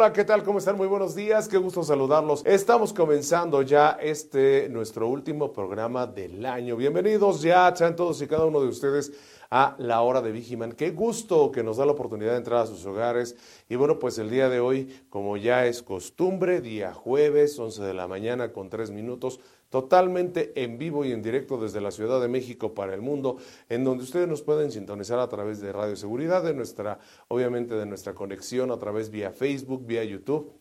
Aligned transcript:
Hola, 0.00 0.12
¿qué 0.12 0.24
tal? 0.24 0.44
¿Cómo 0.44 0.60
están? 0.60 0.76
Muy 0.76 0.86
buenos 0.86 1.16
días, 1.16 1.48
qué 1.48 1.58
gusto 1.58 1.82
saludarlos. 1.82 2.46
Estamos 2.46 2.92
comenzando 2.92 3.62
ya 3.62 3.98
este, 4.00 4.68
nuestro 4.68 5.08
último 5.08 5.52
programa 5.52 6.06
del 6.06 6.46
año. 6.46 6.76
Bienvenidos 6.76 7.42
ya, 7.42 7.74
sean 7.74 7.96
todos 7.96 8.22
y 8.22 8.28
cada 8.28 8.44
uno 8.44 8.60
de 8.60 8.68
ustedes 8.68 9.12
a 9.50 9.74
la 9.78 10.00
hora 10.02 10.22
de 10.22 10.30
Vigiman. 10.30 10.70
Qué 10.70 10.92
gusto 10.92 11.50
que 11.50 11.64
nos 11.64 11.78
da 11.78 11.84
la 11.84 11.90
oportunidad 11.90 12.30
de 12.30 12.36
entrar 12.36 12.60
a 12.60 12.66
sus 12.68 12.86
hogares. 12.86 13.34
Y 13.68 13.74
bueno, 13.74 13.98
pues 13.98 14.18
el 14.18 14.30
día 14.30 14.48
de 14.48 14.60
hoy, 14.60 15.02
como 15.10 15.36
ya 15.36 15.66
es 15.66 15.82
costumbre, 15.82 16.60
día 16.60 16.94
jueves, 16.94 17.58
11 17.58 17.82
de 17.82 17.94
la 17.94 18.06
mañana 18.06 18.52
con 18.52 18.70
tres 18.70 18.92
minutos, 18.92 19.40
totalmente 19.70 20.52
en 20.62 20.78
vivo 20.78 21.04
y 21.04 21.12
en 21.12 21.22
directo 21.22 21.58
desde 21.58 21.80
la 21.80 21.90
Ciudad 21.90 22.20
de 22.20 22.28
México 22.28 22.74
para 22.74 22.94
el 22.94 23.02
mundo, 23.02 23.36
en 23.68 23.84
donde 23.84 24.04
ustedes 24.04 24.28
nos 24.28 24.42
pueden 24.42 24.70
sintonizar 24.70 25.18
a 25.18 25.28
través 25.28 25.60
de 25.60 25.72
Radio 25.72 25.96
Seguridad, 25.96 26.42
de 26.42 26.54
nuestra, 26.54 26.98
obviamente 27.28 27.74
de 27.74 27.86
nuestra 27.86 28.14
conexión 28.14 28.70
a 28.70 28.78
través 28.78 29.10
vía 29.10 29.30
Facebook, 29.32 29.84
vía 29.86 30.04
YouTube 30.04 30.52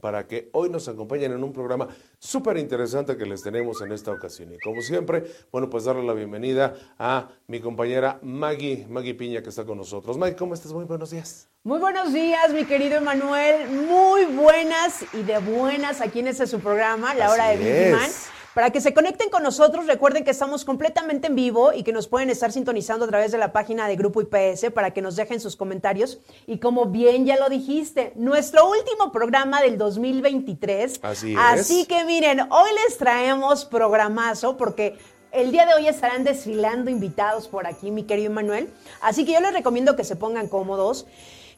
para 0.00 0.26
que 0.26 0.50
hoy 0.52 0.68
nos 0.70 0.88
acompañen 0.88 1.32
en 1.32 1.42
un 1.44 1.52
programa 1.52 1.88
súper 2.18 2.56
interesante 2.58 3.16
que 3.16 3.24
les 3.26 3.42
tenemos 3.42 3.80
en 3.80 3.92
esta 3.92 4.10
ocasión. 4.10 4.52
Y 4.52 4.58
como 4.58 4.80
siempre, 4.82 5.24
bueno, 5.52 5.70
pues 5.70 5.84
darle 5.84 6.04
la 6.04 6.12
bienvenida 6.12 6.74
a 6.98 7.28
mi 7.46 7.60
compañera 7.60 8.18
Maggie, 8.22 8.86
Maggie 8.88 9.14
Piña, 9.14 9.42
que 9.42 9.50
está 9.50 9.64
con 9.64 9.78
nosotros. 9.78 10.18
Maggie, 10.18 10.36
¿cómo 10.36 10.54
estás? 10.54 10.72
Muy 10.72 10.84
buenos 10.84 11.10
días. 11.10 11.48
Muy 11.62 11.78
buenos 11.78 12.12
días, 12.12 12.52
mi 12.52 12.64
querido 12.64 12.96
Emanuel. 12.96 13.68
Muy 13.70 14.24
buenas 14.26 15.04
y 15.14 15.22
de 15.22 15.38
buenas 15.38 16.00
aquí 16.00 16.20
en 16.20 16.28
este 16.28 16.46
su 16.46 16.60
programa, 16.60 17.14
La 17.14 17.30
Hora 17.30 17.50
Así 17.50 17.64
de 17.64 17.84
Big 17.84 17.94
Man. 17.94 18.04
es. 18.04 18.33
Para 18.54 18.70
que 18.70 18.80
se 18.80 18.94
conecten 18.94 19.30
con 19.30 19.42
nosotros, 19.42 19.86
recuerden 19.86 20.22
que 20.22 20.30
estamos 20.30 20.64
completamente 20.64 21.26
en 21.26 21.34
vivo 21.34 21.72
y 21.72 21.82
que 21.82 21.92
nos 21.92 22.06
pueden 22.06 22.30
estar 22.30 22.52
sintonizando 22.52 23.04
a 23.04 23.08
través 23.08 23.32
de 23.32 23.38
la 23.38 23.52
página 23.52 23.88
de 23.88 23.96
Grupo 23.96 24.22
IPS 24.22 24.70
para 24.72 24.92
que 24.92 25.02
nos 25.02 25.16
dejen 25.16 25.40
sus 25.40 25.56
comentarios. 25.56 26.20
Y 26.46 26.58
como 26.58 26.86
bien 26.86 27.26
ya 27.26 27.36
lo 27.36 27.48
dijiste, 27.48 28.12
nuestro 28.14 28.70
último 28.70 29.10
programa 29.10 29.60
del 29.60 29.76
2023. 29.76 31.00
Así 31.02 31.32
es. 31.32 31.38
Así 31.40 31.86
que 31.86 32.04
miren, 32.04 32.42
hoy 32.42 32.70
les 32.84 32.96
traemos 32.96 33.64
programazo 33.64 34.56
porque 34.56 34.98
el 35.32 35.50
día 35.50 35.66
de 35.66 35.74
hoy 35.74 35.88
estarán 35.88 36.22
desfilando 36.22 36.92
invitados 36.92 37.48
por 37.48 37.66
aquí, 37.66 37.90
mi 37.90 38.04
querido 38.04 38.30
Manuel. 38.30 38.72
Así 39.00 39.24
que 39.24 39.32
yo 39.32 39.40
les 39.40 39.52
recomiendo 39.52 39.96
que 39.96 40.04
se 40.04 40.14
pongan 40.14 40.46
cómodos, 40.46 41.06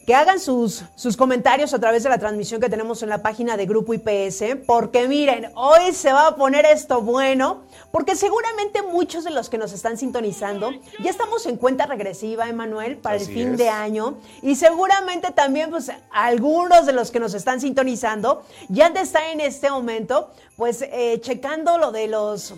que 0.07 0.15
hagan 0.15 0.39
sus, 0.39 0.85
sus 0.95 1.17
comentarios 1.17 1.75
a 1.75 1.81
través 1.81 2.05
de 2.05 2.09
la 2.09 2.19
transmisión 2.19 2.61
que 2.61 2.69
tenemos 2.69 3.03
en 3.03 3.09
la 3.09 3.23
página 3.23 3.57
de 3.57 3.67
Grupo 3.67 3.93
IPS, 3.93 4.65
porque 4.65 5.09
miren, 5.09 5.51
hoy 5.57 5.93
se 5.93 6.13
va 6.13 6.29
a 6.29 6.37
poner 6.37 6.65
esto 6.65 7.03
bueno, 7.03 7.65
porque 7.91 8.15
seguramente 8.15 8.83
muchos 8.83 9.25
de 9.25 9.31
los 9.31 9.51
que 9.51 9.59
nos 9.59 9.73
están 9.73 9.99
sintonizando 9.99 10.71
ya 11.03 11.11
estamos 11.11 11.45
en 11.47 11.57
cuenta 11.57 11.87
regresiva, 11.87 12.49
Emanuel, 12.49 12.99
para 12.99 13.17
el 13.17 13.27
fin 13.27 13.53
es. 13.53 13.59
de 13.59 13.69
año, 13.69 14.19
y 14.43 14.55
seguramente 14.55 15.33
también, 15.33 15.71
pues, 15.71 15.91
algunos 16.13 16.87
de 16.87 16.93
los 16.93 17.11
que 17.11 17.19
nos 17.19 17.35
están 17.35 17.61
sintonizando 17.61 18.45
ya 18.69 18.87
han 18.87 18.95
de 18.95 19.01
estar 19.01 19.25
en 19.25 19.41
este 19.41 19.71
momento, 19.71 20.31
pues, 20.57 20.83
eh, 20.83 21.19
checando 21.21 21.79
lo 21.79 21.91
de 21.91 22.07
los 22.07 22.55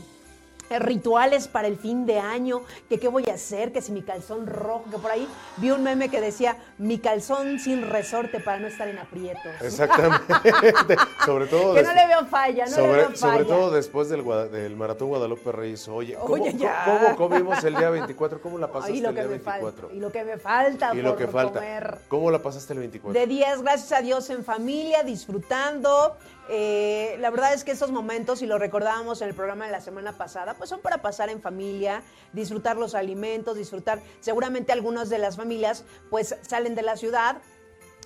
rituales 0.71 1.49
para 1.49 1.69
el 1.69 1.77
fin 1.79 2.07
de 2.07 2.19
año, 2.19 2.63
que 2.89 2.99
qué 2.99 3.09
voy 3.09 3.25
a 3.31 3.35
hacer, 3.35 3.73
que 3.73 3.81
si 3.83 3.93
mi 3.93 4.03
calzón 4.03 4.47
rojo, 4.47 4.85
que 4.91 4.99
por 4.99 5.11
ahí 5.11 5.27
vi 5.57 5.71
un 5.71 5.83
meme 5.83 6.09
que 6.09 6.21
decía 6.21 6.57
mi 6.79 6.99
calzón 6.99 7.59
sin 7.59 7.89
resorte 7.89 8.41
para 8.41 8.59
no 8.59 8.67
estar 8.69 8.89
en 8.89 8.99
aprietos. 8.99 9.53
Exactamente. 9.61 10.35
sobre 11.25 11.47
todo 11.47 11.75
Que 11.75 11.83
no 11.83 11.95
le 11.95 12.07
veo 12.07 12.27
falla, 12.27 12.65
no 12.67 12.71
le 12.71 12.77
sobre, 12.77 12.93
veo 12.93 13.05
falla. 13.07 13.17
sobre 13.17 13.45
todo 13.45 13.71
después 13.71 14.09
del, 14.09 14.77
Maratón 14.77 15.09
Guadalupe 15.09 15.53
Reyes. 15.53 15.89
Oye, 15.89 16.15
¿cómo, 16.15 16.35
Oye, 16.35 16.55
cómo 16.85 17.17
comimos 17.17 17.63
el 17.65 17.75
día 17.77 17.91
24? 17.91 18.41
¿Cómo 18.41 18.59
la 18.59 18.69
pasaste 18.71 18.93
Ay, 18.93 18.99
el 19.01 19.07
que 19.07 19.13
día 19.13 19.23
me 19.23 19.29
24? 19.29 19.73
falta, 19.89 19.95
y 19.95 20.01
lo 20.01 20.13
que 20.13 20.25
me 20.25 20.39
falta 20.39 20.95
Y 20.95 21.03
lo 21.03 21.17
que 21.17 21.27
falta. 21.27 21.59
comer. 21.61 21.99
¿Cómo 22.09 22.31
la 22.31 22.43
pasaste 22.43 22.73
el 22.75 22.81
24? 22.81 23.19
De 23.21 23.27
10, 23.27 23.63
gracias 23.63 23.93
a 23.93 24.03
Dios 24.03 24.29
en 24.31 24.45
familia, 24.45 25.03
disfrutando. 25.03 26.17
Eh, 26.49 27.17
la 27.21 27.31
verdad 27.31 27.53
es 27.53 27.63
que 27.63 27.73
estos 27.73 27.93
momentos, 27.93 28.41
y 28.41 28.47
lo 28.47 28.59
recordábamos 28.59 29.21
en 29.21 29.29
el 29.29 29.35
programa 29.35 29.67
de 29.67 29.73
la 29.73 29.81
semana 29.81 30.17
pasada, 30.17 30.55
pues 30.55 30.71
son 30.71 30.81
para 30.81 31.03
pasar 31.03 31.29
en 31.29 31.43
familia, 31.43 32.03
disfrutar 32.33 32.77
los 32.77 32.95
alimentos, 32.95 33.57
disfrutar. 33.57 34.01
Seguramente 34.21 34.73
algunas 34.73 35.11
de 35.11 35.19
las 35.19 35.37
familias 35.37 35.85
pues 36.11 36.37
salen 36.43 36.75
de 36.75 36.83
la 36.83 36.97
ciudad, 36.97 37.37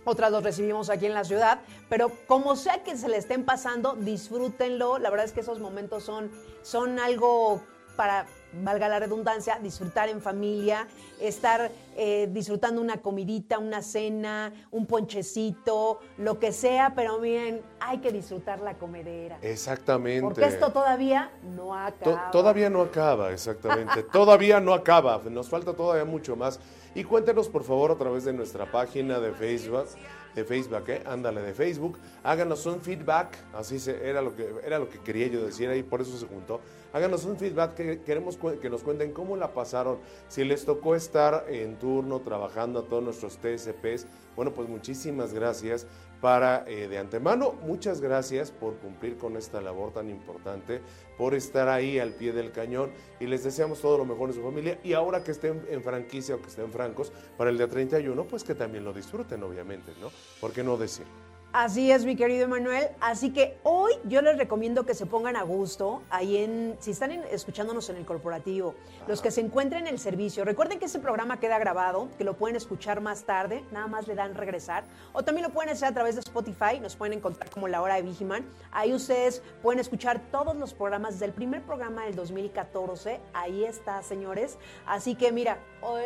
otras 0.05 0.33
los 0.33 0.43
recibimos 0.43 0.91
aquí 0.91 1.07
en 1.07 1.15
la 1.15 1.25
ciudad, 1.25 1.61
pero 1.89 2.11
como 2.27 2.57
sea 2.57 2.83
que 2.83 2.97
se 2.97 3.09
le 3.09 3.17
estén 3.17 3.45
pasando, 3.45 3.95
disfrútenlo. 3.95 4.99
La 4.99 5.11
verdad 5.11 5.27
es 5.27 5.33
que 5.33 5.41
esos 5.41 5.61
momentos 5.61 6.03
son, 6.03 6.31
son 6.63 6.99
algo 6.99 7.63
para, 7.95 8.27
valga 8.63 8.89
la 8.89 8.99
redundancia, 8.99 9.59
disfrutar 9.63 10.09
en 10.09 10.21
familia, 10.21 10.87
estar 11.21 11.71
eh, 11.97 12.29
disfrutando 12.31 12.81
una 12.81 12.99
comidita, 12.99 13.59
una 13.59 13.83
cena, 13.83 14.53
un 14.71 14.87
ponchecito, 14.87 16.01
lo 16.19 16.39
que 16.39 16.53
sea, 16.53 16.93
pero 16.95 17.19
miren, 17.19 17.63
hay 17.81 17.99
que 17.99 18.13
disfrutar 18.13 18.61
la 18.61 18.75
comedera. 18.75 19.39
Exactamente. 19.43 20.23
Porque 20.23 20.45
esto 20.45 20.71
todavía 20.73 21.31
no 21.57 21.67
To- 21.67 21.73
acaba. 21.75 22.31
todavía 22.31 22.71
no 22.71 22.83
acaba, 22.83 23.33
exactamente. 23.33 24.03
todavía 24.13 24.61
no 24.61 24.75
acaba. 24.75 25.21
Nos 25.31 25.49
falta 25.49 25.73
todavía 25.75 26.05
mucho 26.05 26.37
más. 26.37 26.61
Y 26.95 27.05
cuéntenos, 27.05 27.49
por 27.49 27.65
favor, 27.65 27.91
a 27.93 27.97
través 27.97 28.25
de 28.25 28.33
nuestra 28.33 28.71
página 28.71 29.19
de 29.19 29.33
Facebook. 29.33 29.87
De 30.35 30.45
Facebook, 30.45 30.85
¿eh? 30.89 31.03
Ándale, 31.07 31.43
de 31.43 31.53
Facebook. 31.55 31.99
Háganos 32.23 32.65
un 32.67 32.81
feedback. 32.81 33.37
Así 33.55 33.79
se, 33.79 34.09
era, 34.09 34.23
lo 34.23 34.35
que, 34.35 34.51
era 34.65 34.79
lo 34.79 34.89
que 34.89 34.99
quería 34.99 35.27
yo 35.29 35.45
decir 35.45 35.69
ahí, 35.69 35.83
por 35.83 36.01
eso 36.01 36.17
se 36.19 36.27
juntó. 36.27 36.61
Háganos 36.93 37.25
un 37.25 37.37
feedback 37.37 37.75
que 37.75 38.03
queremos 38.03 38.39
que 38.61 38.69
nos 38.69 38.83
cuenten 38.83 39.13
cómo 39.13 39.37
la 39.37 39.53
pasaron. 39.55 39.99
Si 40.29 40.45
les 40.45 40.65
tocó 40.65 40.95
estar 40.95 41.47
en 41.49 41.79
turno 41.79 42.21
trabajando 42.21 42.81
a 42.81 42.85
todos 42.85 43.03
nuestros 43.03 43.39
TSPs. 43.39 44.07
Bueno, 44.37 44.53
pues 44.53 44.69
muchísimas 44.69 45.33
gracias 45.33 45.87
para 46.23 46.65
eh, 46.69 46.87
de 46.87 46.99
antemano, 46.99 47.53
muchas 47.65 48.01
gracias 48.01 48.53
por 48.53 48.77
cumplir 48.77 49.19
con 49.19 49.37
esta 49.37 49.61
labor 49.61 49.93
tan 49.93 50.09
importante, 50.09 50.81
por 51.19 51.35
estar 51.35 51.69
ahí 51.69 51.99
al 51.99 52.13
pie 52.13 52.33
del 52.33 52.53
cañón 52.53 52.93
y 53.19 53.27
les 53.27 53.43
deseamos 53.43 53.81
todo 53.81 53.99
lo 53.99 54.05
mejor 54.05 54.29
en 54.29 54.37
su 54.37 54.43
familia 54.43 54.79
y 54.85 54.93
ahora 54.93 55.25
que 55.25 55.33
estén 55.33 55.67
en 55.69 55.83
franquicia 55.83 56.37
o 56.37 56.41
que 56.41 56.47
estén 56.47 56.71
francos 56.71 57.13
para 57.37 57.51
el 57.51 57.59
día 57.59 57.67
31, 57.67 58.25
pues 58.29 58.45
que 58.45 58.55
también 58.55 58.85
lo 58.85 58.93
disfruten, 58.93 59.43
obviamente, 59.43 59.93
¿no? 60.01 60.11
¿Por 60.41 60.53
qué 60.53 60.63
no 60.63 60.77
decir? 60.77 61.07
Así 61.53 61.93
es, 61.93 62.07
mi 62.07 62.17
querido 62.17 62.45
Emanuel. 62.45 62.89
Así 62.99 63.31
que 63.31 63.59
hoy 63.63 63.93
yo 64.05 64.23
les 64.23 64.39
recomiendo 64.39 64.87
que 64.87 64.95
se 64.95 65.05
pongan 65.05 65.37
a 65.37 65.43
gusto 65.43 66.01
ahí 66.09 66.39
en, 66.39 66.79
si 66.81 66.93
están 66.93 67.13
escuchándonos 67.13 67.91
en 67.91 67.97
el 67.97 68.07
corporativo, 68.07 68.75
los 69.07 69.21
que 69.21 69.31
se 69.31 69.43
encuentren 69.43 69.87
en 69.87 69.93
el 69.93 69.99
servicio. 69.99 70.47
Recuerden 70.47 70.79
que 70.79 70.87
este 70.87 70.99
programa 70.99 71.41
queda 71.41 71.59
grabado, 71.59 72.09
que 72.17 72.25
lo 72.25 72.39
pueden 72.39 72.57
escuchar 72.57 73.03
más 73.03 73.25
tarde, 73.25 73.63
nada 73.71 73.87
más 73.87 74.07
le 74.07 74.15
dan 74.15 74.35
regresar. 74.35 74.85
O 75.13 75.25
también 75.25 75.47
lo 75.47 75.53
pueden 75.53 75.69
hacer 75.69 75.89
a 75.89 75.93
través 75.93 76.15
de 76.15 76.23
Spotify, 76.23 76.81
nos 76.81 76.97
pueden 76.97 77.19
encontrar 77.19 77.51
como 77.51 77.69
La 77.69 77.83
Hora 77.83 77.97
de 77.97 78.03
Vigiman. 78.03 78.47
Ahí 78.71 78.95
ustedes 78.95 79.43
pueden 79.61 79.79
escuchar 79.79 80.23
todos 80.31 80.57
los 80.57 80.73
programas 80.73 81.17
desde 81.17 81.27
el 81.27 81.33
primer 81.33 81.61
programa 81.65 82.07
del 82.07 82.17
2014. 82.17 83.21
Ahí 83.35 83.65
está, 83.65 84.03
señores. 84.03 84.57
Así 84.87 85.17
que 85.17 85.33
mira, 85.33 85.59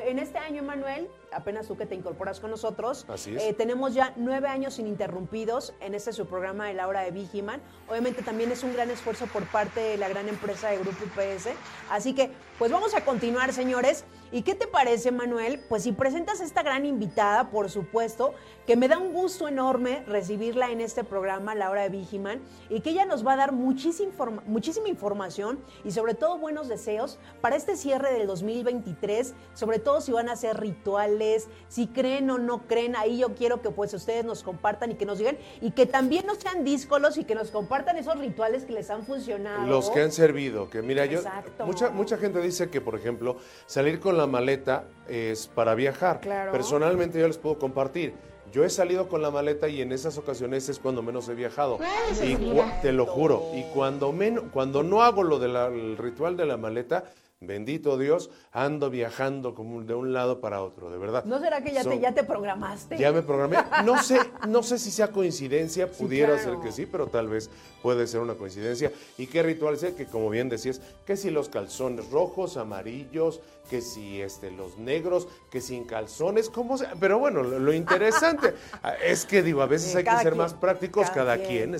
en 0.06 0.18
este 0.18 0.38
año, 0.38 0.58
Emanuel, 0.62 1.08
apenas 1.32 1.66
tú 1.66 1.76
que 1.76 1.86
te 1.86 1.94
incorporas 1.94 2.40
con 2.40 2.50
nosotros, 2.50 3.04
Así 3.08 3.34
es. 3.36 3.42
eh, 3.42 3.52
tenemos 3.54 3.94
ya 3.94 4.12
nueve 4.16 4.48
años 4.48 4.78
ininterrumpidos 4.78 5.74
en 5.80 5.94
este 5.94 6.12
su 6.12 6.26
programa 6.26 6.66
de 6.68 6.74
la 6.74 6.88
hora 6.88 7.00
de 7.02 7.10
Vigiman. 7.10 7.60
Obviamente 7.88 8.22
también 8.22 8.50
es 8.52 8.62
un 8.62 8.72
gran 8.72 8.90
esfuerzo 8.90 9.26
por 9.26 9.44
parte 9.46 9.80
de 9.80 9.96
la 9.96 10.08
gran 10.08 10.28
empresa 10.28 10.68
de 10.70 10.78
Grupo 10.78 11.04
IPS. 11.04 11.48
Así 11.90 12.14
que, 12.14 12.30
pues 12.58 12.70
vamos 12.72 12.94
a 12.94 13.04
continuar, 13.04 13.52
señores. 13.52 14.04
¿Y 14.32 14.42
qué 14.42 14.54
te 14.54 14.66
parece, 14.66 15.10
Manuel? 15.12 15.60
Pues 15.68 15.84
si 15.84 15.92
presentas 15.92 16.40
a 16.40 16.44
esta 16.44 16.62
gran 16.62 16.84
invitada, 16.84 17.50
por 17.50 17.70
supuesto, 17.70 18.34
que 18.66 18.76
me 18.76 18.88
da 18.88 18.98
un 18.98 19.12
gusto 19.12 19.46
enorme 19.46 20.02
recibirla 20.06 20.70
en 20.70 20.80
este 20.80 21.04
programa, 21.04 21.54
La 21.54 21.70
Hora 21.70 21.82
de 21.82 21.90
Vigiman, 21.90 22.40
y 22.68 22.80
que 22.80 22.90
ella 22.90 23.04
nos 23.04 23.24
va 23.24 23.34
a 23.34 23.36
dar 23.36 23.52
muchísima, 23.52 24.10
informa- 24.10 24.42
muchísima 24.46 24.88
información 24.88 25.60
y 25.84 25.92
sobre 25.92 26.14
todo 26.14 26.38
buenos 26.38 26.66
deseos 26.68 27.18
para 27.40 27.54
este 27.56 27.76
cierre 27.76 28.12
del 28.12 28.26
2023, 28.26 29.34
sobre 29.54 29.78
todo 29.78 30.00
si 30.00 30.10
van 30.12 30.28
a 30.28 30.32
hacer 30.32 30.58
rituales, 30.58 31.48
si 31.68 31.86
creen 31.86 32.28
o 32.30 32.38
no 32.38 32.66
creen, 32.66 32.96
ahí 32.96 33.18
yo 33.18 33.34
quiero 33.34 33.62
que 33.62 33.70
pues 33.70 33.94
ustedes 33.94 34.24
nos 34.24 34.42
compartan 34.42 34.90
y 34.90 34.94
que 34.96 35.06
nos 35.06 35.18
digan, 35.18 35.38
y 35.60 35.70
que 35.70 35.86
también 35.86 36.26
no 36.26 36.34
sean 36.34 36.64
díscolos 36.64 37.16
y 37.18 37.24
que 37.24 37.34
nos 37.36 37.50
compartan 37.52 37.96
esos 37.96 38.18
rituales 38.18 38.64
que 38.64 38.72
les 38.72 38.90
han 38.90 39.04
funcionado. 39.04 39.66
Los 39.66 39.90
que 39.90 40.00
han 40.02 40.10
servido, 40.12 40.68
que 40.68 40.82
mira, 40.82 41.06
yo, 41.06 41.20
mucha, 41.64 41.90
mucha 41.90 42.18
gente 42.18 42.40
dice 42.40 42.68
que, 42.70 42.80
por 42.80 42.96
ejemplo, 42.96 43.36
salir 43.66 44.00
con 44.00 44.15
la 44.16 44.26
maleta 44.26 44.84
es 45.08 45.46
para 45.46 45.74
viajar. 45.74 46.20
Claro. 46.20 46.52
Personalmente 46.52 47.20
yo 47.20 47.26
les 47.26 47.38
puedo 47.38 47.58
compartir. 47.58 48.14
yo 48.52 48.64
he 48.64 48.70
salido 48.70 49.08
con 49.08 49.22
la 49.22 49.30
maleta 49.30 49.68
y 49.68 49.82
en 49.82 49.92
esas 49.92 50.16
ocasiones 50.18 50.68
es 50.68 50.78
cuando 50.78 51.02
menos 51.02 51.28
he 51.28 51.34
viajado. 51.34 51.78
Y 52.22 52.36
te 52.80 52.92
lo 52.92 53.06
juro, 53.06 53.42
y 53.54 53.64
cuando, 53.74 54.12
menos, 54.12 54.44
cuando 54.52 54.82
no 54.82 55.02
hago 55.02 55.22
lo 55.22 55.38
del 55.38 55.96
ritual 55.98 56.36
de 56.36 56.46
la 56.46 56.56
maleta, 56.56 57.04
Bendito 57.38 57.98
Dios, 57.98 58.30
ando 58.50 58.88
viajando 58.88 59.54
como 59.54 59.82
de 59.82 59.92
un 59.92 60.14
lado 60.14 60.40
para 60.40 60.62
otro, 60.62 60.90
de 60.90 60.96
verdad. 60.96 61.22
¿No 61.26 61.38
será 61.38 61.62
que 61.62 61.70
ya, 61.70 61.84
te, 61.84 62.00
ya 62.00 62.14
te 62.14 62.24
programaste? 62.24 62.96
Ya 62.96 63.12
me 63.12 63.20
programé. 63.20 63.58
No 63.84 64.02
sé, 64.02 64.18
no 64.48 64.62
sé 64.62 64.78
si 64.78 64.90
sea 64.90 65.12
coincidencia, 65.12 65.90
pudiera 65.90 66.38
ser 66.38 66.56
que 66.62 66.72
sí, 66.72 66.86
pero 66.86 67.08
tal 67.08 67.28
vez 67.28 67.50
puede 67.82 68.06
ser 68.06 68.20
una 68.20 68.36
coincidencia. 68.36 68.90
¿Y 69.18 69.26
qué 69.26 69.42
ritual 69.42 69.76
sé? 69.76 69.94
Que 69.94 70.06
como 70.06 70.30
bien 70.30 70.48
decías, 70.48 70.80
que 71.04 71.18
si 71.18 71.28
los 71.28 71.50
calzones 71.50 72.10
rojos, 72.10 72.56
amarillos, 72.56 73.42
que 73.68 73.80
si 73.80 74.20
este, 74.20 74.50
los 74.50 74.78
negros, 74.78 75.28
que 75.50 75.60
sin 75.60 75.84
calzones, 75.84 76.48
como 76.48 76.78
sea. 76.78 76.94
Pero 76.98 77.18
bueno, 77.18 77.42
lo, 77.42 77.72
interesante 77.72 78.54
es 79.04 79.26
que 79.26 79.42
digo, 79.42 79.62
a 79.62 79.66
veces 79.66 79.94
hay 79.96 80.04
que 80.04 80.18
ser 80.22 80.34
más 80.34 80.54
prácticos, 80.54 81.10
cada, 81.10 81.38
quien, 81.38 81.76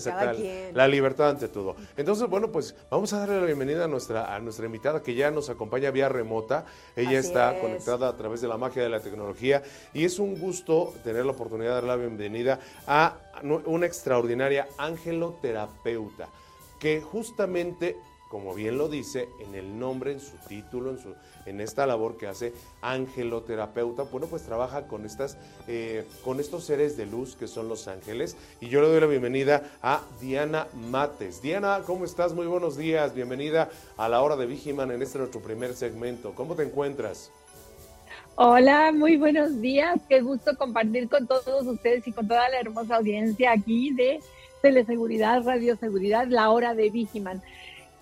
la 0.74 0.88
libertad 0.88 1.30
ante 1.30 1.48
todo. 1.48 1.76
Entonces, 1.96 2.28
bueno, 2.28 2.50
pues 2.50 2.74
vamos 2.90 3.12
a 3.12 3.20
darle 3.20 3.40
la 3.40 3.46
bienvenida 3.46 3.84
a 3.84 3.88
nuestra, 3.88 4.34
a 4.34 4.38
nuestra 4.40 4.66
invitada 4.66 5.02
que 5.02 5.14
ya 5.14 5.30
nos 5.30 5.48
acompaña 5.50 5.90
vía 5.90 6.08
remota. 6.08 6.64
Ella 6.94 7.18
está 7.18 7.58
conectada 7.60 8.08
a 8.08 8.16
través 8.16 8.40
de 8.40 8.48
la 8.48 8.56
magia 8.56 8.82
de 8.82 8.88
la 8.88 9.00
tecnología 9.00 9.62
y 9.94 10.04
es 10.04 10.18
un 10.18 10.38
gusto 10.38 10.94
tener 11.04 11.24
la 11.24 11.32
oportunidad 11.32 11.68
de 11.70 11.74
dar 11.74 11.84
la 11.84 11.96
bienvenida 11.96 12.60
a 12.86 13.16
una 13.42 13.86
extraordinaria 13.86 14.66
angeloterapeuta 14.78 16.28
que 16.78 17.00
justamente 17.00 17.96
como 18.28 18.54
bien 18.54 18.76
lo 18.76 18.88
dice 18.88 19.28
en 19.40 19.54
el 19.54 19.78
nombre, 19.78 20.12
en 20.12 20.20
su 20.20 20.36
título, 20.48 20.90
en, 20.90 20.98
su, 20.98 21.14
en 21.46 21.60
esta 21.60 21.86
labor 21.86 22.16
que 22.16 22.26
hace 22.26 22.52
angeloterapeuta, 22.82 24.02
bueno, 24.04 24.26
pues 24.26 24.42
trabaja 24.42 24.86
con, 24.86 25.06
estas, 25.06 25.38
eh, 25.68 26.04
con 26.24 26.40
estos 26.40 26.64
seres 26.64 26.96
de 26.96 27.06
luz 27.06 27.36
que 27.36 27.46
son 27.48 27.68
los 27.68 27.88
ángeles. 27.88 28.36
Y 28.60 28.68
yo 28.68 28.80
le 28.82 28.88
doy 28.88 29.00
la 29.00 29.06
bienvenida 29.06 29.70
a 29.82 30.02
Diana 30.20 30.66
Mates. 30.74 31.40
Diana, 31.40 31.82
¿cómo 31.86 32.04
estás? 32.04 32.34
Muy 32.34 32.46
buenos 32.46 32.76
días. 32.76 33.14
Bienvenida 33.14 33.70
a 33.96 34.08
la 34.08 34.22
hora 34.22 34.36
de 34.36 34.46
Vigiman 34.46 34.90
en 34.90 35.02
este 35.02 35.18
nuestro 35.18 35.40
primer 35.40 35.74
segmento. 35.74 36.34
¿Cómo 36.34 36.54
te 36.54 36.64
encuentras? 36.64 37.30
Hola, 38.34 38.92
muy 38.92 39.16
buenos 39.16 39.62
días. 39.62 39.98
Qué 40.08 40.20
gusto 40.20 40.56
compartir 40.58 41.08
con 41.08 41.26
todos 41.26 41.66
ustedes 41.66 42.06
y 42.06 42.12
con 42.12 42.28
toda 42.28 42.48
la 42.50 42.60
hermosa 42.60 42.96
audiencia 42.96 43.52
aquí 43.52 43.94
de 43.94 44.20
Teleseguridad, 44.60 45.42
Radioseguridad, 45.42 46.26
la 46.26 46.50
hora 46.50 46.74
de 46.74 46.90
Vigiman. 46.90 47.42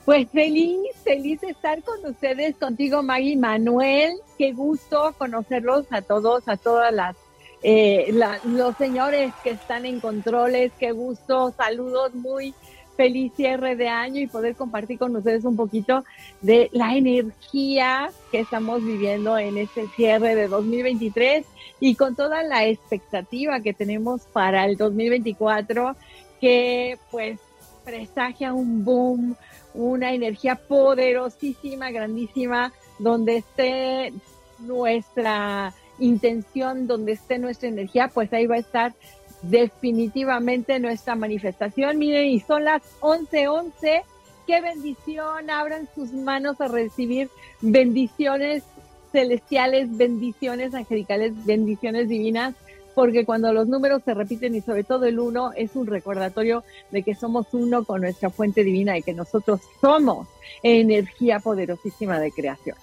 Pues 0.04 0.28
feliz, 0.28 0.80
feliz 1.02 1.40
de 1.40 1.48
estar 1.48 1.82
con 1.82 2.04
ustedes, 2.04 2.56
contigo 2.56 3.02
Maggie 3.02 3.38
Manuel. 3.38 4.12
Qué 4.36 4.52
gusto 4.52 5.14
conocerlos 5.16 5.86
a 5.90 6.02
todos, 6.02 6.46
a 6.46 6.58
todas 6.58 6.92
las, 6.92 7.16
eh, 7.62 8.14
los 8.44 8.76
señores 8.76 9.32
que 9.42 9.50
están 9.50 9.86
en 9.86 10.00
controles. 10.00 10.72
Qué 10.78 10.92
gusto, 10.92 11.54
saludos, 11.56 12.14
muy 12.14 12.52
feliz 12.98 13.32
cierre 13.34 13.76
de 13.76 13.88
año 13.88 14.20
y 14.20 14.26
poder 14.26 14.56
compartir 14.56 14.98
con 14.98 15.16
ustedes 15.16 15.46
un 15.46 15.56
poquito 15.56 16.04
de 16.42 16.68
la 16.72 16.94
energía 16.94 18.10
que 18.30 18.40
estamos 18.40 18.84
viviendo 18.84 19.38
en 19.38 19.56
este 19.56 19.88
cierre 19.96 20.34
de 20.34 20.48
2023 20.48 21.46
y 21.80 21.94
con 21.94 22.14
toda 22.14 22.42
la 22.42 22.66
expectativa 22.66 23.60
que 23.60 23.72
tenemos 23.72 24.26
para 24.32 24.66
el 24.66 24.76
2024 24.76 25.96
que 26.42 26.98
pues 27.10 27.40
presagia 27.84 28.52
un 28.52 28.84
boom, 28.84 29.36
una 29.74 30.12
energía 30.12 30.54
poderosísima, 30.54 31.90
grandísima, 31.90 32.72
donde 32.98 33.38
esté 33.38 34.12
nuestra 34.60 35.74
intención, 35.98 36.86
donde 36.86 37.12
esté 37.12 37.38
nuestra 37.38 37.68
energía, 37.68 38.08
pues 38.08 38.32
ahí 38.32 38.46
va 38.46 38.56
a 38.56 38.60
estar 38.60 38.94
definitivamente 39.42 40.78
nuestra 40.78 41.14
manifestación. 41.16 41.98
Miren, 41.98 42.26
y 42.26 42.40
son 42.40 42.64
las 42.64 42.82
11:11. 43.00 43.48
11. 43.48 44.02
Qué 44.46 44.60
bendición, 44.60 45.48
abran 45.50 45.88
sus 45.94 46.12
manos 46.12 46.60
a 46.60 46.68
recibir 46.68 47.30
bendiciones 47.62 48.62
celestiales, 49.10 49.96
bendiciones 49.96 50.74
angelicales, 50.74 51.32
bendiciones 51.46 52.08
divinas 52.08 52.54
porque 52.94 53.24
cuando 53.24 53.52
los 53.52 53.66
números 53.66 54.02
se 54.04 54.14
repiten 54.14 54.54
y 54.54 54.60
sobre 54.60 54.84
todo 54.84 55.04
el 55.06 55.18
uno 55.18 55.52
es 55.56 55.74
un 55.74 55.86
recordatorio 55.86 56.64
de 56.90 57.02
que 57.02 57.14
somos 57.14 57.46
uno 57.52 57.84
con 57.84 58.00
nuestra 58.00 58.30
fuente 58.30 58.64
divina 58.64 58.96
y 58.96 59.02
que 59.02 59.12
nosotros 59.12 59.60
somos 59.80 60.28
energía 60.62 61.40
poderosísima 61.40 62.18
de 62.20 62.32
creación. 62.32 62.76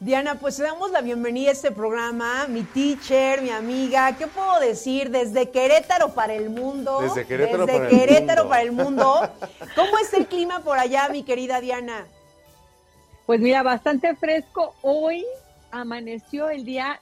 Diana, 0.00 0.34
pues 0.34 0.56
te 0.56 0.64
damos 0.64 0.90
la 0.90 1.00
bienvenida 1.00 1.48
a 1.48 1.52
este 1.52 1.70
programa, 1.70 2.46
mi 2.48 2.62
teacher, 2.62 3.40
mi 3.40 3.50
amiga, 3.50 4.14
¿qué 4.18 4.26
puedo 4.26 4.60
decir? 4.60 5.08
Desde 5.10 5.50
Querétaro 5.50 6.10
para 6.10 6.34
el 6.34 6.50
mundo. 6.50 7.00
Desde 7.00 7.24
Querétaro, 7.24 7.66
para, 7.66 7.88
Querétaro 7.88 8.42
el 8.42 8.48
para 8.48 8.62
el 8.62 8.72
mundo. 8.72 9.30
¿Cómo 9.74 9.96
es 9.98 10.12
el 10.12 10.26
clima 10.26 10.60
por 10.60 10.78
allá, 10.78 11.08
mi 11.08 11.22
querida 11.22 11.60
Diana? 11.60 12.06
Pues 13.24 13.40
mira, 13.40 13.62
bastante 13.62 14.14
fresco. 14.16 14.74
Hoy 14.82 15.24
amaneció 15.70 16.50
el 16.50 16.64
día 16.64 17.00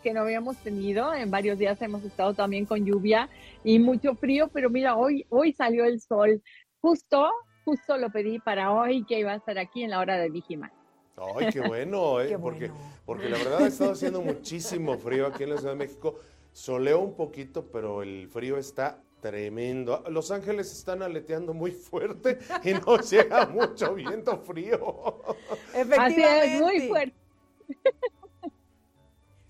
que 0.00 0.12
no 0.12 0.20
habíamos 0.20 0.56
tenido. 0.58 1.14
En 1.14 1.30
varios 1.30 1.58
días 1.58 1.80
hemos 1.82 2.02
estado 2.04 2.34
también 2.34 2.66
con 2.66 2.84
lluvia 2.84 3.28
y 3.64 3.78
mucho 3.78 4.14
frío, 4.14 4.48
pero 4.48 4.70
mira, 4.70 4.96
hoy, 4.96 5.26
hoy 5.28 5.52
salió 5.52 5.84
el 5.84 6.00
sol. 6.00 6.42
Justo, 6.80 7.30
justo 7.64 7.96
lo 7.96 8.10
pedí 8.10 8.38
para 8.38 8.72
hoy 8.72 9.04
que 9.04 9.20
iba 9.20 9.32
a 9.32 9.36
estar 9.36 9.58
aquí 9.58 9.82
en 9.82 9.90
la 9.90 10.00
hora 10.00 10.16
de 10.16 10.30
Vigiman. 10.30 10.72
Ay, 11.16 11.48
qué 11.52 11.60
bueno, 11.60 12.20
¿eh? 12.22 12.38
porque, 12.40 12.70
porque 13.04 13.28
la 13.28 13.38
verdad 13.38 13.62
ha 13.62 13.66
estado 13.66 13.92
haciendo 13.92 14.22
muchísimo 14.22 14.96
frío 14.98 15.26
aquí 15.26 15.44
en 15.44 15.50
la 15.50 15.56
Ciudad 15.58 15.72
de 15.72 15.78
México. 15.78 16.18
Soleó 16.52 17.00
un 17.00 17.14
poquito, 17.14 17.66
pero 17.70 18.02
el 18.02 18.28
frío 18.28 18.56
está 18.56 19.00
tremendo. 19.20 20.02
Los 20.08 20.30
Ángeles 20.30 20.72
están 20.72 21.02
aleteando 21.02 21.54
muy 21.54 21.70
fuerte 21.72 22.38
y 22.64 22.72
no 22.72 22.98
llega 22.98 23.46
mucho 23.46 23.94
viento 23.94 24.38
frío. 24.38 25.22
Efectivamente. 25.74 26.24
Así 26.24 26.54
es, 26.54 26.60
muy 26.60 26.88
fuerte. 26.88 27.14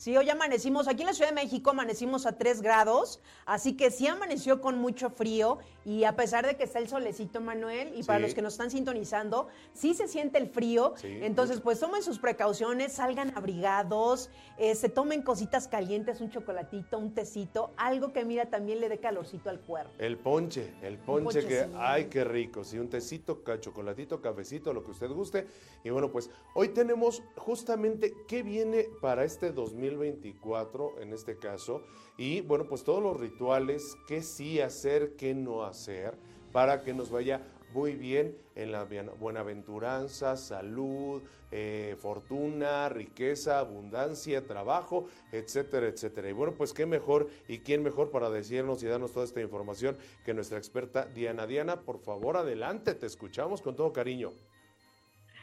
Sí, 0.01 0.17
hoy 0.17 0.31
amanecimos, 0.31 0.89
aquí 0.89 1.03
en 1.03 1.09
la 1.09 1.13
Ciudad 1.13 1.29
de 1.29 1.35
México 1.35 1.69
amanecimos 1.69 2.25
a 2.25 2.39
3 2.39 2.63
grados, 2.63 3.21
así 3.45 3.77
que 3.77 3.91
sí 3.91 4.07
amaneció 4.07 4.63
con 4.63 4.79
mucho 4.79 5.11
frío 5.11 5.59
y 5.85 6.05
a 6.05 6.17
pesar 6.17 6.47
de 6.47 6.57
que 6.57 6.65
está 6.65 6.79
el 6.79 6.89
solecito, 6.89 7.43
Manuel, 7.43 7.93
y 7.95 8.03
para 8.03 8.19
los 8.19 8.33
que 8.33 8.41
nos 8.41 8.55
están 8.55 8.71
sintonizando, 8.71 9.49
sí 9.75 9.93
se 9.93 10.09
siente 10.09 10.39
el 10.39 10.49
frío, 10.49 10.95
entonces 11.03 11.61
pues 11.61 11.81
tomen 11.81 12.03
sus 12.03 12.19
precauciones, 12.19 12.95
salgan 12.95 13.37
abrigados, 13.37 14.31
eh, 14.57 14.75
se 14.75 14.89
tomen 14.89 15.21
cositas 15.21 15.69
calientes, 15.69 16.23
un 16.23 16.31
chocolatito, 16.31 16.99
un 16.99 17.13
tecito, 17.13 17.75
algo 17.77 18.15
que 18.15 18.25
mira 18.25 18.47
también 18.47 18.81
le 18.81 18.89
dé 18.89 19.01
calorcito 19.01 19.51
al 19.51 19.61
cuerpo. 19.61 19.93
El 19.99 20.17
ponche, 20.17 20.73
el 20.81 20.97
ponche 20.97 21.47
que, 21.47 21.69
ay, 21.77 22.07
qué 22.07 22.25
rico, 22.25 22.65
sí, 22.65 22.79
un 22.79 22.89
tecito, 22.89 23.43
chocolatito, 23.61 24.23
cafecito, 24.23 24.73
lo 24.73 24.83
que 24.83 24.93
usted 24.93 25.11
guste. 25.11 25.47
Y 25.85 25.91
bueno, 25.91 26.11
pues 26.11 26.31
hoy 26.55 26.71
tenemos 26.71 27.23
justamente 27.37 28.15
qué 28.27 28.43
viene 28.43 28.87
para 29.03 29.25
este 29.25 29.53
2000 29.53 29.90
2024 29.97 31.01
en 31.01 31.13
este 31.13 31.37
caso. 31.37 31.83
Y 32.17 32.41
bueno, 32.43 32.67
pues 32.69 32.85
todos 32.85 33.03
los 33.03 33.19
rituales, 33.19 33.97
qué 34.07 34.23
sí 34.23 34.61
hacer, 34.61 35.17
qué 35.17 35.35
no 35.35 35.65
hacer, 35.65 36.19
para 36.53 36.83
que 36.83 36.93
nos 36.93 37.11
vaya 37.11 37.43
muy 37.73 37.95
bien 37.95 38.37
en 38.55 38.73
la 38.73 38.87
buenaventuranza, 39.19 40.37
salud, 40.37 41.23
eh, 41.53 41.97
fortuna, 41.99 42.89
riqueza, 42.89 43.59
abundancia, 43.59 44.47
trabajo, 44.47 45.07
etcétera, 45.33 45.87
etcétera. 45.89 46.29
Y 46.29 46.33
bueno, 46.33 46.55
pues 46.55 46.73
qué 46.73 46.87
mejor 46.87 47.29
y 47.49 47.59
quién 47.59 47.83
mejor 47.83 48.11
para 48.11 48.31
decirnos 48.31 48.83
y 48.83 48.87
darnos 48.87 49.13
toda 49.13 49.25
esta 49.25 49.41
información 49.41 49.97
que 50.25 50.35
nuestra 50.35 50.59
experta 50.59 51.07
Diana. 51.07 51.47
Diana, 51.47 51.81
por 51.83 51.99
favor, 52.01 52.37
adelante, 52.37 52.95
te 52.95 53.07
escuchamos 53.07 53.63
con 53.63 53.77
todo 53.77 53.93
cariño. 53.93 54.33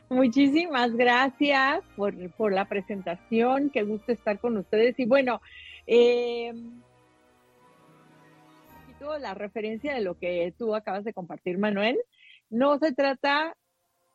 Muchísimas 0.09 0.95
gracias 0.95 1.83
por, 1.95 2.51
la 2.51 2.65
presentación, 2.65 3.69
qué 3.69 3.83
gusto 3.83 4.11
estar 4.11 4.39
con 4.39 4.57
ustedes. 4.57 4.97
Y 4.99 5.05
bueno, 5.05 5.41
eh, 5.85 6.53
la 9.19 9.33
referencia 9.33 9.93
de 9.93 10.01
lo 10.01 10.17
que 10.17 10.53
tú 10.57 10.75
acabas 10.75 11.03
de 11.03 11.13
compartir, 11.13 11.57
Manuel. 11.57 11.97
No 12.49 12.77
se 12.77 12.93
trata 12.93 13.55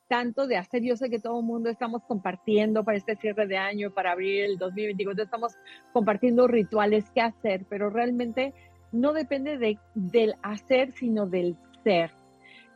tanto 0.09 0.47
de 0.47 0.59
hacer, 0.59 0.83
yo 0.83 0.97
sé 0.97 1.09
que 1.09 1.19
todo 1.19 1.41
el 1.41 1.47
mundo 1.47 1.71
estamos 1.71 2.03
compartiendo 2.05 2.85
para 2.85 2.99
este 2.99 3.17
cierre 3.17 3.47
de 3.47 3.57
año, 3.57 3.95
para 3.95 4.13
abrir 4.13 4.45
el 4.45 4.59
2024, 4.59 5.25
estamos 5.25 5.55
compartiendo 5.95 6.47
rituales 6.47 7.09
que 7.11 7.23
hacer, 7.23 7.65
pero 7.71 7.89
realmente 7.89 8.53
no 8.93 9.15
depende 9.15 9.57
de, 9.57 9.79
del 9.95 10.35
hacer, 10.43 10.93
sino 10.93 11.27
del 11.27 11.57
ser. 11.83 12.11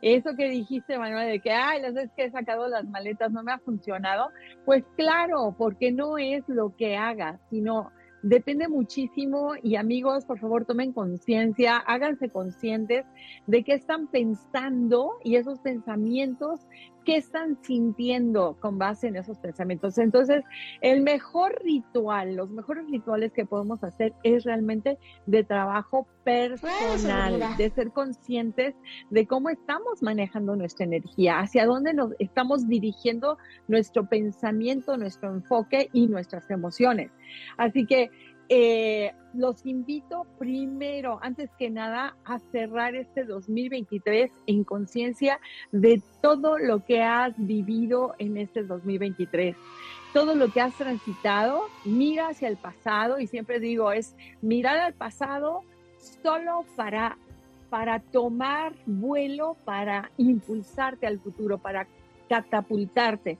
Eso 0.01 0.35
que 0.35 0.49
dijiste, 0.49 0.97
Manuel, 0.97 1.27
de 1.27 1.39
que, 1.39 1.51
ay, 1.51 1.81
las 1.81 1.93
veces 1.93 2.11
que 2.15 2.25
he 2.25 2.31
sacado 2.31 2.67
las 2.67 2.85
maletas 2.85 3.31
no 3.31 3.43
me 3.43 3.51
ha 3.51 3.59
funcionado, 3.59 4.29
pues 4.65 4.83
claro, 4.95 5.55
porque 5.57 5.91
no 5.91 6.17
es 6.17 6.43
lo 6.47 6.75
que 6.75 6.95
hagas, 6.95 7.39
sino 7.49 7.91
depende 8.21 8.67
muchísimo. 8.67 9.53
Y 9.63 9.75
amigos, 9.75 10.25
por 10.25 10.39
favor, 10.39 10.65
tomen 10.65 10.93
conciencia, 10.93 11.77
háganse 11.77 12.29
conscientes 12.29 13.05
de 13.47 13.63
qué 13.63 13.73
están 13.73 14.07
pensando 14.07 15.13
y 15.23 15.35
esos 15.35 15.59
pensamientos, 15.59 16.67
qué 17.07 17.15
están 17.15 17.57
sintiendo 17.63 18.57
con 18.59 18.77
base 18.77 19.07
en 19.07 19.15
esos 19.15 19.37
pensamientos. 19.37 19.97
Entonces, 19.97 20.43
el 20.81 21.03
mejor 21.03 21.57
ritual, 21.63 22.35
los 22.35 22.49
mejores 22.49 22.85
rituales 22.91 23.31
que 23.31 23.45
podemos 23.45 23.81
hacer 23.81 24.13
es 24.23 24.43
realmente 24.43 24.97
de 25.25 25.45
trabajo 25.45 26.05
personal, 26.25 27.39
de 27.57 27.69
ser 27.69 27.91
conscientes 27.91 28.75
de 29.09 29.25
cómo 29.25 29.49
estamos 29.49 30.03
manejando 30.03 30.57
nuestra 30.57 30.83
energía, 30.83 31.39
hacia 31.39 31.65
dónde 31.65 31.93
nos 31.93 32.11
estamos 32.19 32.67
dirigiendo 32.67 33.37
nuestro 33.69 34.09
pensamiento, 34.09 34.97
nuestro 34.97 35.33
enfoque 35.33 35.89
y 35.93 36.07
nuestras 36.07 36.51
emociones. 36.51 37.09
Así 37.55 37.85
que 37.85 38.11
eh, 38.49 39.13
los 39.33 39.65
invito 39.65 40.25
primero, 40.39 41.19
antes 41.21 41.49
que 41.59 41.69
nada, 41.69 42.15
a 42.25 42.39
cerrar 42.39 42.95
este 42.95 43.23
2023 43.23 44.31
en 44.47 44.63
conciencia 44.63 45.39
de 45.71 46.01
todo 46.21 46.57
lo 46.57 46.83
que 46.85 47.03
has 47.03 47.33
vivido 47.37 48.15
en 48.19 48.37
este 48.37 48.63
2023 48.63 49.55
todo 50.13 50.33
lo 50.33 50.51
que 50.51 50.61
has 50.61 50.73
transitado, 50.73 51.65
mira 51.85 52.29
hacia 52.29 52.47
el 52.47 52.57
pasado 52.57 53.19
y 53.19 53.27
siempre 53.27 53.59
digo 53.59 53.91
es 53.91 54.15
mirar 54.41 54.79
al 54.79 54.93
pasado 54.93 55.61
solo 56.23 56.65
para 56.75 57.17
para 57.69 57.99
tomar 57.99 58.73
vuelo, 58.85 59.57
para 59.65 60.09
impulsarte 60.17 61.05
al 61.05 61.19
futuro, 61.19 61.57
para 61.57 61.87
catapultarte. 62.29 63.37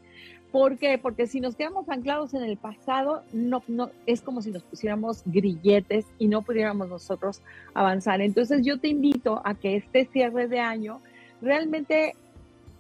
¿Por 0.52 0.78
qué? 0.78 0.98
Porque 0.98 1.28
si 1.28 1.42
nos 1.42 1.56
quedamos 1.56 1.90
anclados 1.90 2.34
en 2.34 2.44
el 2.44 2.58
pasado, 2.58 3.24
no, 3.34 3.64
no, 3.68 3.90
es 4.06 4.22
como 4.22 4.42
si 4.42 4.52
nos 4.52 4.64
pusiéramos 4.64 5.24
grilletes 5.26 6.06
y 6.18 6.28
no 6.28 6.42
pudiéramos 6.42 6.88
nosotros 6.88 7.42
avanzar. 7.74 8.22
Entonces 8.22 8.62
yo 8.66 8.80
te 8.80 8.88
invito 8.88 9.42
a 9.44 9.56
que 9.56 9.76
este 9.76 10.06
cierre 10.06 10.48
de 10.48 10.60
año 10.60 11.02
realmente 11.42 12.16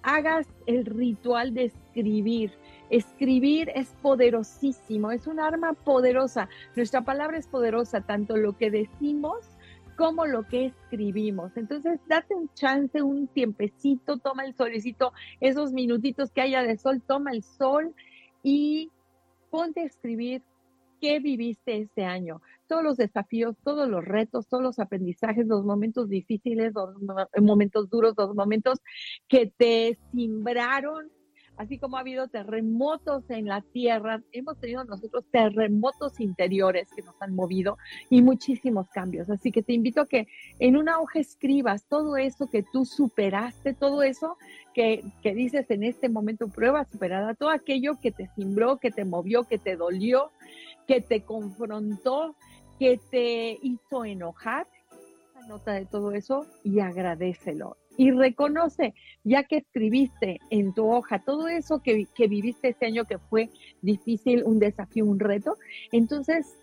hagas 0.02 0.48
el 0.66 0.86
ritual 0.86 1.54
de 1.54 1.66
escribir. 1.66 2.52
Escribir 2.90 3.70
es 3.76 3.88
poderosísimo, 4.02 5.12
es 5.12 5.28
un 5.28 5.42
arma 5.42 5.74
poderosa. 5.74 6.48
Nuestra 6.78 7.02
palabra 7.02 7.38
es 7.38 7.48
poderosa, 7.48 8.00
tanto 8.00 8.38
lo 8.38 8.58
que 8.58 8.72
decimos 8.72 9.40
como 9.98 10.26
lo 10.28 10.48
que 10.48 10.68
escribimos. 10.68 11.58
Entonces, 11.58 12.00
date 12.08 12.36
un 12.36 12.50
chance, 12.54 13.02
un 13.02 13.28
tiempecito, 13.28 14.18
toma 14.18 14.46
el 14.46 14.56
solecito, 14.56 15.12
esos 15.42 15.74
minutitos 15.74 16.32
que 16.32 16.42
haya 16.42 16.62
de 16.62 16.78
sol, 16.78 17.02
toma 17.06 17.32
el 17.32 17.44
sol 17.44 17.94
y 18.44 18.92
ponte 19.50 19.82
a 19.82 19.86
escribir 19.86 20.44
qué 21.02 21.20
viviste 21.20 21.78
este 21.78 22.06
año, 22.06 22.42
todos 22.68 22.84
los 22.84 22.98
desafíos, 22.98 23.56
todos 23.64 23.90
los 23.90 24.06
retos, 24.06 24.48
todos 24.48 24.64
los 24.64 24.80
aprendizajes, 24.80 25.48
los 25.48 25.64
momentos 25.64 26.10
difíciles, 26.10 26.74
los 26.74 26.96
momentos 27.42 27.90
duros, 27.90 28.14
los 28.18 28.36
momentos 28.36 28.80
que 29.28 29.52
te 29.58 29.98
simbraron 30.12 31.12
así 31.58 31.80
como 31.80 31.98
ha 31.98 32.02
habido 32.02 32.28
terremotos 32.28 33.30
en 33.30 33.46
la 33.46 33.62
tierra, 33.62 34.22
hemos 34.32 34.60
tenido 34.60 34.84
nosotros 34.84 35.26
terremotos 35.32 36.20
interiores 36.20 36.90
que 36.96 37.02
nos 37.02 37.16
han 37.20 37.36
movido 37.36 37.78
y 38.10 38.22
muchísimos 38.22 38.90
cambios. 38.90 39.30
Así 39.30 39.52
que 39.52 39.64
te 39.64 39.74
invito 39.74 40.02
a 40.02 40.08
que 40.08 40.28
en 40.60 40.78
una 40.78 41.00
hoja 41.00 41.20
escribas 41.20 41.86
todo 41.88 42.18
eso 42.18 42.48
que 42.50 42.64
tú 42.64 42.86
superaste, 42.86 43.74
todo 43.74 44.04
eso 44.04 44.38
que, 44.74 45.04
que 45.22 45.34
dices 45.34 45.70
en 45.72 45.84
este 45.84 46.10
momento, 46.10 46.48
prueba 46.48 46.86
superada, 46.86 47.34
todo 47.34 47.50
aquello 47.50 48.00
que 48.00 48.12
te 48.12 48.30
cimbró, 48.36 48.78
que 48.78 48.92
te 48.92 49.06
movió, 49.06 49.44
que 49.44 49.58
te 49.58 49.76
dolió, 49.76 50.32
que 50.88 51.02
te 51.02 51.24
confrontó, 51.24 52.36
que 52.80 53.00
te 53.10 53.58
hizo 53.62 54.06
enojar. 54.06 54.68
Nota 55.48 55.72
de 55.72 55.86
todo 55.86 56.12
eso 56.12 56.46
y 56.62 56.82
agradecelo 56.82 57.78
y 57.98 58.12
reconoce, 58.12 58.94
ya 59.24 59.44
que 59.44 59.58
escribiste 59.58 60.40
en 60.50 60.74
tu 60.74 60.90
hoja 60.90 61.20
todo 61.20 61.48
eso 61.48 61.82
que, 61.82 62.08
viviste 62.28 62.70
este 62.70 62.86
año 62.86 63.06
que 63.06 63.18
fue 63.18 63.50
difícil, 63.82 64.44
un 64.44 64.60
desafío, 64.60 65.06
un 65.06 65.20
reto, 65.20 65.58
entonces 65.92 66.58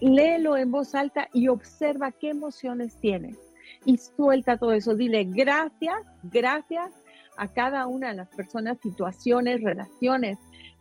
léelo 0.00 0.56
en 0.56 0.70
voz 0.70 0.94
alta 0.94 1.28
y 1.32 1.48
observa 1.48 2.12
qué 2.12 2.30
emociones 2.30 2.96
tienes 3.00 3.36
y 3.84 3.96
suelta 3.96 4.56
todo 4.56 4.72
eso. 4.72 4.94
Dile 4.94 5.24
gracias, 5.24 5.98
gracias 6.22 6.92
a 7.36 7.48
cada 7.48 7.86
una 7.86 8.08
de 8.08 8.14
las 8.14 8.28
personas, 8.28 8.78
situaciones, 8.80 9.60
relaciones 9.62 10.38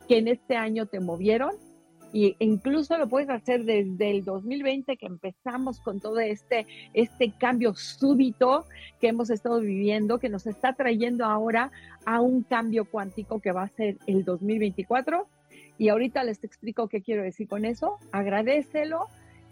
que 0.08 0.20
en 0.20 0.28
este 0.28 0.56
año 0.56 0.86
te 0.86 1.00
movieron 1.00 1.52
y 2.14 2.36
incluso 2.40 2.98
lo 2.98 3.08
puedes 3.08 3.30
hacer 3.30 3.66
desde 3.66 4.12
el 4.12 4.24
2020 4.24 4.98
que 4.98 5.06
empezamos 5.06 5.80
con 5.80 6.00
todo 6.00 6.20
este, 6.20 6.66
este 6.94 7.32
cambio 7.38 7.76
súbito 7.76 8.66
que 9.00 9.10
hemos 9.10 9.30
estado 9.30 9.60
viviendo, 9.60 10.20
que 10.20 10.30
nos 10.30 10.48
está 10.48 10.74
trayendo 10.74 11.26
ahora 11.26 11.72
a 12.06 12.22
un 12.22 12.44
cambio 12.44 12.86
cuántico 12.86 13.40
que 13.40 13.52
va 13.52 13.64
a 13.64 13.68
ser 13.68 13.98
el 14.08 14.24
2024. 14.24 15.28
Y 15.78 15.90
ahorita 15.90 16.24
les 16.24 16.44
explico 16.44 16.88
qué 16.88 17.02
quiero 17.02 17.24
decir 17.24 17.48
con 17.48 17.66
eso. 17.66 18.00
Agradecelo, 18.12 19.08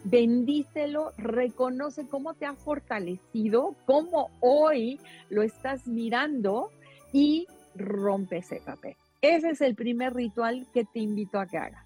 bendícelo, 0.06 1.12
reconoce 1.18 2.08
cómo 2.08 2.34
te 2.34 2.46
ha 2.46 2.54
fortalecido, 2.54 3.76
cómo 3.86 4.30
hoy 4.40 5.00
lo 5.30 5.44
estás 5.44 5.88
mirando 5.88 6.72
y 7.12 7.48
rompe 7.76 8.38
ese 8.38 8.62
papel. 8.66 8.96
Ese 9.22 9.50
es 9.50 9.62
el 9.62 9.76
primer 9.76 10.14
ritual 10.14 10.66
que 10.74 10.86
te 10.86 11.00
invito 11.00 11.40
a 11.40 11.48
que 11.48 11.58
hagas. 11.58 11.85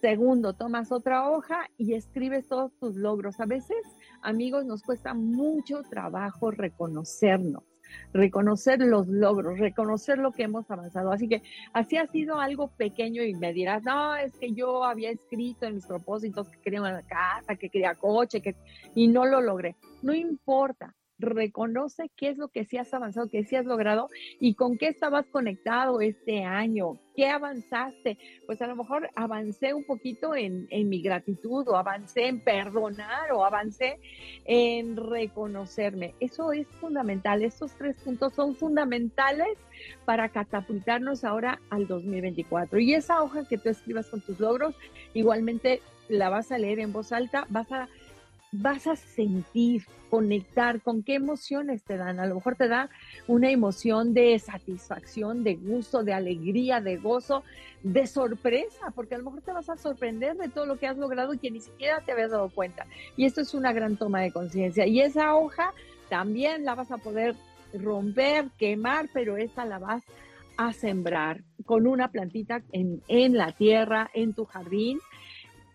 Segundo, 0.00 0.54
tomas 0.54 0.92
otra 0.92 1.28
hoja 1.28 1.68
y 1.76 1.92
escribes 1.92 2.48
todos 2.48 2.72
tus 2.78 2.96
logros. 2.96 3.38
A 3.38 3.44
veces, 3.44 3.76
amigos, 4.22 4.64
nos 4.64 4.82
cuesta 4.82 5.12
mucho 5.12 5.82
trabajo 5.82 6.50
reconocernos, 6.50 7.64
reconocer 8.14 8.80
los 8.80 9.08
logros, 9.08 9.58
reconocer 9.58 10.16
lo 10.16 10.32
que 10.32 10.44
hemos 10.44 10.70
avanzado. 10.70 11.12
Así 11.12 11.28
que 11.28 11.42
así 11.74 11.98
ha 11.98 12.06
sido 12.06 12.40
algo 12.40 12.68
pequeño 12.68 13.22
y 13.22 13.34
me 13.34 13.52
dirás, 13.52 13.82
no, 13.82 14.16
es 14.16 14.32
que 14.38 14.52
yo 14.52 14.84
había 14.84 15.10
escrito 15.10 15.66
en 15.66 15.74
mis 15.74 15.86
propósitos 15.86 16.48
que 16.48 16.60
quería 16.60 16.80
una 16.80 17.02
casa, 17.02 17.56
que 17.56 17.68
quería 17.68 17.94
coche, 17.94 18.40
que... 18.40 18.56
y 18.94 19.06
no 19.06 19.26
lo 19.26 19.42
logré. 19.42 19.76
No 20.00 20.14
importa, 20.14 20.94
reconoce 21.20 22.10
qué 22.16 22.30
es 22.30 22.38
lo 22.38 22.48
que 22.48 22.64
sí 22.64 22.76
has 22.78 22.92
avanzado, 22.94 23.28
qué 23.28 23.44
sí 23.44 23.56
has 23.56 23.66
logrado 23.66 24.08
y 24.38 24.54
con 24.54 24.78
qué 24.78 24.88
estabas 24.88 25.26
conectado 25.26 26.00
este 26.00 26.44
año, 26.44 26.98
qué 27.14 27.28
avanzaste. 27.28 28.18
Pues 28.46 28.60
a 28.62 28.66
lo 28.66 28.76
mejor 28.76 29.10
avancé 29.14 29.74
un 29.74 29.84
poquito 29.84 30.34
en, 30.34 30.66
en 30.70 30.88
mi 30.88 31.02
gratitud 31.02 31.68
o 31.68 31.76
avancé 31.76 32.26
en 32.26 32.40
perdonar 32.40 33.32
o 33.32 33.44
avancé 33.44 33.98
en 34.44 34.96
reconocerme. 34.96 36.14
Eso 36.20 36.52
es 36.52 36.66
fundamental. 36.80 37.42
Estos 37.42 37.72
tres 37.76 37.96
puntos 38.02 38.34
son 38.34 38.54
fundamentales 38.54 39.58
para 40.04 40.28
catapultarnos 40.28 41.24
ahora 41.24 41.60
al 41.70 41.86
2024. 41.86 42.78
Y 42.80 42.94
esa 42.94 43.22
hoja 43.22 43.46
que 43.48 43.58
tú 43.58 43.68
escribas 43.68 44.08
con 44.08 44.20
tus 44.20 44.40
logros, 44.40 44.74
igualmente 45.14 45.80
la 46.08 46.28
vas 46.28 46.50
a 46.52 46.58
leer 46.58 46.80
en 46.80 46.92
voz 46.92 47.12
alta, 47.12 47.46
vas 47.50 47.70
a 47.70 47.88
vas 48.52 48.86
a 48.86 48.96
sentir, 48.96 49.84
conectar, 50.08 50.80
con 50.80 51.02
qué 51.02 51.14
emociones 51.14 51.82
te 51.84 51.96
dan. 51.96 52.18
A 52.18 52.26
lo 52.26 52.36
mejor 52.36 52.56
te 52.56 52.68
da 52.68 52.90
una 53.28 53.50
emoción 53.50 54.12
de 54.12 54.38
satisfacción, 54.38 55.44
de 55.44 55.54
gusto, 55.54 56.02
de 56.02 56.12
alegría, 56.12 56.80
de 56.80 56.96
gozo, 56.96 57.44
de 57.82 58.06
sorpresa, 58.06 58.90
porque 58.94 59.14
a 59.14 59.18
lo 59.18 59.24
mejor 59.24 59.42
te 59.42 59.52
vas 59.52 59.70
a 59.70 59.76
sorprender 59.76 60.36
de 60.36 60.48
todo 60.48 60.66
lo 60.66 60.78
que 60.78 60.88
has 60.88 60.98
logrado 60.98 61.32
y 61.34 61.38
que 61.38 61.50
ni 61.50 61.60
siquiera 61.60 62.00
te 62.00 62.12
habías 62.12 62.32
dado 62.32 62.48
cuenta. 62.50 62.86
Y 63.16 63.24
esto 63.24 63.40
es 63.40 63.54
una 63.54 63.72
gran 63.72 63.96
toma 63.96 64.20
de 64.20 64.32
conciencia. 64.32 64.86
Y 64.86 65.00
esa 65.00 65.34
hoja 65.34 65.72
también 66.08 66.64
la 66.64 66.74
vas 66.74 66.90
a 66.90 66.98
poder 66.98 67.36
romper, 67.72 68.48
quemar, 68.58 69.08
pero 69.12 69.36
esa 69.36 69.64
la 69.64 69.78
vas 69.78 70.02
a 70.56 70.72
sembrar 70.72 71.40
con 71.64 71.86
una 71.86 72.08
plantita 72.08 72.62
en, 72.72 73.00
en 73.06 73.36
la 73.36 73.52
tierra, 73.52 74.10
en 74.12 74.34
tu 74.34 74.44
jardín 74.44 74.98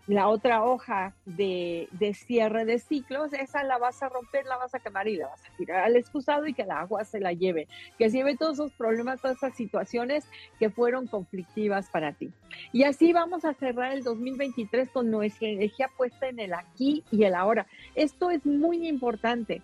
la 0.08 0.28
otra 0.28 0.64
hoja 0.64 1.16
de, 1.26 1.88
cierre 2.14 2.66
de 2.66 2.80
ciclos, 2.80 3.34
esa 3.34 3.64
la 3.64 3.78
vas 3.78 4.04
a 4.04 4.10
romper, 4.10 4.46
la 4.46 4.58
vas 4.58 4.76
a 4.76 4.80
quemar 4.80 5.08
y 5.08 5.18
la 5.18 5.28
vas 5.28 5.44
a 5.44 5.58
tirar 5.58 5.84
al 5.84 5.96
excusado 5.96 6.46
y 6.46 6.54
que 6.54 6.66
la 6.66 6.82
agua 6.82 7.04
se 7.06 7.20
la 7.20 7.34
lleve, 7.34 7.68
que 7.98 8.10
se 8.10 8.18
lleve 8.18 8.38
todos 8.38 8.54
esos 8.54 8.72
problemas, 8.74 9.22
todas 9.22 9.38
esas 9.38 9.56
situaciones 9.56 10.28
que 10.60 10.70
fueron 10.70 11.08
conflictivas 11.08 11.90
para 11.90 12.14
ti. 12.14 12.32
Y 12.72 12.84
así 12.84 13.14
vamos 13.14 13.46
a 13.46 13.54
cerrar 13.54 13.94
el 13.94 14.04
2023 14.04 14.90
con 14.90 15.10
nuestra 15.10 15.48
energía 15.48 15.90
puesta 15.98 16.28
en 16.28 16.40
el 16.40 16.54
aquí 16.54 17.04
y 17.12 17.24
el 17.24 17.34
ahora. 17.34 17.66
Esto 17.96 18.30
es 18.30 18.46
muy 18.46 18.88
importante. 18.88 19.62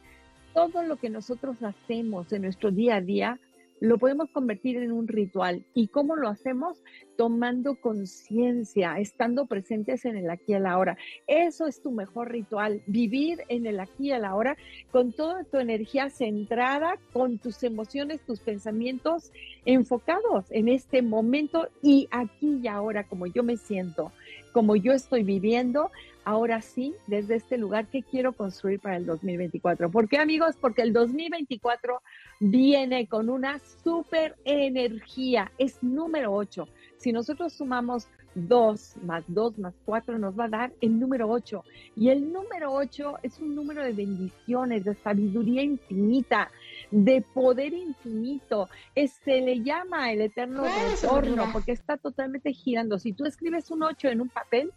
Todo 0.54 0.84
lo 0.84 0.98
que 0.98 1.10
nosotros 1.10 1.62
hacemos 1.64 2.34
en 2.34 2.42
nuestro 2.42 2.72
día 2.72 2.96
a 2.96 3.02
día 3.02 3.40
lo 3.82 3.98
podemos 3.98 4.30
convertir 4.30 4.78
en 4.78 4.92
un 4.92 5.08
ritual. 5.08 5.66
¿Y 5.74 5.88
cómo 5.88 6.16
lo 6.16 6.30
hacemos? 6.30 6.84
Tomando 7.18 7.76
conciencia, 7.82 9.00
estando 9.00 9.48
presentes 9.48 10.06
en 10.06 10.18
el 10.18 10.30
aquí 10.30 10.52
y 10.52 10.54
el 10.54 10.68
ahora. 10.68 10.98
Eso 11.26 11.66
es 11.66 11.82
tu 11.82 11.92
mejor 11.92 12.32
ritual, 12.32 12.84
vivir 12.86 13.40
en 13.50 13.66
el 13.66 13.80
aquí 13.80 14.10
y 14.10 14.12
el 14.12 14.24
ahora 14.24 14.56
con 14.92 15.12
toda 15.12 15.44
tu 15.46 15.58
energía 15.58 16.12
centrada, 16.12 17.00
con 17.12 17.40
tus 17.40 17.64
emociones, 17.64 18.22
tus 18.22 18.40
pensamientos 18.40 19.32
enfocados 19.66 20.46
en 20.52 20.70
este 20.70 21.02
momento 21.02 21.68
y 21.82 22.08
aquí 22.12 22.60
y 22.62 22.68
ahora, 22.68 23.08
como 23.08 23.26
yo 23.26 23.44
me 23.44 23.58
siento. 23.58 24.12
Como 24.52 24.76
yo 24.76 24.94
estoy 24.94 25.24
viviendo, 25.24 25.92
ahora 26.24 26.62
sí, 26.62 26.94
desde 27.08 27.36
este 27.36 27.58
lugar, 27.58 27.88
¿qué 27.88 28.04
quiero 28.04 28.34
construir 28.34 28.80
para 28.80 28.98
el 28.98 29.06
2024? 29.06 29.90
¿Por 29.90 30.08
qué, 30.08 30.18
amigos? 30.18 30.56
Porque 30.60 30.82
el 30.82 30.94
2024 30.94 32.02
viene 32.40 33.08
con 33.08 33.30
una 33.30 33.60
super 33.84 34.36
energía, 34.46 35.52
es 35.58 35.82
número 35.82 36.34
8. 36.34 36.68
Si 36.98 37.12
nosotros 37.12 37.54
sumamos 37.54 38.08
2 38.36 38.96
más 39.04 39.24
2 39.28 39.58
más 39.60 39.74
4 39.86 40.18
nos 40.18 40.40
va 40.40 40.46
a 40.46 40.50
dar 40.50 40.74
el 40.82 41.00
número 41.00 41.30
8. 41.30 41.64
Y 41.96 42.10
el 42.10 42.32
número 42.32 42.72
8 42.72 43.20
es 43.24 43.40
un 43.40 43.56
número 43.56 43.84
de 43.84 43.94
bendiciones, 43.94 44.86
de 44.86 44.96
sabiduría 44.96 45.64
infinita, 45.64 46.50
de 46.92 47.22
poder 47.22 47.74
infinito. 47.74 48.70
se 48.96 49.42
le 49.42 49.62
llama 49.62 50.12
el 50.12 50.22
eterno 50.22 50.64
retorno 50.64 51.50
porque 51.52 51.72
está 51.72 51.98
totalmente 51.98 52.54
girando. 52.54 53.00
Si 53.00 53.14
tú 53.14 53.26
escribes 53.26 53.72
un 53.72 53.84
8 53.84 54.10
en 54.10 54.22
un 54.22 54.30
papel 54.30 54.72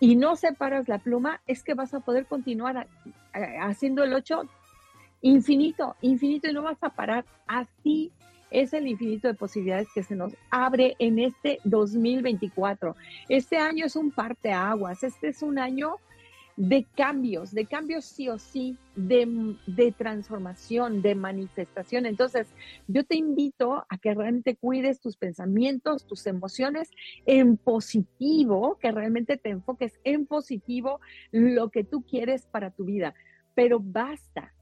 y 0.00 0.16
no 0.16 0.36
separas 0.36 0.88
la 0.88 0.98
pluma, 0.98 1.40
es 1.46 1.62
que 1.62 1.74
vas 1.74 1.92
a 1.94 2.00
poder 2.00 2.26
continuar 2.26 2.86
haciendo 3.60 4.04
el 4.04 4.14
8 4.14 4.48
infinito, 5.22 5.96
infinito 6.00 6.48
y 6.48 6.52
no 6.52 6.62
vas 6.62 6.82
a 6.82 6.90
parar. 6.90 7.24
Así 7.46 8.12
es 8.50 8.72
el 8.72 8.86
infinito 8.86 9.28
de 9.28 9.34
posibilidades 9.34 9.88
que 9.92 10.02
se 10.02 10.14
nos 10.14 10.32
abre 10.50 10.94
en 10.98 11.18
este 11.18 11.58
2024. 11.64 12.94
Este 13.28 13.58
año 13.58 13.86
es 13.86 13.96
un 13.96 14.12
parteaguas, 14.12 15.02
este 15.02 15.28
es 15.28 15.42
un 15.42 15.58
año 15.58 15.96
de 16.56 16.86
cambios, 16.96 17.52
de 17.52 17.66
cambios 17.66 18.06
sí 18.06 18.28
o 18.28 18.38
sí, 18.38 18.78
de, 18.94 19.94
transformación, 19.96 21.02
de 21.02 21.14
manifestación. 21.14 22.06
Entonces, 22.06 22.48
yo 22.88 23.04
te 23.04 23.16
invito 23.16 23.84
a 23.88 23.98
que 23.98 24.14
realmente 24.14 24.56
cuides 24.56 25.00
tus 25.00 25.16
pensamientos, 25.16 26.06
tus 26.06 26.26
emociones 26.26 26.90
en 27.26 27.58
positivo, 27.58 28.78
que 28.80 28.90
realmente 28.90 29.36
te 29.36 29.50
enfoques 29.50 30.00
en 30.04 30.26
positivo 30.26 31.00
lo 31.30 31.70
que 31.70 31.84
tú 31.84 32.02
quieres 32.02 32.46
para 32.46 32.70
tu 32.70 32.86
vida. 32.86 33.14
Pero 33.54 33.78
basta, 33.80 34.54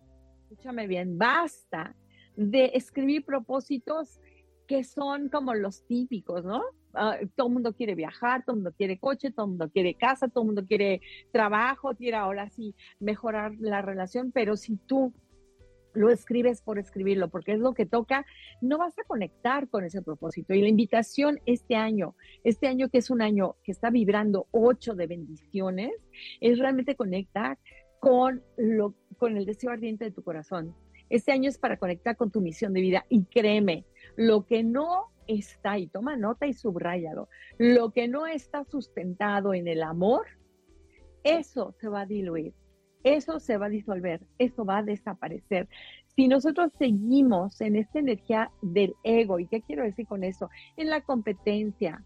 escúchame 0.43 0.89
bien, 0.89 1.17
basta 1.17 1.95
de 2.37 2.73
escribir 2.75 3.25
propósitos 3.25 4.21
que 4.67 4.83
son 4.83 5.29
como 5.29 5.55
los 5.55 5.87
típicos, 5.87 6.45
¿no? 6.45 6.63
Ah, 6.95 7.19
todo 7.35 7.49
el 7.49 7.53
mundo 7.53 7.75
quiere 7.75 7.95
viajar, 7.95 8.45
todo 8.45 8.55
el 8.55 8.63
mundo 8.63 8.75
quiere 8.77 8.99
coche, 8.99 9.31
todo 9.31 9.47
el 9.47 9.51
mundo 9.51 9.71
quiere 9.71 9.95
casa, 9.95 10.29
todo 10.29 10.43
el 10.43 10.47
mundo 10.47 10.67
quiere 10.67 11.01
trabajo, 11.33 11.95
quiere 11.95 12.17
ahora 12.17 12.49
sí 12.51 12.75
mejorar 13.01 13.55
la 13.59 13.83
relación, 13.83 14.33
pero 14.33 14.57
si 14.57 14.77
tú 14.77 15.13
lo 15.95 16.11
escribes 16.11 16.61
por 16.61 16.79
escribirlo, 16.79 17.29
porque 17.29 17.53
es 17.53 17.61
lo 17.61 17.73
que 17.73 17.87
toca, 17.87 18.27
no 18.61 18.79
vas 18.79 18.99
a 18.99 19.05
conectar 19.05 19.69
con 19.69 19.85
ese 19.85 20.03
propósito. 20.03 20.53
Y 20.53 20.61
la 20.61 20.69
invitación 20.69 21.41
este 21.47 21.77
año, 21.77 22.17
este 22.43 22.67
año 22.67 22.89
que 22.89 22.99
es 22.99 23.11
un 23.11 23.23
año 23.23 23.57
que 23.63 23.73
está 23.73 23.91
vibrando 23.91 24.49
ocho 24.51 24.95
de 24.95 25.07
bendiciones, 25.07 25.93
es 26.41 26.59
realmente 26.59 26.97
conectar 26.97 27.59
con, 28.01 28.43
lo, 28.57 28.95
con 29.19 29.37
el 29.37 29.47
deseo 29.47 29.71
ardiente 29.71 30.05
de 30.05 30.11
tu 30.11 30.23
corazón. 30.23 30.75
Este 31.11 31.33
año 31.33 31.49
es 31.49 31.59
para 31.59 31.77
conectar 31.77 32.17
con 32.17 32.31
tu 32.31 32.41
misión 32.41 32.73
de 32.73 32.81
vida 32.81 33.07
y 33.09 33.25
créeme, 33.25 33.85
lo 34.17 34.47
que 34.47 34.65
no 34.65 35.13
está, 35.27 35.79
y 35.79 35.87
toma 35.87 36.17
nota 36.17 36.47
y 36.47 36.53
subrayalo, 36.53 37.29
lo 37.59 37.91
que 37.91 38.09
no 38.09 38.27
está 38.27 38.65
sustentado 38.65 39.55
en 39.55 39.69
el 39.69 39.83
amor, 39.83 40.27
eso 41.23 41.75
se 41.81 41.89
va 41.89 42.03
a 42.03 42.07
diluir, 42.07 42.55
eso 43.03 43.41
se 43.41 43.57
va 43.57 43.67
a 43.67 43.71
disolver, 43.71 44.21
eso 44.39 44.65
va 44.65 44.79
a 44.79 44.83
desaparecer. 44.83 45.69
Si 46.15 46.29
nosotros 46.29 46.73
seguimos 46.79 47.61
en 47.61 47.77
esta 47.77 47.99
energía 47.99 48.51
del 48.63 48.95
ego, 49.03 49.39
¿y 49.39 49.47
qué 49.47 49.63
quiero 49.63 49.83
decir 49.83 50.07
con 50.07 50.23
eso? 50.23 50.49
En 50.77 50.89
la 50.89 51.01
competencia, 51.01 52.05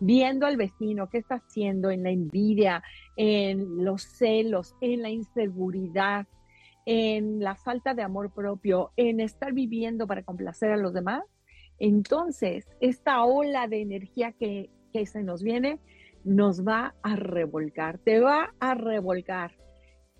viendo 0.00 0.46
al 0.46 0.56
vecino, 0.56 1.08
qué 1.08 1.18
está 1.18 1.36
haciendo, 1.36 1.90
en 1.90 2.02
la 2.02 2.10
envidia, 2.10 2.82
en 3.16 3.84
los 3.84 4.02
celos, 4.02 4.76
en 4.80 5.02
la 5.02 5.10
inseguridad, 5.10 6.26
en 6.86 7.40
la 7.40 7.54
falta 7.54 7.94
de 7.94 8.02
amor 8.02 8.32
propio, 8.32 8.92
en 8.96 9.20
estar 9.20 9.52
viviendo 9.52 10.06
para 10.06 10.22
complacer 10.22 10.70
a 10.70 10.76
los 10.76 10.94
demás, 10.94 11.22
entonces, 11.78 12.66
esta 12.80 13.24
ola 13.24 13.68
de 13.68 13.82
energía 13.82 14.32
que, 14.32 14.70
se 15.06 15.22
nos 15.22 15.44
viene 15.44 15.78
nos 16.24 16.66
va 16.66 16.96
a 17.02 17.14
revolcar, 17.14 17.98
te 17.98 18.18
va 18.18 18.52
a 18.58 18.74
revolcar. 18.74 19.52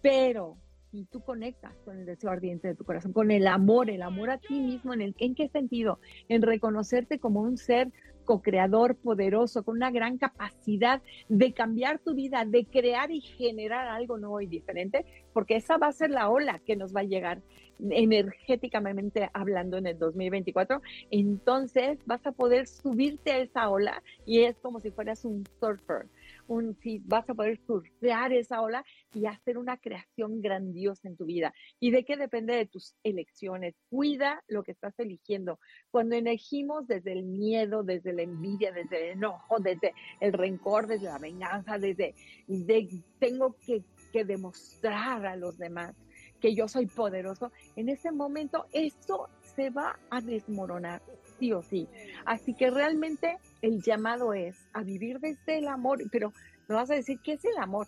Pero 0.02 0.56
si 0.92 1.04
tú 1.06 1.20
conectas 1.20 1.74
con 1.84 1.98
el 1.98 2.06
deseo 2.06 2.30
ardiente 2.30 2.68
de 2.68 2.76
tu 2.76 2.84
corazón, 2.84 3.12
con 3.12 3.32
el 3.32 3.48
amor, 3.48 3.90
el 3.90 4.02
amor 4.02 4.30
a 4.30 4.38
ti 4.38 4.60
mismo, 4.60 4.94
¿en, 4.94 5.00
el, 5.00 5.16
¿en 5.18 5.34
qué 5.34 5.48
sentido? 5.48 5.98
En 6.28 6.42
reconocerte 6.42 7.18
como 7.18 7.40
un 7.40 7.56
ser 7.56 7.90
co-creador 8.28 8.94
poderoso, 8.94 9.62
con 9.62 9.76
una 9.76 9.90
gran 9.90 10.18
capacidad 10.18 11.00
de 11.30 11.54
cambiar 11.54 11.98
tu 11.98 12.12
vida, 12.14 12.44
de 12.44 12.66
crear 12.66 13.10
y 13.10 13.22
generar 13.22 13.88
algo 13.88 14.18
nuevo 14.18 14.42
y 14.42 14.46
diferente, 14.46 15.06
porque 15.32 15.56
esa 15.56 15.78
va 15.78 15.86
a 15.86 15.92
ser 15.92 16.10
la 16.10 16.28
ola 16.28 16.58
que 16.58 16.76
nos 16.76 16.94
va 16.94 17.00
a 17.00 17.04
llegar 17.04 17.40
energéticamente 17.78 19.30
hablando 19.32 19.78
en 19.78 19.86
el 19.86 19.98
2024, 19.98 20.82
entonces 21.10 21.98
vas 22.04 22.26
a 22.26 22.32
poder 22.32 22.66
subirte 22.66 23.32
a 23.32 23.38
esa 23.38 23.70
ola 23.70 24.02
y 24.26 24.40
es 24.40 24.58
como 24.58 24.80
si 24.80 24.90
fueras 24.90 25.24
un 25.24 25.44
surfer 25.58 26.04
un, 26.48 26.74
si 26.82 26.98
vas 27.04 27.28
a 27.30 27.34
poder 27.34 27.58
surfear 27.64 28.32
esa 28.32 28.60
ola 28.60 28.84
y 29.14 29.26
hacer 29.26 29.58
una 29.58 29.76
creación 29.76 30.40
grandiosa 30.40 31.08
en 31.08 31.16
tu 31.16 31.24
vida. 31.24 31.54
¿Y 31.78 31.90
de 31.90 32.04
qué 32.04 32.16
depende 32.16 32.54
de 32.54 32.66
tus 32.66 32.96
elecciones? 33.04 33.74
Cuida 33.88 34.42
lo 34.48 34.62
que 34.64 34.72
estás 34.72 34.98
eligiendo. 34.98 35.60
Cuando 35.90 36.16
elegimos 36.16 36.86
desde 36.86 37.12
el 37.12 37.24
miedo, 37.24 37.82
desde 37.84 38.12
la 38.12 38.22
envidia, 38.22 38.72
desde 38.72 39.10
el 39.10 39.18
enojo, 39.18 39.58
desde 39.60 39.94
el 40.20 40.32
rencor, 40.32 40.86
desde 40.86 41.06
la 41.06 41.18
venganza, 41.18 41.78
desde 41.78 42.14
de, 42.46 42.88
tengo 43.18 43.54
que, 43.64 43.82
que 44.12 44.24
demostrar 44.24 45.26
a 45.26 45.36
los 45.36 45.58
demás 45.58 45.94
que 46.40 46.54
yo 46.54 46.68
soy 46.68 46.86
poderoso, 46.86 47.52
en 47.76 47.88
ese 47.88 48.12
momento 48.12 48.66
eso 48.72 49.28
se 49.56 49.70
va 49.70 49.98
a 50.10 50.20
desmoronar, 50.20 51.02
sí 51.38 51.52
o 51.52 51.62
sí. 51.62 51.88
Así 52.24 52.54
que 52.54 52.70
realmente 52.70 53.38
el 53.62 53.82
llamado 53.82 54.34
es 54.34 54.68
a 54.72 54.82
vivir 54.82 55.18
desde 55.20 55.58
el 55.58 55.68
amor, 55.68 56.02
pero 56.10 56.32
me 56.68 56.74
vas 56.74 56.90
a 56.90 56.94
decir, 56.94 57.20
¿qué 57.22 57.32
es 57.34 57.44
el 57.44 57.58
amor? 57.58 57.86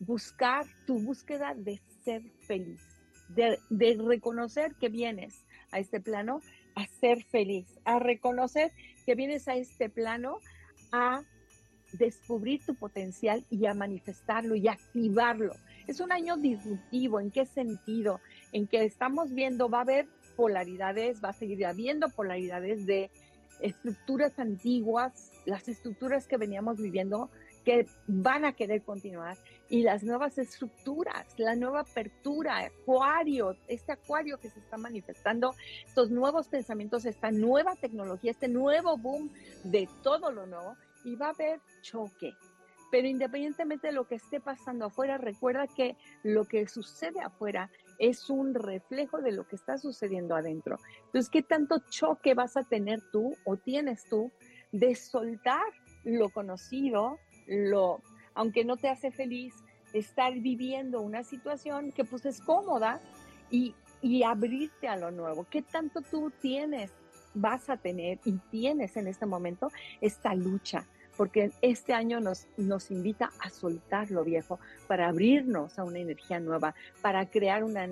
Buscar 0.00 0.66
tu 0.86 0.98
búsqueda 0.98 1.54
de 1.54 1.80
ser 2.04 2.22
feliz, 2.46 2.80
de, 3.28 3.58
de 3.70 3.98
reconocer 4.02 4.74
que 4.76 4.88
vienes 4.88 5.44
a 5.72 5.78
este 5.78 6.00
plano 6.00 6.40
a 6.74 6.86
ser 6.86 7.22
feliz, 7.24 7.66
a 7.84 7.98
reconocer 7.98 8.72
que 9.06 9.14
vienes 9.14 9.48
a 9.48 9.56
este 9.56 9.88
plano 9.88 10.38
a 10.92 11.22
descubrir 11.92 12.64
tu 12.64 12.74
potencial 12.74 13.44
y 13.50 13.66
a 13.66 13.74
manifestarlo 13.74 14.54
y 14.54 14.68
activarlo. 14.68 15.54
Es 15.86 16.00
un 16.00 16.12
año 16.12 16.36
disruptivo, 16.36 17.20
¿en 17.20 17.30
qué 17.30 17.46
sentido? 17.46 18.20
En 18.52 18.66
que 18.66 18.84
estamos 18.84 19.32
viendo, 19.32 19.68
va 19.68 19.78
a 19.78 19.82
haber 19.82 20.08
polaridades, 20.36 21.22
va 21.22 21.30
a 21.30 21.34
seguir 21.34 21.66
habiendo 21.66 22.08
polaridades 22.10 22.86
de 22.86 23.10
estructuras 23.60 24.38
antiguas, 24.38 25.30
las 25.46 25.68
estructuras 25.68 26.26
que 26.26 26.36
veníamos 26.36 26.78
viviendo 26.78 27.30
que 27.64 27.86
van 28.06 28.44
a 28.44 28.52
querer 28.54 28.82
continuar 28.82 29.36
y 29.68 29.82
las 29.82 30.02
nuevas 30.02 30.38
estructuras, 30.38 31.26
la 31.38 31.54
nueva 31.54 31.80
apertura, 31.80 32.58
acuario, 32.58 33.56
este 33.68 33.92
acuario 33.92 34.38
que 34.38 34.50
se 34.50 34.60
está 34.60 34.76
manifestando, 34.76 35.54
estos 35.86 36.10
nuevos 36.10 36.48
pensamientos, 36.48 37.04
esta 37.04 37.30
nueva 37.30 37.76
tecnología, 37.76 38.30
este 38.30 38.48
nuevo 38.48 38.96
boom 38.96 39.30
de 39.64 39.88
todo 40.02 40.32
lo 40.32 40.46
nuevo 40.46 40.76
y 41.04 41.14
va 41.16 41.26
a 41.26 41.30
haber 41.30 41.60
choque. 41.82 42.34
Pero 42.90 43.06
independientemente 43.06 43.88
de 43.88 43.92
lo 43.92 44.08
que 44.08 44.16
esté 44.16 44.40
pasando 44.40 44.86
afuera, 44.86 45.16
recuerda 45.16 45.68
que 45.68 45.96
lo 46.24 46.44
que 46.46 46.66
sucede 46.66 47.20
afuera 47.20 47.70
es 48.00 48.30
un 48.30 48.54
reflejo 48.54 49.20
de 49.20 49.30
lo 49.30 49.46
que 49.46 49.56
está 49.56 49.78
sucediendo 49.78 50.34
adentro. 50.34 50.78
Entonces, 51.06 51.30
¿qué 51.30 51.42
tanto 51.42 51.82
choque 51.90 52.34
vas 52.34 52.56
a 52.56 52.64
tener 52.64 53.00
tú 53.12 53.36
o 53.44 53.56
tienes 53.56 54.04
tú 54.08 54.32
de 54.72 54.94
soltar 54.94 55.62
lo 56.02 56.30
conocido, 56.30 57.18
lo, 57.46 58.02
aunque 58.34 58.64
no 58.64 58.76
te 58.78 58.88
hace 58.88 59.10
feliz, 59.10 59.54
estar 59.92 60.32
viviendo 60.32 61.02
una 61.02 61.22
situación 61.24 61.92
que 61.92 62.04
pues 62.04 62.24
es 62.24 62.40
cómoda 62.40 63.00
y, 63.50 63.74
y 64.00 64.22
abrirte 64.22 64.88
a 64.88 64.96
lo 64.96 65.10
nuevo? 65.10 65.46
¿Qué 65.50 65.60
tanto 65.60 66.00
tú 66.00 66.32
tienes, 66.40 66.90
vas 67.34 67.68
a 67.68 67.76
tener 67.76 68.18
y 68.24 68.38
tienes 68.50 68.96
en 68.96 69.08
este 69.08 69.26
momento 69.26 69.70
esta 70.00 70.34
lucha? 70.34 70.86
Porque 71.16 71.50
este 71.62 71.92
año 71.92 72.20
nos, 72.20 72.46
nos 72.56 72.90
invita 72.90 73.30
a 73.40 73.50
soltar 73.50 74.10
lo 74.10 74.24
viejo 74.24 74.58
para 74.86 75.08
abrirnos 75.08 75.78
a 75.78 75.84
una 75.84 75.98
energía 75.98 76.40
nueva, 76.40 76.74
para 77.02 77.26
crear 77.26 77.64
una 77.64 77.88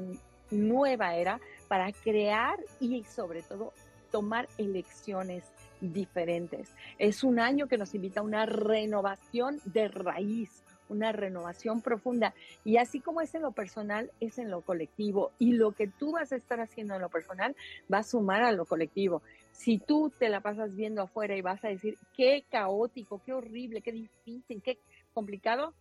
nueva 0.50 1.14
era, 1.14 1.40
para 1.68 1.92
crear 1.92 2.59
y 2.81 3.04
sobre 3.04 3.42
todo 3.42 3.72
tomar 4.11 4.48
elecciones 4.57 5.44
diferentes. 5.81 6.70
Es 6.98 7.22
un 7.22 7.38
año 7.38 7.68
que 7.68 7.78
nos 7.78 7.94
invita 7.94 8.20
a 8.20 8.24
una 8.24 8.46
renovación 8.46 9.61
de 9.64 9.88
raíz, 9.88 10.64
una 10.88 11.12
renovación 11.12 11.81
profunda. 11.81 12.35
Y 12.64 12.77
así 12.77 13.01
como 13.01 13.20
es 13.20 13.35
en 13.35 13.42
lo 13.42 13.53
personal, 13.53 14.11
es 14.20 14.38
en 14.38 14.51
lo 14.51 14.62
colectivo. 14.62 15.33
Y 15.38 15.53
lo 15.53 15.72
que 15.72 15.87
tú 15.88 16.12
vas 16.12 16.33
a 16.33 16.37
estar 16.37 16.61
haciendo 16.61 16.94
en 16.94 17.03
lo 17.03 17.09
personal 17.09 17.57
va 17.92 17.98
a 17.98 18.03
sumar 18.03 18.42
a 18.42 18.53
lo 18.53 18.64
colectivo. 18.64 19.22
Si 19.53 19.79
tú 19.79 20.12
te 20.18 20.29
la 20.29 20.40
pasas 20.40 20.77
viendo 20.77 21.03
afuera 21.03 21.37
y 21.37 21.42
vas 21.42 21.64
a 21.64 21.68
decir, 21.68 21.98
qué 22.16 22.44
caótico, 22.51 23.20
qué 23.24 23.33
horrible, 23.33 23.83
qué 23.83 23.92
difícil, 23.92 24.62
qué 24.62 24.79
complicado, 25.12 25.74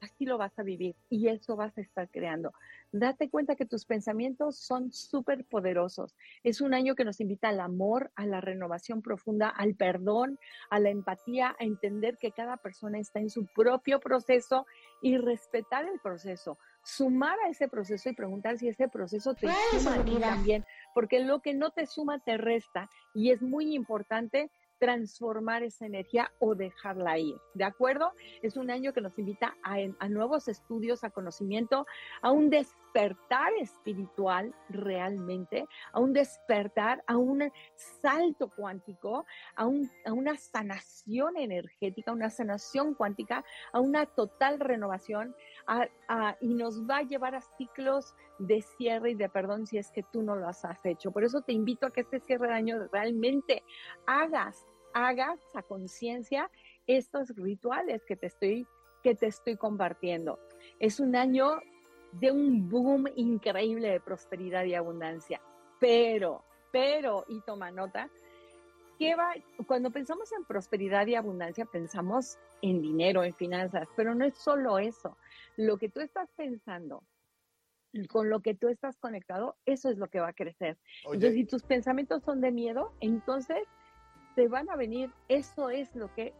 así 0.00 0.26
lo 0.26 0.36
vas 0.36 0.58
a 0.58 0.62
vivir 0.62 0.94
y 1.08 1.28
eso 1.28 1.56
vas 1.56 1.76
a 1.78 1.80
estar 1.80 2.08
creando. 2.10 2.52
Date 2.92 3.30
cuenta 3.30 3.56
que 3.56 3.64
tus 3.64 3.86
pensamientos 3.86 4.58
son 4.58 4.92
súper 4.92 5.46
poderosos. 5.46 6.14
Es 6.42 6.60
un 6.60 6.74
año 6.74 6.94
que 6.94 7.06
nos 7.06 7.20
invita 7.20 7.48
al 7.48 7.60
amor, 7.60 8.12
a 8.16 8.26
la 8.26 8.42
renovación 8.42 9.00
profunda, 9.00 9.48
al 9.48 9.74
perdón, 9.74 10.38
a 10.68 10.78
la 10.78 10.90
empatía, 10.90 11.56
a 11.58 11.64
entender 11.64 12.18
que 12.18 12.32
cada 12.32 12.58
persona 12.58 12.98
está 12.98 13.18
en 13.18 13.30
su 13.30 13.46
propio 13.46 13.98
proceso 13.98 14.66
y 15.00 15.16
respetar 15.16 15.86
el 15.86 16.00
proceso. 16.00 16.58
Sumar 16.84 17.38
a 17.46 17.48
ese 17.48 17.66
proceso 17.66 18.10
y 18.10 18.14
preguntar 18.14 18.58
si 18.58 18.68
ese 18.68 18.88
proceso 18.88 19.32
te 19.32 19.48
suma 19.70 19.94
a 19.94 20.04
ti 20.04 20.18
también, 20.18 20.66
porque 20.94 21.20
lo 21.20 21.40
que 21.40 21.54
no 21.54 21.70
te 21.70 21.86
suma 21.86 22.18
te 22.18 22.36
resta 22.36 22.90
y 23.14 23.30
es 23.30 23.40
muy 23.40 23.74
importante 23.74 24.50
transformar 24.82 25.62
esa 25.62 25.86
energía 25.86 26.32
o 26.40 26.56
dejarla 26.56 27.16
ir. 27.16 27.36
¿De 27.54 27.62
acuerdo? 27.62 28.14
Es 28.42 28.56
un 28.56 28.68
año 28.68 28.92
que 28.92 29.00
nos 29.00 29.16
invita 29.16 29.56
a, 29.62 30.08
nuevos 30.08 30.48
estudios, 30.48 31.04
a 31.04 31.10
conocimiento, 31.10 31.86
a 32.20 32.32
un 32.32 32.50
despertar 32.50 33.52
espiritual 33.60 34.52
realmente, 34.68 35.68
a 35.92 36.00
un 36.00 36.12
despertar, 36.12 37.04
a 37.06 37.16
un 37.16 37.52
salto 37.76 38.50
cuántico, 38.50 39.24
a 39.54 39.66
una 39.66 40.36
sanación 40.36 41.36
energética, 41.36 42.10
una 42.10 42.28
sanación 42.28 42.94
cuántica, 42.94 43.44
a 43.72 43.78
una 43.78 44.06
total 44.06 44.58
renovación 44.58 45.36
y 46.40 46.54
nos 46.54 46.82
va 46.90 46.96
a 46.96 47.02
llevar 47.02 47.36
a 47.36 47.40
ciclos 47.40 48.16
de 48.40 48.62
cierre 48.62 49.12
y 49.12 49.14
de 49.14 49.28
perdón 49.28 49.64
si 49.64 49.78
es 49.78 49.92
que 49.92 50.02
tú 50.02 50.22
no 50.22 50.34
lo 50.34 50.48
has 50.48 50.64
hecho. 50.84 51.12
Por 51.12 51.22
eso 51.22 51.42
te 51.42 51.52
invito 51.52 51.86
a 51.86 51.92
que 51.92 52.00
este 52.00 52.18
cierre 52.18 52.48
de 52.48 52.54
año 52.54 52.88
realmente 52.90 53.62
hagas 54.06 54.66
hagas 54.94 55.40
a 55.54 55.62
conciencia 55.62 56.50
estos 56.86 57.30
rituales 57.36 58.04
que 58.04 58.16
te 58.16 58.26
estoy 58.26 58.66
que 59.02 59.14
te 59.14 59.26
estoy 59.26 59.56
compartiendo. 59.56 60.38
Es 60.78 61.00
un 61.00 61.16
año 61.16 61.60
de 62.12 62.30
un 62.30 62.68
boom 62.68 63.08
increíble 63.16 63.90
de 63.90 64.00
prosperidad 64.00 64.64
y 64.64 64.74
abundancia. 64.74 65.40
Pero, 65.80 66.44
pero, 66.70 67.24
y 67.28 67.40
toma 67.40 67.70
nota, 67.70 68.08
que 68.98 69.16
va, 69.16 69.34
cuando 69.66 69.90
pensamos 69.90 70.30
en 70.32 70.44
prosperidad 70.44 71.06
y 71.06 71.16
abundancia, 71.16 71.64
pensamos 71.64 72.38
en 72.60 72.80
dinero, 72.80 73.24
en 73.24 73.34
finanzas, 73.34 73.88
pero 73.96 74.14
no 74.14 74.24
es 74.24 74.36
solo 74.36 74.78
eso. 74.78 75.16
Lo 75.56 75.76
que 75.78 75.88
tú 75.88 76.00
estás 76.00 76.30
pensando, 76.36 77.02
con 78.08 78.30
lo 78.30 78.40
que 78.40 78.54
tú 78.54 78.68
estás 78.68 78.96
conectado, 78.98 79.56
eso 79.66 79.90
es 79.90 79.98
lo 79.98 80.08
que 80.08 80.20
va 80.20 80.28
a 80.28 80.32
crecer. 80.32 80.78
Entonces, 81.04 81.34
si 81.34 81.44
tus 81.44 81.62
pensamientos 81.62 82.22
son 82.22 82.40
de 82.40 82.52
miedo, 82.52 82.92
entonces 83.00 83.66
te 84.34 84.48
van 84.48 84.68
a 84.70 84.76
venir, 84.76 85.10
eso 85.28 85.70
es 85.70 85.94
lo 85.94 86.12
que 86.14 86.34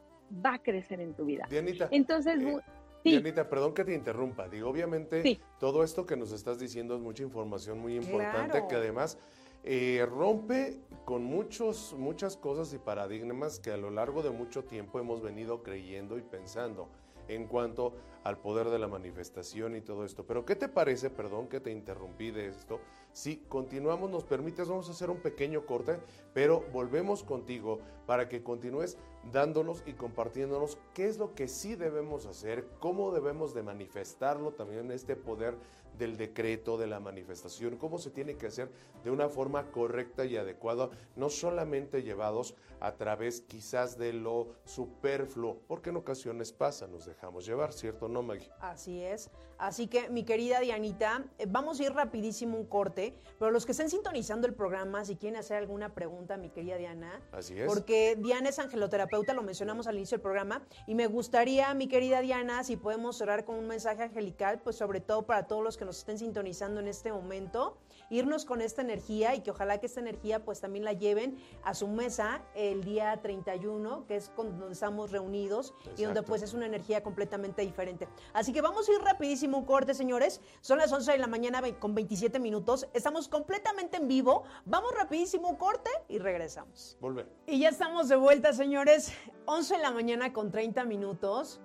va 0.44 0.55
a 0.55 0.62
crecer 0.62 1.00
en 1.00 1.14
tu 1.14 1.24
vida. 1.24 1.46
Dianita. 1.48 1.88
Entonces, 1.90 2.42
eh, 2.42 2.61
Dianita, 3.05 3.48
perdón 3.48 3.74
que 3.74 3.85
te 3.85 3.94
interrumpa. 3.94 4.48
Digo, 4.48 4.68
obviamente, 4.68 5.40
todo 5.59 5.83
esto 5.83 6.07
que 6.07 6.16
nos 6.16 6.33
estás 6.33 6.59
diciendo 6.59 6.94
es 6.94 7.00
mucha 7.00 7.22
información 7.22 7.78
muy 7.78 7.96
importante 7.96 8.64
que 8.68 8.76
además 8.76 9.18
eh, 9.64 10.07
rompe 10.09 10.81
con 11.05 11.24
muchos, 11.24 11.94
muchas 11.98 12.37
cosas 12.37 12.72
y 12.74 12.78
paradigmas 12.78 13.59
que 13.59 13.70
a 13.70 13.76
lo 13.76 13.90
largo 13.90 14.22
de 14.22 14.31
mucho 14.31 14.64
tiempo 14.64 14.98
hemos 14.98 15.22
venido 15.22 15.62
creyendo 15.62 16.16
y 16.18 16.22
pensando 16.22 16.88
en 17.28 17.46
cuanto 17.46 17.94
al 18.24 18.38
poder 18.38 18.68
de 18.70 18.78
la 18.78 18.88
manifestación 18.88 19.76
y 19.76 19.81
todo 19.81 20.05
esto. 20.05 20.24
Pero 20.24 20.44
¿qué 20.44 20.57
te 20.57 20.68
parece, 20.68 21.11
perdón 21.11 21.48
que 21.48 21.61
te 21.61 21.70
interrumpí 21.70 22.31
de 22.31 22.48
esto, 22.48 22.81
si 23.12 23.37
continuamos, 23.48 24.11
nos 24.11 24.25
permites, 24.25 24.68
vamos 24.68 24.88
a 24.88 24.92
hacer 24.92 25.11
un 25.11 25.18
pequeño 25.18 25.66
corte, 25.66 25.98
pero 26.33 26.64
volvemos 26.72 27.22
contigo 27.22 27.79
para 28.07 28.29
que 28.29 28.42
continúes 28.42 28.96
dándonos 29.31 29.83
y 29.87 29.92
compartiéndonos 29.92 30.79
qué 30.94 31.07
es 31.07 31.18
lo 31.18 31.35
que 31.35 31.48
sí 31.48 31.75
debemos 31.75 32.27
hacer, 32.27 32.66
cómo 32.81 33.12
debemos 33.12 33.55
de 33.55 33.62
manifestarlo 33.62 34.53
también 34.53 34.90
este 34.90 35.16
poder 35.16 35.57
del 35.98 36.16
decreto, 36.16 36.79
de 36.79 36.87
la 36.87 37.01
manifestación, 37.01 37.77
cómo 37.77 37.98
se 37.98 38.11
tiene 38.11 38.37
que 38.37 38.46
hacer 38.46 38.70
de 39.05 39.11
una 39.11 39.29
forma 39.29 39.70
correcta 39.70 40.25
y 40.25 40.37
adecuada, 40.37 40.90
no 41.16 41.29
solamente 41.29 42.03
llevados 42.03 42.55
a 42.81 42.92
través 42.92 43.42
quizás 43.42 43.98
de 43.98 44.12
lo 44.12 44.48
superfluo, 44.64 45.59
porque 45.68 45.90
en 45.90 45.96
ocasiones 45.96 46.53
pasa, 46.53 46.87
nos 46.87 47.07
dejamos 47.07 47.46
llevar, 47.46 47.72
¿cierto? 47.72 48.09
¿No, 48.09 48.22
Maggie? 48.22 48.51
Así 48.61 49.03
es. 49.03 49.31
Así 49.62 49.87
que, 49.87 50.09
mi 50.11 50.25
querida 50.25 50.59
Dianita, 50.59 51.25
eh, 51.38 51.46
vamos 51.48 51.79
a 51.79 51.85
ir 51.85 51.92
rapidísimo 51.92 52.59
un 52.59 52.66
corte, 52.66 53.14
pero 53.38 53.53
los 53.53 53.64
que 53.64 53.70
estén 53.70 53.88
sintonizando 53.88 54.48
el 54.48 54.55
programa, 54.55 55.05
si 55.05 55.14
quieren 55.14 55.38
hacer 55.38 55.57
alguna 55.57 55.94
pregunta, 55.94 56.37
mi 56.37 56.51
querida 56.51 56.77
Diana, 56.79 57.22
Así 57.31 57.57
es. 57.57 57.68
porque 57.72 58.16
Diana 58.18 58.48
es 58.48 58.59
angeloterapeuta, 58.59 59.35
lo 59.35 59.42
mencionamos 59.44 59.87
al 59.87 59.94
inicio 59.94 60.16
del 60.16 60.22
programa, 60.22 60.66
y 60.88 60.96
me 60.96 61.07
gustaría, 61.07 61.72
mi 61.75 61.87
querida 61.87 62.22
Diana, 62.22 62.64
si 62.64 62.77
podemos 62.77 63.16
cerrar 63.16 63.44
con 63.44 63.55
un 63.55 63.68
mensaje 63.68 64.03
angelical, 64.03 64.61
pues 64.61 64.75
sobre 64.75 64.98
todo 64.98 65.27
para 65.27 65.46
todos 65.46 65.62
los 65.62 65.77
que 65.77 65.85
nos 65.85 65.98
estén 65.98 66.18
sintonizando 66.18 66.81
en 66.81 66.88
este 66.88 67.12
momento, 67.12 67.79
irnos 68.12 68.44
con 68.44 68.61
esta 68.61 68.83
energía 68.83 69.35
y 69.35 69.40
que 69.40 69.51
ojalá 69.51 69.79
que 69.79 69.87
esta 69.87 70.01
energía 70.01 70.44
pues 70.44 70.61
también 70.61 70.85
la 70.85 70.92
lleven 70.92 71.38
a 71.64 71.75
su 71.75 71.88
mesa 71.88 72.42
el 72.55 72.85
día 72.85 73.18
31, 73.22 74.07
que 74.07 74.16
es 74.16 74.31
donde 74.37 74.72
estamos 74.72 75.11
reunidos 75.11 75.75
y 75.96 76.05
donde 76.05 76.22
pues 76.22 76.42
es 76.42 76.53
una 76.53 76.66
energía 76.66 77.03
completamente 77.03 77.62
diferente. 77.62 78.07
Así 78.35 78.53
que 78.53 78.61
vamos 78.61 78.88
a 78.88 78.92
ir 78.92 79.01
rapidísimo 79.01 79.59
un 79.59 79.64
corte, 79.64 79.94
señores. 79.94 80.40
Son 80.61 80.79
las 80.79 80.92
11 80.92 81.12
de 81.12 81.18
la 81.18 81.27
mañana 81.27 81.62
con 81.79 81.94
27 81.94 82.38
minutos. 82.38 82.87
Estamos 82.92 83.29
completamente 83.29 83.96
en 83.96 84.09
vivo. 84.09 84.44
Vamos 84.66 84.94
rapidísimo 84.94 85.48
un 85.48 85.57
corte 85.57 85.90
y 86.09 86.18
regresamos. 86.18 86.98
Volver. 87.01 87.29
Y 87.46 87.61
ya 87.61 87.70
estamos 87.70 88.09
de 88.09 88.16
vuelta, 88.16 88.53
señores. 88.53 89.12
11 89.46 89.77
de 89.77 89.83
la 89.83 89.90
mañana 89.90 90.33
con 90.33 90.51
30 90.51 90.85
minutos. 90.85 91.61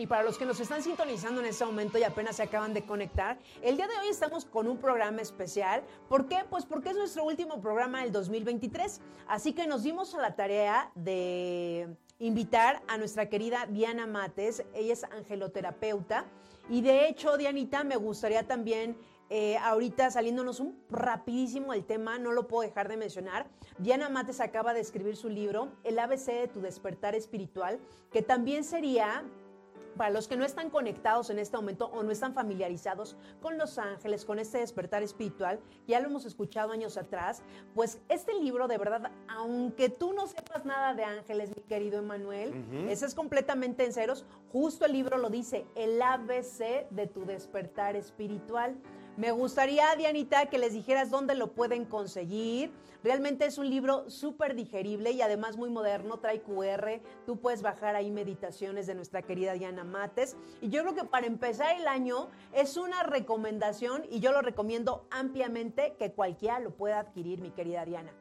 Y 0.00 0.06
para 0.06 0.22
los 0.22 0.38
que 0.38 0.46
nos 0.46 0.58
están 0.60 0.82
sintonizando 0.82 1.42
en 1.42 1.48
este 1.48 1.62
momento 1.62 1.98
y 1.98 2.04
apenas 2.04 2.36
se 2.36 2.42
acaban 2.42 2.72
de 2.72 2.86
conectar, 2.86 3.38
el 3.60 3.76
día 3.76 3.86
de 3.86 3.98
hoy 3.98 4.08
estamos 4.08 4.46
con 4.46 4.66
un 4.66 4.78
programa 4.78 5.20
especial. 5.20 5.82
¿Por 6.08 6.26
qué? 6.26 6.38
Pues 6.48 6.64
porque 6.64 6.88
es 6.88 6.96
nuestro 6.96 7.24
último 7.24 7.60
programa 7.60 8.02
del 8.02 8.10
2023. 8.10 8.98
Así 9.28 9.52
que 9.52 9.66
nos 9.66 9.82
dimos 9.82 10.14
a 10.14 10.22
la 10.22 10.36
tarea 10.36 10.90
de 10.94 11.94
invitar 12.18 12.80
a 12.88 12.96
nuestra 12.96 13.28
querida 13.28 13.66
Diana 13.66 14.06
Mates. 14.06 14.64
Ella 14.72 14.94
es 14.94 15.04
angeloterapeuta. 15.04 16.24
Y 16.70 16.80
de 16.80 17.06
hecho, 17.06 17.36
Dianita, 17.36 17.84
me 17.84 17.96
gustaría 17.96 18.46
también 18.46 18.96
eh, 19.32 19.58
ahorita 19.58 20.10
saliéndonos 20.10 20.58
un 20.58 20.82
rapidísimo 20.90 21.72
el 21.72 21.84
tema, 21.84 22.18
no 22.18 22.32
lo 22.32 22.48
puedo 22.48 22.62
dejar 22.62 22.88
de 22.88 22.96
mencionar. 22.96 23.46
Diana 23.78 24.08
Mates 24.08 24.40
acaba 24.40 24.74
de 24.74 24.80
escribir 24.80 25.14
su 25.14 25.28
libro, 25.28 25.68
El 25.84 25.98
ABC 25.98 26.26
de 26.26 26.48
tu 26.48 26.60
despertar 26.60 27.14
espiritual, 27.14 27.78
que 28.10 28.22
también 28.22 28.64
sería 28.64 29.24
para 29.96 30.10
los 30.10 30.28
que 30.28 30.36
no 30.36 30.44
están 30.44 30.70
conectados 30.70 31.30
en 31.30 31.38
este 31.38 31.56
momento 31.56 31.86
o 31.86 32.02
no 32.02 32.10
están 32.10 32.34
familiarizados 32.34 33.16
con 33.40 33.58
los 33.58 33.78
ángeles, 33.78 34.24
con 34.24 34.38
este 34.38 34.58
despertar 34.58 35.02
espiritual, 35.02 35.60
ya 35.86 36.00
lo 36.00 36.08
hemos 36.08 36.24
escuchado 36.24 36.72
años 36.72 36.96
atrás, 36.96 37.42
pues 37.74 38.00
este 38.08 38.34
libro 38.34 38.68
de 38.68 38.78
verdad, 38.78 39.10
aunque 39.28 39.88
tú 39.88 40.12
no 40.12 40.26
sepas 40.26 40.64
nada 40.64 40.94
de 40.94 41.04
ángeles, 41.04 41.50
mi 41.54 41.62
querido 41.62 41.98
Emanuel, 41.98 42.54
ese 42.88 43.06
es 43.06 43.14
completamente 43.14 43.84
en 43.84 43.92
ceros, 43.92 44.24
justo 44.52 44.84
el 44.84 44.92
libro 44.92 45.18
lo 45.18 45.30
dice, 45.30 45.66
el 45.74 46.00
ABC 46.00 46.88
de 46.90 47.06
tu 47.06 47.24
despertar 47.24 47.96
espiritual. 47.96 48.76
Me 49.16 49.32
gustaría, 49.32 49.94
Dianita, 49.96 50.46
que 50.46 50.58
les 50.58 50.72
dijeras 50.72 51.10
dónde 51.10 51.34
lo 51.34 51.52
pueden 51.52 51.84
conseguir. 51.84 52.70
Realmente 53.02 53.46
es 53.46 53.58
un 53.58 53.68
libro 53.68 54.08
súper 54.10 54.54
digerible 54.54 55.10
y 55.10 55.22
además 55.22 55.56
muy 55.56 55.70
moderno, 55.70 56.18
trae 56.18 56.42
QR. 56.42 57.00
Tú 57.26 57.38
puedes 57.40 57.62
bajar 57.62 57.96
ahí 57.96 58.10
meditaciones 58.10 58.86
de 58.86 58.94
nuestra 58.94 59.22
querida 59.22 59.54
Diana 59.54 59.84
Mates. 59.84 60.36
Y 60.60 60.68
yo 60.68 60.82
creo 60.82 60.94
que 60.94 61.04
para 61.04 61.26
empezar 61.26 61.76
el 61.76 61.88
año 61.88 62.28
es 62.52 62.76
una 62.76 63.02
recomendación 63.02 64.04
y 64.10 64.20
yo 64.20 64.32
lo 64.32 64.42
recomiendo 64.42 65.06
ampliamente 65.10 65.94
que 65.98 66.12
cualquiera 66.12 66.60
lo 66.60 66.70
pueda 66.70 67.00
adquirir, 67.00 67.40
mi 67.40 67.50
querida 67.50 67.84
Diana. 67.84 68.12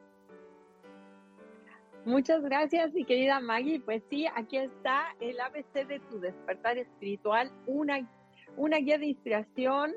Muchas 2.06 2.42
gracias, 2.42 2.94
mi 2.94 3.04
querida 3.04 3.40
Maggie. 3.42 3.82
Pues 3.82 4.02
sí, 4.10 4.28
aquí 4.34 4.58
está 4.58 5.16
el 5.20 5.40
ABC 5.40 5.86
de 5.88 6.00
tu 6.10 6.20
despertar 6.20 6.78
espiritual, 6.78 7.52
una, 7.68 8.10
una 8.56 8.78
guía 8.78 8.98
de 8.98 9.08
inspiración 9.08 9.94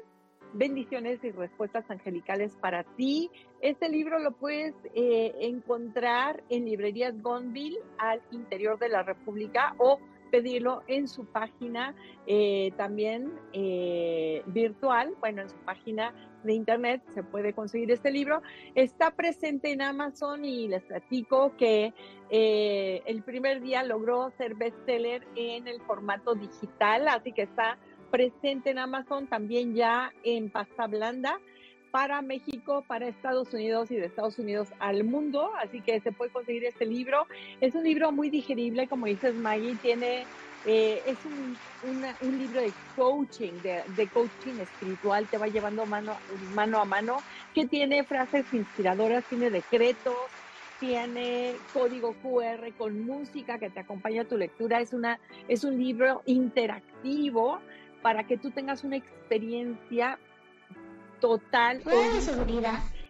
bendiciones 0.53 1.23
y 1.25 1.31
respuestas 1.31 1.85
angelicales 1.91 2.57
para 2.57 2.85
ti. 2.85 3.31
Este 3.61 3.89
libro 3.89 4.19
lo 4.19 4.33
puedes 4.33 4.75
eh, 4.95 5.35
encontrar 5.41 6.43
en 6.49 6.65
librerías 6.65 7.21
Gonville 7.23 7.79
al 7.99 8.21
interior 8.31 8.79
de 8.79 8.89
la 8.89 9.03
República 9.03 9.75
o 9.79 9.99
pedirlo 10.31 10.83
en 10.87 11.09
su 11.09 11.27
página 11.27 11.95
eh, 12.27 12.73
también 12.79 13.33
eh, 13.53 14.43
virtual, 14.47 15.15
bueno, 15.21 15.43
en 15.43 15.51
su 15.51 15.59
página 15.59 16.15
de 16.43 16.55
internet 16.55 17.03
se 17.11 17.23
puede 17.23 17.53
conseguir 17.53 17.91
este 17.91 18.11
libro. 18.11 18.41
Está 18.75 19.11
presente 19.11 19.73
en 19.73 19.83
Amazon 19.83 20.45
y 20.45 20.69
les 20.69 20.83
platico 20.83 21.55
que 21.57 21.93
el 22.31 23.23
primer 23.25 23.61
día 23.61 23.83
logró 23.83 24.31
ser 24.39 24.55
bestseller 24.55 25.23
en 25.37 25.69
el 25.69 25.83
formato 25.83 26.35
digital, 26.35 27.07
así 27.09 27.33
que 27.33 27.43
está 27.43 27.77
presente 28.13 28.71
en 28.71 28.79
Amazon 28.79 29.27
también 29.27 29.75
ya 29.75 30.13
en 30.23 30.51
pasta 30.51 30.87
blanda 30.87 31.41
para 31.91 32.23
México, 32.23 32.85
para 32.87 33.09
Estados 33.09 33.53
Unidos 33.53 33.91
y 33.91 33.97
de 33.97 34.07
Estados 34.07 34.39
Unidos 34.39 34.69
al 34.79 35.03
mundo, 35.05 35.51
así 35.63 35.81
que 35.81 36.01
se 36.01 36.13
puede 36.13 36.31
conseguir 36.31 36.65
este 36.65 36.87
libro. 36.87 37.27
Es 37.61 37.75
un 37.75 37.85
libro 37.85 38.13
muy 38.13 38.31
digerible, 38.31 38.87
como 38.87 39.07
dices 39.07 39.35
Maggie, 39.35 39.77
tiene 39.77 40.25
eh, 40.65 41.03
es 41.07 41.19
un, 41.25 41.57
un, 42.23 42.39
libro 42.39 42.61
de 42.61 42.73
coaching, 42.95 43.53
de, 43.63 43.83
de, 43.97 44.07
coaching 44.07 44.61
espiritual, 44.61 45.27
te 45.27 45.37
va 45.37 45.49
llevando 45.49 45.85
mano, 45.87 46.17
mano 46.55 46.81
a 46.81 46.85
mano, 46.85 47.17
que 47.53 47.67
tiene 47.67 48.05
frases 48.05 48.45
inspiradoras, 48.53 49.25
tiene 49.25 49.51
decretos, 49.51 50.15
tiene 50.79 51.55
código 51.73 52.15
QR 52.23 52.73
con 52.79 53.05
música 53.05 53.59
que 53.59 53.71
te 53.71 53.81
acompaña 53.81 54.23
a 54.23 54.25
tu 54.25 54.37
lectura. 54.37 54.81
Es, 54.81 54.93
una, 54.93 55.19
es 55.49 55.65
un 55.65 55.79
libro 55.79 56.23
interactivo 56.27 57.61
para 58.03 58.25
que 58.25 58.37
tú 58.37 58.51
tengas 58.51 58.85
una 58.85 58.97
experiencia 58.97 60.19
total 61.21 61.83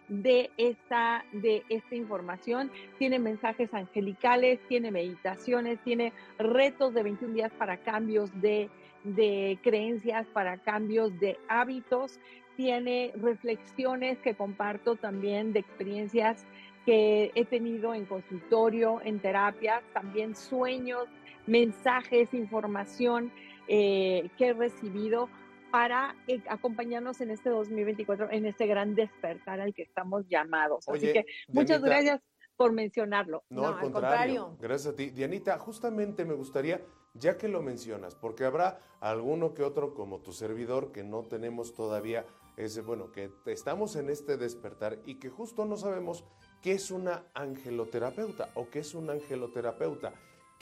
de 0.07 0.51
esta, 0.57 1.25
de 1.31 1.63
esta 1.69 1.95
información. 1.95 2.71
Tiene 2.99 3.19
mensajes 3.19 3.73
angelicales, 3.73 4.59
tiene 4.67 4.91
meditaciones, 4.91 5.79
tiene 5.83 6.13
retos 6.37 6.93
de 6.93 7.03
21 7.03 7.33
días 7.33 7.51
para 7.57 7.77
cambios 7.77 8.29
de, 8.39 8.69
de 9.03 9.57
creencias, 9.63 10.27
para 10.27 10.57
cambios 10.57 11.19
de 11.19 11.37
hábitos. 11.47 12.19
Tiene 12.55 13.11
reflexiones 13.15 14.19
que 14.19 14.35
comparto 14.35 14.95
también 14.95 15.53
de 15.53 15.59
experiencias 15.59 16.45
que 16.85 17.31
he 17.33 17.45
tenido 17.45 17.93
en 17.95 18.05
consultorio, 18.05 19.01
en 19.03 19.19
terapias, 19.19 19.81
también 19.93 20.35
sueños, 20.35 21.07
mensajes, 21.47 22.33
información 22.33 23.31
eh, 23.67 24.29
que 24.37 24.47
he 24.47 24.53
recibido 24.53 25.29
para 25.71 26.15
eh, 26.27 26.41
acompañarnos 26.49 27.19
en 27.21 27.31
este 27.31 27.49
2024, 27.49 28.29
en 28.31 28.45
este 28.45 28.67
gran 28.67 28.93
despertar 28.93 29.59
al 29.59 29.73
que 29.73 29.81
estamos 29.81 30.27
llamados. 30.27 30.87
Así 30.87 31.11
que 31.11 31.25
muchas 31.47 31.81
gracias 31.81 32.21
por 32.55 32.73
mencionarlo. 32.73 33.43
No, 33.49 33.67
al, 33.67 33.79
contrario. 33.79 34.55
Gracias 34.59 34.93
a 34.93 34.95
ti. 34.95 35.09
Dianita, 35.09 35.57
justamente 35.57 36.25
me 36.25 36.35
gustaría, 36.35 36.81
ya 37.13 37.37
que 37.37 37.47
lo 37.47 37.61
mencionas, 37.61 38.15
porque 38.15 38.45
habrá 38.45 38.79
alguno 38.99 39.53
que 39.53 39.63
otro 39.63 39.93
como 39.95 40.19
tu 40.19 40.31
servidor 40.31 40.91
que 40.91 41.03
no 41.03 41.23
tenemos 41.23 41.73
todavía 41.73 42.25
ese, 42.55 42.81
bueno, 42.81 43.11
que 43.11 43.31
estamos 43.47 43.95
en 43.95 44.09
este 44.09 44.37
despertar 44.37 44.99
y 45.05 45.15
que 45.15 45.29
justo 45.29 45.65
no 45.65 45.75
sabemos 45.77 46.23
qué 46.61 46.73
es 46.73 46.91
una 46.91 47.25
angeloterapeuta 47.33 48.49
o 48.53 48.69
qué 48.69 48.79
es 48.79 48.93
un 48.93 49.09
angeloterapeuta. 49.09 50.13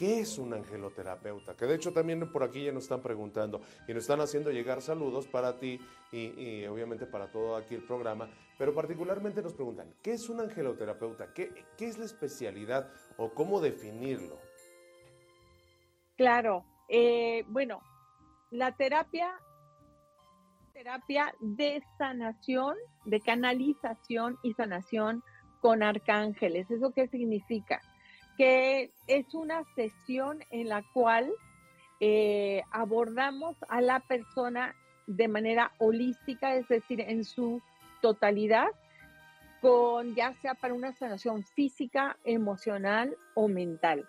¿Qué 0.01 0.21
es 0.21 0.39
un 0.39 0.51
angeloterapeuta? 0.51 1.55
Que 1.55 1.67
de 1.67 1.75
hecho 1.75 1.93
también 1.93 2.27
por 2.31 2.41
aquí 2.41 2.65
ya 2.65 2.71
nos 2.71 2.85
están 2.85 3.03
preguntando 3.03 3.61
y 3.87 3.93
nos 3.93 4.01
están 4.01 4.19
haciendo 4.19 4.49
llegar 4.49 4.81
saludos 4.81 5.27
para 5.27 5.59
ti 5.59 5.79
y, 6.11 6.65
obviamente 6.65 7.05
para 7.05 7.31
todo 7.31 7.55
aquí 7.55 7.75
el 7.75 7.83
programa, 7.83 8.27
pero 8.57 8.73
particularmente 8.73 9.43
nos 9.43 9.53
preguntan, 9.53 9.93
¿qué 10.01 10.13
es 10.13 10.27
un 10.27 10.39
angeloterapeuta? 10.39 11.31
¿Qué, 11.35 11.53
es 11.77 11.99
la 11.99 12.05
especialidad 12.05 12.91
o 13.17 13.29
cómo 13.35 13.61
definirlo? 13.61 14.39
Claro, 16.17 16.65
eh, 16.89 17.43
bueno, 17.49 17.83
la 18.49 18.75
terapia, 18.75 19.31
terapia 20.73 21.31
de 21.41 21.83
sanación, 21.99 22.75
de 23.05 23.21
canalización 23.21 24.39
y 24.41 24.53
sanación 24.53 25.21
con 25.59 25.83
arcángeles. 25.83 26.71
¿Eso 26.71 26.91
qué 26.91 27.07
significa? 27.07 27.83
Que 28.37 28.91
es 29.07 29.33
una 29.33 29.63
sesión 29.75 30.43
en 30.49 30.69
la 30.69 30.83
cual 30.93 31.31
eh, 31.99 32.63
abordamos 32.71 33.55
a 33.69 33.81
la 33.81 33.99
persona 33.99 34.75
de 35.07 35.27
manera 35.27 35.71
holística, 35.77 36.55
es 36.55 36.67
decir, 36.67 37.01
en 37.01 37.23
su 37.23 37.61
totalidad, 38.01 38.67
con 39.61 40.15
ya 40.15 40.33
sea 40.41 40.55
para 40.55 40.73
una 40.73 40.93
sanación 40.93 41.43
física, 41.43 42.17
emocional 42.23 43.15
o 43.35 43.47
mental. 43.47 44.07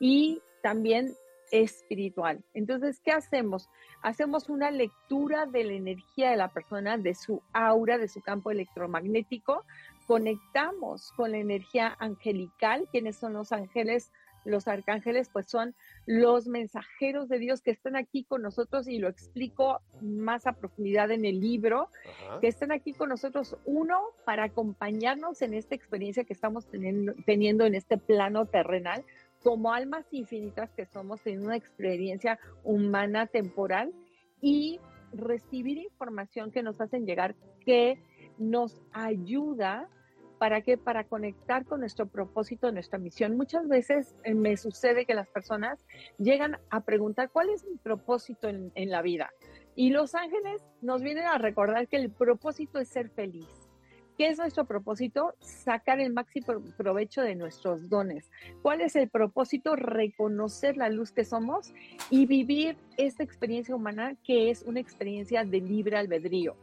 Y 0.00 0.40
también 0.62 1.14
espiritual. 1.50 2.42
Entonces, 2.54 3.00
¿qué 3.00 3.12
hacemos? 3.12 3.68
Hacemos 4.02 4.48
una 4.48 4.70
lectura 4.70 5.46
de 5.46 5.64
la 5.64 5.72
energía 5.72 6.30
de 6.30 6.36
la 6.36 6.48
persona, 6.48 6.98
de 6.98 7.14
su 7.14 7.42
aura, 7.52 7.98
de 7.98 8.08
su 8.08 8.20
campo 8.20 8.50
electromagnético, 8.50 9.64
conectamos 10.08 11.12
con 11.12 11.32
la 11.32 11.38
energía 11.38 11.94
angelical. 12.00 12.88
¿Quiénes 12.90 13.16
son 13.16 13.34
los 13.34 13.52
ángeles? 13.52 14.10
Los 14.46 14.66
arcángeles, 14.66 15.28
pues 15.30 15.50
son 15.50 15.74
los 16.06 16.46
mensajeros 16.46 17.28
de 17.28 17.38
Dios 17.38 17.60
que 17.60 17.72
están 17.72 17.94
aquí 17.94 18.24
con 18.24 18.40
nosotros 18.40 18.88
y 18.88 18.98
lo 18.98 19.08
explico 19.08 19.80
más 20.00 20.46
a 20.46 20.54
profundidad 20.54 21.10
en 21.10 21.26
el 21.26 21.40
libro, 21.40 21.90
que 22.40 22.48
están 22.48 22.72
aquí 22.72 22.94
con 22.94 23.10
nosotros, 23.10 23.58
uno, 23.66 24.00
para 24.24 24.44
acompañarnos 24.44 25.42
en 25.42 25.52
esta 25.52 25.74
experiencia 25.74 26.24
que 26.24 26.32
estamos 26.32 26.66
teniendo, 26.70 27.12
teniendo 27.26 27.66
en 27.66 27.74
este 27.74 27.98
plano 27.98 28.46
terrenal, 28.46 29.04
como 29.42 29.74
almas 29.74 30.06
infinitas 30.10 30.70
que 30.70 30.86
somos 30.86 31.26
en 31.26 31.44
una 31.44 31.56
experiencia 31.56 32.38
humana 32.64 33.26
temporal 33.26 33.92
y 34.40 34.80
recibir 35.12 35.76
información 35.76 36.50
que 36.50 36.62
nos 36.62 36.80
hacen 36.80 37.04
llegar 37.04 37.34
que 37.66 38.00
nos 38.38 38.80
ayuda 38.92 39.90
¿Para 40.38 40.62
qué? 40.62 40.78
Para 40.78 41.04
conectar 41.04 41.64
con 41.64 41.80
nuestro 41.80 42.06
propósito, 42.06 42.70
nuestra 42.70 42.98
misión. 42.98 43.36
Muchas 43.36 43.66
veces 43.68 44.14
eh, 44.24 44.34
me 44.34 44.56
sucede 44.56 45.04
que 45.04 45.14
las 45.14 45.28
personas 45.28 45.84
llegan 46.18 46.58
a 46.70 46.80
preguntar 46.80 47.30
cuál 47.30 47.50
es 47.50 47.64
mi 47.64 47.76
propósito 47.76 48.48
en, 48.48 48.70
en 48.74 48.90
la 48.90 49.02
vida. 49.02 49.30
Y 49.74 49.90
los 49.90 50.14
ángeles 50.14 50.62
nos 50.80 51.02
vienen 51.02 51.26
a 51.26 51.38
recordar 51.38 51.88
que 51.88 51.96
el 51.96 52.10
propósito 52.10 52.78
es 52.78 52.88
ser 52.88 53.10
feliz. 53.10 53.46
¿Qué 54.18 54.26
es 54.26 54.38
nuestro 54.38 54.64
propósito? 54.64 55.34
Sacar 55.38 56.00
el 56.00 56.12
máximo 56.12 56.60
provecho 56.76 57.22
de 57.22 57.36
nuestros 57.36 57.88
dones. 57.88 58.28
¿Cuál 58.62 58.80
es 58.80 58.96
el 58.96 59.08
propósito? 59.08 59.76
Reconocer 59.76 60.76
la 60.76 60.88
luz 60.88 61.12
que 61.12 61.24
somos 61.24 61.72
y 62.10 62.26
vivir 62.26 62.76
esta 62.96 63.22
experiencia 63.22 63.76
humana 63.76 64.16
que 64.24 64.50
es 64.50 64.62
una 64.62 64.80
experiencia 64.80 65.44
de 65.44 65.60
libre 65.60 65.96
albedrío. 65.96 66.56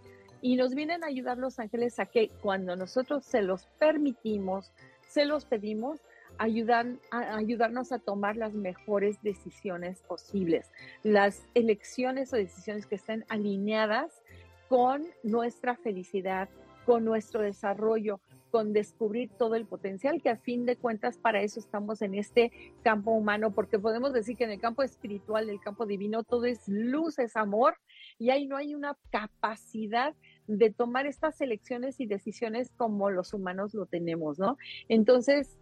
Y 0.45 0.57
nos 0.57 0.75
vienen 0.75 1.03
a 1.03 1.07
ayudar 1.07 1.39
los 1.39 1.57
ángeles 1.57 1.97
a 1.99 2.05
que 2.05 2.29
cuando 2.29 2.75
nosotros 2.75 3.25
se 3.25 3.41
los 3.41 3.65
permitimos, 3.79 4.71
se 5.07 5.25
los 5.25 5.43
pedimos, 5.43 6.01
ayudan 6.37 6.99
a 7.09 7.35
ayudarnos 7.37 7.91
a 7.91 7.97
tomar 7.97 8.37
las 8.37 8.53
mejores 8.53 9.19
decisiones 9.23 10.03
posibles, 10.03 10.69
las 11.01 11.47
elecciones 11.55 12.31
o 12.31 12.35
decisiones 12.35 12.85
que 12.85 12.93
estén 12.93 13.25
alineadas 13.27 14.21
con 14.69 15.07
nuestra 15.23 15.77
felicidad, 15.77 16.47
con 16.85 17.05
nuestro 17.05 17.41
desarrollo, 17.41 18.19
con 18.51 18.71
descubrir 18.71 19.31
todo 19.37 19.55
el 19.55 19.65
potencial, 19.65 20.21
que 20.21 20.29
a 20.29 20.37
fin 20.37 20.65
de 20.65 20.77
cuentas 20.77 21.17
para 21.17 21.41
eso 21.41 21.59
estamos 21.59 22.01
en 22.01 22.13
este 22.13 22.51
campo 22.83 23.11
humano, 23.11 23.51
porque 23.51 23.79
podemos 23.79 24.13
decir 24.13 24.37
que 24.37 24.45
en 24.45 24.51
el 24.51 24.61
campo 24.61 24.83
espiritual, 24.83 25.49
el 25.49 25.59
campo 25.59 25.85
divino, 25.85 26.23
todo 26.23 26.45
es 26.45 26.67
luz, 26.67 27.19
es 27.19 27.35
amor, 27.35 27.75
y 28.17 28.29
ahí 28.29 28.45
no 28.45 28.55
hay 28.55 28.75
una 28.75 28.95
capacidad 29.09 30.15
de 30.47 30.71
tomar 30.71 31.07
estas 31.07 31.39
elecciones 31.41 31.99
y 31.99 32.05
decisiones 32.05 32.71
como 32.77 33.09
los 33.09 33.33
humanos 33.33 33.73
lo 33.73 33.85
tenemos, 33.85 34.39
¿no? 34.39 34.57
Entonces, 34.89 35.57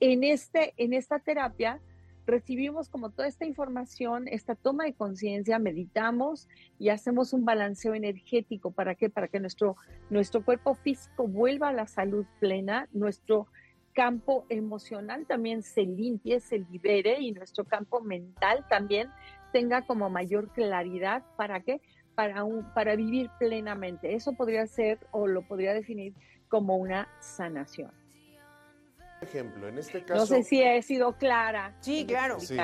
en, 0.00 0.24
este, 0.24 0.74
en 0.76 0.92
esta 0.92 1.18
terapia 1.18 1.80
recibimos 2.26 2.88
como 2.88 3.10
toda 3.10 3.28
esta 3.28 3.46
información, 3.46 4.26
esta 4.28 4.56
toma 4.56 4.84
de 4.84 4.94
conciencia, 4.94 5.58
meditamos 5.58 6.48
y 6.78 6.88
hacemos 6.88 7.32
un 7.32 7.44
balanceo 7.44 7.94
energético. 7.94 8.72
¿Para 8.72 8.94
qué? 8.96 9.08
Para 9.08 9.28
que 9.28 9.40
nuestro, 9.40 9.76
nuestro 10.10 10.44
cuerpo 10.44 10.74
físico 10.74 11.28
vuelva 11.28 11.68
a 11.68 11.72
la 11.72 11.86
salud 11.86 12.26
plena, 12.40 12.88
nuestro 12.92 13.46
campo 13.92 14.44
emocional 14.50 15.24
también 15.26 15.62
se 15.62 15.82
limpie, 15.82 16.40
se 16.40 16.58
libere 16.58 17.20
y 17.20 17.32
nuestro 17.32 17.64
campo 17.64 18.02
mental 18.02 18.66
también 18.68 19.08
tenga 19.52 19.86
como 19.86 20.10
mayor 20.10 20.52
claridad. 20.52 21.24
¿Para 21.36 21.60
qué? 21.60 21.80
Para, 22.16 22.42
un, 22.42 22.64
para 22.74 22.96
vivir 22.96 23.30
plenamente. 23.38 24.14
Eso 24.14 24.32
podría 24.32 24.66
ser 24.66 24.98
o 25.12 25.28
lo 25.28 25.42
podría 25.42 25.72
definir 25.72 26.14
como 26.48 26.76
una 26.76 27.08
sanación. 27.20 27.92
Ejemplo, 29.20 29.68
en 29.68 29.78
este 29.78 30.04
caso. 30.04 30.20
No 30.20 30.26
sé 30.26 30.42
si 30.42 30.60
he 30.62 30.82
sido 30.82 31.16
clara. 31.16 31.76
Sí, 31.80 32.04
claro. 32.06 32.40
Sí, 32.40 32.56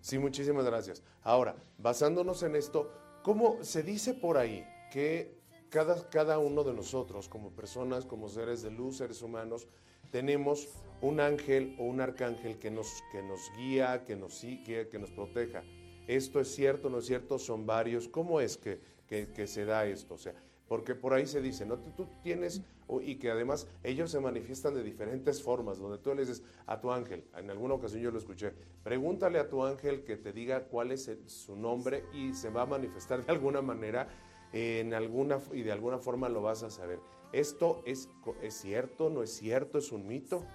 sí, 0.00 0.18
muchísimas 0.18 0.64
gracias. 0.64 1.04
Ahora, 1.22 1.56
basándonos 1.78 2.42
en 2.42 2.56
esto, 2.56 2.90
¿cómo 3.22 3.62
se 3.62 3.82
dice 3.82 4.14
por 4.14 4.38
ahí 4.38 4.66
que 4.90 5.38
cada, 5.68 6.08
cada 6.08 6.38
uno 6.38 6.64
de 6.64 6.72
nosotros, 6.72 7.28
como 7.28 7.50
personas, 7.50 8.06
como 8.06 8.28
seres 8.28 8.62
de 8.62 8.70
luz, 8.70 8.96
seres 8.96 9.22
humanos, 9.22 9.68
tenemos 10.10 10.68
un 11.00 11.20
ángel 11.20 11.76
o 11.78 11.84
un 11.84 12.00
arcángel 12.00 12.58
que 12.58 12.70
nos, 12.70 13.02
que 13.12 13.22
nos 13.22 13.50
guía, 13.56 14.04
que 14.04 14.16
nos 14.16 14.34
sigue, 14.34 14.88
que 14.88 14.98
nos 14.98 15.10
proteja. 15.10 15.62
¿Esto 16.08 16.40
es 16.40 16.52
cierto, 16.52 16.90
no 16.90 16.98
es 16.98 17.06
cierto? 17.06 17.38
Son 17.38 17.66
varios. 17.66 18.08
¿Cómo 18.08 18.40
es 18.40 18.56
que, 18.56 18.80
que 19.10 19.46
se 19.46 19.64
da 19.64 19.84
esto? 19.84 20.14
O 20.14 20.18
sea, 20.18 20.34
porque 20.70 20.94
por 20.94 21.12
ahí 21.14 21.26
se 21.26 21.42
dice, 21.42 21.66
¿no? 21.66 21.78
Tú 21.80 22.06
tienes, 22.22 22.62
y 23.02 23.16
que 23.16 23.32
además 23.32 23.66
ellos 23.82 24.08
se 24.08 24.20
manifiestan 24.20 24.72
de 24.72 24.84
diferentes 24.84 25.42
formas, 25.42 25.80
donde 25.80 25.98
tú 25.98 26.14
le 26.14 26.20
dices 26.20 26.44
a 26.64 26.80
tu 26.80 26.92
ángel, 26.92 27.24
en 27.36 27.50
alguna 27.50 27.74
ocasión 27.74 28.00
yo 28.00 28.12
lo 28.12 28.18
escuché, 28.18 28.52
pregúntale 28.84 29.40
a 29.40 29.48
tu 29.48 29.64
ángel 29.64 30.04
que 30.04 30.16
te 30.16 30.32
diga 30.32 30.66
cuál 30.68 30.92
es 30.92 31.10
su 31.26 31.56
nombre 31.56 32.04
y 32.14 32.34
se 32.34 32.50
va 32.50 32.62
a 32.62 32.66
manifestar 32.66 33.20
de 33.26 33.32
alguna 33.32 33.60
manera, 33.62 34.06
en 34.52 34.94
alguna, 34.94 35.40
y 35.50 35.62
de 35.62 35.72
alguna 35.72 35.98
forma 35.98 36.28
lo 36.28 36.40
vas 36.40 36.62
a 36.62 36.70
saber. 36.70 37.00
¿Esto 37.32 37.82
es, 37.84 38.08
es 38.40 38.54
cierto, 38.54 39.10
no 39.10 39.24
es 39.24 39.32
cierto, 39.32 39.76
es 39.76 39.90
un 39.90 40.06
mito? 40.06 40.46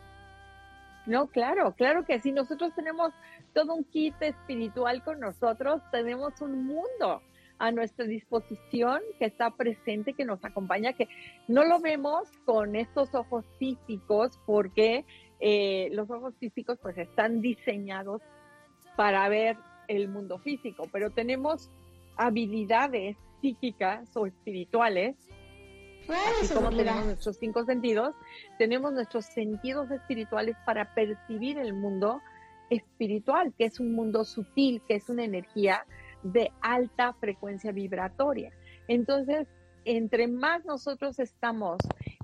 No, 1.08 1.28
claro, 1.28 1.74
claro 1.76 2.06
que 2.06 2.22
sí. 2.22 2.32
Nosotros 2.32 2.74
tenemos 2.74 3.12
todo 3.54 3.76
un 3.76 3.84
kit 3.84 4.16
espiritual 4.22 5.04
con 5.04 5.20
nosotros, 5.20 5.82
tenemos 5.92 6.40
un 6.40 6.66
mundo 6.66 7.22
a 7.58 7.72
nuestra 7.72 8.06
disposición, 8.06 9.02
que 9.20 9.26
está 9.26 9.52
presente, 9.52 10.14
que 10.14 10.26
nos 10.26 10.44
acompaña, 10.44 10.94
que 10.94 11.08
no 11.48 11.64
lo 11.64 11.80
vemos 11.80 12.30
con 12.46 12.76
estos 12.76 13.14
ojos 13.16 13.46
físicos 13.60 14.40
porque 14.46 15.06
eh, 15.40 15.90
los 15.92 16.10
ojos 16.10 16.34
físicos 16.40 16.78
pues 16.82 16.98
están 16.98 17.42
diseñados 17.42 18.22
para 18.96 19.28
ver 19.30 19.58
el 19.88 20.08
mundo 20.08 20.40
físico, 20.40 20.88
pero 20.92 21.12
tenemos 21.12 21.70
habilidades 22.18 23.18
psíquicas 23.42 24.16
o 24.16 24.26
espirituales, 24.26 25.16
así 26.08 26.54
como 26.54 26.70
tenemos 26.70 27.06
nuestros 27.06 27.38
cinco 27.38 27.66
sentidos, 27.66 28.16
tenemos 28.58 28.94
nuestros 28.94 29.26
sentidos 29.26 29.92
espirituales 29.92 30.56
para 30.66 30.94
percibir 30.94 31.58
el 31.58 31.74
mundo 31.74 32.22
espiritual, 32.70 33.54
que 33.58 33.66
es 33.66 33.80
un 33.80 33.94
mundo 33.94 34.24
sutil, 34.24 34.82
que 34.88 34.96
es 34.96 35.10
una 35.10 35.24
energía 35.24 35.86
de 36.26 36.52
alta 36.62 37.14
frecuencia 37.14 37.72
vibratoria. 37.72 38.52
Entonces, 38.88 39.48
entre 39.86 40.28
más 40.28 40.66
nosotros 40.66 41.20
estamos 41.20 41.78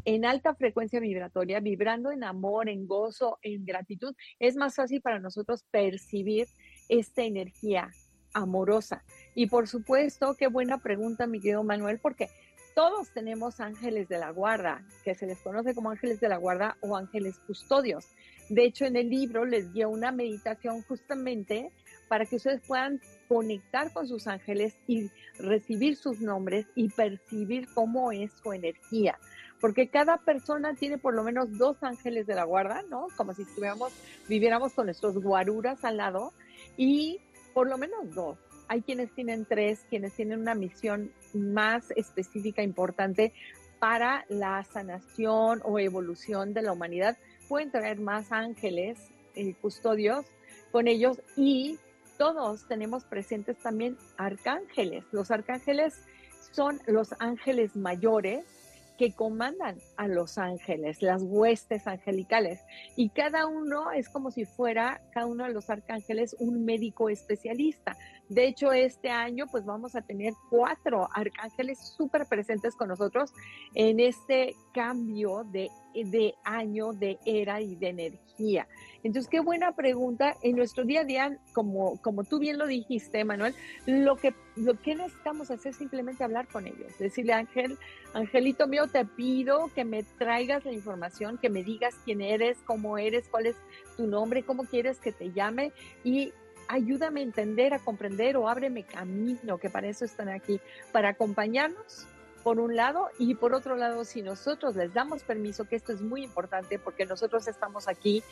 en 0.05 0.25
alta 0.25 0.55
frecuencia 0.55 0.99
vibratoria, 0.99 1.59
vibrando 1.59 2.11
en 2.11 2.23
amor, 2.23 2.67
en 2.69 2.87
gozo, 2.87 3.37
en 3.43 3.63
gratitud, 3.63 4.15
es 4.39 4.55
más 4.55 4.75
fácil 4.75 5.01
para 5.01 5.19
nosotros 5.19 5.63
percibir 5.69 6.47
esta 6.89 7.21
energía 7.21 7.91
amorosa. 8.33 9.03
Y 9.35 9.47
por 9.47 9.67
supuesto, 9.67 10.35
qué 10.35 10.47
buena 10.47 10.79
pregunta, 10.79 11.27
mi 11.27 11.39
querido 11.39 11.63
Manuel, 11.63 11.99
porque 11.99 12.29
todos 12.73 13.11
tenemos 13.13 13.59
ángeles 13.59 14.07
de 14.09 14.17
la 14.17 14.31
guarda, 14.31 14.83
que 15.03 15.13
se 15.13 15.27
les 15.27 15.39
conoce 15.39 15.75
como 15.75 15.91
ángeles 15.91 16.19
de 16.19 16.29
la 16.29 16.37
guarda 16.37 16.77
o 16.81 16.95
ángeles 16.95 17.37
custodios. 17.45 18.07
De 18.49 18.63
hecho, 18.63 18.85
en 18.85 18.95
el 18.95 19.09
libro 19.09 19.45
les 19.45 19.71
dio 19.71 19.89
una 19.89 20.11
meditación 20.11 20.81
justamente 20.83 21.71
para 22.11 22.25
que 22.25 22.35
ustedes 22.35 22.59
puedan 22.67 22.99
conectar 23.29 23.93
con 23.93 24.05
sus 24.05 24.27
ángeles 24.27 24.75
y 24.85 25.09
recibir 25.39 25.95
sus 25.95 26.19
nombres 26.19 26.67
y 26.75 26.89
percibir 26.89 27.69
cómo 27.73 28.11
es 28.11 28.33
su 28.43 28.51
energía. 28.51 29.17
Porque 29.61 29.87
cada 29.87 30.17
persona 30.17 30.73
tiene 30.73 30.97
por 30.97 31.13
lo 31.13 31.23
menos 31.23 31.57
dos 31.57 31.81
ángeles 31.83 32.27
de 32.27 32.35
la 32.35 32.43
guarda, 32.43 32.83
¿no? 32.89 33.07
Como 33.15 33.33
si 33.33 33.43
estuviéramos, 33.43 33.93
viviéramos 34.27 34.73
con 34.73 34.87
nuestros 34.87 35.23
guaruras 35.23 35.85
al 35.85 35.95
lado 35.95 36.33
y 36.75 37.21
por 37.53 37.69
lo 37.69 37.77
menos 37.77 38.13
dos. 38.13 38.37
Hay 38.67 38.81
quienes 38.81 39.15
tienen 39.15 39.45
tres, 39.45 39.85
quienes 39.89 40.11
tienen 40.11 40.41
una 40.41 40.53
misión 40.53 41.13
más 41.33 41.91
específica, 41.91 42.61
importante 42.61 43.31
para 43.79 44.25
la 44.27 44.65
sanación 44.65 45.61
o 45.63 45.79
evolución 45.79 46.53
de 46.53 46.61
la 46.61 46.73
humanidad. 46.73 47.17
Pueden 47.47 47.71
traer 47.71 48.01
más 48.01 48.33
ángeles, 48.33 48.99
eh, 49.33 49.53
custodios 49.61 50.25
con 50.73 50.89
ellos 50.89 51.21
y 51.37 51.79
todos 52.21 52.67
tenemos 52.67 53.03
presentes 53.03 53.57
también 53.57 53.97
arcángeles. 54.15 55.03
Los 55.11 55.31
arcángeles 55.31 56.03
son 56.51 56.79
los 56.85 57.15
ángeles 57.17 57.75
mayores 57.75 58.45
que 58.99 59.11
comandan 59.11 59.79
a 59.97 60.07
los 60.07 60.37
ángeles, 60.37 61.01
las 61.01 61.23
huestes 61.23 61.87
angelicales. 61.87 62.59
Y 62.95 63.09
cada 63.09 63.47
uno 63.47 63.91
es 63.91 64.07
como 64.07 64.29
si 64.29 64.45
fuera, 64.45 65.01
cada 65.15 65.25
uno 65.25 65.45
de 65.45 65.51
los 65.51 65.71
arcángeles, 65.71 66.35
un 66.37 66.63
médico 66.63 67.09
especialista. 67.09 67.97
De 68.29 68.45
hecho, 68.45 68.71
este 68.71 69.09
año 69.09 69.47
pues 69.49 69.65
vamos 69.65 69.95
a 69.95 70.03
tener 70.03 70.33
cuatro 70.51 71.09
arcángeles 71.15 71.79
súper 71.97 72.27
presentes 72.27 72.75
con 72.75 72.89
nosotros 72.89 73.33
en 73.73 73.99
este 73.99 74.55
cambio 74.75 75.43
de, 75.45 75.71
de 75.95 76.35
año, 76.43 76.93
de 76.93 77.17
era 77.25 77.61
y 77.61 77.75
de 77.77 77.89
energía. 77.89 78.67
Entonces, 79.03 79.29
qué 79.29 79.39
buena 79.39 79.73
pregunta. 79.73 80.35
En 80.41 80.55
nuestro 80.55 80.83
día 80.83 81.01
a 81.01 81.03
día, 81.03 81.37
como, 81.53 82.01
como 82.01 82.23
tú 82.23 82.39
bien 82.39 82.57
lo 82.57 82.67
dijiste, 82.67 83.23
Manuel, 83.23 83.55
lo 83.85 84.15
que, 84.15 84.33
lo 84.55 84.79
que 84.79 84.95
necesitamos 84.95 85.49
hacer 85.51 85.71
es 85.71 85.77
simplemente 85.77 86.23
hablar 86.23 86.47
con 86.47 86.67
ellos. 86.67 86.97
Decirle, 86.99 87.33
Ángel, 87.33 87.77
Angelito 88.13 88.67
mío, 88.67 88.87
te 88.87 89.05
pido 89.05 89.69
que 89.73 89.85
me 89.85 90.03
traigas 90.03 90.65
la 90.65 90.71
información, 90.71 91.37
que 91.37 91.49
me 91.49 91.63
digas 91.63 91.95
quién 92.05 92.21
eres, 92.21 92.57
cómo 92.65 92.97
eres, 92.97 93.27
cuál 93.29 93.47
es 93.47 93.55
tu 93.97 94.07
nombre, 94.07 94.43
cómo 94.43 94.65
quieres 94.65 94.99
que 94.99 95.11
te 95.11 95.31
llame 95.31 95.71
y 96.03 96.33
ayúdame 96.67 97.19
a 97.19 97.23
entender, 97.23 97.73
a 97.73 97.79
comprender 97.79 98.37
o 98.37 98.47
ábreme 98.47 98.83
camino, 98.83 99.57
que 99.57 99.69
para 99.69 99.87
eso 99.87 100.05
están 100.05 100.29
aquí, 100.29 100.59
para 100.91 101.09
acompañarnos 101.09 102.07
por 102.43 102.59
un 102.59 102.75
lado, 102.75 103.09
y 103.19 103.35
por 103.35 103.53
otro 103.53 103.75
lado, 103.75 104.03
si 104.03 104.21
nosotros 104.21 104.75
les 104.75 104.93
damos 104.93 105.23
permiso, 105.23 105.65
que 105.65 105.75
esto 105.75 105.91
es 105.91 106.01
muy 106.01 106.23
importante 106.23 106.79
porque 106.79 107.05
nosotros 107.05 107.47
estamos 107.47 107.87
aquí 107.87 108.23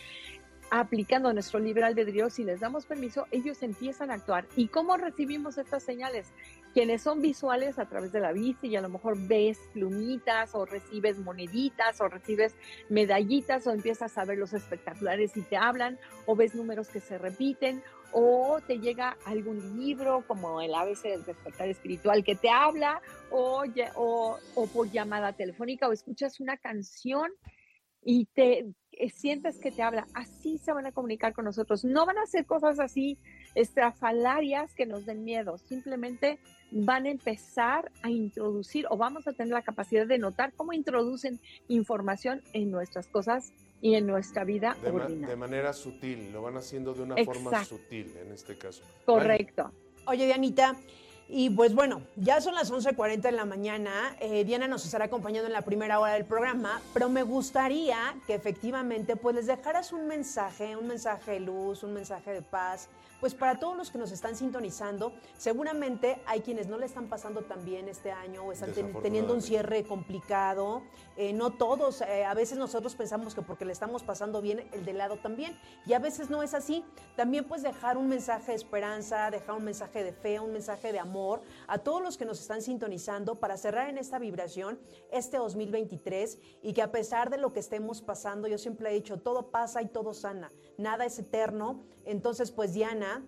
aplicando 0.71 1.33
nuestro 1.33 1.59
libre 1.59 1.83
albedrío, 1.83 2.29
si 2.29 2.43
les 2.43 2.59
damos 2.59 2.85
permiso, 2.85 3.27
ellos 3.31 3.63
empiezan 3.63 4.11
a 4.11 4.15
actuar. 4.15 4.45
¿Y 4.55 4.67
cómo 4.67 4.97
recibimos 4.97 5.57
estas 5.57 5.83
señales? 5.83 6.27
Quienes 6.73 7.01
son 7.01 7.21
visuales 7.21 7.79
a 7.79 7.85
través 7.85 8.11
de 8.11 8.19
la 8.19 8.31
vista 8.31 8.67
y 8.67 8.75
a 8.75 8.81
lo 8.81 8.89
mejor 8.89 9.17
ves 9.27 9.59
plumitas 9.73 10.53
o 10.53 10.65
recibes 10.65 11.17
moneditas 11.17 11.99
o 11.99 12.07
recibes 12.07 12.55
medallitas 12.89 13.65
o 13.65 13.71
empiezas 13.71 14.17
a 14.17 14.25
ver 14.25 14.37
los 14.37 14.53
espectaculares 14.53 15.35
y 15.35 15.41
te 15.41 15.57
hablan 15.57 15.97
o 16.27 16.35
ves 16.35 16.53
números 16.53 16.89
que 16.89 16.99
se 16.99 17.17
repiten 17.17 17.81
o 18.11 18.59
te 18.65 18.79
llega 18.79 19.17
algún 19.25 19.79
libro 19.79 20.23
como 20.27 20.61
el 20.61 20.73
ABC 20.73 21.03
del 21.03 21.25
despertar 21.25 21.69
espiritual 21.69 22.23
que 22.23 22.35
te 22.35 22.49
habla 22.49 23.01
o, 23.31 23.63
o, 23.95 24.37
o 24.55 24.67
por 24.67 24.91
llamada 24.91 25.33
telefónica 25.33 25.87
o 25.87 25.91
escuchas 25.91 26.39
una 26.39 26.57
canción 26.57 27.31
y 28.03 28.25
te 28.25 28.65
eh, 28.91 29.09
sientes 29.09 29.59
que 29.59 29.71
te 29.71 29.81
habla, 29.81 30.07
así 30.13 30.57
se 30.57 30.73
van 30.73 30.85
a 30.85 30.91
comunicar 30.91 31.33
con 31.33 31.45
nosotros. 31.45 31.85
No 31.85 32.05
van 32.05 32.17
a 32.17 32.23
hacer 32.23 32.45
cosas 32.45 32.79
así 32.79 33.17
estrafalarias 33.55 34.73
que 34.73 34.85
nos 34.85 35.05
den 35.05 35.23
miedo, 35.23 35.57
simplemente 35.57 36.39
van 36.71 37.05
a 37.05 37.09
empezar 37.09 37.91
a 38.03 38.09
introducir 38.09 38.85
o 38.89 38.97
vamos 38.97 39.27
a 39.27 39.33
tener 39.33 39.53
la 39.53 39.61
capacidad 39.61 40.05
de 40.05 40.19
notar 40.19 40.53
cómo 40.53 40.73
introducen 40.73 41.39
información 41.67 42.41
en 42.53 42.71
nuestras 42.71 43.07
cosas 43.07 43.53
y 43.81 43.95
en 43.95 44.05
nuestra 44.05 44.43
vida 44.43 44.75
de, 44.81 44.89
ordinaria. 44.89 45.27
de 45.29 45.35
manera 45.35 45.73
sutil, 45.73 46.31
lo 46.31 46.41
van 46.41 46.57
haciendo 46.57 46.93
de 46.93 47.03
una 47.03 47.15
forma 47.23 47.63
sutil 47.63 48.13
en 48.17 48.31
este 48.33 48.57
caso. 48.57 48.83
Correcto. 49.05 49.71
Oye, 50.05 50.25
Dianita, 50.25 50.75
y 51.31 51.51
pues 51.51 51.75
bueno, 51.75 52.01
ya 52.15 52.41
son 52.41 52.55
las 52.55 52.71
11.40 52.71 53.21
de 53.21 53.31
la 53.31 53.45
mañana. 53.45 54.15
Eh, 54.19 54.43
Diana 54.45 54.67
nos 54.67 54.83
estará 54.83 55.05
acompañando 55.05 55.45
en 55.45 55.53
la 55.53 55.61
primera 55.61 55.99
hora 55.99 56.13
del 56.13 56.25
programa, 56.25 56.81
pero 56.91 57.07
me 57.07 57.21
gustaría 57.21 58.15
que 58.25 58.33
efectivamente 58.33 59.15
pues 59.15 59.35
les 59.35 59.45
dejaras 59.45 59.93
un 59.93 60.07
mensaje, 60.07 60.75
un 60.75 60.87
mensaje 60.87 61.33
de 61.33 61.41
luz, 61.41 61.83
un 61.83 61.93
mensaje 61.93 62.33
de 62.33 62.41
paz, 62.41 62.89
pues 63.19 63.35
para 63.35 63.59
todos 63.59 63.77
los 63.77 63.91
que 63.91 63.99
nos 63.99 64.11
están 64.11 64.35
sintonizando, 64.35 65.13
seguramente 65.37 66.19
hay 66.25 66.39
quienes 66.39 66.67
no 66.67 66.79
le 66.79 66.87
están 66.87 67.07
pasando 67.09 67.41
tan 67.41 67.63
bien 67.63 67.89
este 67.89 68.11
año 68.11 68.43
o 68.45 68.51
están 68.51 68.71
teniendo 69.03 69.33
un 69.33 69.43
cierre 69.43 69.83
complicado. 69.83 70.81
Eh, 71.15 71.33
no 71.33 71.51
todos, 71.51 72.01
eh, 72.01 72.23
a 72.23 72.33
veces 72.33 72.57
nosotros 72.57 72.95
pensamos 72.95 73.35
que 73.35 73.41
porque 73.41 73.65
le 73.65 73.73
estamos 73.73 74.03
pasando 74.03 74.41
bien, 74.41 74.67
el 74.71 74.85
de 74.85 74.93
lado 74.93 75.17
también, 75.17 75.55
y 75.85 75.93
a 75.93 75.99
veces 75.99 76.29
no 76.29 76.41
es 76.41 76.53
así. 76.53 76.83
También 77.17 77.43
pues 77.43 77.61
dejar 77.61 77.97
un 77.97 78.07
mensaje 78.07 78.53
de 78.53 78.57
esperanza, 78.57 79.29
dejar 79.29 79.55
un 79.55 79.65
mensaje 79.65 80.01
de 80.01 80.13
fe, 80.13 80.39
un 80.39 80.53
mensaje 80.53 80.93
de 80.93 80.99
amor 80.99 81.18
a 81.67 81.77
todos 81.79 82.01
los 82.01 82.17
que 82.17 82.25
nos 82.25 82.39
están 82.39 82.61
sintonizando 82.61 83.35
para 83.35 83.57
cerrar 83.57 83.89
en 83.89 83.97
esta 83.97 84.19
vibración 84.19 84.79
este 85.11 85.37
2023 85.37 86.39
y 86.61 86.73
que 86.73 86.81
a 86.81 86.91
pesar 86.91 87.29
de 87.29 87.37
lo 87.37 87.53
que 87.53 87.59
estemos 87.59 88.01
pasando, 88.01 88.47
yo 88.47 88.57
siempre 88.57 88.89
he 88.89 88.93
dicho, 88.93 89.17
todo 89.17 89.51
pasa 89.51 89.81
y 89.81 89.87
todo 89.87 90.13
sana, 90.13 90.51
nada 90.77 91.05
es 91.05 91.19
eterno. 91.19 91.81
Entonces 92.05 92.51
pues 92.51 92.73
Diana, 92.73 93.23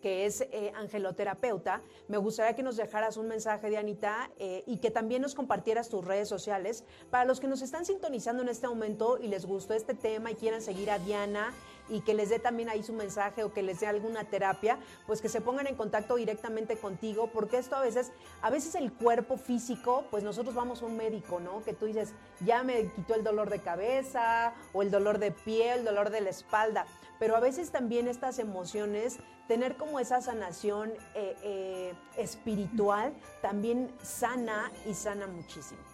que 0.00 0.26
es 0.26 0.40
eh, 0.40 0.72
angeloterapeuta, 0.74 1.80
me 2.08 2.18
gustaría 2.18 2.56
que 2.56 2.62
nos 2.64 2.76
dejaras 2.76 3.16
un 3.16 3.28
mensaje, 3.28 3.70
Dianita, 3.70 4.30
eh, 4.38 4.64
y 4.66 4.78
que 4.78 4.90
también 4.90 5.22
nos 5.22 5.34
compartieras 5.34 5.88
tus 5.88 6.04
redes 6.04 6.28
sociales 6.28 6.84
para 7.10 7.24
los 7.24 7.38
que 7.38 7.46
nos 7.46 7.62
están 7.62 7.84
sintonizando 7.84 8.42
en 8.42 8.48
este 8.48 8.66
momento 8.66 9.18
y 9.18 9.28
les 9.28 9.46
gustó 9.46 9.74
este 9.74 9.94
tema 9.94 10.32
y 10.32 10.34
quieran 10.34 10.60
seguir 10.60 10.90
a 10.90 10.98
Diana 10.98 11.54
y 11.92 12.00
que 12.00 12.14
les 12.14 12.30
dé 12.30 12.38
también 12.38 12.70
ahí 12.70 12.82
su 12.82 12.94
mensaje 12.94 13.44
o 13.44 13.52
que 13.52 13.62
les 13.62 13.80
dé 13.80 13.86
alguna 13.86 14.24
terapia, 14.24 14.78
pues 15.06 15.20
que 15.20 15.28
se 15.28 15.42
pongan 15.42 15.66
en 15.66 15.76
contacto 15.76 16.16
directamente 16.16 16.76
contigo, 16.76 17.28
porque 17.32 17.58
esto 17.58 17.76
a 17.76 17.82
veces, 17.82 18.12
a 18.40 18.50
veces 18.50 18.74
el 18.74 18.92
cuerpo 18.92 19.36
físico, 19.36 20.04
pues 20.10 20.24
nosotros 20.24 20.54
vamos 20.54 20.82
a 20.82 20.86
un 20.86 20.96
médico, 20.96 21.38
¿no? 21.38 21.62
Que 21.62 21.74
tú 21.74 21.84
dices, 21.86 22.14
ya 22.40 22.62
me 22.62 22.90
quitó 22.92 23.14
el 23.14 23.22
dolor 23.22 23.50
de 23.50 23.60
cabeza 23.60 24.54
o 24.72 24.82
el 24.82 24.90
dolor 24.90 25.18
de 25.18 25.32
piel, 25.32 25.80
el 25.80 25.84
dolor 25.84 26.08
de 26.08 26.22
la 26.22 26.30
espalda, 26.30 26.86
pero 27.18 27.36
a 27.36 27.40
veces 27.40 27.70
también 27.70 28.08
estas 28.08 28.38
emociones, 28.38 29.18
tener 29.46 29.76
como 29.76 30.00
esa 30.00 30.22
sanación 30.22 30.90
eh, 31.14 31.36
eh, 31.42 31.94
espiritual, 32.16 33.12
también 33.42 33.92
sana 34.02 34.72
y 34.86 34.94
sana 34.94 35.26
muchísimo. 35.26 35.91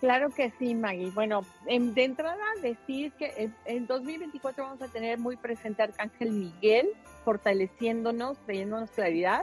Claro 0.00 0.30
que 0.30 0.50
sí, 0.58 0.76
Maggie. 0.76 1.10
Bueno, 1.10 1.44
de 1.66 2.04
entrada 2.04 2.44
decir 2.62 3.12
que 3.12 3.50
en 3.64 3.86
2024 3.86 4.62
vamos 4.62 4.82
a 4.82 4.88
tener 4.88 5.18
muy 5.18 5.36
presente 5.36 5.82
Arcángel 5.82 6.30
Miguel, 6.30 6.88
fortaleciéndonos, 7.24 8.38
trayéndonos 8.44 8.90
claridad. 8.92 9.42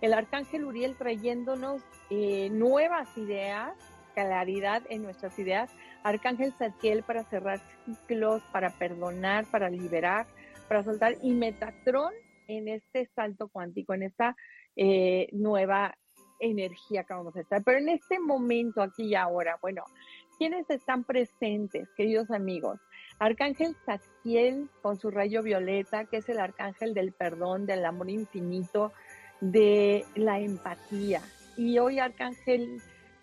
El 0.00 0.12
Arcángel 0.12 0.64
Uriel 0.64 0.94
trayéndonos 0.96 1.82
eh, 2.10 2.48
nuevas 2.50 3.08
ideas, 3.18 3.72
claridad 4.14 4.82
en 4.88 5.02
nuestras 5.02 5.36
ideas. 5.36 5.68
Arcángel 6.04 6.52
Zadkiel 6.52 7.02
para 7.02 7.24
cerrar 7.24 7.60
ciclos, 7.84 8.40
para 8.52 8.70
perdonar, 8.70 9.46
para 9.46 9.68
liberar, 9.68 10.26
para 10.68 10.84
soltar. 10.84 11.16
Y 11.22 11.34
Metatrón 11.34 12.12
en 12.46 12.68
este 12.68 13.10
salto 13.16 13.48
cuántico, 13.48 13.94
en 13.94 14.04
esta 14.04 14.36
eh, 14.76 15.28
nueva 15.32 15.98
energía 16.38 17.04
que 17.04 17.14
vamos 17.14 17.36
a 17.36 17.40
estar. 17.40 17.62
Pero 17.64 17.78
en 17.78 17.88
este 17.88 18.18
momento, 18.18 18.82
aquí 18.82 19.04
y 19.04 19.14
ahora, 19.14 19.58
bueno, 19.60 19.84
¿quiénes 20.38 20.68
están 20.70 21.04
presentes, 21.04 21.88
queridos 21.96 22.30
amigos? 22.30 22.78
Arcángel 23.18 23.74
Zadkiel 23.84 24.68
con 24.82 24.98
su 24.98 25.10
rayo 25.10 25.42
violeta, 25.42 26.04
que 26.04 26.18
es 26.18 26.28
el 26.28 26.38
arcángel 26.38 26.94
del 26.94 27.12
perdón, 27.12 27.66
del 27.66 27.84
amor 27.84 28.10
infinito, 28.10 28.92
de 29.40 30.04
la 30.14 30.38
empatía. 30.38 31.22
Y 31.56 31.78
hoy 31.78 31.98
Arcángel 31.98 32.80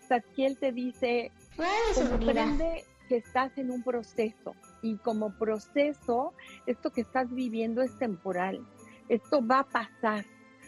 Zadkiel 0.07 0.57
te 0.57 0.71
dice, 0.71 1.31
comprende 1.95 2.83
que 3.07 3.17
estás 3.17 3.57
en 3.57 3.71
un 3.71 3.83
proceso 3.83 4.55
y 4.81 4.97
como 4.97 5.37
proceso, 5.37 6.33
esto 6.65 6.91
que 6.91 7.01
estás 7.01 7.33
viviendo 7.33 7.81
es 7.81 7.97
temporal. 7.97 8.65
Esto 9.07 9.45
va 9.45 9.59
a 9.59 9.63
pasar 9.63 10.25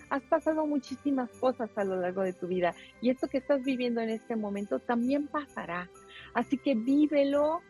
has 0.09 0.23
pasado 0.23 0.65
muchísimas 0.65 1.29
cosas 1.39 1.69
a 1.75 1.83
lo 1.83 1.95
largo 1.95 2.21
de 2.21 2.33
tu 2.33 2.47
vida 2.47 2.73
y 3.01 3.09
esto 3.09 3.27
que 3.27 3.37
estás 3.37 3.63
viviendo 3.63 4.01
en 4.01 4.09
este 4.09 4.35
momento 4.35 4.79
también 4.79 5.27
pasará. 5.27 5.89
Así 6.33 6.57
que 6.57 6.75
vívelo, 6.75 7.61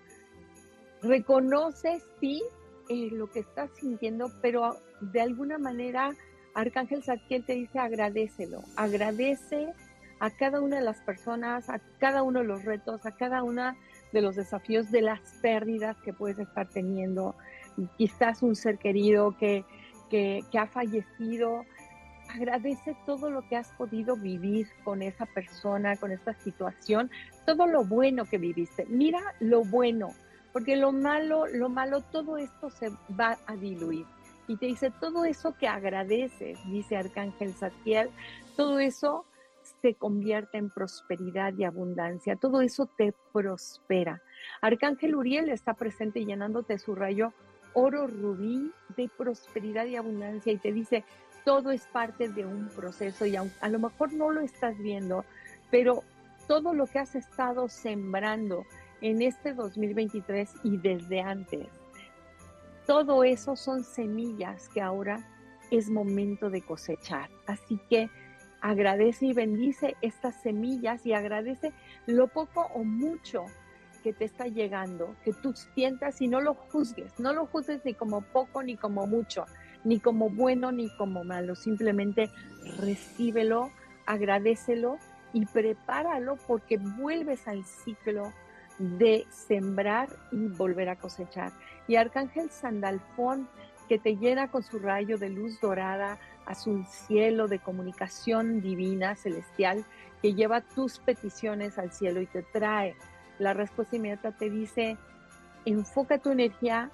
reconoce, 1.01 2.01
sí, 2.19 2.43
eh, 2.89 3.09
lo 3.11 3.29
que 3.29 3.39
estás 3.39 3.69
sintiendo, 3.79 4.31
pero 4.41 4.77
de 5.01 5.21
alguna 5.21 5.57
manera 5.57 6.11
Arcángel 6.53 7.03
Zadkiel 7.03 7.45
te 7.45 7.53
dice 7.53 7.79
agradecelo, 7.79 8.63
agradece 8.75 9.73
a 10.19 10.31
cada 10.31 10.61
una 10.61 10.77
de 10.77 10.81
las 10.83 10.99
personas, 11.01 11.69
a 11.69 11.79
cada 11.99 12.23
uno 12.23 12.39
de 12.39 12.45
los 12.45 12.65
retos, 12.65 13.05
a 13.05 13.11
cada 13.15 13.43
uno 13.43 13.75
de 14.11 14.21
los 14.21 14.35
desafíos, 14.35 14.91
de 14.91 15.01
las 15.01 15.19
pérdidas 15.41 15.97
que 16.03 16.13
puedes 16.13 16.39
estar 16.39 16.67
teniendo. 16.69 17.35
Quizás 17.97 18.41
un 18.41 18.55
ser 18.55 18.79
querido 18.79 19.37
que, 19.37 19.65
que, 20.09 20.43
que 20.51 20.57
ha 20.57 20.65
fallecido, 20.67 21.63
agradece 22.33 22.95
todo 23.05 23.29
lo 23.29 23.47
que 23.47 23.55
has 23.55 23.71
podido 23.73 24.15
vivir 24.15 24.67
con 24.83 25.01
esa 25.01 25.25
persona, 25.25 25.95
con 25.95 26.11
esta 26.11 26.33
situación, 26.33 27.09
todo 27.45 27.67
lo 27.67 27.83
bueno 27.83 28.25
que 28.25 28.37
viviste. 28.37 28.85
Mira 28.89 29.19
lo 29.39 29.63
bueno, 29.63 30.13
porque 30.53 30.75
lo 30.75 30.91
malo, 30.91 31.47
lo 31.47 31.69
malo, 31.69 32.01
todo 32.01 32.37
esto 32.37 32.69
se 32.69 32.89
va 33.19 33.37
a 33.45 33.55
diluir. 33.55 34.05
Y 34.47 34.57
te 34.57 34.67
dice, 34.67 34.91
todo 34.99 35.25
eso 35.25 35.55
que 35.57 35.67
agradeces, 35.67 36.57
dice 36.67 36.95
Arcángel 36.95 37.53
Satiel, 37.53 38.09
todo 38.55 38.79
eso 38.79 39.25
se 39.81 39.95
convierte 39.95 40.57
en 40.57 40.69
prosperidad 40.69 41.53
y 41.57 41.65
abundancia, 41.65 42.37
todo 42.37 42.61
eso 42.61 42.85
te 42.97 43.13
prospera. 43.33 44.21
Arcángel 44.61 45.15
Uriel 45.15 45.49
está 45.49 45.73
presente 45.73 46.23
llenándote 46.23 46.79
su 46.79 46.95
rayo 46.95 47.33
oro 47.79 48.07
rubí 48.07 48.71
de 48.95 49.07
prosperidad 49.07 49.85
y 49.85 49.95
abundancia 49.95 50.51
y 50.51 50.57
te 50.57 50.71
dice, 50.71 51.03
todo 51.47 51.71
es 51.71 51.87
parte 51.93 52.27
de 52.27 52.45
un 52.45 52.67
proceso 52.67 53.25
y 53.25 53.37
a, 53.37 53.45
a 53.61 53.69
lo 53.69 53.79
mejor 53.79 54.11
no 54.11 54.31
lo 54.31 54.41
estás 54.41 54.77
viendo, 54.79 55.23
pero 55.71 56.03
todo 56.45 56.73
lo 56.73 56.87
que 56.87 56.99
has 56.99 57.15
estado 57.15 57.69
sembrando 57.69 58.65
en 58.99 59.21
este 59.21 59.53
2023 59.53 60.51
y 60.65 60.75
desde 60.75 61.21
antes, 61.21 61.69
todo 62.85 63.23
eso 63.23 63.55
son 63.55 63.85
semillas 63.85 64.67
que 64.67 64.81
ahora 64.81 65.21
es 65.71 65.89
momento 65.89 66.49
de 66.49 66.61
cosechar. 66.61 67.29
Así 67.45 67.79
que 67.89 68.09
agradece 68.59 69.27
y 69.27 69.33
bendice 69.33 69.95
estas 70.01 70.35
semillas 70.41 71.05
y 71.05 71.13
agradece 71.13 71.71
lo 72.07 72.27
poco 72.27 72.67
o 72.73 72.83
mucho 72.83 73.45
que 74.03 74.11
te 74.11 74.25
está 74.25 74.47
llegando, 74.47 75.15
que 75.23 75.31
tú 75.31 75.53
sientas 75.53 76.21
y 76.21 76.27
no 76.27 76.41
lo 76.41 76.55
juzgues, 76.55 77.17
no 77.17 77.31
lo 77.31 77.45
juzgues 77.45 77.85
ni 77.85 77.93
como 77.93 78.19
poco 78.19 78.63
ni 78.63 78.75
como 78.75 79.07
mucho, 79.07 79.45
ni 79.87 80.01
como 80.01 80.29
bueno 80.29 80.73
ni 80.73 80.89
como 80.97 81.23
malo, 81.23 81.55
simplemente 81.55 82.29
recíbelo, 82.77 83.71
agradecelo 84.05 84.97
y 85.31 85.45
prepáralo 85.45 86.35
porque 86.45 86.77
vuelves 86.77 87.47
al 87.47 87.63
ciclo 87.63 88.33
de 88.79 89.25
sembrar 89.29 90.09
y 90.33 90.47
volver 90.49 90.89
a 90.89 90.97
cosechar. 90.97 91.53
Y 91.87 91.95
Arcángel 91.95 92.49
Sandalfón, 92.51 93.47
que 93.87 93.97
te 93.97 94.17
llena 94.17 94.51
con 94.51 94.61
su 94.61 94.77
rayo 94.77 95.17
de 95.17 95.29
luz 95.29 95.61
dorada, 95.61 96.19
azul 96.45 96.85
cielo, 96.85 97.47
de 97.47 97.59
comunicación 97.59 98.59
divina, 98.59 99.15
celestial, 99.15 99.85
que 100.21 100.33
lleva 100.33 100.59
tus 100.59 100.99
peticiones 100.99 101.77
al 101.77 101.93
cielo 101.93 102.19
y 102.19 102.25
te 102.25 102.43
trae 102.43 102.93
la 103.39 103.53
respuesta 103.53 103.95
inmediata, 103.95 104.33
te 104.33 104.49
dice, 104.49 104.97
enfoca 105.63 106.17
tu 106.17 106.31
energía 106.31 106.91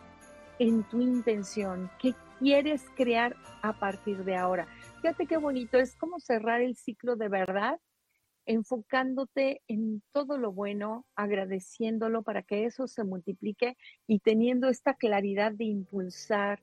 en 0.59 0.83
tu 0.83 1.01
intención, 1.01 1.89
qué 1.99 2.13
quieres 2.43 2.83
crear 2.97 3.37
a 3.61 3.79
partir 3.79 4.25
de 4.25 4.35
ahora. 4.35 4.67
Fíjate 5.01 5.27
qué 5.27 5.37
bonito, 5.37 5.77
es 5.77 5.95
como 5.95 6.19
cerrar 6.19 6.61
el 6.61 6.75
ciclo 6.75 7.15
de 7.15 7.29
verdad, 7.29 7.79
enfocándote 8.45 9.61
en 9.69 10.03
todo 10.11 10.37
lo 10.37 10.51
bueno, 10.51 11.05
agradeciéndolo 11.15 12.21
para 12.21 12.43
que 12.43 12.65
eso 12.65 12.85
se 12.87 13.05
multiplique 13.05 13.77
y 14.07 14.19
teniendo 14.19 14.67
esta 14.67 14.93
claridad 14.95 15.53
de 15.53 15.63
impulsar 15.63 16.61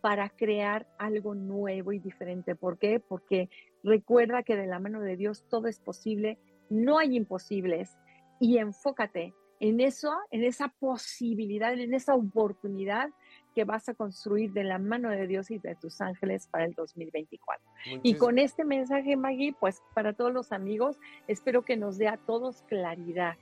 para 0.00 0.28
crear 0.28 0.86
algo 0.96 1.34
nuevo 1.34 1.92
y 1.92 1.98
diferente. 1.98 2.54
¿Por 2.54 2.78
qué? 2.78 3.00
Porque 3.00 3.50
recuerda 3.82 4.44
que 4.44 4.54
de 4.54 4.68
la 4.68 4.78
mano 4.78 5.00
de 5.00 5.16
Dios 5.16 5.44
todo 5.48 5.66
es 5.66 5.80
posible, 5.80 6.38
no 6.70 7.00
hay 7.00 7.16
imposibles 7.16 7.98
y 8.38 8.58
enfócate 8.58 9.34
en 9.58 9.80
eso, 9.80 10.14
en 10.30 10.44
esa 10.44 10.68
posibilidad, 10.78 11.72
en 11.72 11.94
esa 11.94 12.14
oportunidad 12.14 13.08
que 13.56 13.64
vas 13.64 13.88
a 13.88 13.94
construir 13.94 14.52
de 14.52 14.64
la 14.64 14.76
mano 14.76 15.08
de 15.08 15.26
Dios 15.26 15.50
y 15.50 15.56
de 15.56 15.74
tus 15.76 16.02
ángeles 16.02 16.46
para 16.46 16.66
el 16.66 16.74
2024. 16.74 17.64
Y 18.02 18.12
con 18.16 18.38
este 18.38 18.66
mensaje, 18.66 19.16
Maggie, 19.16 19.56
pues 19.58 19.80
para 19.94 20.12
todos 20.12 20.30
los 20.30 20.52
amigos, 20.52 20.98
espero 21.26 21.64
que 21.64 21.78
nos 21.78 21.96
dé 21.96 22.06
a 22.06 22.18
todos 22.18 22.62
claridad. 22.68 23.34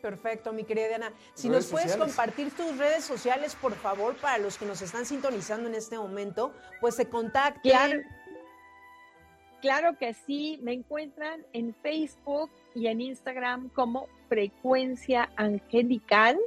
Perfecto, 0.00 0.54
mi 0.54 0.64
querida 0.64 0.88
Diana. 0.88 1.12
Si 1.34 1.50
nos 1.50 1.66
puedes 1.66 1.94
compartir 1.94 2.52
tus 2.52 2.78
redes 2.78 3.04
sociales, 3.04 3.54
por 3.54 3.74
favor, 3.74 4.16
para 4.16 4.38
los 4.38 4.56
que 4.56 4.64
nos 4.64 4.80
están 4.80 5.04
sintonizando 5.04 5.68
en 5.68 5.74
este 5.74 5.98
momento, 5.98 6.54
pues 6.80 6.94
se 6.94 7.06
contacten. 7.10 7.70
Claro, 7.70 8.00
claro 9.60 9.98
que 9.98 10.14
sí, 10.14 10.58
me 10.62 10.72
encuentran 10.72 11.44
en 11.52 11.74
Facebook 11.82 12.50
y 12.74 12.86
en 12.86 13.02
Instagram 13.02 13.68
como 13.74 14.08
Frecuencia 14.30 15.28
Angelical. 15.36 16.38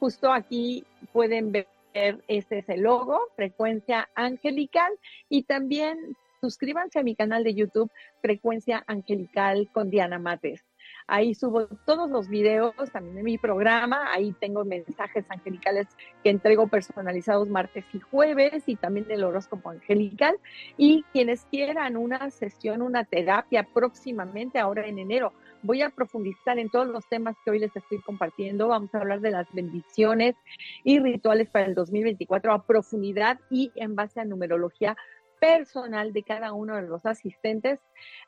Justo 0.00 0.32
aquí 0.32 0.84
pueden 1.12 1.52
ver 1.52 1.73
este 1.94 2.58
es 2.58 2.68
el 2.68 2.82
logo, 2.82 3.20
Frecuencia 3.36 4.08
Angelical, 4.14 4.92
y 5.28 5.44
también 5.44 6.16
suscríbanse 6.40 6.98
a 6.98 7.02
mi 7.02 7.14
canal 7.14 7.44
de 7.44 7.54
YouTube, 7.54 7.90
Frecuencia 8.20 8.84
Angelical 8.86 9.70
con 9.72 9.90
Diana 9.90 10.18
Mates. 10.18 10.62
Ahí 11.06 11.34
subo 11.34 11.66
todos 11.84 12.10
los 12.10 12.28
videos 12.28 12.74
también 12.90 13.16
de 13.16 13.22
mi 13.22 13.36
programa. 13.36 14.10
Ahí 14.12 14.32
tengo 14.40 14.64
mensajes 14.64 15.24
angelicales 15.28 15.86
que 16.22 16.30
entrego 16.30 16.66
personalizados 16.68 17.48
martes 17.48 17.84
y 17.92 18.00
jueves 18.00 18.62
y 18.66 18.76
también 18.76 19.06
el 19.10 19.24
horóscopo 19.24 19.68
angelical. 19.68 20.36
Y 20.78 21.04
quienes 21.12 21.44
quieran 21.50 21.98
una 21.98 22.30
sesión, 22.30 22.80
una 22.80 23.04
terapia 23.04 23.68
próximamente, 23.74 24.58
ahora 24.58 24.86
en 24.86 24.98
enero, 24.98 25.34
voy 25.62 25.82
a 25.82 25.90
profundizar 25.90 26.58
en 26.58 26.70
todos 26.70 26.86
los 26.86 27.06
temas 27.06 27.36
que 27.44 27.50
hoy 27.50 27.58
les 27.58 27.74
estoy 27.74 27.98
compartiendo. 28.00 28.68
Vamos 28.68 28.94
a 28.94 28.98
hablar 28.98 29.20
de 29.20 29.30
las 29.30 29.46
bendiciones 29.52 30.36
y 30.84 31.00
rituales 31.00 31.50
para 31.50 31.66
el 31.66 31.74
2024 31.74 32.52
a 32.52 32.66
profundidad 32.66 33.40
y 33.50 33.72
en 33.74 33.94
base 33.94 34.20
a 34.20 34.24
numerología 34.24 34.96
personal 35.44 36.12
de 36.12 36.22
cada 36.22 36.52
uno 36.52 36.76
de 36.76 36.82
los 36.82 37.04
asistentes. 37.06 37.80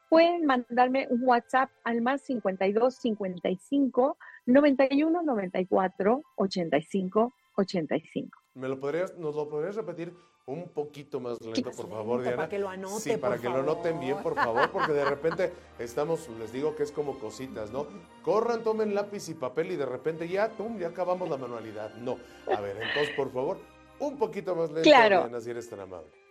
Pueden 0.09 0.47
mandarme 0.47 1.07
un 1.11 1.23
WhatsApp 1.25 1.71
al 1.85 2.01
más 2.01 2.23
52 2.23 2.95
55 2.95 4.17
91 4.47 5.23
94 5.23 6.23
85 6.37 7.33
85. 7.57 8.39
¿Me 8.55 8.69
lo 8.69 8.79
podrías, 8.79 9.17
¿Nos 9.17 9.35
lo 9.35 9.49
podrías 9.49 9.77
repetir 9.77 10.15
un 10.47 10.69
poquito 10.69 11.19
más 11.19 11.41
lento, 11.41 11.73
por 11.73 11.89
favor, 11.89 12.23
Diana? 12.23 12.37
Para 12.37 12.49
que 12.49 12.59
lo 12.59 12.69
anote, 12.69 13.01
Sí, 13.01 13.17
para 13.17 13.35
por 13.35 13.43
que 13.43 13.49
lo 13.49 13.63
noten 13.63 13.99
bien, 13.99 14.17
por 14.23 14.35
favor, 14.35 14.71
porque 14.71 14.93
de 14.93 15.05
repente 15.11 15.53
estamos, 15.79 16.29
les 16.39 16.53
digo 16.53 16.77
que 16.77 16.85
es 16.85 16.93
como 16.93 17.19
cositas, 17.19 17.73
¿no? 17.73 17.87
Corran, 18.23 18.63
tomen 18.63 18.95
lápiz 18.95 19.29
y 19.29 19.35
papel 19.35 19.73
y 19.73 19.77
de 19.77 19.87
repente 19.87 20.29
ya, 20.29 20.49
tum, 20.51 20.79
ya 20.79 20.89
acabamos 20.89 21.29
la 21.29 21.37
manualidad. 21.37 21.95
No. 21.97 22.17
A 22.47 22.61
ver, 22.61 22.77
entonces, 22.81 23.11
por 23.17 23.33
favor, 23.33 23.59
un 23.99 24.17
poquito 24.19 24.55
más 24.55 24.71
lento, 24.71 24.89
Claro. 24.89 25.21
Diana, 25.23 25.41
si 25.41 25.51
eres 25.51 25.69
tan 25.69 25.81
amable. 25.81 26.26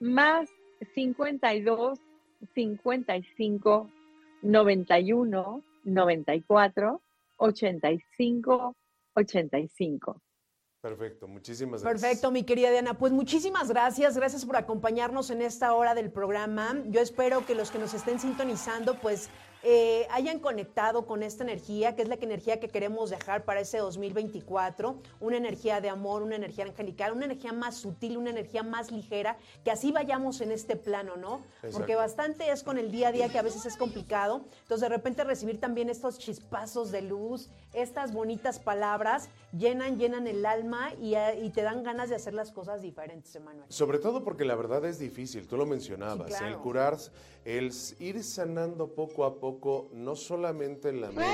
Más 0.00 0.48
52, 0.94 1.98
55, 2.54 3.90
91, 4.42 5.62
94, 5.84 7.00
85, 7.36 8.76
85. 9.14 10.22
Perfecto, 10.80 11.28
muchísimas 11.28 11.82
gracias. 11.82 12.02
Perfecto, 12.02 12.30
mi 12.30 12.44
querida 12.44 12.70
Diana. 12.70 12.94
Pues 12.94 13.12
muchísimas 13.12 13.68
gracias, 13.68 14.16
gracias 14.16 14.46
por 14.46 14.56
acompañarnos 14.56 15.30
en 15.30 15.42
esta 15.42 15.74
hora 15.74 15.94
del 15.94 16.10
programa. 16.10 16.82
Yo 16.86 17.00
espero 17.02 17.44
que 17.44 17.54
los 17.54 17.70
que 17.70 17.78
nos 17.78 17.92
estén 17.92 18.18
sintonizando, 18.18 18.94
pues 18.94 19.28
eh, 19.62 20.06
hayan 20.10 20.38
conectado 20.38 21.06
con 21.06 21.22
esta 21.22 21.44
energía, 21.44 21.94
que 21.94 22.02
es 22.02 22.08
la 22.08 22.14
energía 22.14 22.60
que 22.60 22.68
queremos 22.68 23.10
dejar 23.10 23.44
para 23.44 23.60
ese 23.60 23.78
2024, 23.78 25.00
una 25.20 25.36
energía 25.36 25.80
de 25.80 25.90
amor, 25.90 26.22
una 26.22 26.36
energía 26.36 26.64
angelical, 26.64 27.12
una 27.12 27.26
energía 27.26 27.52
más 27.52 27.76
sutil, 27.76 28.16
una 28.16 28.30
energía 28.30 28.62
más 28.62 28.90
ligera, 28.90 29.36
que 29.64 29.70
así 29.70 29.92
vayamos 29.92 30.40
en 30.40 30.50
este 30.52 30.76
plano, 30.76 31.16
¿no? 31.16 31.42
Porque 31.72 31.94
bastante 31.94 32.50
es 32.50 32.62
con 32.62 32.78
el 32.78 32.90
día 32.90 33.08
a 33.08 33.12
día 33.12 33.28
que 33.28 33.38
a 33.38 33.42
veces 33.42 33.66
es 33.66 33.76
complicado. 33.76 34.44
Entonces, 34.62 34.80
de 34.80 34.88
repente 34.88 35.24
recibir 35.24 35.60
también 35.60 35.90
estos 35.90 36.18
chispazos 36.18 36.90
de 36.90 37.02
luz, 37.02 37.50
estas 37.72 38.12
bonitas 38.12 38.58
palabras, 38.58 39.28
llenan, 39.56 39.98
llenan 39.98 40.26
el 40.26 40.44
alma 40.46 40.92
y, 41.00 41.14
y 41.16 41.50
te 41.50 41.62
dan 41.62 41.82
ganas 41.82 42.08
de 42.08 42.16
hacer 42.16 42.34
las 42.34 42.52
cosas 42.52 42.82
diferentes, 42.82 43.34
Emanuel. 43.36 43.64
Sobre 43.68 43.98
todo 43.98 44.24
porque 44.24 44.44
la 44.44 44.54
verdad 44.56 44.84
es 44.84 44.98
difícil, 44.98 45.46
tú 45.46 45.56
lo 45.56 45.66
mencionabas, 45.66 46.28
Sí, 46.28 46.38
claro. 46.38 46.46
el 46.54 46.60
curar, 46.60 46.96
el 47.44 47.72
ir 47.98 48.22
sanando 48.24 48.88
poco 48.94 49.24
a 49.24 49.38
poco, 49.38 49.88
no 49.92 50.16
solamente 50.16 50.88
en 50.88 51.00
la 51.00 51.08
mente, 51.12 51.24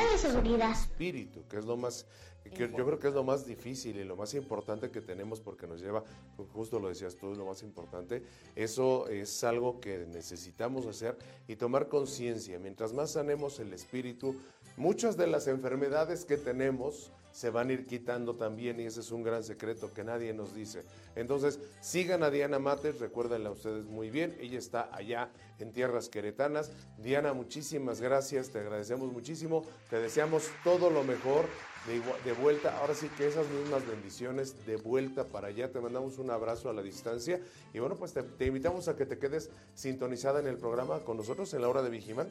el 0.44 0.60
espíritu, 0.62 1.46
que 1.48 1.58
es 1.58 1.64
lo 1.64 1.76
más, 1.76 2.06
que 2.50 2.70
yo 2.76 2.84
creo 2.84 2.98
que 2.98 3.08
es 3.08 3.14
lo 3.14 3.24
más 3.24 3.46
difícil 3.46 3.96
y 3.96 4.04
lo 4.04 4.16
más 4.16 4.34
importante 4.34 4.90
que 4.90 5.00
tenemos 5.00 5.40
porque 5.40 5.66
nos 5.66 5.80
lleva, 5.80 6.04
justo 6.52 6.78
lo 6.78 6.88
decías 6.88 7.16
tú, 7.16 7.34
lo 7.34 7.46
más 7.46 7.62
importante, 7.62 8.22
eso 8.54 9.08
es 9.08 9.44
algo 9.44 9.80
que 9.80 10.06
necesitamos 10.06 10.86
hacer 10.86 11.16
y 11.48 11.56
tomar 11.56 11.88
conciencia. 11.88 12.58
Mientras 12.58 12.92
más 12.92 13.12
sanemos 13.12 13.58
el 13.60 13.72
espíritu, 13.72 14.36
muchas 14.76 15.16
de 15.16 15.26
las 15.26 15.46
enfermedades 15.46 16.24
que 16.24 16.36
tenemos 16.36 17.12
se 17.36 17.50
van 17.50 17.68
a 17.68 17.74
ir 17.74 17.86
quitando 17.86 18.34
también 18.34 18.80
y 18.80 18.84
ese 18.84 19.00
es 19.00 19.10
un 19.10 19.22
gran 19.22 19.44
secreto 19.44 19.92
que 19.92 20.02
nadie 20.02 20.32
nos 20.32 20.54
dice. 20.54 20.80
Entonces, 21.16 21.58
sigan 21.82 22.22
a 22.22 22.30
Diana 22.30 22.58
Mates, 22.58 22.98
recuérdenla 22.98 23.50
ustedes 23.50 23.84
muy 23.84 24.08
bien, 24.08 24.34
ella 24.40 24.58
está 24.58 24.88
allá 24.90 25.28
en 25.58 25.70
tierras 25.70 26.08
queretanas. 26.08 26.72
Diana, 26.96 27.34
muchísimas 27.34 28.00
gracias, 28.00 28.48
te 28.48 28.60
agradecemos 28.60 29.12
muchísimo, 29.12 29.66
te 29.90 30.00
deseamos 30.00 30.48
todo 30.64 30.88
lo 30.88 31.04
mejor 31.04 31.44
de, 31.86 32.32
vuelta, 32.32 32.78
ahora 32.78 32.94
sí 32.94 33.08
que 33.16 33.28
esas 33.28 33.48
mismas 33.48 33.86
bendiciones 33.86 34.66
de 34.66 34.76
vuelta 34.76 35.24
para 35.24 35.48
allá, 35.48 35.70
te 35.70 35.80
mandamos 35.80 36.18
un 36.18 36.30
abrazo 36.30 36.68
a 36.68 36.72
la 36.72 36.82
distancia 36.82 37.40
y 37.72 37.78
bueno, 37.78 37.96
pues 37.96 38.12
te, 38.12 38.22
te 38.22 38.46
invitamos 38.46 38.88
a 38.88 38.96
que 38.96 39.06
te 39.06 39.18
quedes 39.18 39.50
sintonizada 39.74 40.40
en 40.40 40.48
el 40.48 40.58
programa 40.58 41.00
con 41.00 41.16
nosotros 41.16 41.52
en 41.54 41.62
la 41.62 41.68
hora 41.68 41.82
de 41.82 41.90
Vigimán. 41.90 42.28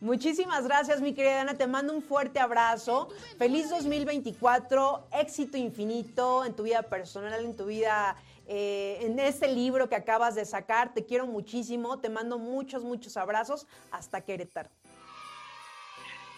Muchísimas 0.00 0.64
gracias, 0.64 1.00
mi 1.00 1.14
querida 1.14 1.40
Ana. 1.40 1.54
Te 1.54 1.66
mando 1.66 1.94
un 1.94 2.02
fuerte 2.02 2.38
abrazo. 2.38 3.08
Feliz 3.38 3.70
2024, 3.70 5.08
éxito 5.12 5.56
infinito 5.56 6.44
en 6.44 6.54
tu 6.54 6.64
vida 6.64 6.82
personal, 6.82 7.42
en 7.42 7.56
tu 7.56 7.64
vida, 7.64 8.14
eh, 8.46 8.98
en 9.00 9.18
este 9.18 9.48
libro 9.48 9.88
que 9.88 9.94
acabas 9.94 10.34
de 10.34 10.44
sacar. 10.44 10.92
Te 10.92 11.06
quiero 11.06 11.26
muchísimo. 11.26 11.98
Te 11.98 12.10
mando 12.10 12.38
muchos, 12.38 12.84
muchos 12.84 13.16
abrazos. 13.16 13.66
Hasta 13.90 14.20
Querétaro. 14.20 14.68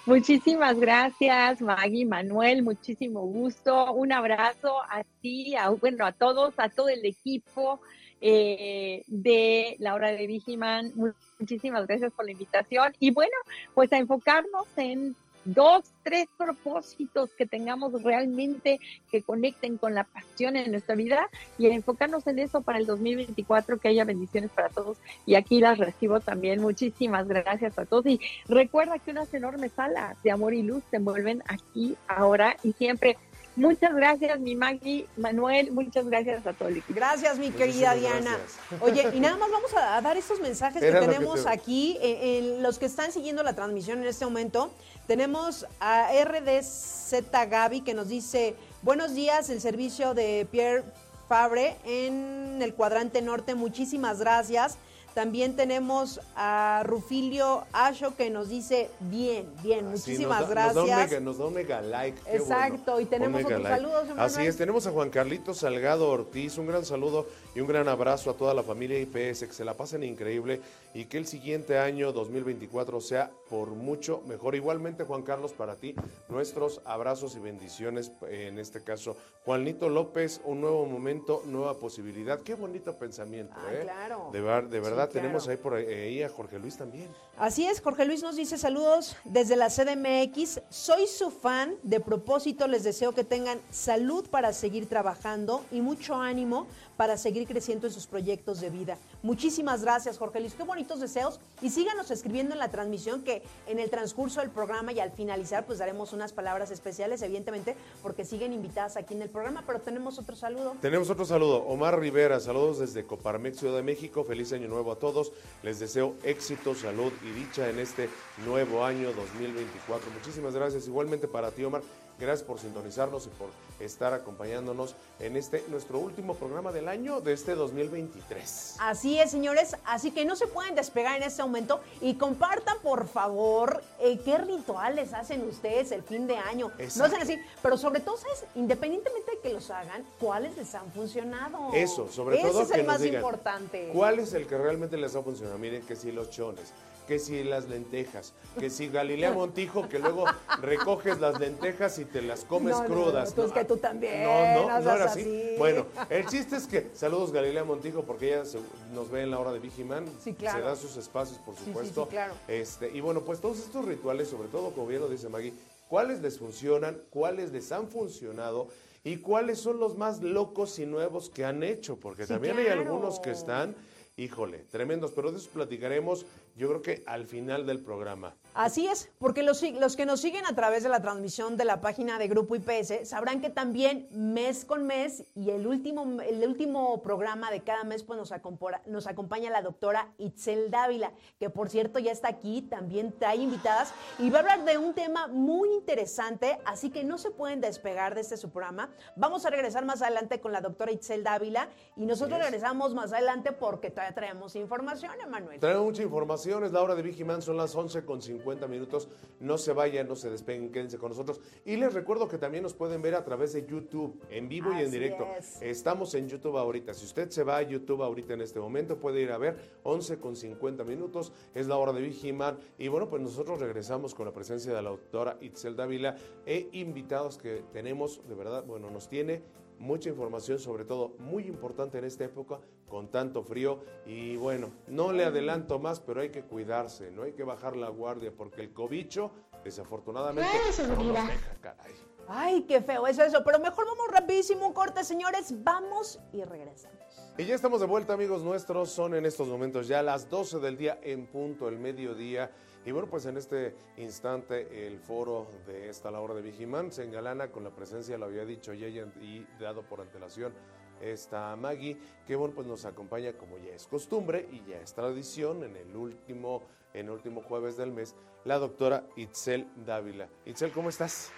Muchísimas 0.09 0.81
gracias, 0.81 1.61
Maggie, 1.61 2.07
Manuel, 2.07 2.63
muchísimo 2.63 3.21
gusto. 3.27 3.93
Un 3.93 4.11
abrazo 4.11 4.81
a 4.89 5.05
ti, 5.21 5.55
a, 5.55 5.69
bueno, 5.69 6.07
a 6.07 6.13
todos, 6.13 6.55
a 6.57 6.71
todo 6.71 6.89
el 6.89 7.05
equipo 7.05 7.79
eh, 8.23 9.03
de 9.07 9.77
la 9.79 9.95
hora 9.95 10.11
de 10.13 10.27
Vigiman. 10.27 10.93
Muchísimas 11.39 11.87
gracias 11.87 12.11
por 12.15 12.25
la 12.25 12.33
invitación. 12.33 12.95
Y 12.99 13.11
bueno, 13.11 13.37
pues 13.75 13.93
a 13.93 13.99
enfocarnos 13.99 14.67
en 14.79 15.15
dos, 15.45 15.85
tres 16.03 16.29
propósitos 16.37 17.31
que 17.35 17.47
tengamos 17.47 18.03
realmente 18.03 18.81
que 19.11 19.23
conecten 19.23 19.79
con 19.79 19.95
la 19.95 20.05
pasión 20.05 20.57
en 20.57 20.71
nuestra 20.71 20.95
vida 20.95 21.29
y 21.59 21.67
enfocarnos 21.67 22.27
en 22.27 22.39
eso 22.39 22.61
para 22.63 22.79
el 22.79 22.87
2024, 22.87 23.79
que 23.79 23.89
haya 23.89 24.05
bendiciones 24.05 24.51
para 24.51 24.69
todos. 24.69 24.99
Y 25.27 25.35
aquí 25.35 25.61
las 25.61 25.79
recibo 25.79 26.21
también. 26.21 26.61
Muchísimas 26.61 27.27
gracias 27.29 27.79
a 27.79 27.87
todos. 27.87 28.07
Y 28.07 28.21
recuerda 28.49 28.99
que 28.99 29.11
unas 29.11 29.33
enormes 29.33 29.79
alas 29.79 30.21
de 30.23 30.31
amor 30.31 30.55
y 30.55 30.63
luz 30.63 30.83
te 30.91 30.97
envuelven 30.99 31.43
aquí, 31.47 31.97
ahora 32.09 32.57
y 32.63 32.73
siempre. 32.73 33.17
Muchas 33.59 33.93
gracias, 33.95 34.39
mi 34.41 34.55
Maggie, 34.55 35.07
Manuel, 35.17 35.73
muchas 35.73 36.07
gracias 36.07 36.47
a 36.47 36.53
equipo. 36.77 36.95
Gracias, 36.95 37.39
mi 37.39 37.47
Muchísimas 37.47 37.71
querida 37.73 37.95
Diana. 37.95 38.39
gracias. 38.39 38.83
Oye, 38.83 39.17
y 39.17 39.21
nada 39.21 39.37
más 39.43 39.51
vamos 39.51 39.71
a 39.75 40.01
dar 40.01 40.17
estos 40.17 40.41
mensajes 40.41 40.81
Era 40.83 41.01
que 41.01 41.07
tenemos 41.07 41.43
te- 41.45 41.51
aquí. 41.51 41.99
eh, 42.01 42.39
en 42.39 42.63
los 42.63 42.79
que 42.79 42.87
están 42.87 43.11
siguiendo 43.13 43.43
la 43.43 43.55
transmisión 43.55 43.99
en 43.99 44.07
este 44.07 44.25
momento, 44.25 44.71
tenemos 45.09 45.67
a 45.81 46.11
RDZ 46.25 47.15
Gaby 47.51 47.81
que 47.81 47.95
nos 47.95 48.09
dice: 48.09 48.55
Buenos 48.83 49.15
días, 49.15 49.51
el 49.51 49.61
servicio 49.61 50.15
de 50.15 50.47
Pierre 50.51 50.85
Fabre 51.29 51.77
en 51.85 52.61
el 52.63 52.75
cuadrante 52.75 53.21
norte. 53.23 53.55
Muchísimas 53.55 54.21
gracias. 54.21 54.79
También 55.19 55.57
tenemos 55.57 56.21
a 56.37 56.85
Rufilio 56.87 57.65
Asho 57.73 58.15
que 58.15 58.31
nos 58.31 58.49
dice: 58.49 58.89
Bien, 59.01 59.51
bien, 59.65 59.91
muchísimas 59.91 60.43
nos 60.43 60.51
da- 60.55 60.67
Nos 60.67 60.75
da, 60.77 60.81
un 60.83 60.87
gracias. 60.87 61.11
mega, 61.11 61.21
nos 61.21 61.39
da 61.39 61.47
un 61.47 61.55
mega 61.55 61.83
like. 61.83 62.21
qué 62.23 62.37
Exacto, 62.37 62.93
bueno. 62.93 63.01
y 63.01 63.05
tenemos 63.07 63.45
otros 63.45 63.63
saludos, 63.65 64.05
Emanuel. 64.05 64.21
Así 64.21 64.47
es, 64.47 64.57
tenemos 64.57 64.87
a 64.87 64.93
Juan 64.93 65.11
Carlito 65.11 65.55
Salgado 65.55 66.09
Ortiz. 66.09 66.57
Un 66.57 66.69
gran 66.69 66.85
saludo 66.85 67.27
y 67.55 67.61
un 67.61 67.67
gran 67.67 67.89
abrazo 67.89 68.31
a 68.31 68.35
toda 68.35 68.55
la 68.55 68.63
familia 68.63 68.99
IPS. 69.01 69.41
Que 69.47 69.53
se 69.53 69.65
la 69.65 69.75
pasen 69.75 70.03
increíble 70.05 70.61
y 70.95 71.05
que 71.07 71.19
el 71.19 71.27
siguiente 71.27 71.79
año 71.79 72.13
2024 72.13 73.01
sea 73.01 73.31
por 73.51 73.71
mucho 73.71 74.23
mejor. 74.27 74.55
Igualmente, 74.55 75.05
Juan 75.05 75.23
Carlos, 75.23 75.53
para 75.53 75.77
ti, 75.77 75.95
nuestros 76.29 76.81
abrazos 76.85 77.35
y 77.37 77.41
bendiciones. 77.41 78.13
En 78.29 78.59
este 78.59 78.83
caso, 78.83 79.17
Juanito 79.45 79.89
López, 79.89 80.41
un 80.45 80.61
nuevo 80.61 80.85
momento, 80.87 81.43
nueva 81.47 81.75
posibilidad. 81.75 82.41
Qué 82.41 82.55
bonito 82.55 82.95
pensamiento, 82.97 83.55
Ah, 83.57 83.73
¿eh? 83.73 83.81
claro. 83.83 84.31
De, 84.33 84.41
ver- 84.41 84.69
de 84.69 84.79
Sí, 84.79 84.85
verdad, 84.85 85.11
claro. 85.11 85.13
tenemos 85.13 85.49
ahí 85.49 85.57
por 85.57 85.75
ahí 85.75 86.23
a 86.23 86.29
Jorge 86.29 86.59
Luis 86.59 86.77
también. 86.77 87.09
Así 87.39 87.67
es, 87.67 87.81
Jorge 87.81 88.05
Luis 88.05 88.23
nos 88.23 88.37
dice 88.37 88.59
saludos 88.59 89.17
desde 89.25 89.57
la 89.57 89.69
CDMX. 89.71 90.61
Soy 90.71 91.07
su 91.07 91.31
fan, 91.31 91.77
de 91.83 92.01
propósito 92.01 92.67
les 92.67 92.83
deseo 92.85 93.15
que 93.15 93.25
tengan 93.25 93.61
salud 93.71 94.29
para 94.29 94.53
seguir 94.53 94.89
trabajando 94.89 95.65
y 95.71 95.81
mucho 95.81 96.15
ánimo 96.17 96.67
para 96.99 97.17
seguir 97.17 97.47
creciendo 97.47 97.87
en 97.87 97.93
sus 97.93 98.09
proyectos 98.09 98.61
de 98.61 98.71
vida. 98.71 98.99
Muchísimas 99.23 99.83
gracias, 99.83 100.19
Jorge 100.19 100.41
Luis. 100.41 100.55
Qué 100.55 100.65
bonitos 100.65 100.99
deseos. 100.99 101.39
Y 101.63 101.71
síganos 101.71 102.11
escribiendo 102.11 102.55
en 102.55 102.59
la 102.59 102.71
transmisión 102.71 103.23
que 103.23 103.43
en 103.69 103.79
el 103.79 103.89
transcurso 103.89 104.41
del 104.41 104.51
programa 104.51 104.93
y 104.93 104.99
al 104.99 105.13
finalizar 105.13 105.65
pues 105.65 105.79
daremos 105.79 106.13
unas 106.13 106.33
palabras 106.33 106.73
especiales, 106.73 107.23
evidentemente, 107.23 107.77
porque 108.03 108.25
siguen 108.25 108.53
invitadas 108.53 108.97
aquí 108.97 109.15
en 109.15 109.23
el 109.23 109.31
programa, 109.31 109.63
pero 109.65 109.81
tenemos 109.81 110.19
otro 110.19 110.35
saludo. 110.35 110.75
Tenemos 110.83 111.09
otro 111.09 111.25
saludo. 111.25 111.63
Omar 111.69 112.01
Rivera, 112.01 112.41
saludos 112.41 112.81
desde 112.81 113.07
Coparmex, 113.07 113.59
Ciudad 113.61 113.77
de 113.77 113.85
México. 113.85 114.25
Feliz 114.25 114.53
año 114.53 114.67
nuevo 114.67 114.91
a 114.91 114.97
todos. 114.97 115.31
Les 115.63 115.79
deseo 115.79 116.17
éxito, 116.25 116.75
salud 116.75 117.13
y 117.23 117.31
dicha 117.31 117.71
en 117.71 117.79
este 117.79 118.11
nuevo 118.45 118.85
año 118.85 119.13
2024. 119.13 120.11
Muchísimas 120.11 120.53
gracias. 120.53 120.89
Igualmente 120.89 121.29
para 121.29 121.53
ti, 121.53 121.63
Omar. 121.63 121.83
Gracias 122.21 122.43
por 122.43 122.59
sintonizarnos 122.59 123.27
y 123.27 123.29
por 123.31 123.51
estar 123.79 124.13
acompañándonos 124.13 124.97
en 125.21 125.37
este 125.37 125.65
nuestro 125.69 126.01
último 126.01 126.35
programa 126.35 126.73
del 126.73 126.89
año 126.89 127.21
de 127.21 127.33
este 127.33 127.55
2023. 127.55 128.77
Así 128.81 129.21
es, 129.21 129.31
señores. 129.31 129.77
Así 129.85 130.11
que 130.11 130.25
no 130.25 130.35
se 130.35 130.49
pueden 130.49 130.75
despegar 130.75 131.17
en 131.19 131.23
este 131.23 131.43
momento 131.43 131.81
y 132.01 132.15
compartan, 132.15 132.77
por 132.83 133.07
favor, 133.07 133.85
eh, 134.01 134.19
qué 134.25 134.37
rituales 134.39 135.15
hacen 135.15 135.47
ustedes 135.49 135.93
el 135.93 136.03
fin 136.03 136.27
de 136.27 136.37
año. 136.37 136.73
No 136.77 136.83
Exacto. 136.83 137.05
hacen 137.17 137.23
así, 137.23 137.39
pero 137.63 137.79
sobre 137.79 138.01
todo, 138.01 138.17
¿sabes? 138.17 138.45
Independientemente 138.57 139.31
de 139.37 139.39
que 139.39 139.53
los 139.53 139.71
hagan, 139.71 140.05
¿cuáles 140.19 140.57
les 140.57 140.75
han 140.75 140.91
funcionado? 140.91 141.71
Eso, 141.73 142.11
sobre 142.11 142.39
Ese 142.41 142.49
todo 142.49 142.63
es 142.63 142.69
que 142.69 142.81
el 142.81 142.87
nos 142.87 142.95
más 142.95 143.01
digan, 143.01 143.17
importante. 143.23 143.91
¿Cuál 143.95 144.19
es 144.19 144.33
el 144.35 144.49
que 144.49 144.59
realmente 144.59 144.97
les 144.97 145.15
ha 145.15 145.23
funcionado? 145.23 145.57
Miren 145.59 145.83
que 145.87 145.95
si 145.95 146.11
los 146.11 146.31
chones, 146.31 146.73
que 147.09 147.19
si 147.19 147.43
las 147.43 147.69
lentejas, 147.71 148.35
que 148.61 148.69
si 148.69 148.89
Galilea 148.89 149.33
Montijo, 149.33 149.89
que 149.89 149.99
luego 149.99 150.27
recoges 150.61 151.19
las 151.19 151.41
lentejas 151.41 151.99
y 151.99 152.05
te 152.05 152.21
las 152.21 152.45
comes 152.45 152.75
No, 152.77 152.83
no, 152.83 152.87
crudas. 152.89 153.31
no, 153.31 153.35
tú 153.43 153.49
es 153.49 153.53
que 153.55 153.65
tú 153.65 153.79
también, 153.79 154.23
No, 154.25 154.45
no 154.55 154.69
no, 154.69 154.81
no 154.81 154.95
era 154.95 155.07
así. 155.07 155.21
así. 155.23 155.55
Bueno, 155.57 155.87
el 156.11 156.27
chiste 156.27 156.57
es 156.57 156.67
que, 156.67 156.91
saludos 156.93 157.33
Galilea 157.33 157.65
Montijo, 157.65 158.03
porque 158.03 158.29
ella 158.35 158.45
se- 158.45 158.61
nos 158.93 159.11
ve 159.11 159.23
en 159.23 159.31
la 159.31 159.39
hora 159.39 159.53
de 159.53 159.59
Vigiman. 159.59 160.05
Sí, 160.23 160.35
claro. 160.35 160.59
Se 160.59 160.65
da 160.65 160.77
sus 160.77 160.97
espacios, 160.99 161.39
por 161.39 161.57
sí, 161.57 161.65
supuesto. 161.65 162.05
sí, 162.05 162.11
claro. 162.11 162.35
Este, 162.47 162.91
y 162.95 163.01
bueno, 163.01 163.23
pues 163.25 163.41
todos 163.41 163.59
estos 163.59 163.87
rituales, 163.87 164.29
sobre 164.29 164.49
todo, 164.49 164.71
como 164.73 164.87
bien 164.87 165.01
lo 165.01 165.09
dice 165.09 165.31
Maggie, 165.31 165.55
cuáles 165.89 166.21
les 166.21 166.39
funcionan, 166.39 167.01
cuáles 167.09 167.53
les 167.53 167.73
han 167.73 167.89
funcionado 167.89 168.69
y 169.03 169.17
cuáles 169.17 169.59
son 169.59 169.81
los 169.81 169.97
más 169.97 170.23
locos 170.23 170.79
y 170.79 170.85
nuevos 170.85 171.31
que 171.31 171.47
han 171.47 171.63
hecho, 171.63 171.97
porque 171.97 172.25
Sí, 172.27 172.35
también 172.35 172.59
hay 172.59 172.67
algunos 172.67 173.19
que 173.21 173.31
están, 173.31 173.75
híjole, 174.19 174.59
tremendos, 174.71 175.13
pero 175.13 175.31
de 175.33 175.39
eso 175.39 175.49
platicaremos 175.51 176.27
yo 176.59 176.69
creo 176.69 176.83
que 176.83 177.03
al 177.07 177.25
final 177.27 177.65
del 177.67 177.81
programa. 177.83 178.35
Así 178.55 178.89
es, 178.89 179.09
porque 179.21 179.45
los, 179.45 179.63
los 179.63 179.95
que 179.97 180.05
nos 180.05 180.21
siguen 180.21 180.45
a 180.47 180.55
través 180.57 180.83
de 180.83 180.89
la 180.89 181.01
transmisión 181.01 181.57
de 181.57 181.65
la 181.65 181.81
página 181.81 182.19
de 182.19 182.27
Grupo 182.27 182.57
IPS 182.57 183.09
sabrán 183.09 183.41
que 183.41 183.49
también 183.51 184.09
mes 184.11 184.65
con 184.65 184.85
mes 184.85 185.23
y 185.37 185.51
el 185.51 185.67
último, 185.69 186.21
el 186.21 186.45
último 186.47 187.01
programa 187.03 187.53
de 187.53 187.61
cada 187.61 187.85
mes 187.85 188.03
pues 188.03 188.19
nos, 188.19 188.33
acompora- 188.33 188.83
nos 188.87 189.07
acompaña 189.07 189.49
la 189.51 189.63
doctora 189.63 190.09
Itzel 190.19 190.71
Dávila, 190.73 191.13
que 191.39 191.49
por 191.51 191.71
cierto 191.71 192.01
ya 192.01 192.11
está 192.11 192.27
aquí, 192.29 192.63
también 192.63 193.13
trae 193.17 193.37
invitadas 193.37 193.95
y 194.19 194.29
va 194.31 194.39
a 194.39 194.41
hablar 194.41 194.65
de 194.65 194.77
un 194.79 194.93
tema 194.95 195.29
muy 195.29 195.73
interesante, 195.73 196.59
así 196.65 196.91
que 196.91 197.05
no 197.05 197.17
se 197.19 197.31
pueden 197.31 197.61
despegar 197.61 198.17
de 198.17 198.23
este 198.23 198.37
su 198.37 198.51
programa. 198.51 198.91
Vamos 199.15 199.47
a 199.47 199.51
regresar 199.51 199.85
más 199.85 200.03
adelante 200.03 200.41
con 200.41 200.51
la 200.51 200.61
doctora 200.61 200.91
Itzel 200.91 201.23
Dávila 201.23 201.69
y 201.97 202.07
nosotros 202.07 202.41
regresamos 202.41 202.93
más 202.93 203.13
adelante 203.13 203.53
porque 203.53 203.91
todavía 203.91 204.15
traemos 204.17 204.57
información, 204.57 205.13
Emanuel. 205.23 205.61
Traemos 205.61 205.85
mucha 205.85 206.03
información, 206.03 206.48
es 206.49 206.73
la 206.73 206.83
hora 206.83 206.95
de 206.95 207.03
Vigiman, 207.03 207.43
son 207.43 207.57
las 207.57 207.75
11 207.75 208.05
con 208.05 208.23
50 208.23 208.67
minutos. 208.67 209.09
No 209.41 209.59
se 209.59 209.73
vayan, 209.73 210.09
no 210.09 210.17
se 210.17 210.31
despeguen, 210.31 210.73
quédense 210.73 210.99
con 210.99 211.11
nosotros. 211.11 211.41
Y 211.65 211.77
les 211.77 211.93
recuerdo 211.93 212.27
que 212.27 212.39
también 212.39 212.63
nos 212.63 212.75
pueden 212.75 213.03
ver 213.03 213.15
a 213.15 213.25
través 213.25 213.53
de 213.53 213.67
YouTube, 213.67 214.19
en 214.31 214.49
vivo 214.49 214.73
y 214.73 214.83
en 214.83 214.91
directo. 214.91 215.27
es. 215.39 215.61
Estamos 215.61 216.15
en 216.15 216.29
YouTube 216.29 216.57
ahorita. 216.57 216.95
Si 216.95 217.05
usted 217.05 217.29
se 217.31 217.45
va 217.45 217.59
a 217.59 217.63
YouTube 217.63 218.03
ahorita 218.03 218.35
en 218.35 218.41
este 218.41 218.61
momento, 218.61 218.99
puede 218.99 219.21
ir 219.21 219.31
a 219.31 219.39
ver 219.39 219.79
11 219.83 220.19
con 220.19 220.37
50 220.37 220.85
minutos. 220.85 221.33
Es 221.55 221.67
la 221.67 221.77
hora 221.77 221.93
de 221.93 222.01
Vigiman. 222.01 222.59
Y 222.79 222.89
bueno, 222.89 223.09
pues 223.09 223.21
nosotros 223.21 223.61
regresamos 223.61 224.15
con 224.15 224.27
la 224.27 224.33
presencia 224.33 224.75
de 224.75 224.83
la 224.83 224.91
doctora 224.91 225.37
Itzel 225.41 225.77
Dávila 225.77 226.17
e 226.47 226.69
invitados 226.73 227.37
que 227.37 227.63
tenemos, 227.73 228.27
de 228.27 228.35
verdad, 228.35 228.65
bueno, 228.65 228.91
nos 228.91 229.09
tiene 229.09 229.43
mucha 229.79 230.09
información, 230.09 230.59
sobre 230.59 230.85
todo 230.85 231.15
muy 231.19 231.45
importante 231.47 231.99
en 231.99 232.05
esta 232.05 232.25
época 232.25 232.61
con 232.89 233.11
tanto 233.11 233.43
frío. 233.43 233.81
Y 234.07 234.37
bueno, 234.37 234.73
no 234.87 235.13
le 235.13 235.25
adelanto 235.25 235.79
más, 235.79 236.01
pero 236.01 236.21
hay 236.21 236.31
que 236.31 236.43
cuidarse, 236.43 237.11
no 237.11 237.23
hay 237.23 237.33
que 237.33 237.45
bajar 237.45 237.77
la 237.77 237.89
guardia 237.89 238.33
porque 238.37 238.63
el 238.63 238.73
cobicho, 238.73 239.31
desafortunadamente, 239.65 240.51
no 240.89 240.97
nos 240.97 241.15
deja, 241.15 241.57
caray. 241.61 241.93
Ay, 242.31 242.63
qué 242.63 242.83
feo 242.83 243.07
es 243.07 243.19
eso, 243.19 243.43
pero 243.43 243.59
mejor 243.59 243.87
vamos 243.87 244.09
rapidísimo 244.13 244.67
un 244.67 244.75
corte, 244.75 245.03
señores, 245.03 245.55
vamos 245.65 246.21
y 246.31 246.45
regresamos. 246.45 246.99
Y 247.39 247.45
ya 247.47 247.55
estamos 247.55 247.81
de 247.81 247.87
vuelta, 247.87 248.13
amigos 248.13 248.43
nuestros. 248.43 248.91
Son 248.91 249.15
en 249.15 249.25
estos 249.25 249.49
momentos 249.49 249.89
ya 249.89 250.03
las 250.03 250.29
12 250.29 250.59
del 250.59 250.77
día 250.77 250.99
en 251.03 251.27
punto, 251.27 251.69
el 251.69 251.79
mediodía. 251.79 252.51
Y 252.89 252.91
bueno, 252.91 253.07
pues 253.07 253.27
en 253.27 253.37
este 253.37 253.75
instante 253.99 254.87
el 254.87 254.99
foro 254.99 255.47
de 255.67 255.91
esta 255.91 256.11
la 256.11 256.21
hora 256.21 256.33
de 256.33 256.41
Vigimán 256.41 256.91
se 256.91 257.05
engalana 257.05 257.49
con 257.49 257.63
la 257.63 257.69
presencia, 257.69 258.17
lo 258.17 258.25
había 258.25 258.47
dicho 258.47 258.73
ya 258.73 258.89
y 258.89 259.47
dado 259.61 259.83
por 259.83 260.01
antelación, 260.01 260.55
esta 260.99 261.55
Maggie, 261.57 261.99
que 262.27 262.35
bueno, 262.35 262.55
pues 262.55 262.67
nos 262.67 262.87
acompaña 262.87 263.35
como 263.35 263.59
ya 263.59 263.75
es 263.75 263.87
costumbre 263.87 264.49
y 264.51 264.65
ya 264.65 264.81
es 264.81 264.95
tradición 264.95 265.65
en 265.65 265.77
el 265.77 265.95
último, 265.95 266.63
en 266.95 267.09
el 267.09 267.13
último 267.13 267.43
jueves 267.43 267.77
del 267.77 267.93
mes, 267.93 268.17
la 268.47 268.59
doctora 268.59 269.05
Itzel 269.17 269.69
Dávila. 269.85 270.31
Itzel, 270.47 270.73
¿cómo 270.73 270.89
estás? 270.89 271.31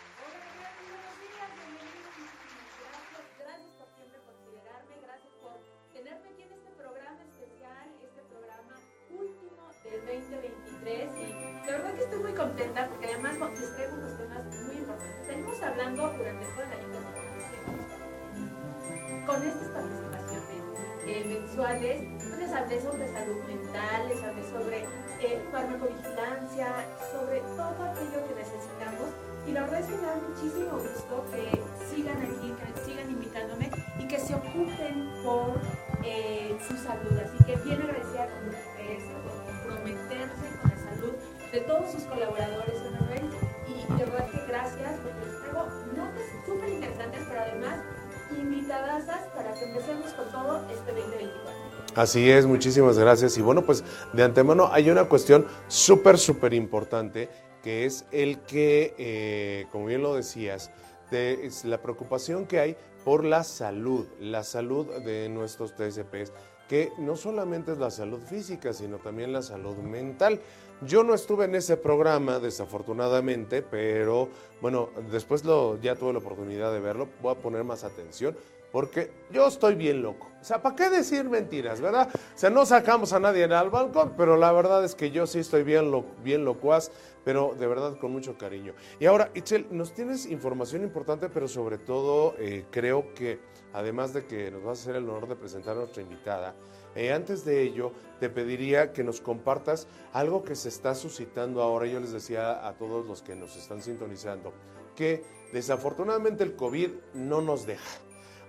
Así 52.00 52.30
es, 52.30 52.46
muchísimas 52.46 52.98
gracias. 52.98 53.36
Y 53.36 53.42
bueno, 53.42 53.62
pues 53.66 53.84
de 54.14 54.22
antemano 54.22 54.70
hay 54.72 54.88
una 54.88 55.04
cuestión 55.04 55.44
súper, 55.68 56.16
súper 56.16 56.54
importante, 56.54 57.28
que 57.62 57.84
es 57.84 58.06
el 58.10 58.38
que, 58.38 58.94
eh, 58.96 59.66
como 59.70 59.84
bien 59.84 60.00
lo 60.00 60.14
decías, 60.14 60.70
de- 61.10 61.44
es 61.44 61.66
la 61.66 61.76
preocupación 61.82 62.46
que 62.46 62.58
hay 62.58 62.76
por 63.04 63.22
la 63.22 63.44
salud, 63.44 64.06
la 64.18 64.44
salud 64.44 64.86
de 65.04 65.28
nuestros 65.28 65.74
TSPs, 65.76 66.32
que 66.70 66.90
no 66.96 67.16
solamente 67.16 67.72
es 67.72 67.78
la 67.78 67.90
salud 67.90 68.20
física, 68.22 68.72
sino 68.72 68.96
también 68.96 69.34
la 69.34 69.42
salud 69.42 69.76
mental. 69.76 70.40
Yo 70.86 71.04
no 71.04 71.12
estuve 71.12 71.44
en 71.44 71.54
ese 71.54 71.76
programa, 71.76 72.38
desafortunadamente, 72.38 73.60
pero 73.60 74.30
bueno, 74.62 74.88
después 75.12 75.44
lo, 75.44 75.78
ya 75.82 75.96
tuve 75.96 76.14
la 76.14 76.20
oportunidad 76.20 76.72
de 76.72 76.80
verlo, 76.80 77.08
voy 77.20 77.32
a 77.32 77.38
poner 77.38 77.62
más 77.64 77.84
atención, 77.84 78.34
porque 78.72 79.12
yo 79.30 79.46
estoy 79.46 79.74
bien 79.74 80.02
loco. 80.02 80.28
O 80.40 80.44
sea, 80.44 80.62
¿para 80.62 80.74
qué 80.74 80.88
decir 80.88 81.28
mentiras, 81.28 81.80
verdad? 81.80 82.08
O 82.14 82.38
sea, 82.38 82.48
no 82.48 82.64
sacamos 82.64 83.12
a 83.12 83.20
nadie 83.20 83.44
al 83.44 83.68
balcón, 83.68 84.14
pero 84.16 84.36
la 84.36 84.52
verdad 84.52 84.84
es 84.84 84.94
que 84.94 85.10
yo 85.10 85.26
sí 85.26 85.40
estoy 85.40 85.64
bien, 85.64 85.90
lo, 85.90 86.04
bien 86.24 86.44
locuaz, 86.44 86.90
pero 87.24 87.54
de 87.58 87.66
verdad 87.66 87.98
con 87.98 88.12
mucho 88.12 88.38
cariño. 88.38 88.72
Y 88.98 89.06
ahora, 89.06 89.30
Itzel, 89.34 89.66
nos 89.70 89.92
tienes 89.92 90.24
información 90.24 90.82
importante, 90.82 91.28
pero 91.28 91.46
sobre 91.46 91.76
todo 91.76 92.34
eh, 92.38 92.64
creo 92.70 93.12
que, 93.14 93.38
además 93.74 94.14
de 94.14 94.24
que 94.24 94.50
nos 94.50 94.64
vas 94.64 94.78
a 94.78 94.82
hacer 94.82 94.96
el 94.96 95.08
honor 95.08 95.28
de 95.28 95.36
presentar 95.36 95.76
a 95.76 95.80
nuestra 95.80 96.02
invitada, 96.02 96.54
eh, 96.94 97.12
antes 97.12 97.44
de 97.44 97.62
ello, 97.62 97.92
te 98.18 98.30
pediría 98.30 98.92
que 98.92 99.04
nos 99.04 99.20
compartas 99.20 99.88
algo 100.12 100.42
que 100.42 100.56
se 100.56 100.70
está 100.70 100.94
suscitando 100.94 101.62
ahora. 101.62 101.86
Yo 101.86 102.00
les 102.00 102.12
decía 102.12 102.66
a 102.66 102.72
todos 102.78 103.06
los 103.06 103.22
que 103.22 103.36
nos 103.36 103.56
están 103.56 103.82
sintonizando 103.82 104.52
que 104.96 105.22
desafortunadamente 105.52 106.44
el 106.44 106.56
COVID 106.56 106.90
no 107.14 107.42
nos 107.42 107.66
deja. 107.66 108.00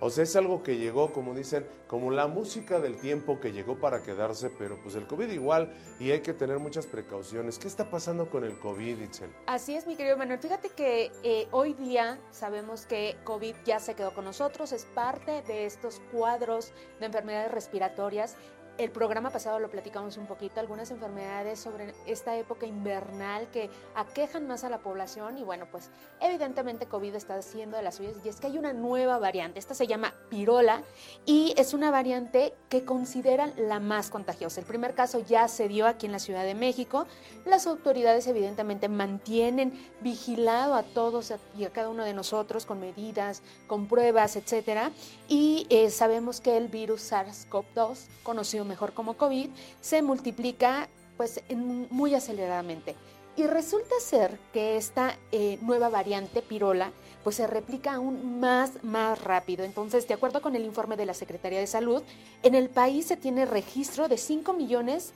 O 0.04 0.10
sea, 0.10 0.24
es 0.24 0.36
algo 0.36 0.64
que 0.64 0.78
llegó, 0.78 1.14
como 1.14 1.36
dicen, 1.36 1.64
como 1.86 2.10
la 2.10 2.26
música 2.26 2.80
del 2.80 2.97
tiempo 2.97 3.39
que 3.39 3.52
llegó 3.52 3.80
para 3.80 4.02
quedarse, 4.02 4.49
pero 4.49 4.82
pues 4.82 4.95
el 4.95 5.06
COVID 5.06 5.30
igual 5.30 5.76
y 5.99 6.10
hay 6.10 6.22
que 6.22 6.34
tener 6.34 6.58
muchas 6.58 6.88
precauciones. 6.88 7.60
¿Qué 7.60 7.68
está 7.68 7.91
pasando 7.91 8.28
con 8.28 8.43
el 8.43 8.58
COVID, 8.58 8.99
Itzel? 8.99 9.30
Así 9.45 9.76
es, 9.76 9.86
mi 9.86 9.95
querido 9.95 10.18
Manuel. 10.18 10.39
Fíjate 10.39 10.70
que 10.70 11.12
eh, 11.22 11.47
hoy 11.52 11.76
día 11.76 12.20
sabemos 12.32 12.88
que 12.88 13.16
COVID 13.26 13.54
ya 13.64 13.80
se 13.80 13.93
quedó 13.93 14.12
con 14.16 14.26
nosotros, 14.26 14.72
es 14.72 14.86
parte 14.86 15.43
de 15.43 15.68
estos 15.68 16.02
cuadros 16.12 16.74
de 16.99 17.06
enfermedades 17.06 17.52
respiratorias. 17.52 18.38
El 18.82 18.89
programa 18.89 19.29
pasado 19.29 19.59
lo 19.59 19.69
platicamos 19.69 20.17
un 20.17 20.25
poquito, 20.25 20.59
algunas 20.59 20.89
enfermedades 20.89 21.59
sobre 21.59 21.93
esta 22.07 22.36
época 22.36 22.65
invernal 22.65 23.47
que 23.51 23.69
aquejan 23.93 24.47
más 24.47 24.63
a 24.63 24.69
la 24.69 24.79
población 24.79 25.38
y 25.38 25.43
bueno, 25.43 25.67
pues 25.69 25.91
evidentemente 26.19 26.88
COVID 26.88 27.13
está 27.13 27.36
haciendo 27.36 27.77
de 27.77 27.84
las 27.84 27.97
suyas 27.97 28.15
y 28.25 28.29
es 28.29 28.39
que 28.39 28.47
hay 28.47 28.57
una 28.57 28.73
nueva 28.73 29.19
variante, 29.19 29.59
esta 29.59 29.75
se 29.75 29.86
llama 29.86 30.15
pirola 30.32 30.82
y 31.27 31.53
es 31.57 31.75
una 31.75 31.91
variante 31.91 32.55
que 32.69 32.84
consideran 32.84 33.53
la 33.55 33.79
más 33.79 34.09
contagiosa. 34.09 34.61
El 34.61 34.65
primer 34.65 34.95
caso 34.95 35.19
ya 35.19 35.47
se 35.47 35.67
dio 35.67 35.86
aquí 35.86 36.07
en 36.07 36.11
la 36.11 36.19
Ciudad 36.19 36.43
de 36.43 36.55
México, 36.55 37.05
las 37.45 37.67
autoridades 37.67 38.25
evidentemente 38.25 38.89
mantienen 38.89 39.79
vigilado 40.01 40.73
a 40.73 40.82
todos 40.82 41.32
y 41.55 41.65
a 41.65 41.69
cada 41.69 41.89
uno 41.89 42.03
de 42.03 42.15
nosotros 42.15 42.65
con 42.65 42.79
medidas, 42.79 43.43
con 43.67 43.86
pruebas, 43.88 44.38
etcétera, 44.38 44.91
y 45.27 45.67
eh, 45.69 45.91
sabemos 45.91 46.41
que 46.41 46.57
el 46.57 46.67
virus 46.67 47.11
SARS-CoV-2, 47.11 48.07
conocido 48.23 48.70
mejor 48.72 48.93
como 48.93 49.17
COVID, 49.17 49.49
se 49.82 50.01
multiplica 50.01 50.89
pues 51.17 51.43
muy 51.91 52.15
aceleradamente. 52.15 52.95
Y 53.36 53.45
resulta 53.47 53.95
ser 54.01 54.39
que 54.51 54.76
esta 54.76 55.17
eh, 55.32 55.57
nueva 55.61 55.89
variante 55.89 56.41
pirola 56.41 56.91
pues 57.24 57.36
se 57.36 57.47
replica 57.47 57.93
aún 57.93 58.39
más, 58.39 58.84
más 58.84 59.24
rápido. 59.24 59.63
Entonces, 59.63 60.07
de 60.07 60.15
acuerdo 60.15 60.41
con 60.41 60.55
el 60.55 60.65
informe 60.65 60.97
de 60.97 61.05
la 61.05 61.13
Secretaría 61.13 61.59
de 61.59 61.67
Salud, 61.67 62.01
en 62.43 62.55
el 62.55 62.69
país 62.69 63.05
se 63.05 63.17
tiene 63.17 63.45
registro 63.45 64.07
de 64.07 64.17
5 64.17 64.53
millones 64.53 65.13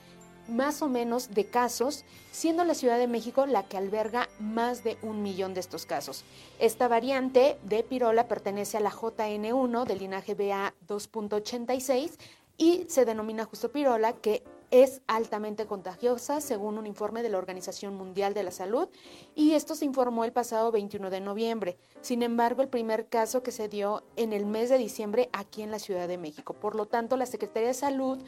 más 0.47 0.81
o 0.81 0.87
menos 0.87 1.33
de 1.33 1.45
casos, 1.45 2.05
siendo 2.31 2.63
la 2.63 2.75
Ciudad 2.75 2.97
de 2.97 3.07
México 3.07 3.45
la 3.45 3.63
que 3.63 3.77
alberga 3.77 4.29
más 4.39 4.83
de 4.83 4.97
un 5.01 5.23
millón 5.23 5.53
de 5.53 5.59
estos 5.59 5.85
casos. 5.85 6.23
Esta 6.59 6.87
variante 6.87 7.57
de 7.63 7.83
pirola 7.83 8.27
pertenece 8.27 8.77
a 8.77 8.81
la 8.81 8.91
JN1 8.91 9.85
del 9.85 9.99
linaje 9.99 10.37
BA2.86 10.37 12.11
y 12.57 12.85
se 12.87 13.05
denomina 13.05 13.45
justo 13.45 13.71
pirola, 13.71 14.13
que 14.13 14.43
es 14.71 15.01
altamente 15.07 15.65
contagiosa, 15.65 16.41
según 16.41 16.77
un 16.77 16.87
informe 16.87 17.23
de 17.23 17.29
la 17.29 17.37
Organización 17.37 17.95
Mundial 17.95 18.33
de 18.33 18.43
la 18.43 18.51
Salud, 18.51 18.89
y 19.35 19.51
esto 19.51 19.75
se 19.75 19.85
informó 19.85 20.25
el 20.25 20.33
pasado 20.33 20.71
21 20.71 21.09
de 21.09 21.21
noviembre. 21.21 21.77
Sin 22.01 22.23
embargo, 22.23 22.61
el 22.61 22.67
primer 22.67 23.07
caso 23.07 23.43
que 23.43 23.51
se 23.51 23.69
dio 23.69 24.03
en 24.15 24.33
el 24.33 24.45
mes 24.45 24.69
de 24.69 24.77
diciembre 24.77 25.29
aquí 25.33 25.61
en 25.61 25.71
la 25.71 25.79
Ciudad 25.79 26.07
de 26.07 26.17
México. 26.17 26.53
Por 26.53 26.75
lo 26.75 26.87
tanto, 26.87 27.15
la 27.15 27.25
Secretaría 27.25 27.69
de 27.69 27.73
Salud 27.73 28.19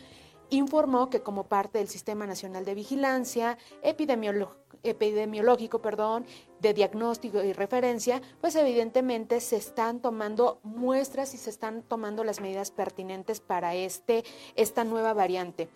informó 0.49 1.09
que 1.09 1.21
como 1.21 1.43
parte 1.43 1.79
del 1.79 1.89
Sistema 1.89 2.25
Nacional 2.25 2.63
de 2.65 2.75
Vigilancia 2.75 3.57
Epidemiológico 4.83 5.81
perdón, 5.81 6.25
de 6.59 6.73
diagnóstico 6.73 7.43
y 7.43 7.53
referencia, 7.53 8.21
pues 8.41 8.55
evidentemente 8.55 9.39
se 9.41 9.57
están 9.57 9.99
tomando 10.01 10.59
muestras 10.63 11.33
y 11.33 11.37
se 11.37 11.49
están 11.49 11.83
tomando 11.83 12.23
las 12.23 12.41
medidas 12.41 12.71
pertinentes 12.71 13.39
para 13.39 13.75
este, 13.75 14.23
esta 14.55 14.83
nueva 14.83 15.13
variante. 15.13 15.69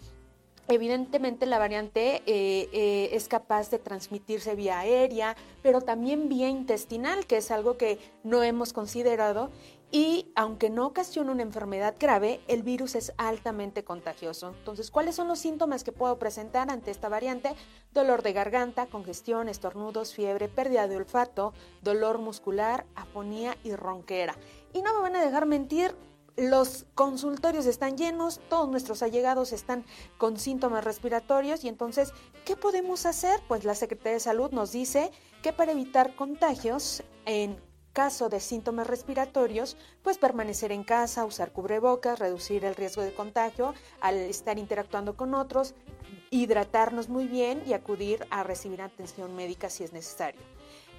Evidentemente 0.67 1.45
la 1.45 1.59
variante 1.59 2.23
eh, 2.25 2.69
eh, 2.71 3.09
es 3.11 3.27
capaz 3.27 3.69
de 3.71 3.79
transmitirse 3.79 4.55
vía 4.55 4.79
aérea, 4.79 5.35
pero 5.61 5.81
también 5.81 6.29
vía 6.29 6.47
intestinal, 6.47 7.25
que 7.25 7.37
es 7.37 7.51
algo 7.51 7.77
que 7.77 7.99
no 8.23 8.41
hemos 8.41 8.71
considerado. 8.71 9.49
Y 9.91 10.31
aunque 10.35 10.69
no 10.69 10.85
ocasiona 10.85 11.33
una 11.33 11.43
enfermedad 11.43 11.95
grave, 11.99 12.39
el 12.47 12.63
virus 12.63 12.95
es 12.95 13.11
altamente 13.17 13.83
contagioso. 13.83 14.53
Entonces, 14.57 14.89
¿cuáles 14.89 15.15
son 15.15 15.27
los 15.27 15.39
síntomas 15.39 15.83
que 15.83 15.91
puedo 15.91 16.17
presentar 16.17 16.71
ante 16.71 16.91
esta 16.91 17.09
variante? 17.09 17.55
Dolor 17.93 18.21
de 18.21 18.31
garganta, 18.31 18.87
congestión, 18.87 19.49
estornudos, 19.49 20.13
fiebre, 20.13 20.47
pérdida 20.47 20.87
de 20.87 20.95
olfato, 20.95 21.53
dolor 21.81 22.19
muscular, 22.19 22.85
afonía 22.95 23.57
y 23.65 23.75
ronquera. 23.75 24.37
Y 24.73 24.81
no 24.81 24.93
me 24.93 25.01
van 25.01 25.17
a 25.17 25.25
dejar 25.25 25.45
mentir, 25.45 25.93
los 26.37 26.85
consultorios 26.95 27.65
están 27.65 27.97
llenos, 27.97 28.39
todos 28.49 28.69
nuestros 28.69 29.03
allegados 29.03 29.51
están 29.51 29.85
con 30.17 30.37
síntomas 30.37 30.83
respiratorios 30.83 31.65
y 31.65 31.67
entonces, 31.67 32.13
¿qué 32.45 32.55
podemos 32.55 33.05
hacer? 33.05 33.41
Pues 33.49 33.65
la 33.65 33.75
Secretaría 33.75 34.13
de 34.13 34.19
Salud 34.21 34.51
nos 34.51 34.71
dice 34.71 35.11
que 35.43 35.51
para 35.51 35.73
evitar 35.73 36.15
contagios 36.15 37.03
en 37.25 37.59
caso 37.93 38.29
de 38.29 38.39
síntomas 38.39 38.87
respiratorios, 38.87 39.77
pues 40.01 40.17
permanecer 40.17 40.71
en 40.71 40.83
casa, 40.83 41.25
usar 41.25 41.51
cubrebocas, 41.51 42.19
reducir 42.19 42.65
el 42.65 42.75
riesgo 42.75 43.01
de 43.01 43.13
contagio 43.13 43.73
al 43.99 44.17
estar 44.17 44.57
interactuando 44.57 45.15
con 45.15 45.33
otros, 45.33 45.75
hidratarnos 46.29 47.09
muy 47.09 47.27
bien 47.27 47.63
y 47.65 47.73
acudir 47.73 48.25
a 48.29 48.43
recibir 48.43 48.81
atención 48.81 49.35
médica 49.35 49.69
si 49.69 49.83
es 49.83 49.93
necesario. 49.93 50.41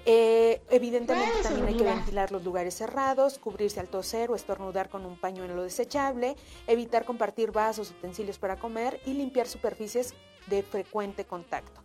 Eh, 0.05 0.61
evidentemente 0.69 1.43
también 1.43 1.67
hay 1.67 1.77
que 1.77 1.83
ventilar 1.83 2.31
los 2.31 2.43
lugares 2.43 2.75
cerrados, 2.75 3.39
cubrirse 3.39 3.79
al 3.79 3.87
toser 3.87 4.31
o 4.31 4.35
estornudar 4.35 4.89
con 4.89 5.05
un 5.05 5.17
pañuelo 5.17 5.63
desechable, 5.63 6.35
evitar 6.67 7.05
compartir 7.05 7.51
vasos, 7.51 7.91
utensilios 7.91 8.37
para 8.37 8.57
comer 8.57 8.99
y 9.05 9.13
limpiar 9.13 9.47
superficies 9.47 10.13
de 10.47 10.61
frecuente 10.61 11.23
contacto. 11.23 11.82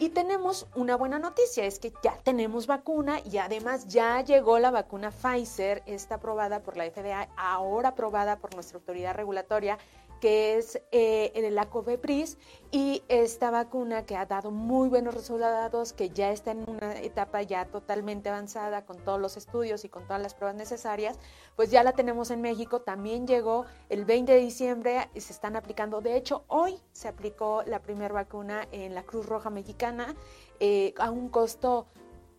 Y 0.00 0.08
tenemos 0.08 0.66
una 0.74 0.96
buena 0.96 1.18
noticia, 1.18 1.66
es 1.66 1.78
que 1.78 1.92
ya 2.02 2.16
tenemos 2.22 2.66
vacuna 2.66 3.20
y 3.20 3.36
además 3.36 3.86
ya 3.86 4.22
llegó 4.22 4.58
la 4.58 4.70
vacuna 4.70 5.10
Pfizer, 5.10 5.82
está 5.84 6.14
aprobada 6.14 6.62
por 6.62 6.78
la 6.78 6.90
FDA, 6.90 7.28
ahora 7.36 7.90
aprobada 7.90 8.38
por 8.38 8.54
nuestra 8.54 8.78
autoridad 8.78 9.14
regulatoria 9.14 9.76
que 10.20 10.58
es 10.58 10.80
eh, 10.92 11.48
la 11.50 11.68
COVEPRIS, 11.68 12.38
y 12.70 13.02
esta 13.08 13.50
vacuna 13.50 14.06
que 14.06 14.16
ha 14.16 14.26
dado 14.26 14.50
muy 14.50 14.88
buenos 14.88 15.14
resultados, 15.14 15.92
que 15.92 16.10
ya 16.10 16.30
está 16.30 16.52
en 16.52 16.68
una 16.68 17.00
etapa 17.00 17.42
ya 17.42 17.64
totalmente 17.64 18.28
avanzada 18.28 18.84
con 18.84 18.98
todos 18.98 19.20
los 19.20 19.36
estudios 19.36 19.84
y 19.84 19.88
con 19.88 20.04
todas 20.04 20.22
las 20.22 20.34
pruebas 20.34 20.56
necesarias, 20.56 21.18
pues 21.56 21.70
ya 21.70 21.82
la 21.82 21.92
tenemos 21.92 22.30
en 22.30 22.40
México, 22.42 22.82
también 22.82 23.26
llegó 23.26 23.64
el 23.88 24.04
20 24.04 24.32
de 24.32 24.38
diciembre 24.38 25.08
y 25.14 25.20
se 25.20 25.32
están 25.32 25.56
aplicando, 25.56 26.00
de 26.00 26.16
hecho 26.16 26.44
hoy 26.46 26.78
se 26.92 27.08
aplicó 27.08 27.64
la 27.66 27.80
primera 27.80 28.14
vacuna 28.14 28.68
en 28.70 28.94
la 28.94 29.02
Cruz 29.02 29.26
Roja 29.26 29.50
Mexicana 29.50 30.14
eh, 30.60 30.94
a 30.98 31.10
un 31.10 31.28
costo 31.28 31.86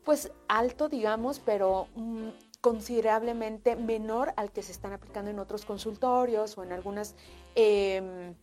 pues 0.04 0.32
alto, 0.48 0.90
digamos, 0.90 1.40
pero... 1.40 1.88
Mm, 1.96 2.30
considerablemente 2.62 3.76
menor 3.76 4.34
al 4.38 4.52
que 4.52 4.62
se 4.64 4.72
están 4.72 4.94
aplicando 4.94 5.32
en 5.32 5.40
otros 5.40 5.66
consultorios 5.66 6.58
o 6.58 6.64
en 6.64 6.72
algunas 6.72 7.16
em, 7.56 8.36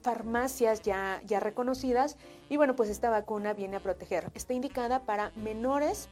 farmacias 0.00 0.82
ya, 0.82 1.20
ya 1.26 1.40
reconocidas. 1.40 2.16
Y 2.48 2.56
bueno, 2.56 2.76
pues 2.76 2.88
esta 2.88 3.10
vacuna 3.10 3.52
viene 3.52 3.76
a 3.76 3.80
proteger. 3.80 4.30
Está 4.34 4.54
indicada 4.54 5.00
para 5.00 5.32
menores 5.34 6.08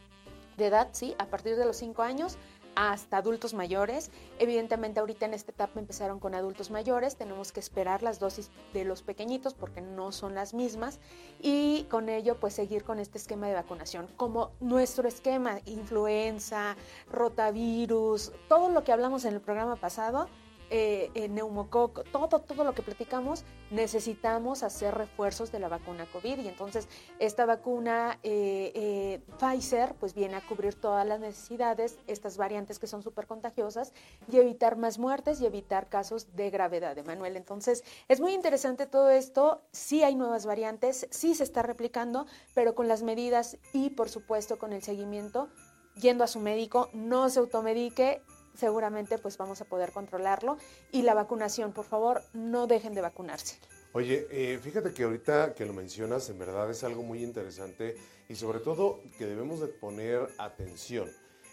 de 0.57 0.67
edad, 0.67 0.89
sí, 0.93 1.15
a 1.19 1.27
partir 1.27 1.57
de 1.57 1.65
los 1.65 1.77
5 1.77 2.03
años 2.03 2.37
hasta 2.75 3.19
adultos 3.19 3.55
mayores. 3.55 4.11
Evidentemente 4.39 5.01
ahorita 5.01 5.27
en 5.27 5.35
esta 5.35 5.53
etapa 5.53 5.81
empezaron 5.81 6.19
con 6.21 6.35
adultos 6.35 6.71
mayores, 6.71 7.17
tenemos 7.17 7.53
que 7.53 7.61
esperar 7.61 8.03
las 8.03 8.19
dosis 8.19 8.51
de 8.73 8.85
los 8.85 9.03
pequeñitos 9.03 9.55
porque 9.55 9.81
no 9.81 10.13
son 10.13 10.35
las 10.35 10.55
mismas 10.55 10.99
y 11.41 11.85
con 11.91 12.09
ello 12.09 12.39
pues 12.39 12.55
seguir 12.55 12.85
con 12.85 12.99
este 12.99 13.19
esquema 13.19 13.49
de 13.49 13.55
vacunación. 13.55 14.07
Como 14.17 14.53
nuestro 14.61 15.09
esquema, 15.09 15.59
influenza, 15.67 16.77
rotavirus, 17.11 18.33
todo 18.49 18.69
lo 18.71 18.85
que 18.85 18.93
hablamos 18.93 19.25
en 19.25 19.35
el 19.35 19.41
programa 19.41 19.77
pasado, 19.77 20.29
eh, 20.75 21.11
eh, 21.13 21.29
neumococo, 21.29 22.03
todo, 22.03 22.39
todo 22.39 22.65
lo 22.65 22.75
que 22.75 22.81
platicamos, 22.81 23.45
necesitamos 23.71 24.63
hacer 24.63 24.95
refuerzos 24.95 25.53
de 25.53 25.59
la 25.59 25.69
vacuna 25.69 26.07
COVID. 26.07 26.39
Y 26.39 26.49
entonces 26.49 26.89
esta 27.19 27.45
vacuna 27.45 28.19
eh, 28.23 29.21
Pfizer 29.39 29.95
pues 30.01 30.15
viene 30.15 30.37
a 30.37 30.41
cubrir 30.41 30.75
todas 30.75 31.07
las 31.07 31.21
necesidades, 31.21 31.99
estas 32.07 32.39
variantes 32.39 32.79
que 32.79 32.87
son 32.87 33.03
súper 33.03 33.27
contagiosas, 33.27 33.93
y 34.31 34.39
evitar 34.39 34.79
más 34.79 34.99
muertes 34.99 35.43
y 35.43 35.47
evitar 35.47 35.91
casos 35.91 36.35
de 36.35 36.49
gravedad, 36.49 36.97
Emanuel. 36.97 37.37
Entonces 37.37 37.85
es 38.09 38.23
muy 38.23 38.33
interesante 38.33 38.87
todo 38.87 39.11
esto. 39.11 39.61
Sí 39.73 40.03
hay 40.03 40.15
nuevas 40.15 40.47
variantes, 40.47 41.07
sí 41.11 41.35
se 41.35 41.45
está 41.45 41.63
replicando, 41.63 42.25
pero 42.55 42.75
con 42.75 42.89
las 42.89 43.03
medidas 43.03 43.59
y 43.75 43.91
por 43.91 44.09
supuesto 44.09 44.59
con 44.59 44.73
el 44.73 44.83
seguimiento 44.83 45.51
yendo 45.97 46.25
a 46.25 46.27
su 46.27 46.41
médico, 46.41 46.89
no 46.93 47.29
se 47.29 47.41
automedique, 47.41 48.23
seguramente 48.55 49.19
pues 49.19 49.37
vamos 49.37 49.61
a 49.61 49.65
poder 49.65 49.93
controlarlo. 49.93 50.57
Y 50.91 51.03
la 51.03 51.15
vacunación, 51.15 51.73
por 51.73 51.85
favor, 51.85 52.23
no 52.33 52.67
dejen 52.67 52.95
de 52.95 53.01
vacunarse. 53.01 53.59
Oye, 53.95 54.27
eh, 54.31 54.59
fíjate 54.63 54.95
que 54.95 55.05
ahorita 55.05 55.55
que 55.55 55.67
lo 55.67 55.75
mencionas, 55.75 56.29
en 56.31 56.39
verdad 56.39 56.71
es 56.71 56.83
algo 56.83 57.03
muy 57.03 57.23
interesante 57.23 57.97
y 58.29 58.37
sobre 58.37 58.61
todo 58.61 59.01
que 59.19 59.27
debemos 59.27 59.61
de 59.61 59.69
poner 59.69 60.29
atención 60.39 61.11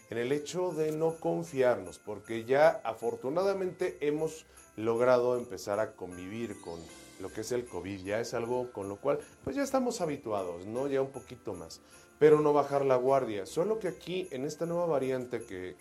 en 0.08 0.18
el 0.18 0.32
hecho 0.32 0.72
de 0.72 0.90
no 0.90 1.20
confiarnos, 1.20 1.98
porque 1.98 2.44
ya 2.44 2.80
afortunadamente 2.82 3.98
hemos 4.00 4.46
logrado 4.76 5.36
empezar 5.38 5.78
a 5.78 5.92
convivir 5.92 6.60
con 6.62 6.80
lo 7.20 7.30
que 7.30 7.42
es 7.42 7.52
el 7.52 7.66
COVID, 7.66 8.04
ya 8.04 8.20
es 8.20 8.34
algo 8.34 8.72
con 8.72 8.88
lo 8.88 8.96
cual 9.00 9.20
pues 9.44 9.54
ya 9.54 9.62
estamos 9.62 10.00
habituados, 10.00 10.66
¿no? 10.66 10.88
Ya 10.88 11.02
un 11.02 11.12
poquito 11.12 11.54
más 11.54 11.80
pero 12.20 12.42
no 12.42 12.52
bajar 12.52 12.84
la 12.84 12.96
guardia. 12.96 13.46
Solo 13.46 13.78
que 13.78 13.88
aquí, 13.88 14.28
en 14.30 14.44
esta 14.44 14.66
nueva 14.66 14.84
variante, 14.84 15.40
que, 15.40 15.74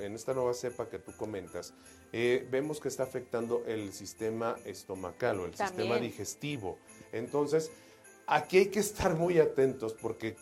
en 0.00 0.14
esta 0.16 0.34
nueva 0.34 0.52
cepa 0.52 0.88
que 0.88 0.98
tú 0.98 1.12
comentas, 1.16 1.72
eh, 2.12 2.46
vemos 2.50 2.80
que 2.80 2.88
está 2.88 3.04
afectando 3.04 3.62
el 3.64 3.92
sistema 3.92 4.56
estomacal 4.64 5.38
o 5.38 5.46
el 5.46 5.54
sistema 5.54 5.96
digestivo. 5.98 6.78
Entonces, 7.12 7.70
aquí 8.26 8.58
hay 8.58 8.66
que 8.70 8.80
estar 8.80 9.14
muy 9.14 9.38
atentos 9.38 9.92
porque, 9.94 10.34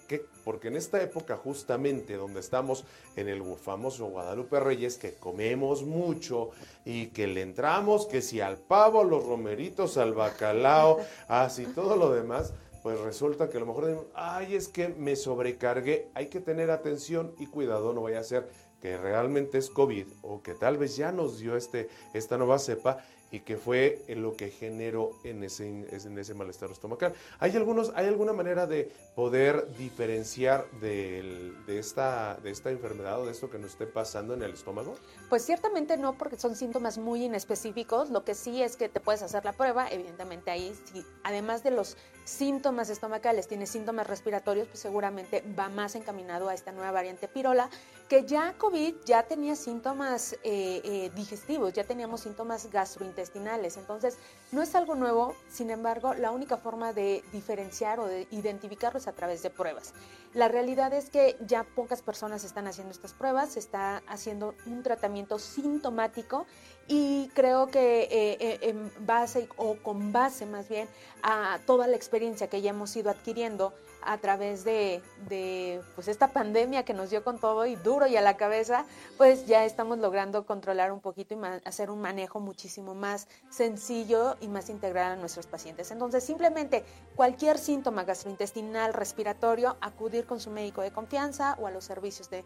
porque 0.43 0.69
en 0.69 0.77
esta 0.77 1.03
época 1.03 1.37
justamente 1.37 2.17
donde 2.17 2.41
estamos 2.41 2.87
en 3.17 3.29
el 3.29 3.43
famoso 3.59 4.07
Guadalupe 4.07 4.59
Reyes, 4.59 4.97
que 4.97 5.17
comemos 5.17 5.83
mucho 5.83 6.49
y 6.87 7.09
que 7.09 7.27
le 7.27 7.43
entramos, 7.43 8.07
que 8.07 8.23
si 8.23 8.41
al 8.41 8.57
pavo, 8.57 9.05
los 9.05 9.27
romeritos, 9.27 9.99
al 9.99 10.15
bacalao, 10.15 11.01
así 11.29 11.67
todo 11.67 11.97
lo 11.97 12.11
demás, 12.11 12.55
pues 12.83 12.99
resulta 13.01 13.49
que 13.49 13.57
a 13.57 13.61
lo 13.61 13.67
mejor 13.67 14.11
ay, 14.15 14.55
es 14.55 14.69
que 14.69 14.89
me 14.89 15.17
sobrecargué, 15.17 16.09
hay 16.15 16.27
que 16.27 16.41
tener 16.41 16.71
atención 16.71 17.35
y 17.39 17.47
cuidado, 17.47 17.93
no 17.93 18.03
vaya 18.03 18.21
a 18.21 18.25
ser 18.25 18.49
que 18.81 18.99
realmente 18.99 19.59
es 19.59 19.71
COVID 19.71 20.07
o 20.23 20.43
que 20.43 20.55
tal 20.55 20.77
vez 20.77 20.97
ya 20.97 21.13
nos 21.13 21.39
dio 21.39 21.57
este, 21.57 21.89
esta 22.15 22.37
nueva 22.37 22.59
cepa 22.59 23.05
y 23.33 23.41
que 23.41 23.57
fue 23.57 24.05
lo 24.09 24.37
que 24.37 24.51
generó 24.51 25.19
en 25.25 25.43
ese, 25.43 25.67
en 25.67 26.19
ese 26.19 26.35
malestar 26.35 26.71
estomacal. 26.71 27.15
¿Hay, 27.39 27.57
algunos, 27.57 27.91
¿Hay 27.97 28.07
alguna 28.07 28.35
manera 28.35 28.67
de 28.67 28.93
poder 29.17 29.75
diferenciar 29.79 30.71
de, 30.83 31.55
esta, 31.67 32.39
de 32.43 32.51
esta 32.51 32.71
enfermedad 32.71 33.23
o 33.23 33.25
de 33.25 33.33
esto 33.33 33.49
que 33.49 33.59
nos 33.59 33.71
esté 33.71 33.87
pasando 33.87 34.35
en 34.35 34.43
el 34.43 34.53
estómago? 34.53 34.97
Pues 35.31 35.47
ciertamente 35.47 35.97
no, 35.97 36.13
porque 36.19 36.37
son 36.37 36.55
síntomas 36.55 36.99
muy 36.99 37.25
inespecíficos. 37.25 38.11
Lo 38.11 38.23
que 38.23 38.35
sí 38.35 38.63
es 38.63 38.77
que 38.77 38.91
te 38.91 39.01
puedes 39.01 39.23
hacer 39.23 39.47
la 39.47 39.55
prueba, 39.55 39.89
evidentemente 39.89 40.51
ahí, 40.51 40.75
si 40.93 41.03
además 41.25 41.63
de 41.63 41.71
los 41.71 41.97
síntomas 42.25 42.91
estomacales 42.91 43.49
tienes 43.49 43.71
síntomas 43.71 44.07
respiratorios, 44.07 44.69
pues 44.69 44.81
seguramente 44.81 45.43
va 45.59 45.69
más 45.69 45.95
encaminado 45.95 46.49
a 46.49 46.55
esta 46.55 46.73
nueva 46.73 46.93
variante 46.93 47.29
pirola, 47.29 47.69
que 48.09 48.25
ya 48.25 48.55
COVID 48.59 48.95
ya 49.05 49.23
tenía 49.23 49.57
síntomas 49.57 50.35
eh, 50.45 50.81
eh, 50.85 51.11
digestivos, 51.15 51.73
ya 51.73 51.85
teníamos 51.85 52.21
síntomas 52.21 52.71
gastrointestinales. 52.71 53.77
Entonces, 53.77 54.19
no 54.51 54.63
es 54.63 54.75
algo 54.75 54.95
nuevo, 54.95 55.35
sin 55.51 55.71
embargo, 55.71 56.15
la 56.15 56.31
única 56.31 56.59
forma 56.59 56.93
de 56.93 57.25
diferenciar 57.33 58.01
o 58.01 58.07
de 58.07 58.27
identificarlo 58.31 58.99
es 58.99 59.09
a 59.09 59.13
través 59.13 59.43
de 59.43 59.51
pruebas. 59.51 59.95
La 60.35 60.49
realidad 60.49 60.93
es 60.93 61.11
que 61.11 61.37
ya 61.47 61.65
pocas 61.65 62.03
personas 62.03 62.45
están 62.45 62.67
haciendo 62.67 62.93
estas 62.93 63.13
pruebas, 63.13 63.53
se 63.53 63.59
está 63.59 64.03
haciendo 64.07 64.55
un 64.67 64.83
tratamiento 64.83 65.39
sintomático 65.39 66.47
y 66.89 67.29
creo 67.35 67.69
que 67.69 68.03
eh, 68.03 68.37
eh, 68.41 68.59
en 68.63 68.91
base 69.07 69.49
o 69.57 69.77
con 69.77 70.13
base 70.13 70.47
más 70.47 70.69
bien 70.69 70.89
a 71.23 71.59
toda 71.67 71.87
la 71.87 71.97
experiencia 71.97 72.49
que 72.49 72.61
ya 72.61 72.71
hemos 72.71 72.95
ido 72.97 73.11
adquiriendo 73.11 73.73
a 74.05 74.19
través 74.19 74.65
de, 74.65 75.01
de, 75.29 75.81
pues 75.95 76.09
esta 76.09 76.33
pandemia 76.33 76.85
que 76.85 76.95
nos 76.95 77.11
dio 77.11 77.23
con 77.23 77.39
todo 77.39 77.67
y 77.67 77.77
duro 77.77 78.07
y 78.07 78.17
a 78.17 78.21
la 78.21 78.37
cabeza, 78.37 78.85
pues 79.17 79.47
ya 79.47 79.65
estamos 79.65 79.99
logrando 79.99 80.45
controlar 80.45 80.93
un 80.93 81.01
poquito 81.01 81.35
y 81.35 81.39
hacer 81.65 81.91
un 81.91 82.01
manejo 82.01 82.41
muchísimo 82.41 82.95
más 82.95 83.29
sencillo 83.51 84.37
y 84.41 84.49
más 84.49 84.69
integral 84.71 85.13
a 85.13 85.17
nuestros 85.17 85.47
pacientes. 85.47 85.91
Entonces, 85.91 86.25
simplemente 86.25 86.85
cualquier 87.15 87.59
síntoma 87.59 88.05
gastrointestinal, 88.05 88.93
respiratorio, 88.93 89.77
acudir 89.81 90.27
con 90.27 90.41
su 90.41 90.51
médico 90.51 90.83
de 90.83 90.91
confianza 90.91 91.57
o 91.61 91.67
a 91.67 91.71
los 91.71 91.85
servicios 91.85 92.29
de 92.29 92.45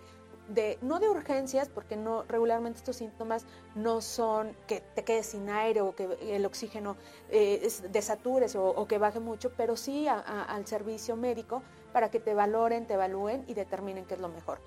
de, 0.49 0.79
no 0.83 1.01
de 1.01 1.09
urgencias, 1.09 1.69
porque 1.69 1.97
no 1.97 2.23
regularmente 2.25 2.79
estos 2.79 2.97
síntomas 2.97 3.47
no 3.75 4.01
son 4.01 4.57
que 4.67 4.81
te 4.81 5.05
quedes 5.05 5.27
sin 5.27 5.49
aire 5.49 5.81
o 5.81 5.95
que 5.95 6.17
el 6.21 6.45
oxígeno 6.47 6.97
eh, 7.31 7.69
desatures 7.91 8.57
o, 8.57 8.87
que 8.87 8.99
baje 8.99 9.21
mucho, 9.21 9.51
pero 9.57 9.77
sí 9.77 10.07
al 10.09 10.67
servicio 10.67 11.17
médico 11.17 11.63
para 11.93 12.11
que 12.11 12.21
te 12.21 12.35
valoren, 12.35 12.87
te 12.87 12.95
evalúen 12.95 13.45
y 13.47 13.55
determinen 13.55 14.05
qué 14.05 14.15
es 14.15 14.21
lo 14.21 14.29
mejor. 14.29 14.61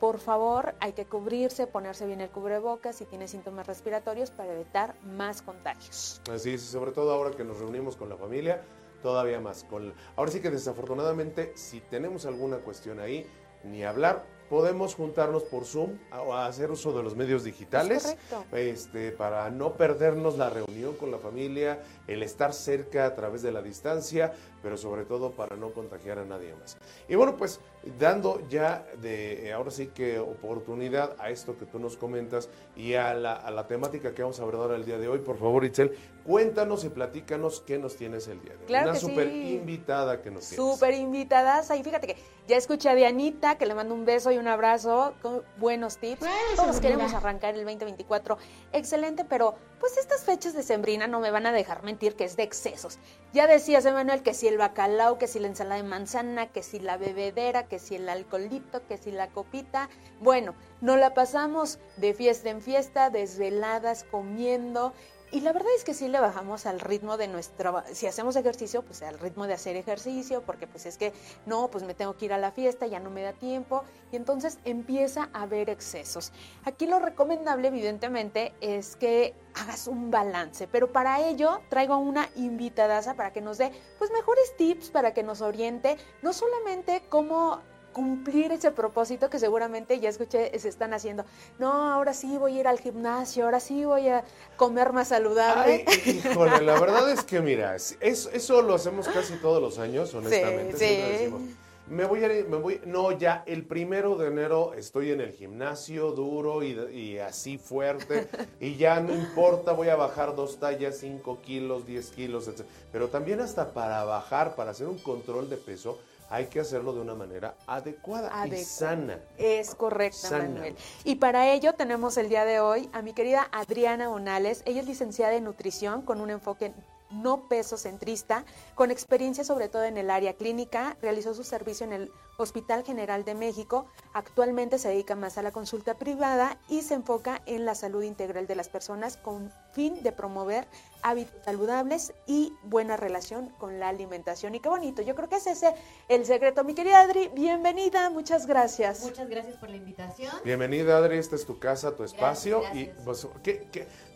Por 0.00 0.20
favor, 0.20 0.76
hay 0.78 0.92
que 0.92 1.06
cubrirse, 1.06 1.66
ponerse 1.66 2.06
bien 2.06 2.20
el 2.20 2.30
cubrebocas 2.30 2.96
si 2.96 3.04
tiene 3.04 3.26
síntomas 3.26 3.66
respiratorios 3.66 4.30
para 4.30 4.52
evitar 4.52 4.94
más 5.02 5.42
contagios. 5.42 6.22
Así 6.30 6.54
es, 6.54 6.62
sobre 6.62 6.92
todo 6.92 7.12
ahora 7.12 7.36
que 7.36 7.42
nos 7.42 7.58
reunimos 7.58 7.96
con 7.96 8.08
la 8.08 8.16
familia, 8.16 8.62
todavía 9.02 9.40
más. 9.40 9.64
Con, 9.64 9.92
ahora 10.14 10.30
sí 10.30 10.40
que 10.40 10.50
desafortunadamente, 10.50 11.52
si 11.56 11.80
tenemos 11.80 12.26
alguna 12.26 12.58
cuestión 12.58 13.00
ahí, 13.00 13.26
ni 13.64 13.82
hablar, 13.82 14.24
podemos 14.48 14.94
juntarnos 14.94 15.42
por 15.44 15.64
Zoom 15.64 15.98
o 16.26 16.34
hacer 16.34 16.70
uso 16.70 16.96
de 16.96 17.02
los 17.02 17.16
medios 17.16 17.44
digitales 17.44 18.16
este, 18.52 19.12
para 19.12 19.50
no 19.50 19.74
perdernos 19.74 20.38
la 20.38 20.50
reunión 20.50 20.94
con 20.96 21.10
la 21.10 21.18
familia, 21.18 21.82
el 22.06 22.22
estar 22.22 22.52
cerca 22.52 23.06
a 23.06 23.14
través 23.14 23.42
de 23.42 23.52
la 23.52 23.62
distancia, 23.62 24.32
pero 24.62 24.76
sobre 24.76 25.04
todo 25.04 25.30
para 25.32 25.56
no 25.56 25.70
contagiar 25.70 26.18
a 26.18 26.24
nadie 26.24 26.54
más. 26.54 26.76
Y 27.08 27.14
bueno, 27.14 27.36
pues 27.36 27.60
dando 27.98 28.42
ya 28.48 28.84
de 29.00 29.52
ahora 29.52 29.70
sí 29.70 29.88
que 29.88 30.18
oportunidad 30.18 31.16
a 31.18 31.30
esto 31.30 31.56
que 31.58 31.66
tú 31.66 31.78
nos 31.78 31.96
comentas 31.96 32.48
y 32.76 32.94
a 32.94 33.14
la, 33.14 33.34
a 33.34 33.50
la 33.50 33.66
temática 33.66 34.14
que 34.14 34.22
vamos 34.22 34.40
a 34.40 34.42
abordar 34.42 34.76
el 34.76 34.84
día 34.84 34.98
de 34.98 35.08
hoy, 35.08 35.18
por 35.18 35.38
favor, 35.38 35.64
Itzel, 35.64 35.96
cuéntanos 36.24 36.84
y 36.84 36.90
platícanos 36.90 37.62
qué 37.66 37.78
nos 37.78 37.96
tienes 37.96 38.28
el 38.28 38.40
día 38.42 38.52
de 38.52 38.58
hoy. 38.58 38.66
Claro 38.66 38.90
Una 38.90 38.98
súper 38.98 39.32
invitada 39.32 40.20
que 40.20 40.30
nos 40.30 40.48
tienes. 40.48 40.74
Súper 40.74 40.94
invitada. 40.94 41.62
Y 41.76 41.82
fíjate 41.82 42.06
que 42.06 42.16
ya 42.46 42.56
escuché 42.56 42.88
a 42.88 42.94
Dianita, 42.94 43.56
que 43.56 43.66
le 43.66 43.74
mando 43.74 43.94
un 43.94 44.04
beso 44.04 44.30
y 44.30 44.38
un 44.38 44.48
abrazo, 44.48 45.14
con 45.22 45.42
buenos 45.58 45.98
tips. 45.98 46.26
Todos 46.56 46.80
queremos 46.80 47.14
arrancar 47.14 47.54
el 47.54 47.64
2024. 47.64 48.38
Excelente, 48.72 49.24
pero 49.24 49.54
pues 49.80 49.96
estas 49.96 50.22
fechas 50.24 50.54
de 50.54 50.62
sembrina 50.62 51.06
no 51.06 51.20
me 51.20 51.30
van 51.30 51.46
a 51.46 51.52
dejar 51.52 51.82
mentir 51.82 52.14
que 52.14 52.24
es 52.24 52.36
de 52.36 52.42
excesos. 52.42 52.98
Ya 53.32 53.46
decías, 53.46 53.84
Emanuel, 53.84 54.22
que 54.22 54.34
si 54.34 54.48
el 54.48 54.58
bacalao, 54.58 55.18
que 55.18 55.26
si 55.26 55.38
la 55.38 55.48
ensalada 55.48 55.82
de 55.82 55.88
manzana, 55.88 56.46
que 56.48 56.62
si 56.62 56.80
la 56.80 56.96
bebedera, 56.96 57.66
que 57.66 57.78
si 57.78 57.94
el 57.94 58.08
alcoholito, 58.08 58.86
que 58.86 58.98
si 58.98 59.12
la 59.12 59.28
copita. 59.28 59.88
Bueno, 60.20 60.54
no 60.80 60.96
la 60.96 61.14
pasamos 61.14 61.78
de 61.96 62.14
fiesta 62.14 62.50
en 62.50 62.62
fiesta, 62.62 63.10
desveladas, 63.10 64.04
comiendo 64.04 64.92
y 65.30 65.40
la 65.40 65.52
verdad 65.52 65.70
es 65.76 65.84
que 65.84 65.94
sí 65.94 66.08
le 66.08 66.20
bajamos 66.20 66.66
al 66.66 66.80
ritmo 66.80 67.16
de 67.16 67.28
nuestro, 67.28 67.82
si 67.92 68.06
hacemos 68.06 68.36
ejercicio, 68.36 68.82
pues 68.82 69.02
al 69.02 69.18
ritmo 69.18 69.46
de 69.46 69.54
hacer 69.54 69.76
ejercicio, 69.76 70.42
porque 70.42 70.66
pues 70.66 70.86
es 70.86 70.96
que 70.96 71.12
no, 71.46 71.68
pues 71.68 71.84
me 71.84 71.94
tengo 71.94 72.16
que 72.16 72.26
ir 72.26 72.32
a 72.32 72.38
la 72.38 72.50
fiesta, 72.50 72.86
ya 72.86 73.00
no 73.00 73.10
me 73.10 73.22
da 73.22 73.32
tiempo, 73.32 73.84
y 74.10 74.16
entonces 74.16 74.58
empieza 74.64 75.28
a 75.32 75.42
haber 75.42 75.70
excesos. 75.70 76.32
Aquí 76.64 76.86
lo 76.86 76.98
recomendable, 76.98 77.68
evidentemente, 77.68 78.54
es 78.60 78.96
que 78.96 79.34
hagas 79.54 79.86
un 79.86 80.10
balance, 80.10 80.68
pero 80.68 80.92
para 80.92 81.20
ello 81.26 81.60
traigo 81.68 81.96
una 81.98 82.28
invitadaza 82.36 83.14
para 83.14 83.32
que 83.32 83.40
nos 83.40 83.58
dé 83.58 83.72
pues 83.98 84.10
mejores 84.10 84.56
tips, 84.56 84.90
para 84.90 85.12
que 85.12 85.22
nos 85.22 85.40
oriente, 85.40 85.96
no 86.22 86.32
solamente 86.32 87.02
cómo 87.08 87.60
cumplir 87.92 88.52
ese 88.52 88.70
propósito 88.70 89.30
que 89.30 89.38
seguramente 89.38 89.98
ya 90.00 90.08
escuché 90.08 90.56
se 90.58 90.68
están 90.68 90.94
haciendo. 90.94 91.24
No, 91.58 91.92
ahora 91.92 92.14
sí 92.14 92.38
voy 92.38 92.56
a 92.56 92.60
ir 92.60 92.68
al 92.68 92.78
gimnasio, 92.78 93.44
ahora 93.44 93.60
sí 93.60 93.84
voy 93.84 94.08
a 94.08 94.24
comer 94.56 94.92
más 94.92 95.08
saludable. 95.08 95.84
híjole, 96.06 96.62
la 96.62 96.78
verdad 96.78 97.10
es 97.10 97.24
que 97.24 97.40
mira, 97.40 97.76
eso 97.76 98.62
lo 98.62 98.74
hacemos 98.74 99.08
casi 99.08 99.34
todos 99.36 99.60
los 99.60 99.78
años, 99.78 100.14
honestamente. 100.14 100.76
Sí, 100.76 100.96
decimos, 101.12 101.42
me 101.90 102.04
voy 102.04 102.22
a 102.22 102.32
ir, 102.32 102.48
me 102.48 102.58
voy, 102.58 102.80
no, 102.84 103.12
ya 103.12 103.42
el 103.46 103.64
primero 103.64 104.16
de 104.16 104.28
enero 104.28 104.74
estoy 104.74 105.10
en 105.10 105.20
el 105.20 105.32
gimnasio 105.32 106.12
duro 106.12 106.62
y, 106.62 106.78
y, 106.92 107.18
así 107.18 107.58
fuerte 107.58 108.28
y 108.60 108.76
ya 108.76 109.00
no 109.00 109.14
importa, 109.14 109.72
voy 109.72 109.88
a 109.88 109.96
bajar 109.96 110.36
dos 110.36 110.58
tallas, 110.58 110.98
cinco 110.98 111.40
kilos, 111.40 111.86
diez 111.86 112.10
kilos, 112.10 112.48
etc. 112.48 112.66
Pero 112.92 113.08
también 113.08 113.40
hasta 113.40 113.72
para 113.72 114.04
bajar, 114.04 114.54
para 114.54 114.72
hacer 114.72 114.86
un 114.86 114.98
control 114.98 115.48
de 115.48 115.56
peso, 115.56 115.98
hay 116.30 116.46
que 116.46 116.60
hacerlo 116.60 116.92
de 116.92 117.00
una 117.00 117.14
manera 117.14 117.54
adecuada, 117.66 118.46
y 118.46 118.64
sana. 118.64 119.18
Es 119.36 119.74
correcta, 119.74 120.30
Manuel. 120.30 120.76
Y 121.04 121.16
para 121.16 121.52
ello 121.52 121.74
tenemos 121.74 122.16
el 122.16 122.28
día 122.28 122.44
de 122.44 122.60
hoy 122.60 122.90
a 122.92 123.02
mi 123.02 123.12
querida 123.12 123.48
Adriana 123.52 124.10
Onales. 124.10 124.62
Ella 124.66 124.80
es 124.80 124.86
licenciada 124.86 125.34
en 125.34 125.44
nutrición 125.44 126.02
con 126.02 126.20
un 126.20 126.30
enfoque 126.30 126.72
no 127.10 127.48
peso 127.48 127.76
centrista, 127.76 128.44
con 128.74 128.90
experiencia 128.90 129.44
sobre 129.44 129.68
todo 129.68 129.84
en 129.84 129.96
el 129.96 130.10
área 130.10 130.34
clínica, 130.34 130.96
realizó 131.00 131.34
su 131.34 131.44
servicio 131.44 131.86
en 131.86 131.92
el 131.92 132.12
Hospital 132.36 132.84
General 132.84 133.24
de 133.24 133.34
México, 133.34 133.86
actualmente 134.12 134.78
se 134.78 134.88
dedica 134.88 135.16
más 135.16 135.38
a 135.38 135.42
la 135.42 135.50
consulta 135.50 135.94
privada 135.94 136.56
y 136.68 136.82
se 136.82 136.94
enfoca 136.94 137.42
en 137.46 137.64
la 137.64 137.74
salud 137.74 138.02
integral 138.02 138.46
de 138.46 138.54
las 138.54 138.68
personas 138.68 139.16
con 139.16 139.50
fin 139.72 140.02
de 140.04 140.12
promover 140.12 140.68
hábitos 141.02 141.34
saludables 141.44 142.12
y 142.26 142.52
buena 142.62 142.96
relación 142.96 143.48
con 143.58 143.80
la 143.80 143.88
alimentación. 143.88 144.54
Y 144.54 144.60
qué 144.60 144.68
bonito, 144.68 145.02
yo 145.02 145.16
creo 145.16 145.28
que 145.28 145.36
es 145.36 145.48
ese 145.48 145.74
el 146.08 146.24
secreto. 146.26 146.62
Mi 146.62 146.74
querida 146.74 147.00
Adri, 147.00 147.28
bienvenida, 147.34 148.08
muchas 148.10 148.46
gracias. 148.46 149.00
Muchas 149.02 149.28
gracias 149.28 149.56
por 149.56 149.70
la 149.70 149.76
invitación. 149.76 150.32
Bienvenida 150.44 150.96
Adri, 150.96 151.18
esta 151.18 151.34
es 151.34 151.44
tu 151.44 151.58
casa, 151.58 151.96
tu 151.96 152.04
espacio. 152.04 152.62
Y 152.72 152.84
pues, 153.04 153.26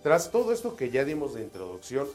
tras 0.03 0.31
todo 0.31 0.53
esto 0.53 0.77
que 0.77 0.91
ya 0.91 1.05
dimos 1.05 1.35
de 1.35 1.43
introducción, 1.43 2.07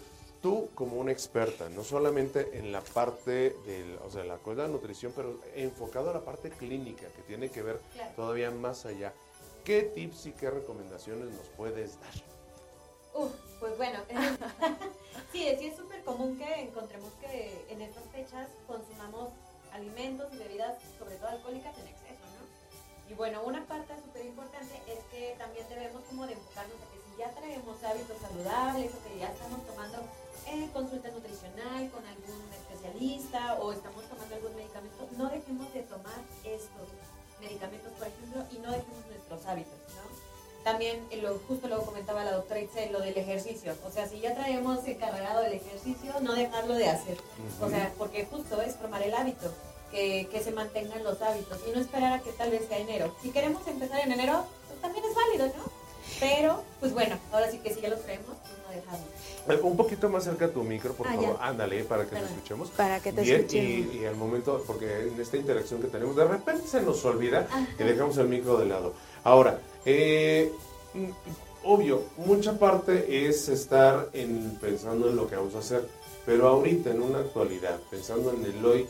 tú 0.42 0.70
como 0.76 0.98
una 0.98 1.12
experta, 1.12 1.70
no 1.70 1.84
solamente 1.84 2.58
en 2.58 2.72
la 2.72 2.82
parte 2.82 3.56
del, 3.66 3.98
o 4.06 4.10
sea, 4.10 4.24
la 4.24 4.38
de 4.38 4.68
nutrición, 4.68 5.14
pero 5.16 5.40
enfocado 5.56 6.10
a 6.10 6.14
la 6.14 6.22
parte 6.22 6.50
clínica, 6.50 7.08
que 7.16 7.22
tiene 7.24 7.50
que 7.50 7.62
ver 7.62 7.80
todavía 8.16 8.52
más 8.52 8.86
allá. 8.86 9.14
¿Qué 9.64 9.84
tips 9.84 10.28
y 10.28 10.32
qué 10.32 10.50
recomendaciones 10.50 11.30
nos 11.30 11.48
puedes 11.58 12.00
dar? 12.00 12.14
Uf, 13.14 13.32
pues 13.60 13.76
bueno, 13.78 14.00
sí, 15.32 15.46
sí 15.60 15.68
es 15.68 15.76
súper 15.76 16.04
común 16.04 16.38
que 16.38 16.62
encontremos 16.62 17.12
que 17.20 17.66
en 17.70 17.82
estas 17.82 18.06
fechas 18.12 18.48
consumamos 18.66 19.30
alimentos 19.74 20.34
y 20.34 20.38
bebidas, 20.38 20.78
sobre 20.98 21.16
todo 21.16 21.30
alcohólicas, 21.30 21.78
en 21.80 21.88
exceso, 21.88 22.24
¿no? 22.38 23.12
Y 23.12 23.14
bueno, 23.16 23.44
una 23.44 23.66
parte 23.66 23.94
súper 24.04 24.26
importante 24.26 24.76
es 24.88 25.00
que 25.12 25.36
también 25.38 25.68
debemos 25.70 26.04
como 26.04 26.28
de 26.28 26.34
enfocarnos 26.34 26.76
a 26.76 26.92
que 26.92 27.07
ya 27.18 27.30
traemos 27.32 27.84
hábitos 27.84 28.18
saludables 28.22 28.91
o 28.93 29.03
que 29.03 29.20
ya 29.20 29.30
estamos 29.32 29.65
tomando 29.65 29.97
eh, 30.45 30.70
consulta 30.72 31.09
nutricional 31.09 31.89
con 31.89 32.05
algún 32.05 32.41
especialista 32.53 33.55
o 33.59 33.74
estamos 33.74 34.03
tomando 34.05 34.36
algún 34.36 34.55
medicamento, 34.55 35.07
no 35.18 35.30
dejemos 35.30 35.74
de 35.74 35.82
tomar 35.84 36.22
estos 36.43 36.88
medicamentos, 37.41 37.91
por 37.93 38.07
ejemplo, 38.07 38.43
y 38.51 38.59
no 38.59 38.72
dejemos 38.72 39.05
nuestros 39.07 39.45
hábitos, 39.45 39.80
¿no? 39.95 40.28
También, 40.63 41.05
eh, 41.11 41.22
lo, 41.22 41.39
justo 41.47 41.68
lo 41.68 41.84
comentaba 41.86 42.24
la 42.24 42.34
doctora 42.34 42.59
Itzel, 42.59 42.91
lo 42.91 42.99
del 42.99 43.18
ejercicio. 43.18 43.74
O 43.86 43.91
sea, 43.91 44.07
si 44.07 44.20
ya 44.20 44.36
traemos 44.36 44.86
encargado 44.86 45.41
del 45.41 45.53
ejercicio, 45.53 46.13
no 46.22 46.34
dejarlo 46.34 46.74
de 46.74 46.89
hacer. 46.89 47.18
O 47.61 47.70
sea, 47.70 47.93
porque 47.97 48.26
justo 48.26 48.61
es 48.61 48.76
formar 48.76 49.01
el 49.01 49.13
hábito, 49.13 49.53
que, 49.91 50.28
que 50.30 50.41
se 50.41 50.51
mantengan 50.51 51.03
los 51.03 51.22
hábitos 51.22 51.59
y 51.65 51.72
no 51.72 51.80
esperar 51.80 52.13
a 52.13 52.20
que 52.22 52.34
tal 52.34 52.51
vez 52.51 52.68
sea 52.68 52.80
enero. 52.80 53.15
Si 53.22 53.30
queremos 53.32 53.65
empezar 53.65 54.01
en 54.01 54.11
enero, 54.11 54.45
pues 54.68 54.82
también 54.82 55.05
es 55.05 55.15
válido, 55.15 55.47
¿no? 55.57 55.76
Pero, 56.20 56.63
pues 56.80 56.93
bueno, 56.93 57.18
ahora 57.32 57.51
sí 57.51 57.59
que 57.59 57.74
si 57.74 57.82
ya 57.82 57.89
los 57.89 58.01
traemos, 58.01 58.36
pues 58.41 58.53
no 58.65 58.74
dejamos. 58.74 59.63
Un 59.63 59.78
poquito 59.78 60.09
más 60.09 60.24
cerca 60.24 60.45
a 60.45 60.49
tu 60.49 60.63
micro, 60.63 60.93
por 60.93 61.07
ah, 61.07 61.13
favor. 61.13 61.38
Ándale, 61.39 61.84
para 61.84 62.05
que 62.05 62.20
lo 62.20 62.26
escuchemos. 62.26 62.70
Para 62.70 62.99
que 62.99 63.13
te 63.13 63.22
Bien, 63.22 63.47
Y, 63.93 64.05
al 64.05 64.15
momento, 64.15 64.63
porque 64.65 65.07
en 65.07 65.20
esta 65.22 65.38
interacción 65.38 65.82
que 65.82 65.88
tenemos, 65.88 66.15
de 66.15 66.26
repente 66.26 66.68
se 66.68 66.82
nos 66.82 67.03
olvida 67.05 67.47
y 67.80 67.84
dejamos 67.84 68.18
el 68.18 68.28
micro 68.28 68.57
de 68.57 68.65
lado. 68.65 68.93
Ahora, 69.24 69.59
eh, 69.86 70.51
obvio, 71.63 72.03
mucha 72.18 72.57
parte 72.57 73.28
es 73.28 73.47
estar 73.49 74.09
en, 74.13 74.57
pensando 74.59 75.09
en 75.09 75.15
lo 75.15 75.30
que 75.30 75.36
vamos 75.36 75.55
a 75.55 75.59
hacer, 75.59 75.88
pero 76.26 76.47
ahorita, 76.47 76.91
en 76.91 77.01
una 77.01 77.20
actualidad, 77.20 77.80
pensando 77.89 78.34
en 78.34 78.43
el 78.43 78.65
hoy, 78.65 78.86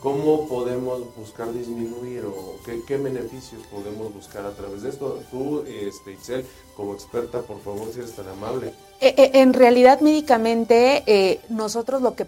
¿Cómo 0.00 0.46
podemos 0.46 1.14
buscar 1.16 1.52
disminuir 1.52 2.24
o 2.26 2.56
qué, 2.86 2.96
beneficios 2.98 3.62
podemos 3.70 4.12
buscar 4.12 4.44
a 4.44 4.54
través 4.54 4.82
de 4.82 4.90
esto? 4.90 5.20
Tú, 5.30 5.64
este, 5.66 6.12
Itzel, 6.12 6.44
como 6.76 6.92
experta, 6.92 7.40
por 7.40 7.60
favor, 7.62 7.90
si 7.92 8.00
eres 8.00 8.14
tan 8.14 8.28
amable. 8.28 8.74
Eh, 9.00 9.14
eh, 9.16 9.30
en 9.34 9.54
realidad, 9.54 10.00
médicamente, 10.00 11.02
eh, 11.06 11.40
nosotros 11.48 12.02
lo 12.02 12.14
que 12.14 12.26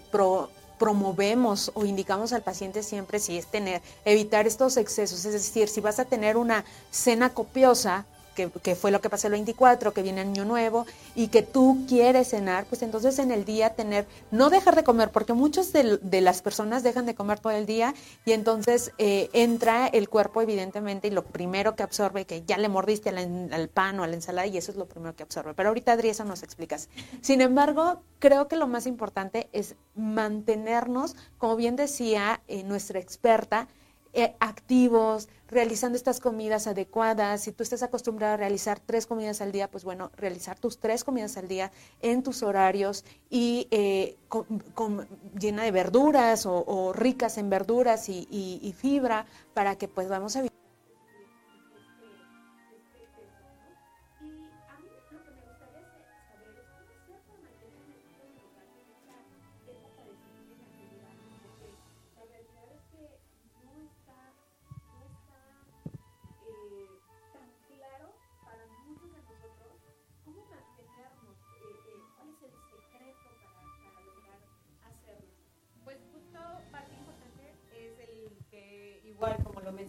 promovemos 0.79 1.71
o 1.75 1.85
indicamos 1.85 2.33
al 2.33 2.41
paciente 2.41 2.81
siempre 2.81 3.19
si 3.19 3.37
es 3.37 3.45
tener, 3.45 3.83
evitar 4.03 4.47
estos 4.47 4.75
excesos, 4.77 5.23
es 5.25 5.33
decir, 5.33 5.67
si 5.67 5.79
vas 5.79 5.99
a 5.99 6.05
tener 6.05 6.37
una 6.37 6.65
cena 6.89 7.33
copiosa, 7.35 8.05
que, 8.47 8.75
fue 8.75 8.91
lo 8.91 9.01
que 9.01 9.09
pasó 9.09 9.27
el 9.27 9.33
24, 9.33 9.93
que 9.93 10.01
viene 10.01 10.21
Año 10.21 10.45
Nuevo 10.45 10.85
y 11.15 11.27
que 11.27 11.41
tú 11.41 11.85
quieres 11.87 12.29
cenar, 12.29 12.65
pues 12.65 12.81
entonces 12.81 13.19
en 13.19 13.31
el 13.31 13.45
día 13.45 13.71
tener, 13.71 14.05
no 14.31 14.49
dejar 14.49 14.75
de 14.75 14.83
comer, 14.83 15.11
porque 15.11 15.33
muchos 15.33 15.73
de, 15.73 15.99
de 16.01 16.21
las 16.21 16.41
personas 16.41 16.83
dejan 16.83 17.05
de 17.05 17.15
comer 17.15 17.39
todo 17.39 17.53
el 17.53 17.65
día 17.65 17.93
y 18.25 18.31
entonces 18.31 18.91
eh, 18.97 19.29
entra 19.33 19.87
el 19.87 20.09
cuerpo 20.09 20.41
evidentemente 20.41 21.07
y 21.07 21.11
lo 21.11 21.25
primero 21.25 21.75
que 21.75 21.83
absorbe, 21.83 22.25
que 22.25 22.43
ya 22.43 22.57
le 22.57 22.69
mordiste 22.69 23.09
al, 23.09 23.49
al, 23.51 23.69
pan 23.69 23.99
o 23.99 24.03
a 24.03 24.07
la 24.07 24.15
ensalada 24.15 24.47
y 24.47 24.57
eso 24.57 24.71
es 24.71 24.77
lo 24.77 24.87
primero 24.87 25.15
que 25.15 25.23
absorbe. 25.23 25.53
Pero 25.53 25.69
ahorita 25.69 25.93
Adri, 25.93 26.09
eso 26.09 26.23
nos 26.25 26.43
explicas. 26.43 26.89
Sin 27.21 27.41
embargo, 27.41 28.01
creo 28.19 28.47
que 28.47 28.55
lo 28.55 28.67
más 28.67 28.87
importante 28.87 29.49
es 29.51 29.75
mantenernos, 29.95 31.15
como 31.37 31.55
bien 31.55 31.75
decía 31.75 32.41
eh, 32.47 32.63
nuestra 32.63 32.99
experta, 32.99 33.67
eh, 34.13 34.35
activos, 34.39 35.29
realizando 35.47 35.95
estas 35.95 36.19
comidas 36.19 36.67
adecuadas. 36.67 37.41
Si 37.41 37.51
tú 37.51 37.63
estás 37.63 37.83
acostumbrado 37.83 38.33
a 38.33 38.37
realizar 38.37 38.79
tres 38.79 39.05
comidas 39.05 39.41
al 39.41 39.51
día, 39.51 39.69
pues 39.69 39.83
bueno, 39.83 40.11
realizar 40.17 40.57
tus 40.57 40.79
tres 40.79 41.03
comidas 41.03 41.37
al 41.37 41.47
día 41.47 41.71
en 42.01 42.23
tus 42.23 42.43
horarios 42.43 43.05
y 43.29 43.67
eh, 43.71 44.17
con, 44.27 45.07
llena 45.39 45.63
de 45.63 45.71
verduras 45.71 46.45
o, 46.45 46.93
ricas 46.93 47.37
en 47.37 47.49
verduras 47.49 48.09
y, 48.09 48.27
y, 48.31 48.73
fibra 48.73 49.25
para 49.53 49.75
que 49.75 49.87
pues 49.87 50.07
vamos 50.07 50.35
a 50.35 50.39
igual 50.39 50.58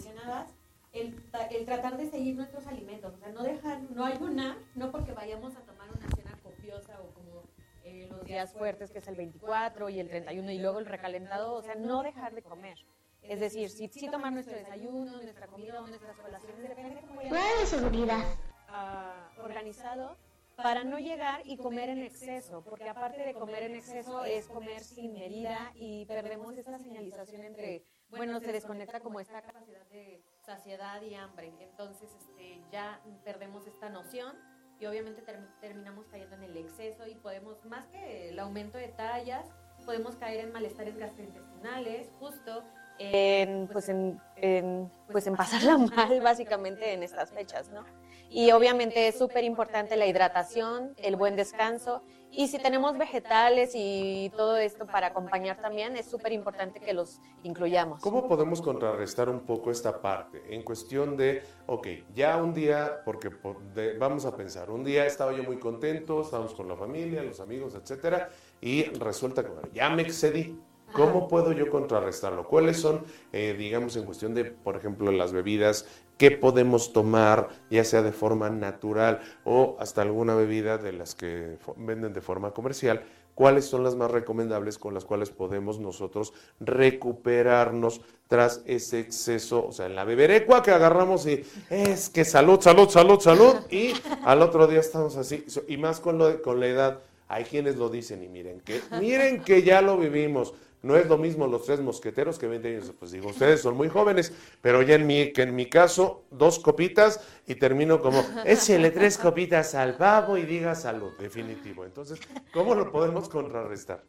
mencionabas, 0.01 0.49
el, 0.93 1.23
el, 1.51 1.65
tratar 1.67 1.97
de 1.97 2.11
seguir 2.11 2.35
nuestros 2.35 2.67
alimentos, 2.67 3.15
o 3.15 3.19
sea, 3.19 3.29
no 3.29 3.43
dejar, 3.43 3.81
no 3.91 4.05
ayunar, 4.05 4.57
no 4.75 4.91
porque 4.91 5.13
vayamos 5.13 5.55
a 5.57 5.61
tomar 5.61 5.89
una 5.91 6.09
cena 6.17 6.37
copiosa 6.43 6.99
o 7.01 7.15
como 7.15 7.43
eh, 7.85 8.09
los 8.11 8.25
días 8.25 8.53
fuertes, 8.53 8.91
que 8.91 8.99
es 8.99 9.09
el 9.09 9.15
24 9.15 9.89
y 9.91 10.01
el 10.01 10.09
31 10.09 10.51
y 10.51 10.59
luego 10.59 10.79
el 10.79 10.87
recalentado, 10.87 11.53
o 11.55 11.63
sea, 11.63 11.75
no 11.75 12.03
dejar 12.03 12.35
de 12.35 12.43
comer. 12.43 12.79
Es 13.23 13.39
decir, 13.39 13.69
si, 13.69 13.89
si 13.89 14.09
tomar 14.09 14.33
nuestro 14.33 14.57
desayuno, 14.57 15.21
nuestra 15.23 15.47
comida, 15.47 15.81
nuestras 15.81 16.17
colaciones, 16.17 16.69
depende 16.69 16.95
de 16.97 17.01
cómo 17.03 17.21
de 17.21 17.67
seguridad. 17.67 18.25
Uh, 18.71 19.45
organizado 19.45 20.17
para 20.57 20.85
no 20.85 20.99
llegar 20.99 21.43
y 21.45 21.57
comer 21.57 21.89
en 21.89 22.03
exceso, 22.03 22.63
porque 22.63 22.89
aparte 22.89 23.23
de 23.23 23.35
comer 23.35 23.65
en 23.65 23.75
exceso 23.75 24.25
es 24.25 24.47
comer 24.47 24.81
sin 24.81 25.13
medida 25.13 25.73
y 25.75 26.07
perdemos 26.07 26.57
esa 26.57 26.79
señalización 26.79 27.45
entre 27.45 27.85
bueno, 28.11 28.41
se 28.41 28.53
desconecta 28.53 29.01
como 29.01 29.21
esta 29.21 29.43
capacidad 29.43 29.85
de 29.87 30.23
saciedad 30.45 31.01
y 31.03 31.15
hambre. 31.15 31.53
Entonces, 31.61 32.11
este, 32.19 32.61
ya 32.71 33.01
perdemos 33.25 33.67
esta 33.67 33.89
noción 33.89 34.37
y 34.79 34.87
obviamente 34.87 35.23
ter 35.23 35.39
terminamos 35.61 36.07
cayendo 36.07 36.37
en 36.37 36.45
el 36.45 36.57
exceso 36.57 37.07
y 37.07 37.15
podemos, 37.15 37.65
más 37.67 37.87
que 37.89 38.31
el 38.31 38.39
aumento 38.39 38.79
de 38.79 38.89
tallas, 38.89 39.47
podemos 39.85 40.17
caer 40.17 40.41
en 40.41 40.53
malestares 40.53 40.97
gastrointestinales, 40.97 42.11
justo 42.19 42.65
en, 42.99 43.67
pues 43.69 43.89
en, 43.89 44.21
en, 44.37 44.91
pues 45.11 45.27
en 45.27 45.35
pasarla 45.35 45.79
mal 45.79 46.21
básicamente 46.23 46.93
en 46.93 47.03
estas 47.03 47.31
fechas, 47.31 47.71
¿no? 47.71 47.85
Y 48.29 48.53
obviamente 48.53 49.09
es 49.09 49.19
súper 49.19 49.43
importante 49.45 49.97
la 49.97 50.07
hidratación, 50.07 50.95
el 50.99 51.17
buen 51.17 51.35
descanso. 51.35 52.03
Y 52.33 52.49
si 52.49 52.59
tenemos 52.59 52.97
vegetales 52.97 53.73
y 53.75 54.31
todo 54.37 54.57
esto 54.57 54.87
para 54.87 55.09
acompañar 55.09 55.61
también, 55.61 55.97
es 55.97 56.07
súper 56.07 56.33
importante 56.33 56.79
que 56.79 56.93
los 56.93 57.21
incluyamos. 57.43 58.01
¿Cómo 58.01 58.29
podemos 58.29 58.63
contrarrestar 58.63 59.29
un 59.29 59.41
poco 59.41 59.71
esta 59.71 60.01
parte? 60.01 60.43
En 60.49 60.63
cuestión 60.63 61.17
de, 61.17 61.43
ok, 61.67 61.89
ya 62.15 62.37
un 62.37 62.55
día, 62.55 63.03
porque 63.05 63.31
de, 63.75 63.99
vamos 63.99 64.27
a 64.27 64.37
pensar, 64.37 64.71
un 64.71 64.85
día 64.85 65.07
estaba 65.07 65.33
yo 65.33 65.43
muy 65.43 65.59
contento, 65.59 66.21
estábamos 66.23 66.55
con 66.55 66.69
la 66.69 66.77
familia, 66.77 67.23
los 67.23 67.41
amigos, 67.41 67.75
etcétera, 67.75 68.31
y 68.61 68.85
resulta 68.85 69.43
que 69.43 69.51
bueno, 69.51 69.69
ya 69.73 69.91
me 69.91 70.03
excedí. 70.03 70.59
¿Cómo 70.93 71.29
puedo 71.29 71.53
yo 71.53 71.71
contrarrestarlo? 71.71 72.49
¿Cuáles 72.49 72.81
son, 72.81 73.05
eh, 73.33 73.55
digamos, 73.57 73.95
en 73.95 74.05
cuestión 74.05 74.35
de, 74.35 74.47
por 74.47 74.77
ejemplo, 74.77 75.13
las 75.13 75.33
bebidas, 75.33 75.87
qué 76.21 76.31
podemos 76.31 76.93
tomar, 76.93 77.49
ya 77.71 77.83
sea 77.83 78.03
de 78.03 78.13
forma 78.13 78.51
natural 78.51 79.23
o 79.43 79.79
hasta 79.81 80.03
alguna 80.03 80.35
bebida 80.35 80.77
de 80.77 80.93
las 80.93 81.15
que 81.15 81.57
venden 81.79 82.13
de 82.13 82.21
forma 82.21 82.51
comercial? 82.51 83.03
¿Cuáles 83.35 83.65
son 83.65 83.85
las 83.85 83.95
más 83.95 84.11
recomendables 84.11 84.77
con 84.77 84.93
las 84.93 85.07
cuales 85.07 85.31
podemos 85.31 85.81
nosotros 85.81 86.35
recuperarnos 86.61 88.03
tras 88.29 88.61
ese 88.67 89.01
exceso? 89.01 89.67
O 89.67 89.73
sea, 89.73 89.87
en 89.87 89.97
la 89.97 90.05
beberecua 90.05 90.63
que 90.63 90.73
agarramos 90.73 91.27
y 91.27 91.43
es 91.71 92.11
que 92.11 92.27
salud, 92.27 92.61
salud, 92.61 92.91
salud, 92.91 93.19
salud, 93.19 93.55
y 93.71 93.95
al 94.23 94.43
otro 94.43 94.67
día 94.67 94.81
estamos 94.81 95.17
así, 95.17 95.47
y 95.69 95.79
más 95.79 96.01
con, 96.01 96.19
lo 96.19 96.43
con 96.43 96.61
la 96.61 96.67
edad. 96.67 96.99
Hay 97.29 97.45
quienes 97.45 97.77
lo 97.77 97.89
dicen 97.89 98.23
y 98.23 98.29
miren 98.29 98.61
que, 98.61 98.83
miren 99.01 99.43
que 99.43 99.63
ya 99.63 99.81
lo 99.81 99.97
vivimos. 99.97 100.53
No 100.83 100.97
es 100.97 101.07
lo 101.07 101.19
mismo 101.19 101.47
los 101.47 101.65
tres 101.65 101.81
mosqueteros 101.81 102.39
que 102.39 102.47
20 102.47 102.69
años. 102.69 102.93
Pues 102.99 103.11
digo, 103.11 103.29
ustedes 103.29 103.61
son 103.61 103.77
muy 103.77 103.89
jóvenes, 103.89 104.33
pero 104.63 104.83
ya 104.83 104.95
en 104.95 105.07
mi, 105.07 105.33
que 105.33 105.43
en 105.43 105.55
mi 105.55 105.67
caso, 105.67 106.25
dos 106.31 106.59
copitas 106.59 107.21
y 107.47 107.55
termino 107.57 108.01
como, 108.01 108.25
échele 108.45 108.91
tres 108.91 109.19
copitas 109.19 109.75
al 109.75 109.97
pavo 109.97 110.37
y 110.39 110.43
diga 110.43 110.75
salud, 110.75 111.13
definitivo. 111.19 111.85
Entonces, 111.85 112.19
¿cómo 112.53 112.75
lo 112.75 112.91
podemos 112.91 113.29
contrarrestar? 113.29 114.03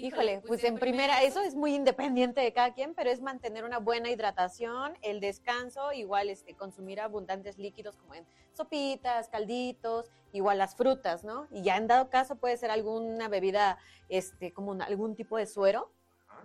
Híjole, 0.00 0.42
pues 0.46 0.62
en 0.62 0.78
primera, 0.78 1.22
eso 1.24 1.40
es 1.42 1.56
muy 1.56 1.74
independiente 1.74 2.40
de 2.40 2.52
cada 2.52 2.72
quien, 2.72 2.94
pero 2.94 3.10
es 3.10 3.20
mantener 3.20 3.64
una 3.64 3.78
buena 3.78 4.10
hidratación, 4.10 4.96
el 5.02 5.18
descanso, 5.18 5.92
igual 5.92 6.30
este, 6.30 6.54
consumir 6.54 7.00
abundantes 7.00 7.58
líquidos 7.58 7.96
como 7.96 8.14
en 8.14 8.24
sopitas, 8.52 9.28
calditos, 9.28 10.10
igual 10.32 10.58
las 10.58 10.76
frutas, 10.76 11.24
¿no? 11.24 11.48
Y 11.50 11.62
ya 11.62 11.76
en 11.76 11.88
dado 11.88 12.10
caso 12.10 12.36
puede 12.36 12.56
ser 12.56 12.70
alguna 12.70 13.28
bebida, 13.28 13.78
este, 14.08 14.52
como 14.52 14.72
algún 14.72 15.16
tipo 15.16 15.36
de 15.36 15.46
suero, 15.46 15.92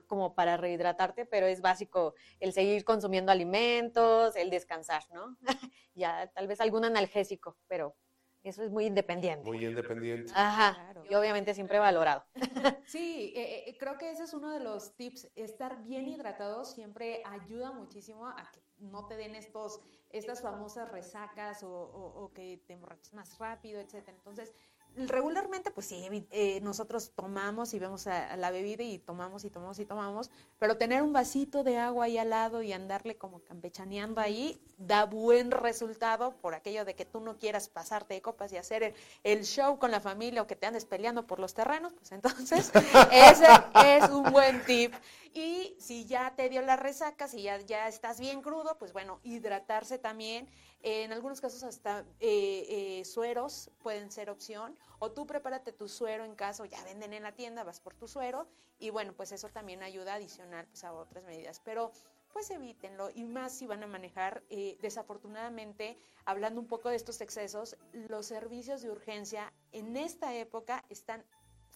como 0.07 0.33
para 0.33 0.57
rehidratarte, 0.57 1.25
pero 1.25 1.45
es 1.45 1.61
básico 1.61 2.15
el 2.39 2.53
seguir 2.53 2.83
consumiendo 2.83 3.31
alimentos, 3.31 4.35
el 4.35 4.49
descansar, 4.49 5.03
¿no? 5.13 5.37
ya 5.95 6.27
tal 6.33 6.47
vez 6.47 6.59
algún 6.59 6.85
analgésico, 6.85 7.55
pero 7.67 7.95
eso 8.43 8.63
es 8.63 8.71
muy 8.71 8.85
independiente. 8.85 9.49
Muy 9.49 9.65
independiente. 9.65 10.31
Ajá. 10.35 10.73
Claro. 10.73 11.03
Y 11.09 11.15
obviamente 11.15 11.53
siempre 11.53 11.79
valorado. 11.79 12.25
Sí, 12.85 13.33
eh, 13.35 13.63
eh, 13.67 13.77
creo 13.77 13.97
que 13.97 14.11
ese 14.11 14.23
es 14.23 14.33
uno 14.33 14.51
de 14.51 14.59
los 14.59 14.95
tips. 14.95 15.31
Estar 15.35 15.83
bien 15.83 16.07
hidratado 16.07 16.65
siempre 16.65 17.23
ayuda 17.25 17.71
muchísimo 17.71 18.27
a 18.27 18.51
que 18.51 18.61
no 18.77 19.07
te 19.07 19.15
den 19.15 19.35
estos, 19.35 19.79
estas 20.09 20.41
famosas 20.41 20.91
resacas 20.91 21.63
o, 21.63 21.69
o, 21.71 22.23
o 22.23 22.33
que 22.33 22.61
te 22.67 22.73
emborraches 22.73 23.13
más 23.13 23.37
rápido, 23.39 23.79
etcétera. 23.79 24.17
Entonces, 24.17 24.53
regularmente, 24.95 25.71
pues 25.71 25.87
sí, 25.87 26.27
eh, 26.31 26.59
nosotros 26.61 27.11
tomamos 27.15 27.73
y 27.73 27.79
vemos 27.79 28.07
a, 28.07 28.33
a, 28.33 28.37
la 28.37 28.51
bebida 28.51 28.83
y 28.83 28.99
tomamos 28.99 29.43
y 29.45 29.49
tomamos 29.49 29.79
y 29.79 29.85
tomamos, 29.85 30.29
pero 30.59 30.77
tener 30.77 31.01
un 31.01 31.13
vasito 31.13 31.63
de 31.63 31.77
agua 31.77 32.05
ahí 32.05 32.17
al 32.17 32.29
lado 32.29 32.61
y 32.61 32.73
andarle 32.73 33.17
como 33.17 33.39
campechaneando 33.39 34.21
ahí 34.21 34.61
da 34.77 35.05
buen 35.05 35.51
resultado 35.51 36.35
por 36.37 36.55
aquello 36.55 36.85
de 36.85 36.95
que 36.95 37.05
tú 37.05 37.19
no 37.19 37.37
quieras 37.37 37.69
pasarte 37.69 38.13
de 38.13 38.21
copas 38.21 38.51
y 38.51 38.57
hacer 38.57 38.83
el, 38.83 38.93
el 39.23 39.43
show 39.43 39.79
con 39.79 39.91
la 39.91 39.99
familia 39.99 40.41
o 40.41 40.47
que 40.47 40.55
te 40.55 40.65
andes 40.65 40.85
peleando 40.85 41.25
por 41.25 41.39
los 41.39 41.53
terrenos, 41.53 41.93
pues 41.93 42.11
entonces 42.11 42.71
ese 43.11 43.47
es 43.85 44.09
un 44.09 44.31
buen 44.31 44.63
tip. 44.65 44.93
Y 45.33 45.75
si 45.79 46.05
ya 46.05 46.33
te 46.35 46.47
dio 46.49 46.61
la 46.61 46.75
resaca, 46.75 47.27
si 47.27 47.41
ya, 47.41 47.59
ya 47.61 47.87
estás 47.87 48.19
bien 48.19 48.41
crudo, 48.41 48.77
pues 48.77 48.93
bueno, 48.93 49.19
hidratarse 49.23 49.97
también. 49.97 50.47
En 50.85 51.13
algunos 51.13 51.39
casos 51.39 51.63
hasta 51.63 52.01
eh, 52.19 52.99
eh, 52.99 53.05
sueros 53.05 53.71
pueden 53.81 54.11
ser 54.11 54.29
opción. 54.29 54.77
O 54.99 55.11
tú 55.13 55.25
prepárate 55.25 55.71
tu 55.71 55.87
suero 55.87 56.25
en 56.25 56.35
casa, 56.35 56.63
o 56.63 56.65
ya 56.65 56.83
venden 56.83 57.13
en 57.13 57.23
la 57.23 57.31
tienda, 57.31 57.63
vas 57.63 57.79
por 57.79 57.95
tu 57.95 58.07
suero. 58.09 58.47
Y 58.79 58.89
bueno, 58.89 59.13
pues 59.13 59.31
eso 59.31 59.47
también 59.47 59.81
ayuda 59.81 60.11
a 60.11 60.15
adicionar 60.15 60.67
pues, 60.67 60.83
a 60.83 60.91
otras 60.91 61.23
medidas. 61.23 61.61
Pero 61.63 61.93
pues 62.33 62.51
evítenlo. 62.51 63.09
Y 63.11 63.23
más 63.23 63.53
si 63.53 63.65
van 63.65 63.81
a 63.83 63.87
manejar, 63.87 64.43
eh, 64.49 64.77
desafortunadamente, 64.81 65.97
hablando 66.25 66.59
un 66.59 66.67
poco 66.67 66.89
de 66.89 66.97
estos 66.97 67.21
excesos, 67.21 67.77
los 67.93 68.25
servicios 68.25 68.81
de 68.81 68.91
urgencia 68.91 69.53
en 69.71 69.95
esta 69.95 70.35
época 70.35 70.83
están 70.89 71.23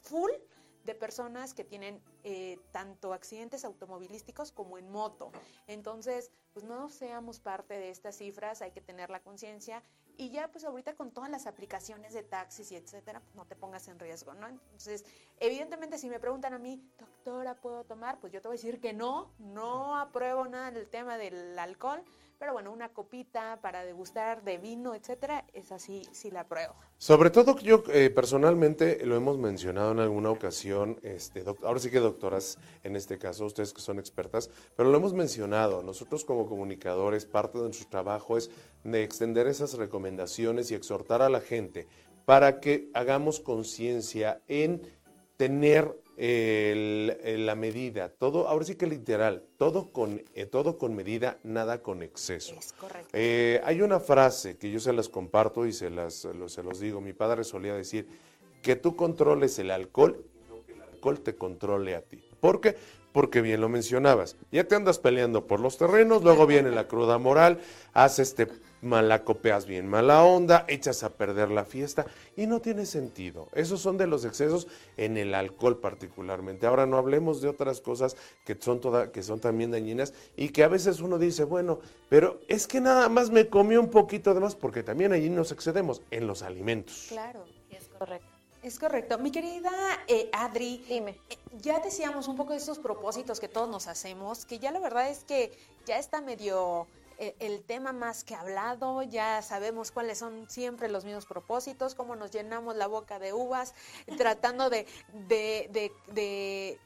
full 0.01 0.32
de 0.88 0.96
personas 0.96 1.54
que 1.54 1.66
tienen 1.66 2.02
eh, 2.24 2.58
tanto 2.72 3.14
accidentes 3.14 3.66
automovilísticos 3.66 4.54
como 4.54 4.78
en 4.78 4.90
moto. 4.90 5.32
Entonces, 5.68 6.32
pues 6.54 6.66
no 6.66 6.90
seamos 6.90 7.42
parte 7.42 7.74
de 7.74 7.90
estas 7.90 8.18
cifras, 8.18 8.62
hay 8.62 8.72
que 8.72 8.80
tener 8.80 9.10
la 9.10 9.22
conciencia 9.22 9.84
y 10.18 10.30
ya 10.32 10.49
pues 10.49 10.65
ahorita 10.65 10.95
con 10.95 11.11
todas 11.11 11.30
las 11.30 11.47
aplicaciones 11.47 12.13
de 12.13 12.24
taxis 12.24 12.72
y 12.72 12.76
etcétera, 12.76 13.20
pues 13.20 13.36
no 13.36 13.45
te 13.45 13.55
pongas 13.55 13.88
en 13.88 13.99
riesgo, 13.99 14.34
¿no? 14.34 14.47
Entonces, 14.47 15.05
evidentemente 15.39 15.97
si 15.97 16.09
me 16.09 16.20
preguntan 16.20 16.53
a 16.53 16.59
mí, 16.59 16.82
doctora, 16.97 17.55
¿puedo 17.55 17.84
tomar? 17.84 18.20
Pues 18.20 18.34
yo 18.34 18.41
te 18.41 18.47
voy 18.47 18.55
a 18.55 18.59
decir 18.59 18.80
que 18.80 18.93
no, 18.93 19.32
no 19.39 19.97
apruebo 19.97 20.45
nada 20.47 20.72
del 20.72 20.88
tema 20.88 21.18
del 21.18 21.57
alcohol, 21.59 22.03
pero 22.39 22.53
bueno, 22.53 22.72
una 22.72 22.89
copita 22.89 23.59
para 23.61 23.84
degustar 23.84 24.43
de 24.43 24.57
vino, 24.57 24.93
etcétera, 24.93 25.45
es 25.53 25.72
así, 25.72 26.03
sí 26.11 26.30
la 26.30 26.43
pruebo. 26.47 26.76
Sobre 26.97 27.30
todo 27.30 27.57
yo 27.59 27.84
eh, 27.91 28.09
personalmente 28.09 29.03
lo 29.05 29.15
hemos 29.15 29.38
mencionado 29.38 29.91
en 29.91 29.99
alguna 29.99 30.30
ocasión, 30.30 30.99
este, 31.03 31.43
ahora 31.63 31.80
sí 31.80 31.89
que 31.89 31.99
doctoras 31.99 32.57
en 32.84 32.95
este 32.95 33.18
caso, 33.18 33.45
ustedes 33.45 33.74
que 33.74 33.82
son 33.82 33.97
expertas, 33.99 34.49
pero 34.76 34.89
lo 34.89 34.97
hemos 34.97 35.13
mencionado, 35.13 35.82
nosotros 35.82 36.26
como 36.26 36.47
comunicadores, 36.47 37.26
parte 37.26 37.57
de 37.57 37.65
nuestro 37.65 37.88
trabajo 37.89 38.38
es 38.38 38.51
de 38.92 39.04
extender 39.04 39.48
esas 39.48 39.74
recomendaciones 39.74 40.72
y 40.72 40.76
exhortar 40.76 41.22
a 41.22 41.30
la 41.30 41.42
gente 41.42 41.88
para 42.26 42.60
que 42.60 42.90
hagamos 42.94 43.40
conciencia 43.40 44.42
en 44.48 44.82
tener 45.38 45.96
el, 46.18 47.46
la 47.46 47.56
medida, 47.56 48.10
todo, 48.10 48.48
ahora 48.48 48.66
sí 48.66 48.76
que 48.76 48.88
literal, 48.88 49.44
todo 49.58 49.92
con, 49.92 50.24
eh, 50.34 50.46
todo 50.48 50.78
con 50.78 50.96
medida, 50.96 51.38
nada 51.44 51.84
con 51.84 52.02
exceso. 52.02 52.56
Es 52.58 52.74
correcto. 52.74 53.10
Eh, 53.14 53.62
hay 53.64 53.82
una 53.82 54.00
frase 54.00 54.58
que 54.58 54.72
yo 54.72 54.80
se 54.80 54.94
las 54.94 55.10
comparto 55.10 55.68
y 55.68 55.74
se, 55.74 55.92
las, 55.92 56.28
se 56.48 56.64
los 56.64 56.80
digo, 56.80 57.02
mi 57.02 57.14
padre 57.14 57.44
solía 57.44 57.76
decir, 57.76 58.08
que 58.64 58.76
tú 58.76 58.96
controles 58.96 59.60
el 59.60 59.70
alcohol, 59.70 60.26
no 60.50 60.66
que 60.66 60.74
el 60.74 60.82
alcohol 60.82 61.20
te 61.20 61.36
controle 61.36 61.96
a 61.96 62.02
ti. 62.02 62.24
¿Por 62.40 62.62
qué? 62.62 62.76
Porque 63.14 63.42
bien 63.42 63.62
lo 63.62 63.70
mencionabas, 63.70 64.36
ya 64.52 64.64
te 64.64 64.76
andas 64.76 64.98
peleando 65.00 65.46
por 65.46 65.60
los 65.60 65.78
terrenos, 65.78 66.24
luego 66.24 66.48
viene 66.48 66.72
la 66.72 66.88
cruda 66.88 67.20
moral, 67.20 67.60
haces 67.94 68.30
este 68.30 68.48
malacopeas 68.82 69.66
bien 69.66 69.88
mala 69.88 70.24
onda, 70.24 70.66
echas 70.68 71.04
a 71.04 71.10
perder 71.10 71.50
la 71.50 71.66
fiesta 71.66 72.06
y 72.36 72.48
no 72.48 72.60
tiene 72.62 72.86
sentido. 72.86 73.48
Esos 73.54 73.82
son 73.82 73.98
de 73.98 74.08
los 74.08 74.26
excesos 74.26 74.68
en 74.98 75.18
el 75.18 75.34
alcohol 75.34 75.80
particularmente. 75.80 76.68
Ahora 76.68 76.86
no 76.86 76.98
hablemos 76.98 77.42
de 77.42 77.50
otras 77.50 77.82
cosas 77.82 78.16
que 78.46 78.56
son, 78.60 78.80
toda, 78.82 79.12
que 79.12 79.24
son 79.24 79.40
también 79.40 79.72
dañinas 79.72 80.14
y 80.36 80.50
que 80.50 80.64
a 80.64 80.68
veces 80.68 81.00
uno 81.02 81.18
dice, 81.18 81.44
bueno, 81.44 81.80
pero 82.10 82.40
es 82.48 82.68
que 82.68 82.82
nada 82.82 83.10
más 83.10 83.30
me 83.30 83.48
comió 83.48 83.80
un 83.82 83.90
poquito 83.90 84.34
de 84.34 84.40
más 84.40 84.56
porque 84.56 84.84
también 84.84 85.14
allí 85.14 85.30
nos 85.30 85.52
excedemos 85.52 86.02
en 86.12 86.28
los 86.28 86.42
alimentos. 86.42 87.08
Claro, 87.10 87.46
es 87.70 87.88
correcto. 87.88 88.28
Es 88.64 88.80
correcto. 88.80 89.18
Mi 89.20 89.32
querida 89.32 89.72
eh, 90.08 90.30
Adri, 90.34 90.84
Dime. 90.90 91.12
eh, 91.30 91.38
ya 91.62 91.80
decíamos 91.80 92.28
un 92.28 92.36
poco 92.36 92.52
de 92.52 92.58
esos 92.58 92.80
propósitos 92.80 93.40
que 93.40 93.48
todos 93.48 93.70
nos 93.70 93.88
hacemos, 93.88 94.46
que 94.46 94.60
ya 94.60 94.72
la 94.72 94.80
verdad 94.80 95.10
es 95.10 95.24
que 95.24 95.52
ya 95.86 95.98
está 96.00 96.22
medio 96.22 96.88
el 97.18 97.63
tema 97.63 97.93
más 97.93 98.24
que 98.24 98.36
hablado, 98.36 99.01
ya 99.03 99.41
sabemos 99.41 99.91
cuáles 99.91 100.18
son 100.20 100.49
siempre 100.49 100.89
los 100.89 101.05
mismos 101.05 101.26
propósitos, 101.26 101.95
cómo 101.95 102.15
nos 102.15 102.32
llenamos 102.32 102.76
la 102.76 102.88
boca 102.88 103.20
de 103.20 103.34
uvas, 103.34 103.74
tratando 104.18 104.70
de, 104.70 104.86
de, 105.28 105.68
de, 105.72 105.91
de 106.13 106.80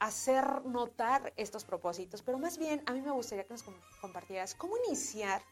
hacer 0.00 0.64
notar 0.64 1.32
estos 1.36 1.64
propósitos. 1.64 2.22
Pero 2.22 2.38
más 2.38 2.58
bien, 2.58 2.82
a 2.86 2.92
mí 2.92 3.00
me 3.02 3.10
gustaría 3.10 3.44
que 3.44 3.52
nos 3.54 3.62
com- 3.62 3.74
compartieras 4.00 4.54
cómo 4.54 4.76
iniciar 4.86 5.42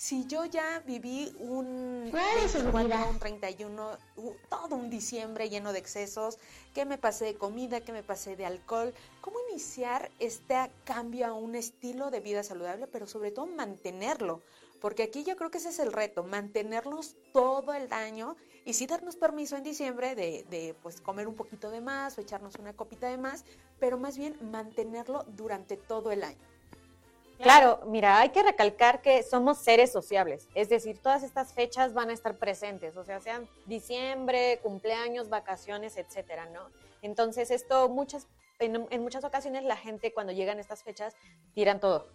si 0.00 0.26
yo 0.26 0.46
ya 0.46 0.82
viví 0.86 1.30
un 1.40 2.08
24, 2.10 3.10
un 3.10 3.18
31, 3.18 3.98
u- 4.16 4.32
todo 4.48 4.76
un 4.76 4.88
diciembre 4.88 5.50
lleno 5.50 5.74
de 5.74 5.78
excesos, 5.78 6.38
que 6.72 6.86
me 6.86 6.96
pasé 6.96 7.26
de 7.26 7.34
comida, 7.34 7.82
que 7.82 7.92
me 7.92 8.02
pasé 8.02 8.34
de 8.34 8.46
alcohol, 8.46 8.94
¿cómo 9.20 9.36
iniciar 9.50 10.10
este 10.18 10.56
cambio 10.84 11.26
a 11.26 11.34
un 11.34 11.54
estilo 11.54 12.10
de 12.10 12.20
vida 12.20 12.42
saludable, 12.42 12.86
pero 12.86 13.06
sobre 13.06 13.30
todo 13.30 13.44
mantenerlo? 13.44 14.40
Porque 14.80 15.02
aquí 15.02 15.22
yo 15.22 15.36
creo 15.36 15.50
que 15.50 15.58
ese 15.58 15.68
es 15.68 15.78
el 15.78 15.92
reto, 15.92 16.24
mantenerlos 16.24 17.14
todo 17.34 17.74
el 17.74 17.92
año 17.92 18.36
y 18.64 18.72
sí 18.72 18.86
darnos 18.86 19.16
permiso 19.16 19.58
en 19.58 19.64
diciembre 19.64 20.14
de, 20.14 20.46
de, 20.48 20.74
pues 20.82 21.02
comer 21.02 21.28
un 21.28 21.34
poquito 21.34 21.70
de 21.70 21.82
más 21.82 22.16
o 22.16 22.22
echarnos 22.22 22.54
una 22.56 22.72
copita 22.72 23.06
de 23.08 23.18
más, 23.18 23.44
pero 23.78 23.98
más 23.98 24.16
bien 24.16 24.34
mantenerlo 24.50 25.24
durante 25.36 25.76
todo 25.76 26.10
el 26.10 26.24
año. 26.24 26.38
Claro, 27.42 27.80
mira, 27.86 28.20
hay 28.20 28.30
que 28.30 28.42
recalcar 28.42 29.00
que 29.00 29.22
somos 29.22 29.58
seres 29.58 29.90
sociables, 29.90 30.48
es 30.54 30.68
decir, 30.68 30.98
todas 30.98 31.22
estas 31.22 31.54
fechas 31.54 31.94
van 31.94 32.10
a 32.10 32.12
estar 32.12 32.36
presentes, 32.36 32.96
o 32.96 33.04
sea, 33.04 33.18
sean 33.20 33.48
diciembre, 33.66 34.60
cumpleaños, 34.62 35.30
vacaciones, 35.30 35.96
etcétera, 35.96 36.46
¿no? 36.46 36.68
Entonces, 37.02 37.50
esto 37.50 37.88
muchas 37.88 38.26
en, 38.58 39.02
muchas 39.02 39.24
ocasiones 39.24 39.64
la 39.64 39.76
gente 39.76 40.12
cuando 40.12 40.32
llegan 40.32 40.58
estas 40.58 40.82
fechas 40.82 41.16
tiran 41.54 41.80
todo. 41.80 42.08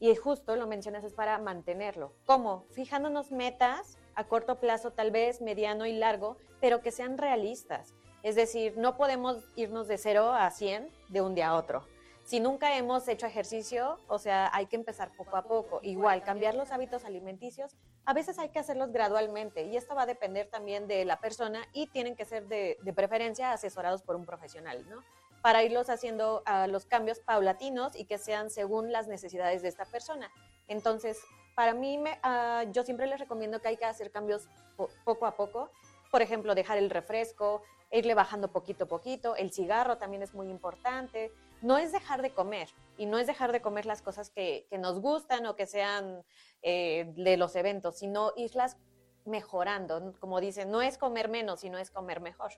Y 0.00 0.14
justo 0.16 0.56
lo 0.56 0.66
mencionas 0.66 1.04
es 1.04 1.12
para 1.12 1.38
mantenerlo. 1.38 2.12
¿Cómo? 2.26 2.64
Fijándonos 2.72 3.30
metas 3.30 3.96
a 4.16 4.24
corto 4.24 4.58
plazo, 4.58 4.90
tal 4.90 5.12
vez 5.12 5.40
mediano 5.40 5.86
y 5.86 5.92
largo, 5.92 6.36
pero 6.60 6.80
que 6.80 6.90
sean 6.90 7.16
realistas. 7.16 7.94
Es 8.24 8.34
decir, 8.34 8.76
no 8.76 8.96
podemos 8.96 9.44
irnos 9.54 9.86
de 9.86 9.98
0 9.98 10.32
a 10.32 10.50
100 10.50 10.90
de 11.10 11.20
un 11.20 11.34
día 11.36 11.48
a 11.48 11.54
otro 11.54 11.93
si 12.24 12.40
nunca 12.40 12.76
hemos 12.76 13.06
hecho 13.06 13.26
ejercicio, 13.26 14.00
o 14.08 14.18
sea, 14.18 14.50
hay 14.54 14.64
que 14.66 14.76
empezar 14.76 15.14
poco 15.14 15.36
a 15.36 15.42
poco. 15.42 15.80
Igual, 15.82 16.22
cambiar 16.24 16.54
los 16.54 16.72
hábitos 16.72 17.04
alimenticios, 17.04 17.76
a 18.06 18.14
veces 18.14 18.38
hay 18.38 18.48
que 18.48 18.58
hacerlos 18.58 18.92
gradualmente 18.92 19.64
y 19.64 19.76
esto 19.76 19.94
va 19.94 20.02
a 20.02 20.06
depender 20.06 20.48
también 20.48 20.88
de 20.88 21.04
la 21.04 21.20
persona 21.20 21.62
y 21.74 21.86
tienen 21.88 22.16
que 22.16 22.24
ser 22.24 22.46
de, 22.48 22.78
preferencia 22.96 23.52
asesorados 23.52 24.00
por 24.02 24.16
un 24.16 24.24
profesional, 24.24 24.88
¿no? 24.88 25.04
Para 25.42 25.62
irlos 25.62 25.90
haciendo 25.90 26.42
uh, 26.46 26.66
los 26.66 26.86
cambios 26.86 27.20
paulatinos 27.20 27.94
y 27.94 28.06
que 28.06 28.16
sean 28.16 28.48
según 28.48 28.90
las 28.90 29.06
necesidades 29.06 29.60
de 29.60 29.68
esta 29.68 29.84
persona. 29.84 30.30
Entonces, 30.66 31.20
para 31.54 31.74
mí, 31.74 31.98
uh, 31.98 32.72
yo 32.72 32.84
siempre 32.84 33.06
les 33.06 33.20
recomiendo 33.20 33.60
que 33.60 33.68
hay 33.68 33.76
que 33.76 33.84
hacer 33.84 34.10
cambios 34.10 34.48
po 34.76 34.88
poco 35.04 35.26
a 35.26 35.36
poco. 35.36 35.70
Por 36.10 36.22
ejemplo, 36.22 36.54
dejar 36.54 36.78
el 36.78 36.88
refresco, 36.88 37.62
irle 37.90 38.14
bajando 38.14 38.48
poquito 38.48 38.84
a 38.84 38.88
poquito. 38.88 39.36
El 39.36 39.52
cigarro 39.52 39.98
también 39.98 40.22
es 40.22 40.32
muy 40.32 40.48
importante 40.48 41.30
no 41.64 41.78
es 41.78 41.92
dejar 41.92 42.20
de 42.20 42.30
comer 42.30 42.68
y 42.98 43.06
no 43.06 43.18
es 43.18 43.26
dejar 43.26 43.50
de 43.50 43.62
comer 43.62 43.86
las 43.86 44.02
cosas 44.02 44.28
que, 44.28 44.68
nos 44.78 45.00
gustan 45.00 45.46
o 45.46 45.56
que 45.56 45.66
sean 45.66 46.22
eh, 46.60 47.10
de 47.16 47.38
los 47.38 47.56
eventos, 47.56 47.96
sino 47.98 48.32
irlas 48.36 48.76
mejorando. 49.24 50.12
Como 50.20 50.40
dicen, 50.40 50.70
no 50.70 50.82
es 50.82 50.98
comer 50.98 51.30
menos, 51.30 51.60
sino 51.60 51.78
es 51.78 51.90
comer 51.90 52.20
mejor. 52.20 52.52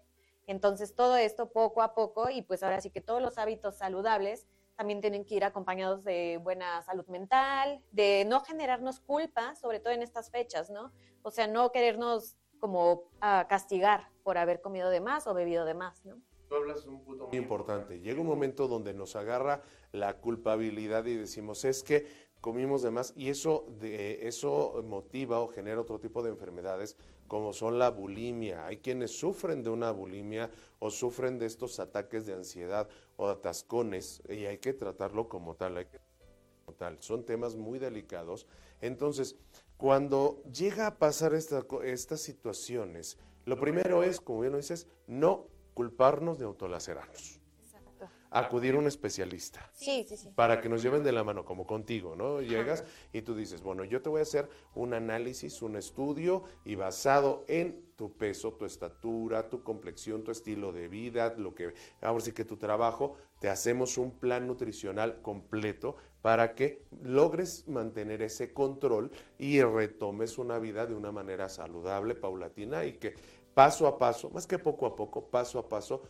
Entonces, 0.48 0.96
todo 0.96 1.16
esto 1.16 1.50
poco 1.52 1.82
a 1.82 1.94
poco 1.94 2.30
y 2.30 2.42
pues 2.42 2.64
ahora 2.64 2.80
sí 2.80 2.90
que 2.90 3.00
todos 3.00 3.22
los 3.22 3.38
hábitos 3.38 3.78
saludables 3.78 4.48
también 4.74 5.00
tienen 5.00 5.24
que 5.24 5.36
ir 5.36 5.44
acompañados 5.44 6.02
de 6.02 6.38
buena 6.42 6.82
salud 6.82 7.06
mental, 7.06 7.82
de 7.92 8.24
no 8.26 8.40
generarnos 8.40 8.98
culpa, 8.98 9.54
sobre 9.54 9.78
todo 9.78 9.92
en 9.92 10.02
estas 10.02 10.30
fechas, 10.30 10.68
¿no? 10.68 10.92
O 11.22 11.30
sea, 11.30 11.46
no 11.46 11.70
querernos 11.70 12.36
como 12.58 12.92
uh, 12.92 13.48
castigar 13.48 14.10
por 14.24 14.36
haber 14.36 14.60
comido 14.60 14.90
de 14.90 15.00
más 15.00 15.28
o 15.28 15.34
bebido 15.34 15.64
de 15.64 15.74
más, 15.74 16.04
¿no? 16.04 16.20
Tú 16.48 16.54
hablas 16.54 16.86
un 16.86 17.00
punto 17.02 17.26
muy 17.28 17.36
importante. 17.38 18.00
Llega 18.00 18.20
un 18.20 18.26
momento 18.26 18.68
donde 18.68 18.94
nos 18.94 19.16
agarra 19.16 19.62
la 19.92 20.18
culpabilidad 20.18 21.04
y 21.06 21.16
decimos, 21.16 21.64
es 21.64 21.82
que 21.82 22.06
comimos 22.40 22.82
de 22.82 22.90
más 22.90 23.12
y 23.16 23.30
eso, 23.30 23.66
de, 23.80 24.28
eso 24.28 24.84
motiva 24.86 25.40
o 25.40 25.48
genera 25.48 25.80
otro 25.80 25.98
tipo 25.98 26.22
de 26.22 26.30
enfermedades 26.30 26.96
como 27.26 27.52
son 27.52 27.78
la 27.78 27.90
bulimia. 27.90 28.66
Hay 28.66 28.78
quienes 28.78 29.18
sufren 29.18 29.62
de 29.62 29.70
una 29.70 29.90
bulimia 29.90 30.50
o 30.78 30.90
sufren 30.90 31.38
de 31.38 31.46
estos 31.46 31.80
ataques 31.80 32.26
de 32.26 32.34
ansiedad 32.34 32.88
o 33.16 33.28
atascones 33.28 34.22
y 34.28 34.46
hay 34.46 34.58
que 34.58 34.72
tratarlo 34.72 35.28
como 35.28 35.54
tal. 35.54 35.86
Como 36.64 36.76
tal. 36.76 36.98
Son 37.00 37.24
temas 37.24 37.56
muy 37.56 37.78
delicados. 37.78 38.46
Entonces, 38.80 39.36
cuando 39.76 40.42
llega 40.44 40.86
a 40.86 40.98
pasar 40.98 41.34
esta, 41.34 41.64
estas 41.84 42.20
situaciones, 42.20 43.18
lo 43.44 43.58
primero 43.58 44.02
es, 44.02 44.20
como 44.20 44.40
bien 44.40 44.52
lo 44.52 44.58
dices, 44.58 44.86
no 45.06 45.46
culparnos 45.76 46.38
de 46.38 46.46
autolacerarnos. 46.46 47.38
Exacto. 47.62 48.08
Acudir 48.30 48.74
a 48.74 48.78
un 48.78 48.86
especialista. 48.86 49.70
Sí, 49.74 50.06
sí, 50.08 50.16
sí. 50.16 50.30
Para 50.34 50.62
que 50.62 50.70
nos 50.70 50.82
lleven 50.82 51.04
de 51.04 51.12
la 51.12 51.22
mano, 51.22 51.44
como 51.44 51.66
contigo, 51.66 52.16
¿no? 52.16 52.40
Llegas 52.40 52.82
y 53.12 53.20
tú 53.20 53.34
dices, 53.34 53.62
bueno, 53.62 53.84
yo 53.84 54.00
te 54.00 54.08
voy 54.08 54.20
a 54.20 54.22
hacer 54.22 54.48
un 54.74 54.94
análisis, 54.94 55.60
un 55.60 55.76
estudio 55.76 56.44
y 56.64 56.76
basado 56.76 57.44
en 57.46 57.84
tu 57.94 58.16
peso, 58.16 58.54
tu 58.54 58.64
estatura, 58.64 59.50
tu 59.50 59.62
complexión, 59.62 60.24
tu 60.24 60.30
estilo 60.30 60.72
de 60.72 60.88
vida, 60.88 61.34
lo 61.36 61.54
que, 61.54 61.74
ahora 62.00 62.24
sí 62.24 62.32
que 62.32 62.46
tu 62.46 62.56
trabajo, 62.56 63.16
te 63.38 63.50
hacemos 63.50 63.98
un 63.98 64.12
plan 64.12 64.46
nutricional 64.46 65.20
completo 65.20 65.96
para 66.22 66.54
que 66.54 66.82
logres 67.02 67.68
mantener 67.68 68.22
ese 68.22 68.52
control 68.52 69.10
y 69.38 69.62
retomes 69.62 70.38
una 70.38 70.58
vida 70.58 70.86
de 70.86 70.94
una 70.94 71.12
manera 71.12 71.48
saludable, 71.48 72.14
paulatina 72.14 72.84
y 72.84 72.94
que 72.94 73.14
paso 73.56 73.86
a 73.86 73.98
paso, 73.98 74.28
más 74.28 74.46
que 74.46 74.58
poco 74.58 74.84
a 74.84 74.94
poco, 74.94 75.30
paso 75.30 75.58
a 75.58 75.66
paso, 75.66 76.02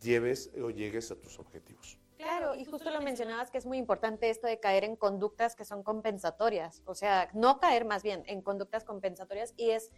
lleves 0.00 0.50
o 0.56 0.70
llegues 0.70 1.10
a 1.10 1.20
tus 1.20 1.38
objetivos. 1.38 1.98
Claro, 2.16 2.54
y 2.54 2.64
justo 2.64 2.90
lo 2.90 3.02
mencionabas 3.02 3.50
que 3.50 3.58
es 3.58 3.66
muy 3.66 3.76
importante 3.76 4.30
esto 4.30 4.46
de 4.46 4.58
caer 4.58 4.84
en 4.84 4.96
conductas 4.96 5.54
que 5.54 5.66
son 5.66 5.82
compensatorias, 5.82 6.80
o 6.86 6.94
sea, 6.94 7.28
no 7.34 7.60
caer 7.60 7.84
más 7.84 8.02
bien 8.02 8.22
en 8.26 8.40
conductas 8.40 8.84
compensatorias 8.84 9.52
y 9.58 9.72
es 9.72 9.92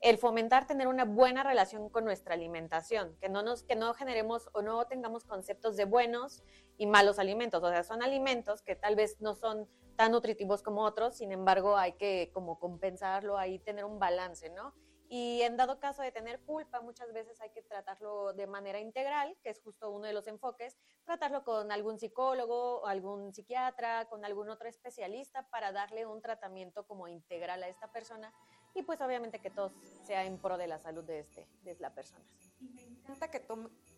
el 0.00 0.18
fomentar 0.18 0.66
tener 0.66 0.86
una 0.86 1.06
buena 1.06 1.42
relación 1.42 1.88
con 1.88 2.04
nuestra 2.04 2.34
alimentación, 2.34 3.16
que 3.22 3.30
no 3.30 3.42
nos 3.42 3.62
que 3.62 3.74
no 3.74 3.94
generemos 3.94 4.50
o 4.52 4.60
no 4.60 4.84
tengamos 4.84 5.24
conceptos 5.24 5.78
de 5.78 5.86
buenos 5.86 6.42
y 6.76 6.86
malos 6.86 7.18
alimentos, 7.18 7.62
o 7.62 7.70
sea, 7.70 7.84
son 7.84 8.02
alimentos 8.02 8.60
que 8.60 8.76
tal 8.76 8.96
vez 8.96 9.18
no 9.20 9.34
son 9.34 9.66
tan 9.96 10.12
nutritivos 10.12 10.62
como 10.62 10.82
otros, 10.84 11.16
sin 11.16 11.32
embargo, 11.32 11.78
hay 11.78 11.92
que 11.92 12.30
como 12.34 12.58
compensarlo, 12.58 13.38
ahí 13.38 13.58
tener 13.60 13.86
un 13.86 13.98
balance, 13.98 14.50
¿no? 14.50 14.74
Y 15.12 15.42
en 15.42 15.56
dado 15.56 15.80
caso 15.80 16.02
de 16.02 16.12
tener 16.12 16.38
culpa, 16.42 16.80
muchas 16.80 17.12
veces 17.12 17.40
hay 17.40 17.50
que 17.50 17.62
tratarlo 17.62 18.32
de 18.32 18.46
manera 18.46 18.78
integral, 18.78 19.36
que 19.42 19.50
es 19.50 19.60
justo 19.60 19.90
uno 19.90 20.06
de 20.06 20.12
los 20.12 20.28
enfoques, 20.28 20.76
tratarlo 21.04 21.42
con 21.42 21.72
algún 21.72 21.98
psicólogo 21.98 22.82
o 22.82 22.86
algún 22.86 23.34
psiquiatra, 23.34 24.08
con 24.08 24.24
algún 24.24 24.48
otro 24.50 24.68
especialista 24.68 25.48
para 25.50 25.72
darle 25.72 26.06
un 26.06 26.22
tratamiento 26.22 26.86
como 26.86 27.08
integral 27.08 27.60
a 27.64 27.68
esta 27.68 27.90
persona 27.90 28.32
y 28.72 28.84
pues 28.84 29.00
obviamente 29.00 29.40
que 29.40 29.50
todo 29.50 29.72
sea 30.04 30.24
en 30.24 30.38
pro 30.38 30.56
de 30.56 30.68
la 30.68 30.78
salud 30.78 31.02
de, 31.02 31.18
este, 31.18 31.48
de 31.62 31.74
la 31.80 31.92
persona. 31.92 32.24
Y 32.60 32.68
me 32.68 32.82
encanta 32.82 33.32
que 33.32 33.44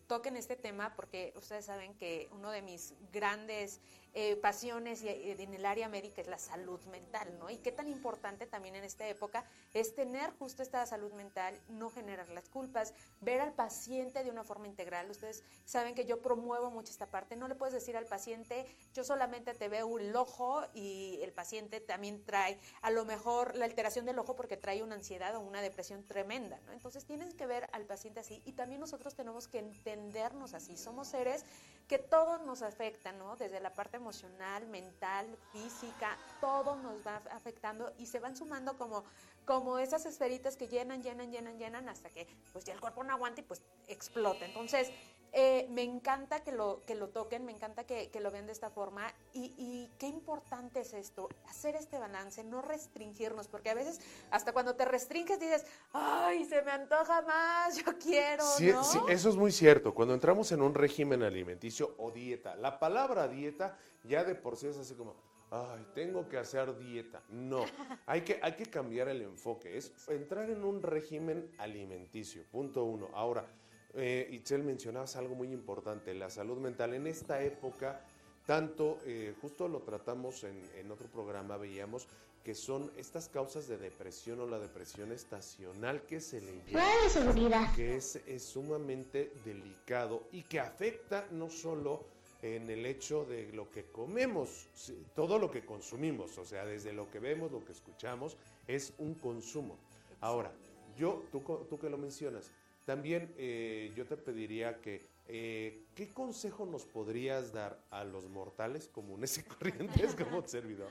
toquen 0.07 0.35
este 0.35 0.55
tema 0.55 0.95
porque 0.95 1.31
ustedes 1.35 1.65
saben 1.65 1.95
que 1.95 2.27
uno 2.31 2.49
de 2.49 2.63
mis 2.63 2.95
grandes 3.11 3.81
eh, 4.15 4.35
pasiones 4.35 5.01
y, 5.01 5.07
eh, 5.07 5.35
en 5.39 5.53
el 5.55 5.65
área 5.65 5.89
médica 5.89 6.21
es 6.21 6.27
la 6.27 6.37
salud 6.37 6.79
mental, 6.85 7.27
¿no? 7.39 7.49
Y 7.49 7.57
qué 7.57 7.71
tan 7.71 7.87
importante 7.87 8.45
también 8.45 8.75
en 8.75 8.83
esta 8.83 9.07
época 9.07 9.43
es 9.73 9.95
tener 9.95 10.29
justo 10.37 10.61
esta 10.61 10.85
salud 10.85 11.11
mental, 11.13 11.59
no 11.67 11.89
generar 11.89 12.29
las 12.29 12.47
culpas, 12.47 12.93
ver 13.21 13.41
al 13.41 13.53
paciente 13.53 14.23
de 14.23 14.29
una 14.29 14.43
forma 14.43 14.67
integral. 14.67 15.09
Ustedes 15.09 15.43
saben 15.65 15.95
que 15.95 16.05
yo 16.05 16.21
promuevo 16.21 16.69
mucho 16.69 16.91
esta 16.91 17.07
parte. 17.07 17.35
No 17.35 17.47
le 17.47 17.55
puedes 17.55 17.73
decir 17.73 17.97
al 17.97 18.05
paciente, 18.05 18.67
yo 18.93 19.03
solamente 19.03 19.55
te 19.55 19.67
veo 19.67 19.97
el 19.97 20.15
ojo 20.15 20.61
y 20.75 21.19
el 21.23 21.31
paciente 21.31 21.79
también 21.79 22.23
trae 22.23 22.59
a 22.83 22.91
lo 22.91 23.05
mejor 23.05 23.55
la 23.55 23.65
alteración 23.65 24.05
del 24.05 24.19
ojo 24.19 24.35
porque 24.35 24.57
trae 24.57 24.83
una 24.83 24.93
ansiedad 24.93 25.35
o 25.35 25.39
una 25.39 25.61
depresión 25.61 26.03
tremenda, 26.03 26.59
¿no? 26.67 26.73
Entonces 26.73 27.05
tienes 27.05 27.33
que 27.33 27.47
ver 27.47 27.67
al 27.71 27.85
paciente 27.85 28.19
así 28.19 28.43
y 28.45 28.51
también 28.53 28.79
nosotros 28.79 29.15
tenemos 29.15 29.47
que 29.47 29.57
entendernos 29.57 30.53
así. 30.53 30.77
Somos 30.77 31.07
seres 31.07 31.45
que 31.87 31.97
todo 31.97 32.37
nos 32.39 32.61
afecta, 32.61 33.11
¿no? 33.11 33.35
Desde 33.35 33.59
la 33.59 33.73
parte 33.73 33.99
emocional, 34.03 34.67
mental, 34.67 35.25
física, 35.53 36.17
todo 36.41 36.75
nos 36.75 37.07
va 37.07 37.21
afectando 37.31 37.93
y 37.97 38.05
se 38.05 38.19
van 38.19 38.35
sumando 38.35 38.77
como, 38.77 39.05
como 39.45 39.79
esas 39.79 40.05
esferitas 40.05 40.57
que 40.57 40.67
llenan, 40.67 41.01
llenan, 41.01 41.31
llenan, 41.31 41.57
llenan 41.57 41.87
hasta 41.87 42.09
que 42.09 42.27
pues 42.51 42.65
ya 42.65 42.73
el 42.73 42.81
cuerpo 42.81 43.03
no 43.05 43.13
aguanta 43.13 43.39
y 43.39 43.45
pues 43.45 43.61
explota. 43.87 44.45
Entonces, 44.45 44.91
eh, 45.35 45.67
me 45.71 45.81
encanta 45.81 46.43
que 46.43 46.51
lo, 46.51 46.83
que 46.85 46.93
lo 46.93 47.09
toquen, 47.09 47.43
me 47.43 47.51
encanta 47.51 47.85
que, 47.85 48.09
lo 48.21 48.29
vean 48.29 48.45
de 48.45 48.51
esta 48.51 48.69
forma 48.69 49.11
y, 49.33 49.89
qué 49.97 50.07
importante 50.07 50.81
es 50.81 50.93
esto, 50.93 51.27
hacer 51.49 51.75
este 51.75 51.97
balance, 51.97 52.43
no 52.43 52.61
restringirnos, 52.61 53.47
porque 53.47 53.71
a 53.71 53.73
veces 53.73 53.99
hasta 54.29 54.53
cuando 54.53 54.75
te 54.75 54.85
restringes 54.85 55.39
dices, 55.39 55.65
ay, 55.91 56.45
se 56.45 56.61
me 56.61 56.71
antoja 56.71 57.23
más, 57.23 57.83
yo 57.83 57.97
quiero. 57.97 58.43
Sí, 58.43 58.71
sí, 58.83 58.99
eso 59.09 59.29
es 59.29 59.35
muy 59.35 59.51
cierto, 59.51 59.95
cuando 59.95 60.13
entramos 60.13 60.51
en 60.51 60.61
un 60.61 60.75
régimen 60.75 61.23
alimenticio 61.23 61.95
o 61.97 62.11
dieta, 62.11 62.55
la 62.55 62.77
palabra 62.77 63.27
dieta 63.27 63.77
ya 64.03 64.23
de 64.23 64.35
por 64.35 64.55
sí 64.55 64.67
es 64.67 64.77
así 64.77 64.93
como, 64.93 65.15
ay, 65.49 65.83
tengo 65.95 66.29
que 66.29 66.37
hacer 66.37 66.77
dieta. 66.77 67.23
No, 67.29 67.65
hay 68.05 68.21
que, 68.21 68.39
hay 68.43 68.53
que 68.53 68.67
cambiar 68.67 69.07
el 69.07 69.23
enfoque, 69.23 69.77
es 69.77 69.91
entrar 70.09 70.49
en 70.51 70.63
un 70.63 70.83
régimen 70.83 71.51
alimenticio, 71.57 72.43
punto 72.51 72.83
uno. 72.83 73.09
Ahora, 73.13 73.47
eh, 73.95 74.27
Itzel, 74.31 74.63
mencionabas 74.63 75.15
algo 75.15 75.35
muy 75.35 75.51
importante, 75.51 76.13
la 76.13 76.29
salud 76.29 76.57
mental. 76.57 76.93
En 76.93 77.07
esta 77.07 77.43
época, 77.43 78.01
tanto, 78.45 78.99
eh, 79.05 79.35
justo 79.41 79.67
lo 79.67 79.81
tratamos 79.81 80.43
en, 80.43 80.91
otro 80.91 81.07
programa, 81.07 81.57
veíamos 81.57 82.07
que 82.43 82.55
son 82.55 82.91
estas 82.97 83.29
causas 83.29 83.67
de 83.67 83.77
depresión 83.77 84.41
o 84.41 84.47
la 84.47 84.59
depresión 84.59 85.13
estacional 85.13 86.01
que 86.01 86.19
se 86.19 86.41
le 86.41 86.61
llama, 86.67 87.73
que 87.73 87.95
es, 87.95 88.17
es 88.27 88.43
sumamente 88.43 89.31
delicado 89.45 90.27
y 90.33 90.41
que 90.41 90.59
afecta 90.59 91.25
no 91.31 91.49
solo 91.49 92.03
en 92.41 92.69
el 92.69 92.85
hecho 92.85 93.23
de 93.23 93.53
lo 93.53 93.71
que 93.71 93.85
comemos, 93.85 94.67
todo 95.15 95.39
lo 95.39 95.49
que 95.49 95.65
consumimos, 95.65 96.37
o 96.37 96.43
sea, 96.43 96.65
desde 96.65 96.91
lo 96.91 97.09
que 97.09 97.19
vemos, 97.19 97.49
lo 97.51 97.63
que 97.63 97.71
escuchamos, 97.71 98.35
es 98.67 98.93
un 98.97 99.13
consumo. 99.13 99.77
Ahora, 100.19 100.51
yo, 100.97 101.23
tú, 101.31 101.41
tú 101.69 101.79
que 101.79 101.89
lo 101.89 101.97
mencionas, 101.97 102.51
también 102.85 103.33
eh, 103.37 103.93
yo 103.95 104.05
te 104.05 104.17
pediría 104.17 104.81
que, 104.81 105.07
eh, 105.27 105.85
¿qué 105.95 106.09
consejo 106.09 106.65
nos 106.65 106.85
podrías 106.85 107.53
dar 107.53 107.81
a 107.89 108.03
los 108.03 108.27
mortales 108.27 108.87
comunes 108.87 109.37
y 109.37 109.43
corrientes 109.43 110.15
como 110.15 110.45
servidor? 110.47 110.89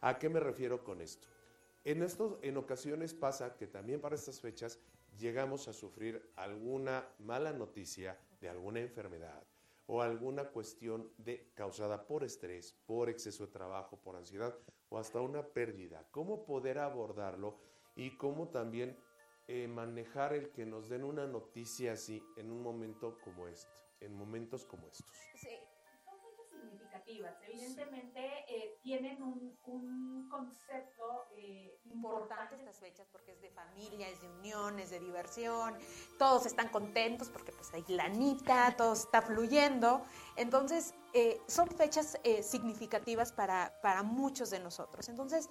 ¿A 0.00 0.18
qué 0.18 0.28
me 0.28 0.40
refiero 0.40 0.82
con 0.82 1.00
esto? 1.00 1.26
En, 1.84 2.02
estos, 2.02 2.38
en 2.42 2.56
ocasiones 2.56 3.12
pasa 3.12 3.56
que 3.56 3.66
también 3.66 4.00
para 4.00 4.14
estas 4.14 4.40
fechas 4.40 4.78
llegamos 5.18 5.68
a 5.68 5.72
sufrir 5.72 6.30
alguna 6.36 7.06
mala 7.18 7.52
noticia 7.52 8.18
de 8.40 8.48
alguna 8.48 8.80
enfermedad 8.80 9.42
o 9.86 10.00
alguna 10.00 10.44
cuestión 10.44 11.10
de, 11.18 11.50
causada 11.54 12.06
por 12.06 12.24
estrés, 12.24 12.74
por 12.86 13.10
exceso 13.10 13.46
de 13.46 13.52
trabajo, 13.52 13.98
por 13.98 14.16
ansiedad 14.16 14.56
o 14.88 14.98
hasta 14.98 15.20
una 15.20 15.42
pérdida. 15.42 16.06
¿Cómo 16.10 16.44
poder 16.46 16.78
abordarlo 16.78 17.58
y 17.96 18.16
cómo 18.16 18.48
también 18.48 18.96
eh, 19.46 19.68
manejar 19.68 20.32
el 20.32 20.50
que 20.52 20.64
nos 20.64 20.88
den 20.88 21.04
una 21.04 21.26
noticia 21.26 21.92
así 21.92 22.22
en 22.38 22.50
un 22.50 22.62
momento 22.62 23.18
como 23.22 23.46
este, 23.46 23.70
en 24.00 24.14
momentos 24.14 24.64
como 24.64 24.88
estos? 24.88 25.14
Sí, 25.34 25.58
son 26.02 26.18
fechas 26.18 26.48
significativas. 26.48 27.36
Evidentemente 27.46 28.44
eh, 28.48 28.78
tienen 28.82 29.22
un, 29.22 29.54
un 29.66 30.28
concepto 30.30 31.26
eh, 31.36 31.78
importante 31.84 32.54
estas 32.54 32.80
fechas 32.80 33.06
porque 33.12 33.32
es 33.32 33.42
de 33.42 33.50
familia, 33.50 34.08
es 34.08 34.22
de 34.22 34.30
unión, 34.30 34.78
es 34.78 34.88
de 34.88 35.00
diversión, 35.00 35.76
todos 36.18 36.46
están 36.46 36.70
contentos 36.70 37.28
porque 37.28 37.52
pues 37.52 37.70
hay 37.74 37.84
lanita, 37.88 38.74
todo 38.78 38.94
está 38.94 39.20
fluyendo. 39.20 40.06
Entonces, 40.36 40.94
son 41.46 41.68
fechas 41.68 42.18
significativas 42.42 43.32
para, 43.32 43.78
para 43.82 44.02
muchos 44.02 44.50
de 44.50 44.58
nosotros. 44.58 45.08
Entonces, 45.08 45.48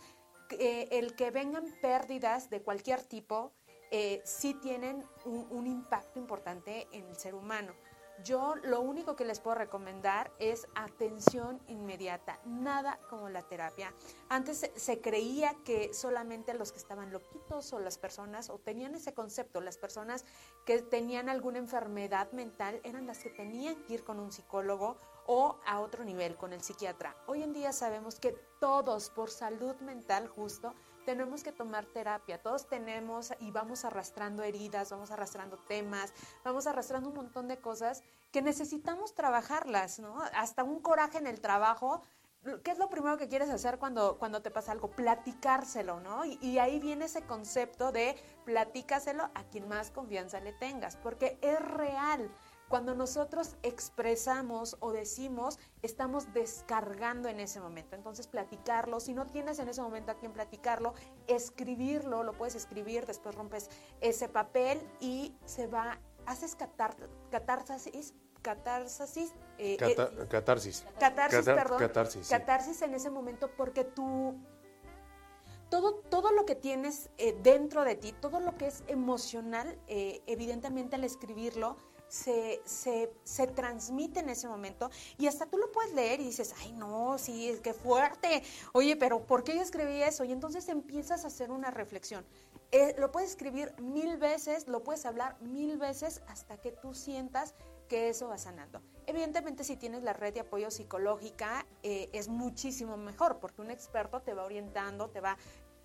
el 0.60 1.16
que 1.16 1.32
vengan 1.32 1.66
pérdidas 1.82 2.50
de 2.50 2.62
cualquier 2.62 3.02
tipo, 3.04 3.54
eh, 3.96 4.24
sí 4.26 4.56
tienen 4.56 5.06
un, 5.24 5.68
impacto 5.68 6.18
importante 6.18 6.88
en 6.94 7.06
el 7.06 7.16
ser 7.16 7.36
humano. 7.36 7.76
Yo 8.24 8.56
lo 8.64 8.82
único 8.82 9.16
que 9.16 9.24
les 9.24 9.40
puedo 9.40 9.56
recomendar 9.56 10.32
es 10.40 10.68
atención 10.74 11.62
inmediata, 11.68 12.40
nada 12.44 13.00
como 13.12 13.30
la 13.30 13.44
terapia. 13.44 13.94
Antes 14.30 14.72
se, 14.76 15.00
creía 15.00 15.56
que 15.64 15.94
solamente 15.94 16.56
los 16.56 16.72
que 16.72 16.80
estaban 16.80 17.12
loquitos 17.12 17.72
o 17.72 17.80
las 17.80 18.00
personas, 18.00 18.50
o 18.50 18.58
tenían 18.58 18.96
ese 18.96 19.14
concepto, 19.14 19.62
las 19.62 19.78
personas 19.78 20.26
que 20.66 20.82
tenían 20.82 21.30
alguna 21.30 21.60
enfermedad 21.60 22.32
mental 22.32 22.82
eran 22.84 23.06
las 23.06 23.20
que 23.20 23.30
tenían 23.30 23.76
que 23.84 23.94
ir 23.94 24.04
con 24.04 24.20
un 24.20 24.32
psicólogo 24.32 24.98
o 25.28 25.60
a 25.68 25.80
otro 25.82 26.04
nivel, 26.04 26.36
con 26.36 26.52
el 26.52 26.64
psiquiatra. 26.64 27.16
Hoy 27.28 27.44
en 27.44 27.54
día 27.54 27.72
sabemos 27.72 28.20
que 28.20 28.32
todos 28.60 29.12
por 29.12 29.30
salud 29.30 29.76
mental 29.82 30.28
justo 30.28 30.74
tenemos 31.06 31.44
que 31.44 31.52
tomar 31.52 31.86
terapia. 31.86 32.42
Todos 32.42 32.68
tenemos 32.68 33.34
y 33.40 33.52
vamos 33.52 33.86
arrastrando 33.86 34.44
heridas, 34.44 34.90
vamos 34.92 35.12
arrastrando 35.12 35.58
temas, 35.58 36.14
vamos 36.44 36.68
arrastrando 36.68 37.10
un 37.10 37.16
montón 37.16 37.48
de 37.48 37.58
cosas 37.58 38.04
que 38.32 38.42
necesitamos 38.42 39.14
trabajarlas, 39.14 40.00
¿no? 40.00 40.22
Hasta 40.34 40.64
un 40.64 40.80
coraje 40.80 41.18
en 41.18 41.28
el 41.28 41.40
trabajo. 41.40 42.02
¿Qué 42.64 42.72
es 42.72 42.78
lo 42.78 42.90
primero 42.90 43.18
que 43.18 43.30
quieres 43.30 43.50
hacer 43.50 43.80
cuando, 43.80 44.18
cuando 44.18 44.42
te 44.42 44.52
pasa 44.52 44.74
algo? 44.74 44.90
Platicárselo, 44.90 46.02
¿no? 46.02 46.26
Y, 46.26 46.38
y 46.42 46.60
ahí 46.60 46.80
viene 46.80 47.06
ese 47.06 47.22
concepto 47.22 47.94
de 47.94 48.18
platícaselo 48.44 49.30
a 49.34 49.44
quien 49.46 49.68
más 49.70 49.92
confianza 49.92 50.42
le 50.42 50.52
tengas, 50.52 50.98
porque 50.98 51.38
es 51.42 51.60
real. 51.60 52.30
Cuando 52.74 52.96
nosotros 52.96 53.56
expresamos 53.62 54.78
o 54.80 54.92
decimos, 54.94 55.60
estamos 55.84 56.34
descargando 56.34 57.30
en 57.30 57.40
ese 57.40 57.60
momento. 57.60 57.96
Entonces, 57.96 58.26
platicarlo. 58.26 59.00
Si 59.00 59.14
no 59.14 59.28
tienes 59.28 59.60
en 59.60 59.70
ese 59.70 59.80
momento 59.84 60.12
a 60.12 60.16
quien 60.16 60.34
platicarlo, 60.34 60.96
escribirlo, 61.28 62.24
lo 62.24 62.34
puedes 62.34 62.56
escribir, 62.56 63.06
después 63.06 63.36
rompes 63.36 63.70
ese 64.02 64.28
papel 64.28 64.82
y 65.00 65.36
se 65.46 65.68
va, 65.68 66.00
haces 66.26 66.56
catar, 66.56 66.96
catarsis, 67.30 68.16
catarsis, 68.42 69.36
eh, 69.60 69.78
eh, 69.80 70.28
catarsis. 70.28 70.84
Catarsis, 71.00 71.46
perdón. 71.46 71.78
Catarsis, 71.78 72.28
catarsis 72.28 72.82
en 72.82 72.96
ese 72.96 73.12
momento 73.12 73.52
porque 73.56 73.84
tú 73.84 74.36
todo, 75.70 75.94
todo, 76.10 76.32
lo 76.32 76.48
que 76.48 76.56
tienes 76.56 77.12
eh, 77.20 77.38
dentro 77.44 77.84
de 77.84 77.94
ti, 77.94 78.14
todo 78.14 78.40
lo 78.40 78.58
que 78.58 78.66
es 78.66 78.84
emocional, 78.88 79.78
evidentemente 79.88 80.96
al 80.96 81.04
escribirlo, 81.04 81.78
se, 82.14 82.62
se, 83.24 83.48
transmite 83.48 84.20
en 84.20 84.30
ese 84.30 84.48
momento 84.48 84.92
y 85.18 85.26
hasta 85.26 85.48
tú 85.48 85.58
lo 85.58 85.72
puedes 85.72 85.94
leer 85.94 86.20
y 86.20 86.26
dices, 86.26 86.54
ay 86.60 86.72
no, 86.74 87.18
sí, 87.18 87.50
es 87.50 87.60
que 87.60 87.74
fuerte, 87.74 88.44
oye, 88.74 88.96
pero 88.96 89.26
¿por 89.26 89.44
qué 89.44 89.56
yo 89.56 89.64
escribí 89.64 90.04
eso? 90.04 90.24
Y 90.24 90.32
entonces 90.32 90.70
empiezas 90.70 91.24
a 91.24 91.28
hacer 91.28 91.50
una 91.50 91.72
reflexión. 91.72 92.24
Eh, 92.72 92.96
lo 93.00 93.12
puedes 93.12 93.32
escribir 93.32 93.74
mil 93.82 94.18
veces, 94.18 94.68
lo 94.68 94.84
puedes 94.84 95.08
hablar 95.08 95.42
mil 95.42 95.80
veces 95.80 96.22
hasta 96.28 96.58
que 96.58 96.72
tú 96.72 96.94
sientas 96.94 97.56
que 97.90 98.10
eso 98.10 98.28
va 98.28 98.38
sanando. 98.38 98.82
Evidentemente, 99.08 99.64
si 99.64 99.76
tienes 99.76 100.04
la 100.04 100.14
red 100.14 100.36
de 100.36 100.42
apoyo 100.42 100.70
psicológica, 100.70 101.66
eh, 101.82 102.12
es 102.14 102.28
muchísimo 102.28 102.96
mejor 102.96 103.40
porque 103.40 103.62
un 103.62 103.72
experto 103.72 104.22
te 104.22 104.36
va 104.36 104.46
orientando, 104.46 105.10
te 105.10 105.20
va 105.20 105.36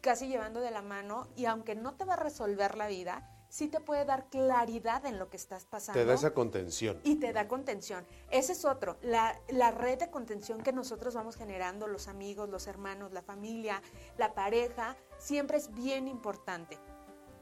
casi 0.03 0.29
llevando 0.29 0.61
de 0.61 0.71
la 0.73 0.83
mano 0.83 1.27
y 1.37 1.47
aunque 1.47 1.75
no 1.75 1.95
te 1.95 2.05
va 2.05 2.15
a 2.15 2.17
resolver 2.17 2.77
la 2.77 2.87
vida, 2.87 3.38
sí 3.49 3.69
te 3.69 3.81
puede 3.81 4.05
dar 4.05 4.29
claridad 4.29 5.05
en 5.07 5.19
lo 5.19 5.31
que 5.31 5.37
estás 5.37 5.65
pasando. 5.65 5.99
Te 6.01 6.05
da 6.07 6.15
esa 6.15 6.35
contención. 6.35 7.01
Y 7.05 7.17
te 7.17 7.33
da 7.33 7.49
contención. 7.49 8.07
Ese 8.31 8.53
es 8.53 8.65
otro, 8.65 8.97
la, 9.03 9.39
la, 9.49 9.71
red 9.71 9.99
de 9.99 10.11
contención 10.11 10.63
que 10.63 10.73
nosotros 10.73 11.15
vamos 11.15 11.37
generando, 11.37 11.87
los 11.87 12.09
amigos, 12.09 12.49
los 12.49 12.67
hermanos, 12.67 13.13
la 13.13 13.23
familia, 13.23 13.83
la 14.17 14.35
pareja, 14.35 14.97
siempre 15.19 15.57
es 15.59 15.73
bien 15.75 16.09
importante. 16.09 16.79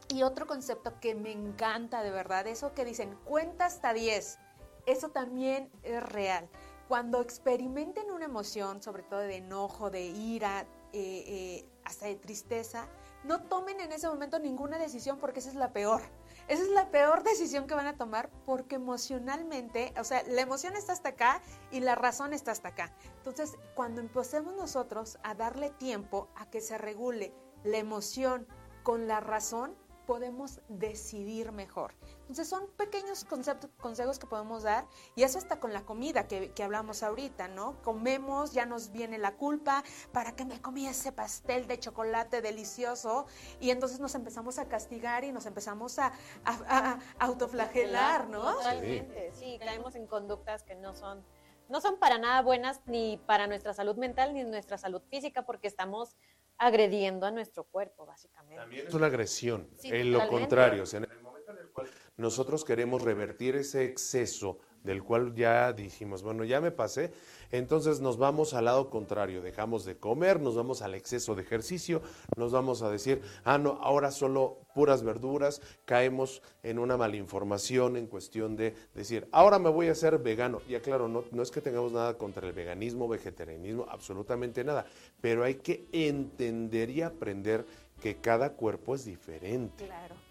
Y 0.08 0.22
otro 0.22 0.46
concepto 0.46 1.00
que 1.00 1.14
me 1.14 1.32
encanta 1.32 2.02
de 2.02 2.10
verdad, 2.10 2.46
eso 2.46 2.72
que 2.74 2.84
dicen, 2.84 3.16
cuenta 3.24 3.66
hasta 3.66 3.92
10, 3.92 4.38
eso 4.86 5.08
también 5.08 5.70
es 5.82 6.02
real. 6.02 6.48
Cuando 6.86 7.20
experimenten 7.20 8.12
una 8.12 8.26
emoción, 8.26 8.80
sobre 8.80 9.02
todo 9.02 9.20
de 9.20 9.36
enojo, 9.36 9.90
de 9.90 10.06
ira, 10.06 10.66
eh, 10.92 11.24
eh, 11.26 11.68
hasta 11.84 12.06
de 12.06 12.14
tristeza, 12.14 12.86
no 13.26 13.42
tomen 13.42 13.80
en 13.80 13.92
ese 13.92 14.08
momento 14.08 14.38
ninguna 14.38 14.78
decisión 14.78 15.18
porque 15.18 15.40
esa 15.40 15.50
es 15.50 15.54
la 15.56 15.72
peor. 15.72 16.00
Esa 16.48 16.62
es 16.62 16.68
la 16.70 16.90
peor 16.90 17.24
decisión 17.24 17.66
que 17.66 17.74
van 17.74 17.88
a 17.88 17.96
tomar 17.96 18.30
porque 18.44 18.76
emocionalmente, 18.76 19.92
o 19.98 20.04
sea, 20.04 20.22
la 20.28 20.42
emoción 20.42 20.76
está 20.76 20.92
hasta 20.92 21.10
acá 21.10 21.42
y 21.72 21.80
la 21.80 21.96
razón 21.96 22.32
está 22.32 22.52
hasta 22.52 22.68
acá. 22.68 22.94
Entonces, 23.16 23.56
cuando 23.74 24.00
empecemos 24.00 24.54
nosotros 24.54 25.18
a 25.24 25.34
darle 25.34 25.70
tiempo 25.70 26.28
a 26.36 26.48
que 26.48 26.60
se 26.60 26.78
regule 26.78 27.34
la 27.64 27.78
emoción 27.78 28.46
con 28.84 29.08
la 29.08 29.18
razón, 29.18 29.76
podemos 30.06 30.60
decidir 30.68 31.52
mejor. 31.52 31.92
Entonces 32.22 32.48
son 32.48 32.66
pequeños 32.76 33.24
conceptos, 33.24 33.70
consejos 33.78 34.18
que 34.18 34.26
podemos 34.26 34.62
dar 34.62 34.86
y 35.14 35.22
eso 35.22 35.38
está 35.38 35.60
con 35.60 35.72
la 35.72 35.84
comida 35.84 36.26
que, 36.26 36.52
que, 36.52 36.62
hablamos 36.62 37.02
ahorita, 37.02 37.48
¿no? 37.48 37.80
Comemos, 37.82 38.52
ya 38.52 38.66
nos 38.66 38.90
viene 38.90 39.18
la 39.18 39.36
culpa, 39.36 39.84
¿para 40.12 40.34
qué 40.34 40.44
me 40.44 40.60
comí 40.60 40.86
ese 40.86 41.12
pastel 41.12 41.66
de 41.66 41.78
chocolate 41.78 42.42
delicioso? 42.42 43.26
Y 43.60 43.70
entonces 43.70 44.00
nos 44.00 44.14
empezamos 44.14 44.58
a 44.58 44.66
castigar 44.66 45.24
y 45.24 45.32
nos 45.32 45.46
empezamos 45.46 45.98
a, 45.98 46.12
a, 46.44 46.52
a 46.68 46.98
autoflagelar, 47.18 48.28
¿no? 48.28 48.54
Totalmente, 48.54 49.32
sí. 49.34 49.58
caemos 49.58 49.94
en 49.94 50.06
conductas 50.06 50.62
que 50.62 50.74
no 50.74 50.94
son 50.94 51.24
no 51.68 51.80
son 51.80 51.98
para 51.98 52.18
nada 52.18 52.42
buenas 52.42 52.80
ni 52.86 53.20
para 53.26 53.46
nuestra 53.46 53.74
salud 53.74 53.96
mental 53.96 54.34
ni 54.34 54.44
nuestra 54.44 54.78
salud 54.78 55.02
física 55.10 55.44
porque 55.44 55.66
estamos 55.66 56.16
agrediendo 56.58 57.26
a 57.26 57.30
nuestro 57.30 57.64
cuerpo, 57.64 58.06
básicamente. 58.06 58.56
También 58.56 58.86
es 58.86 58.94
una 58.94 59.06
agresión, 59.06 59.68
en 59.82 60.12
lo 60.12 60.26
contrario, 60.28 60.84
o 60.84 60.86
sea, 60.86 60.98
en 60.98 61.10
el 61.10 61.20
momento 61.20 61.52
en 61.52 61.58
el 61.58 61.70
cual 61.70 61.88
nosotros 62.16 62.64
queremos 62.64 63.02
revertir 63.02 63.56
ese 63.56 63.84
exceso 63.84 64.58
del 64.86 65.02
cual 65.02 65.34
ya 65.34 65.72
dijimos, 65.72 66.22
bueno, 66.22 66.44
ya 66.44 66.60
me 66.60 66.70
pasé, 66.70 67.12
entonces 67.50 68.00
nos 68.00 68.16
vamos 68.16 68.54
al 68.54 68.64
lado 68.66 68.88
contrario, 68.88 69.42
dejamos 69.42 69.84
de 69.84 69.96
comer, 69.96 70.40
nos 70.40 70.54
vamos 70.54 70.80
al 70.80 70.94
exceso 70.94 71.34
de 71.34 71.42
ejercicio, 71.42 72.00
nos 72.36 72.52
vamos 72.52 72.82
a 72.82 72.90
decir, 72.90 73.20
ah, 73.44 73.58
no, 73.58 73.78
ahora 73.82 74.10
solo 74.10 74.60
puras 74.74 75.02
verduras, 75.02 75.60
caemos 75.84 76.40
en 76.62 76.78
una 76.78 76.96
malinformación 76.96 77.96
en 77.96 78.06
cuestión 78.06 78.56
de 78.56 78.74
decir, 78.94 79.28
ahora 79.32 79.58
me 79.58 79.70
voy 79.70 79.88
a 79.88 79.92
hacer 79.92 80.18
vegano. 80.18 80.60
Y 80.68 80.76
aclaro, 80.76 81.08
no, 81.08 81.24
no 81.32 81.42
es 81.42 81.50
que 81.50 81.60
tengamos 81.60 81.92
nada 81.92 82.16
contra 82.16 82.46
el 82.46 82.52
veganismo, 82.52 83.08
vegetarianismo, 83.08 83.86
absolutamente 83.88 84.62
nada, 84.64 84.86
pero 85.20 85.44
hay 85.44 85.56
que 85.56 85.88
entender 85.92 86.90
y 86.90 87.02
aprender 87.02 87.66
que 88.00 88.16
cada 88.16 88.52
cuerpo 88.52 88.94
es 88.94 89.04
diferente. 89.04 89.86
Claro. 89.86 90.25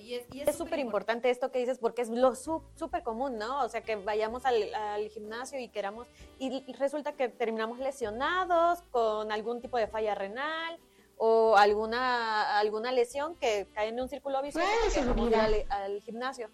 Y 0.00 0.14
es 0.40 0.56
súper 0.56 0.78
importante 0.78 1.30
esto 1.30 1.50
que 1.50 1.58
dices 1.58 1.78
porque 1.78 2.02
es 2.02 2.08
lo 2.08 2.34
súper 2.34 3.02
común, 3.02 3.38
¿no? 3.38 3.64
O 3.64 3.68
sea, 3.68 3.82
que 3.82 3.96
vayamos 3.96 4.44
al, 4.44 4.74
al 4.74 5.08
gimnasio 5.08 5.58
y 5.58 5.68
queramos, 5.68 6.06
y, 6.38 6.64
resulta 6.74 7.12
que 7.12 7.28
terminamos 7.28 7.78
lesionados 7.78 8.82
con 8.90 9.30
algún 9.32 9.60
tipo 9.60 9.76
de 9.76 9.86
falla 9.86 10.14
renal 10.14 10.78
o 11.16 11.56
alguna, 11.56 12.58
alguna 12.58 12.92
lesión 12.92 13.36
que 13.36 13.68
cae 13.74 13.88
en 13.88 14.00
un 14.00 14.08
círculo 14.08 14.42
vicioso 14.42 14.66
pues, 15.16 15.34
al, 15.34 15.66
al 15.68 16.00
gimnasio. 16.02 16.50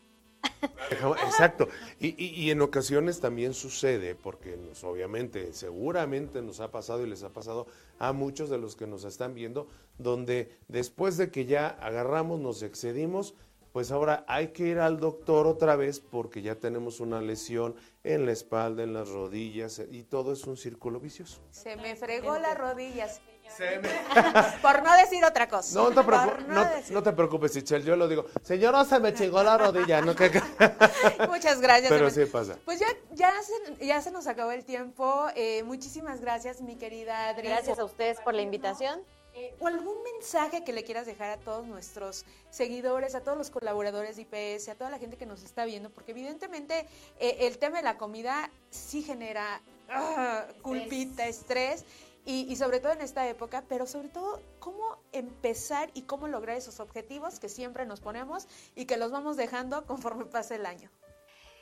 Exacto. 1.27 1.69
Y, 2.01 2.09
y, 2.23 2.35
y, 2.35 2.51
en 2.51 2.61
ocasiones 2.63 3.21
también 3.21 3.55
sucede, 3.55 4.15
porque 4.15 4.57
nos, 4.57 4.83
obviamente, 4.85 5.53
seguramente 5.53 6.43
nos 6.43 6.61
ha 6.61 6.71
pasado 6.71 7.05
y 7.05 7.09
les 7.09 7.23
ha 7.23 7.31
pasado 7.31 7.67
a 7.99 8.13
muchos 8.13 8.51
de 8.51 8.59
los 8.59 8.77
que 8.77 8.87
nos 8.87 9.05
están 9.05 9.35
viendo, 9.35 9.69
donde 9.99 10.57
después 10.69 11.17
de 11.17 11.31
que 11.31 11.45
ya 11.47 11.69
agarramos, 11.69 12.41
nos 12.41 12.63
excedimos, 12.63 13.35
pues 13.73 13.91
ahora 13.91 14.25
hay 14.27 14.49
que 14.49 14.67
ir 14.67 14.79
al 14.79 14.99
doctor 14.99 15.47
otra 15.47 15.77
vez 15.77 16.01
porque 16.01 16.43
ya 16.43 16.57
tenemos 16.57 17.01
una 17.01 17.21
lesión 17.21 17.75
en 18.03 18.27
la 18.27 18.33
espalda, 18.33 18.83
en 18.83 18.95
las 18.95 19.09
rodillas 19.09 19.83
y 19.91 20.03
todo 20.03 20.33
es 20.33 20.45
un 20.47 20.57
círculo 20.57 21.01
vicioso. 21.01 21.41
Se 21.51 21.77
me 21.77 21.95
fregó 21.95 22.39
las 22.39 22.57
rodillas. 22.57 23.21
Se 23.57 23.79
me... 23.79 23.89
Por 24.63 24.83
no 24.83 24.97
decir 24.97 25.25
otra 25.25 25.49
cosa. 25.49 25.75
No 25.75 25.89
te, 25.89 26.03
preocu 26.03 26.43
no, 26.49 26.65
no, 26.65 26.71
no 26.91 27.03
te 27.03 27.13
preocupes, 27.13 27.57
Ichel, 27.57 27.85
yo 27.85 27.97
lo 27.97 28.09
digo. 28.09 28.27
Señora, 28.43 28.85
se 28.85 29.01
me 29.01 29.15
chingó 29.15 29.43
la 29.43 29.59
rodilla. 29.59 30.01
¿no? 30.01 30.15
Muchas 31.29 31.61
gracias. 31.61 31.89
Pero 31.89 32.11
sí 32.11 32.25
pasa. 32.27 32.59
Pues 32.65 32.79
ya, 32.79 32.89
ya, 33.13 33.33
se, 33.43 33.87
ya 33.87 34.01
se 34.03 34.11
nos 34.11 34.27
acabó 34.27 34.53
el 34.53 34.65
tiempo. 34.65 35.27
Eh, 35.35 35.63
muchísimas 35.65 36.21
gracias, 36.21 36.61
mi 36.61 36.77
querida 36.77 37.29
Adri. 37.29 37.49
Gracias 37.49 37.79
a 37.79 37.85
ustedes 37.85 38.21
por 38.21 38.35
la 38.35 38.43
invitación. 38.43 39.01
Eh, 39.35 39.55
¿O 39.61 39.69
algún 39.69 40.03
mensaje 40.03 40.65
que 40.65 40.73
le 40.73 40.83
quieras 40.83 41.07
dejar 41.07 41.31
a 41.31 41.37
todos 41.37 41.65
nuestros 41.65 42.25
seguidores, 42.51 43.15
a 43.15 43.21
todos 43.21 43.39
los 43.39 43.51
colaboradores 43.51 44.17
de 44.17 44.23
IPS, 44.23 44.69
a 44.69 44.75
toda 44.75 44.91
la 44.91 44.99
gente 44.99 45.17
que 45.17 45.27
nos 45.27 45.45
está 45.45 45.65
viendo? 45.65 45.91
Porque 45.91 46.11
evidentemente 46.11 46.87
eh, 47.21 47.37
el 47.41 47.59
tema 47.59 47.77
de 47.77 47.85
la 47.85 47.99
comida 47.99 48.51
sí 48.71 49.03
genera 49.03 49.61
uh, 49.89 50.61
culpita, 50.61 51.29
estrés. 51.29 51.85
Y, 52.31 52.55
sobre 52.57 52.79
todo 52.79 52.93
en 52.93 53.01
esta 53.01 53.27
época, 53.27 53.65
pero 53.71 53.87
sobre 53.87 54.11
todo 54.11 54.39
cómo 54.59 54.99
empezar 55.13 55.89
y 55.95 56.03
cómo 56.03 56.29
lograr 56.29 56.59
esos 56.59 56.79
objetivos 56.79 57.41
que 57.41 57.49
siempre 57.49 57.87
nos 57.87 58.01
ponemos 58.01 58.47
y 58.77 58.85
que 58.85 58.99
los 58.99 59.11
vamos 59.11 59.39
dejando 59.39 59.87
conforme 59.87 60.27
pase 60.27 60.57
el 60.57 60.67
año. 60.67 60.91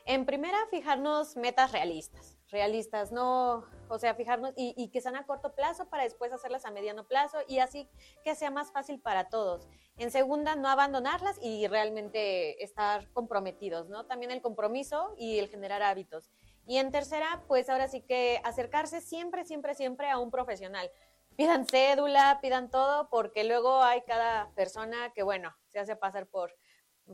En 0.06 0.26
primera, 0.26 0.58
fijarnos 0.68 1.36
metas 1.36 1.70
realistas, 1.70 2.36
realistas, 2.50 3.12
no, 3.12 3.64
o 3.88 3.98
sea, 4.00 4.16
fijarnos 4.16 4.54
y, 4.56 4.74
y, 4.76 4.88
que 4.88 5.00
sean 5.00 5.14
a 5.14 5.24
corto 5.24 5.54
plazo 5.54 5.88
para 5.88 6.02
después 6.02 6.32
hacerlas 6.32 6.64
a 6.64 6.72
mediano 6.72 7.06
plazo 7.06 7.38
y 7.46 7.60
así 7.60 7.88
que 8.24 8.34
sea 8.34 8.50
más 8.50 8.72
fácil 8.72 9.00
para 9.00 9.28
todos. 9.28 9.68
En 9.98 10.10
segunda, 10.10 10.56
no 10.56 10.68
abandonarlas 10.68 11.38
y 11.40 11.68
realmente 11.68 12.64
estar 12.64 13.08
comprometidos, 13.12 13.88
¿no? 13.88 14.04
También 14.06 14.32
el 14.32 14.42
compromiso 14.42 15.14
y 15.16 15.38
el 15.38 15.48
generar 15.48 15.82
hábitos. 15.84 16.28
Y 16.66 16.78
en 16.78 16.90
tercera, 16.90 17.42
pues 17.46 17.70
ahora 17.70 17.88
sí 17.88 18.00
que 18.02 18.40
acercarse 18.44 19.00
siempre, 19.00 19.44
siempre, 19.44 19.74
siempre 19.74 20.10
a 20.10 20.18
un 20.18 20.30
profesional. 20.30 20.90
Pidan 21.36 21.66
cédula, 21.66 22.38
pidan 22.42 22.70
todo, 22.70 23.08
porque 23.08 23.44
luego 23.44 23.82
hay 23.82 24.02
cada 24.02 24.50
persona 24.54 25.12
que, 25.14 25.22
bueno, 25.22 25.54
se 25.68 25.78
hace 25.78 25.94
pasar 25.94 26.26
por, 26.26 26.52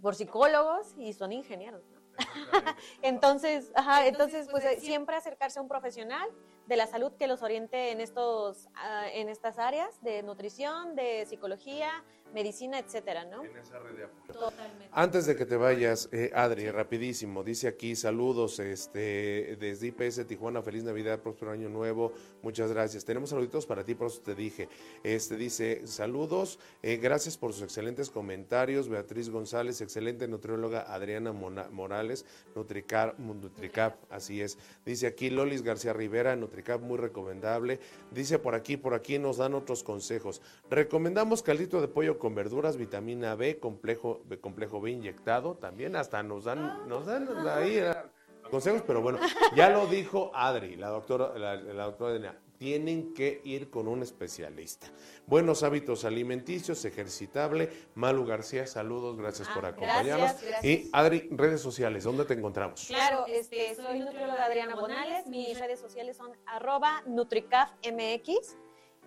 por 0.00 0.14
psicólogos 0.14 0.94
y 0.96 1.12
son 1.12 1.32
ingenieros, 1.32 1.84
¿no? 1.88 2.00
entonces, 3.02 3.72
ajá, 3.74 4.06
entonces, 4.06 4.48
pues, 4.50 4.64
pues 4.64 4.82
siempre 4.82 5.16
acercarse 5.16 5.58
a 5.58 5.62
un 5.62 5.68
profesional 5.68 6.28
de 6.72 6.78
la 6.78 6.86
salud 6.86 7.12
que 7.18 7.26
los 7.26 7.42
oriente 7.42 7.90
en 7.90 8.00
estos, 8.00 8.64
uh, 8.64 9.06
en 9.12 9.28
estas 9.28 9.58
áreas 9.58 10.02
de 10.02 10.22
nutrición, 10.22 10.96
de 10.96 11.26
psicología, 11.26 12.02
medicina, 12.32 12.78
etcétera, 12.78 13.24
¿no? 13.24 13.44
En 13.44 13.56
esa 13.56 13.78
red 13.78 13.96
de 13.96 14.04
apoyo. 14.04 14.32
Totalmente. 14.32 14.88
Antes 14.90 15.26
de 15.26 15.36
que 15.36 15.46
te 15.46 15.56
vayas, 15.56 16.08
eh, 16.12 16.30
Adri, 16.34 16.70
rapidísimo, 16.70 17.44
dice 17.44 17.68
aquí 17.68 17.94
saludos 17.94 18.58
este, 18.58 19.56
desde 19.60 19.88
IPS 19.88 20.26
Tijuana, 20.26 20.62
feliz 20.62 20.84
Navidad, 20.84 21.20
próspero 21.20 21.52
año 21.52 21.68
nuevo, 21.68 22.12
muchas 22.42 22.72
gracias. 22.72 23.04
Tenemos 23.04 23.30
saluditos 23.30 23.66
para 23.66 23.84
ti, 23.84 23.94
por 23.94 24.08
eso 24.08 24.20
te 24.22 24.34
dije. 24.34 24.68
Este 25.02 25.36
dice, 25.36 25.86
saludos, 25.86 26.58
eh, 26.82 26.96
gracias 26.96 27.36
por 27.36 27.52
sus 27.52 27.62
excelentes 27.62 28.10
comentarios, 28.10 28.88
Beatriz 28.88 29.28
González, 29.30 29.80
excelente 29.80 30.26
nutrióloga 30.26 30.82
Adriana 30.92 31.32
Mona 31.32 31.68
Morales, 31.70 32.24
Nutricar, 32.54 33.18
Nutricap, 33.18 33.96
así 34.10 34.40
es. 34.40 34.58
Dice 34.84 35.06
aquí 35.06 35.30
Lolis 35.30 35.62
García 35.62 35.92
Rivera, 35.92 36.34
Nutricap, 36.36 36.61
muy 36.80 36.98
recomendable. 36.98 37.80
Dice 38.10 38.38
por 38.38 38.54
aquí, 38.54 38.76
por 38.76 38.94
aquí 38.94 39.18
nos 39.18 39.36
dan 39.36 39.54
otros 39.54 39.82
consejos. 39.82 40.42
Recomendamos 40.70 41.42
caldito 41.42 41.80
de 41.80 41.88
pollo 41.88 42.18
con 42.18 42.34
verduras, 42.34 42.76
vitamina 42.76 43.34
B, 43.34 43.58
complejo, 43.58 44.22
complejo 44.40 44.80
B 44.80 44.90
inyectado, 44.90 45.54
también 45.54 45.96
hasta 45.96 46.22
nos 46.22 46.44
dan, 46.44 46.88
nos 46.88 47.06
dan 47.06 47.28
ahí 47.48 47.80
consejos, 48.50 48.82
pero 48.86 49.00
bueno, 49.00 49.18
ya 49.56 49.70
lo 49.70 49.86
dijo 49.86 50.30
Adri, 50.34 50.76
la 50.76 50.88
doctora, 50.88 51.38
la, 51.38 51.56
la 51.56 51.84
doctora 51.84 52.12
tienen 52.62 53.12
que 53.12 53.40
ir 53.42 53.70
con 53.70 53.88
un 53.88 54.04
especialista. 54.04 54.86
Buenos 55.26 55.64
hábitos 55.64 56.04
alimenticios, 56.04 56.84
ejercitable. 56.84 57.68
Malu 57.96 58.24
García, 58.24 58.68
saludos, 58.68 59.16
gracias 59.16 59.48
ah, 59.50 59.54
por 59.54 59.66
acompañarnos. 59.66 60.30
Gracias, 60.30 60.48
gracias. 60.48 60.64
Y 60.64 60.88
Adri, 60.92 61.28
redes 61.32 61.60
sociales, 61.60 62.04
¿dónde 62.04 62.24
te 62.24 62.34
encontramos? 62.34 62.84
Claro, 62.86 63.26
este, 63.26 63.74
soy 63.74 63.98
nutrióloga 63.98 64.44
Adriana 64.44 64.76
Bonales, 64.76 65.26
mis 65.26 65.58
redes 65.58 65.80
sociales 65.80 66.16
son 66.16 66.30
arroba 66.46 67.02
NutricafMX. 67.06 68.56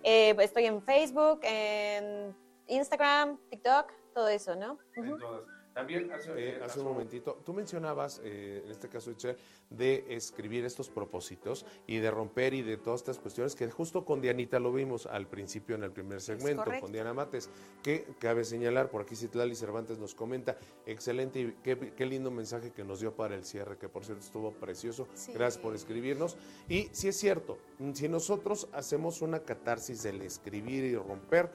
Eh, 0.02 0.36
estoy 0.38 0.66
en 0.66 0.82
Facebook, 0.82 1.40
en 1.42 2.36
Instagram, 2.66 3.38
TikTok, 3.48 3.90
todo 4.12 4.28
eso, 4.28 4.54
¿no? 4.54 4.78
En 4.96 5.18
todas. 5.18 5.55
También 5.76 6.10
hace, 6.10 6.32
eh, 6.38 6.58
hace 6.64 6.80
un 6.80 6.86
momentito, 6.86 7.38
tú 7.44 7.52
mencionabas, 7.52 8.22
eh, 8.24 8.62
en 8.64 8.70
este 8.70 8.88
caso, 8.88 9.10
Itzel, 9.10 9.36
de 9.68 10.06
escribir 10.08 10.64
estos 10.64 10.88
propósitos 10.88 11.66
y 11.86 11.98
de 11.98 12.10
romper 12.10 12.54
y 12.54 12.62
de 12.62 12.78
todas 12.78 13.00
estas 13.00 13.18
cuestiones 13.18 13.54
que 13.54 13.70
justo 13.70 14.02
con 14.06 14.22
Dianita 14.22 14.58
lo 14.58 14.72
vimos 14.72 15.04
al 15.04 15.26
principio 15.26 15.76
en 15.76 15.82
el 15.82 15.90
primer 15.90 16.22
segmento, 16.22 16.64
con 16.80 16.92
Diana 16.92 17.12
Mates, 17.12 17.50
que 17.82 18.06
cabe 18.18 18.46
señalar, 18.46 18.88
por 18.88 19.02
aquí 19.02 19.14
Citlali 19.16 19.54
Cervantes 19.54 19.98
nos 19.98 20.14
comenta, 20.14 20.56
excelente 20.86 21.40
y 21.40 21.56
qué, 21.62 21.92
qué 21.94 22.06
lindo 22.06 22.30
mensaje 22.30 22.70
que 22.70 22.82
nos 22.82 23.00
dio 23.00 23.14
para 23.14 23.34
el 23.34 23.44
cierre, 23.44 23.76
que 23.76 23.90
por 23.90 24.02
cierto 24.02 24.24
estuvo 24.24 24.52
precioso. 24.52 25.06
Sí. 25.12 25.34
Gracias 25.34 25.62
por 25.62 25.74
escribirnos. 25.74 26.38
Y 26.70 26.88
si 26.92 27.08
es 27.08 27.18
cierto, 27.18 27.58
si 27.92 28.08
nosotros 28.08 28.66
hacemos 28.72 29.20
una 29.20 29.40
catarsis 29.40 30.02
del 30.02 30.22
escribir 30.22 30.84
y 30.84 30.96
romper, 30.96 31.50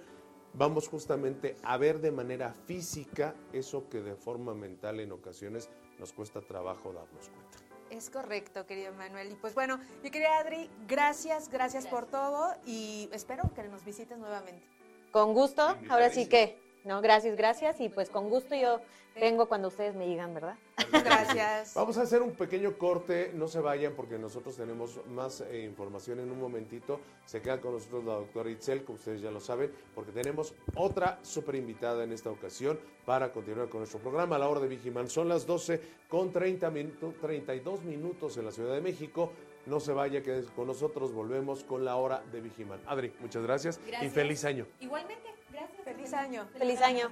vamos 0.54 0.88
justamente 0.88 1.56
a 1.64 1.78
ver 1.78 2.00
de 2.00 2.12
manera 2.12 2.54
física 2.54 3.36
eso 3.54 3.90
que 3.90 4.02
de 4.02 4.16
forma 4.16 4.54
mental 4.54 5.00
en 5.00 5.12
ocasiones 5.12 5.70
nos 6.00 6.14
cuesta 6.14 6.42
trabajo 6.42 6.94
darnos 6.94 7.30
cuenta. 7.30 7.58
Es 7.90 8.10
correcto, 8.10 8.66
querido 8.66 8.94
Manuel. 8.94 9.32
Y 9.32 9.36
pues 9.36 9.54
bueno, 9.54 9.80
mi 10.02 10.10
querida 10.12 10.40
Adri, 10.40 10.70
gracias, 10.88 11.50
gracias 11.50 11.86
por 11.88 12.06
todo 12.06 12.54
y 12.66 13.10
espero 13.12 13.44
que 13.54 13.64
nos 13.64 13.84
visites 13.84 14.18
nuevamente. 14.18 14.64
Con 15.12 15.34
gusto, 15.34 15.78
ahora 15.90 16.10
sí 16.10 16.30
que, 16.30 16.61
no, 16.84 17.02
gracias, 17.02 17.36
gracias, 17.36 17.80
y 17.80 17.90
pues 17.90 18.10
con 18.10 18.30
gusto 18.30 18.56
yo 18.56 18.80
vengo 19.20 19.48
cuando 19.48 19.68
ustedes 19.68 19.96
me 19.96 20.08
digan, 20.08 20.34
¿verdad? 20.34 20.56
Gracias. 20.92 21.74
Vamos 21.76 21.98
a 21.98 22.04
hacer 22.04 22.22
un 22.22 22.32
pequeño 22.32 22.78
corte, 22.78 23.32
no 23.34 23.48
se 23.48 23.60
vayan 23.60 23.94
porque 23.94 24.18
nosotros 24.18 24.56
tenemos 24.56 25.00
más 25.08 25.42
eh, 25.42 25.64
información 25.64 26.20
en 26.20 26.32
un 26.32 26.40
momentito. 26.40 27.00
Se 27.26 27.42
queda 27.42 27.60
con 27.60 27.74
nosotros 27.74 28.04
la 28.04 28.14
doctora 28.14 28.50
Itzel, 28.50 28.84
como 28.84 28.98
ustedes 28.98 29.22
ya 29.22 29.32
lo 29.32 29.40
saben, 29.40 29.72
porque 29.94 30.12
tenemos 30.12 30.54
otra 30.76 31.20
super 31.22 31.56
invitada 31.56 32.04
en 32.04 32.14
esta 32.14 32.30
ocasión 32.30 32.80
para 33.06 33.32
continuar 33.32 33.70
con 33.70 33.82
nuestro 33.82 34.00
programa 34.00 34.36
a 34.38 34.40
la 34.40 34.50
hora 34.50 34.60
de 34.60 34.68
Vigiman. 34.68 35.10
Son 35.10 35.28
las 35.28 35.46
12 35.46 35.82
con 36.10 36.32
30 36.32 36.70
minutos, 36.72 37.16
32 37.22 37.84
minutos 37.84 38.38
en 38.38 38.46
la 38.46 38.52
Ciudad 38.52 38.74
de 38.74 38.82
México. 38.82 39.32
No 39.66 39.80
se 39.80 39.94
vaya, 39.94 40.22
quédese 40.24 40.50
con 40.54 40.68
nosotros, 40.68 41.14
volvemos 41.14 41.64
con 41.64 41.86
la 41.86 41.96
hora 41.96 42.24
de 42.32 42.42
Vigiman. 42.42 42.80
Adri, 42.88 43.14
muchas 43.20 43.44
gracias, 43.44 43.80
y 43.86 43.90
Gracias. 43.92 44.14
feliz 44.14 44.44
año. 44.46 44.66
Igualmente, 44.80 45.30
gracias. 45.52 45.84
Feliz 45.84 46.14
año. 46.14 46.48
Feliz 46.58 46.82
año. 46.82 47.12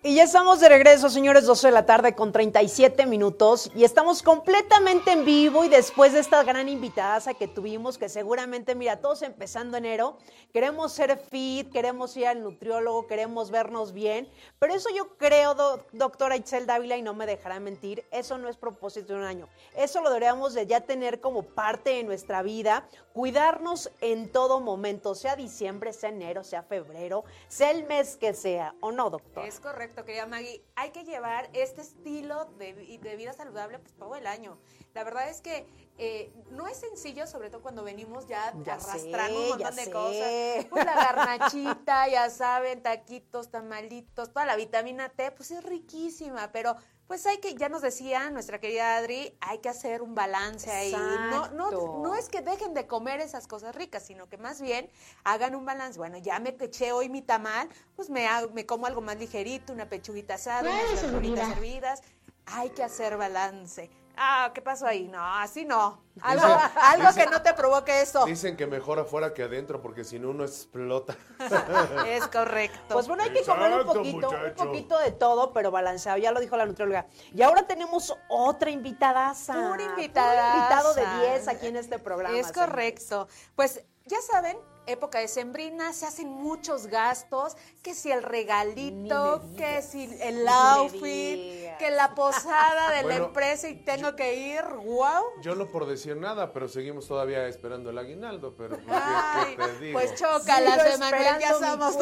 Y 0.00 0.14
ya 0.14 0.22
estamos 0.22 0.60
de 0.60 0.68
regreso, 0.68 1.10
señores, 1.10 1.44
12 1.44 1.66
de 1.66 1.72
la 1.72 1.84
tarde 1.84 2.14
con 2.14 2.30
37 2.30 3.04
minutos. 3.04 3.68
Y 3.74 3.82
estamos 3.82 4.22
completamente 4.22 5.10
en 5.10 5.24
vivo 5.24 5.64
y 5.64 5.68
después 5.68 6.12
de 6.12 6.20
esta 6.20 6.44
gran 6.44 6.68
invitada 6.68 7.34
que 7.34 7.48
tuvimos, 7.48 7.98
que 7.98 8.08
seguramente, 8.08 8.76
mira, 8.76 9.00
todos 9.00 9.22
empezando 9.22 9.76
enero, 9.76 10.16
queremos 10.52 10.92
ser 10.92 11.18
fit, 11.18 11.72
queremos 11.72 12.16
ir 12.16 12.28
al 12.28 12.44
nutriólogo, 12.44 13.08
queremos 13.08 13.50
vernos 13.50 13.92
bien, 13.92 14.30
pero 14.60 14.72
eso 14.72 14.88
yo 14.94 15.16
creo, 15.16 15.54
do- 15.54 15.84
doctora 15.92 16.36
Itzel 16.36 16.64
Dávila, 16.66 16.96
y 16.96 17.02
no 17.02 17.12
me 17.12 17.26
dejará 17.26 17.58
mentir, 17.58 18.04
eso 18.12 18.38
no 18.38 18.48
es 18.48 18.56
propósito 18.56 19.12
de 19.14 19.18
un 19.18 19.24
año, 19.24 19.48
eso 19.76 20.00
lo 20.00 20.10
deberíamos 20.10 20.54
de 20.54 20.66
ya 20.68 20.80
tener 20.82 21.20
como 21.20 21.42
parte 21.42 21.90
de 21.90 22.04
nuestra 22.04 22.42
vida, 22.42 22.88
cuidarnos 23.12 23.90
en 24.00 24.30
todo 24.30 24.60
momento, 24.60 25.16
sea 25.16 25.34
diciembre, 25.34 25.92
sea 25.92 26.10
enero, 26.10 26.44
sea 26.44 26.62
febrero, 26.62 27.24
sea 27.48 27.72
el 27.72 27.84
mes 27.84 28.16
que 28.16 28.32
sea, 28.32 28.74
¿o 28.80 28.92
no, 28.92 29.10
doctor? 29.10 29.44
Es 29.44 29.58
correcto, 29.58 29.87
querida 29.94 30.26
Maggie. 30.26 30.62
Hay 30.76 30.90
que 30.90 31.04
llevar 31.04 31.48
este 31.52 31.80
estilo 31.82 32.46
de, 32.58 32.72
vi- 32.72 32.98
de 32.98 33.16
vida 33.16 33.32
saludable 33.32 33.78
pues, 33.78 33.92
todo 33.94 34.14
el 34.16 34.26
año. 34.26 34.58
La 34.94 35.04
verdad 35.04 35.28
es 35.28 35.40
que 35.40 35.66
eh, 35.98 36.32
no 36.50 36.66
es 36.68 36.76
sencillo, 36.78 37.26
sobre 37.26 37.50
todo 37.50 37.60
cuando 37.62 37.82
venimos 37.84 38.26
ya, 38.26 38.54
Ya 38.64 38.74
arrastrando 38.74 39.38
sé, 39.38 39.42
un 39.44 39.48
montón 39.50 39.76
de 39.76 39.84
sé. 39.84 39.90
cosas. 39.90 40.66
Pues 40.70 40.84
la 40.84 40.94
garnachita, 40.94 42.08
ya 42.08 42.30
saben, 42.30 42.82
taquitos, 42.82 43.50
tamalitos, 43.50 44.32
toda 44.32 44.46
la 44.46 44.56
vitamina 44.56 45.08
T, 45.08 45.30
pues 45.32 45.50
es 45.50 45.62
riquísima, 45.64 46.50
pero 46.52 46.76
pues 47.08 47.24
hay 47.26 47.38
que, 47.38 47.54
ya 47.54 47.68
nos 47.70 47.82
decía 47.82 48.30
nuestra 48.30 48.60
querida 48.60 48.96
Adri, 48.98 49.34
hay 49.40 49.58
que 49.58 49.68
hacer 49.70 50.02
un 50.02 50.14
balance 50.14 50.70
ahí. 50.70 50.92
No, 51.30 51.48
no, 51.48 51.70
no 52.02 52.14
es 52.14 52.28
que 52.28 52.42
dejen 52.42 52.74
de 52.74 52.86
comer 52.86 53.20
esas 53.20 53.46
cosas 53.48 53.74
ricas, 53.74 54.02
sino 54.04 54.28
que 54.28 54.36
más 54.36 54.60
bien 54.60 54.88
hagan 55.24 55.54
un 55.54 55.64
balance. 55.64 55.98
Bueno, 55.98 56.18
ya 56.18 56.38
me 56.38 56.50
eché 56.60 56.92
hoy 56.92 57.08
mi 57.08 57.22
tamal, 57.22 57.68
pues 57.96 58.10
me, 58.10 58.28
hago- 58.28 58.50
me 58.52 58.66
como 58.66 58.86
algo 58.86 59.00
más 59.00 59.16
ligerito, 59.18 59.72
una 59.72 59.88
pechuguita 59.88 60.34
asada, 60.34 60.70
unas 60.70 61.02
verduritas 61.02 61.48
hervidas. 61.56 62.02
Hay 62.46 62.70
que 62.70 62.82
hacer 62.84 63.16
balance. 63.16 63.90
Ah, 64.18 64.50
¿qué 64.52 64.60
pasó 64.60 64.86
ahí? 64.86 65.08
No, 65.08 65.22
así 65.22 65.64
no. 65.64 66.02
Algo, 66.20 67.14
que 67.14 67.26
no 67.26 67.42
te 67.42 67.54
provoque 67.54 68.02
eso. 68.02 68.24
Dicen 68.24 68.56
que 68.56 68.66
mejor 68.66 68.98
afuera 68.98 69.32
que 69.32 69.44
adentro 69.44 69.80
porque 69.80 70.04
si 70.04 70.18
no 70.18 70.30
uno 70.30 70.44
explota. 70.44 71.16
Es 72.06 72.26
correcto. 72.26 72.94
Pues 72.94 73.06
bueno, 73.06 73.22
hay 73.22 73.32
que 73.32 73.44
comer 73.44 73.72
un 73.72 73.86
poquito, 73.86 74.30
un 74.30 74.54
poquito 74.54 74.98
de 74.98 75.12
todo, 75.12 75.52
pero 75.52 75.70
balanceado, 75.70 76.18
ya 76.18 76.32
lo 76.32 76.40
dijo 76.40 76.56
la 76.56 76.66
nutrióloga. 76.66 77.06
Y 77.32 77.42
ahora 77.42 77.66
tenemos 77.66 78.16
otra 78.28 78.70
invitadaza. 78.70 79.54
Puro 79.54 79.82
invitadaza. 79.82 80.56
invitado 80.56 80.94
de 80.94 81.28
10 81.30 81.48
aquí 81.48 81.66
en 81.68 81.76
este 81.76 81.98
programa. 81.98 82.36
Es 82.36 82.48
señores. 82.48 82.68
correcto. 82.68 83.28
Pues 83.54 83.84
ya 84.06 84.20
saben, 84.22 84.58
época 84.88 85.18
de 85.20 85.28
sembrina, 85.28 85.92
se 85.92 86.06
hacen 86.06 86.28
muchos 86.28 86.86
gastos, 86.86 87.56
que 87.82 87.94
si 87.94 88.10
el 88.10 88.22
regalito, 88.22 89.42
que 89.56 89.82
si 89.82 90.04
el 90.20 90.46
outfit, 90.48 91.76
que 91.78 91.90
la 91.90 92.14
posada 92.14 92.90
de 92.92 93.02
la 93.04 93.16
empresa 93.16 93.68
y 93.68 93.76
tengo 93.76 94.16
que 94.16 94.34
ir, 94.34 94.62
wow. 94.64 95.24
Yo 95.42 95.54
no 95.54 95.66
por 95.68 95.86
decir 95.86 96.16
nada, 96.16 96.52
pero 96.52 96.68
seguimos 96.68 97.06
todavía 97.06 97.46
esperando 97.46 97.90
el 97.90 97.98
aguinaldo, 97.98 98.54
pero 98.56 98.76
pues, 98.76 98.86
¿qué- 98.86 98.92
Ay, 98.92 99.56
¿qué, 99.56 99.62
te 99.64 99.78
digo? 99.78 99.98
pues 99.98 100.14
chócalas, 100.14 100.82
Sigo 100.82 100.94
Emanuel, 100.94 101.38
ya 101.40 101.54
somos. 101.54 101.96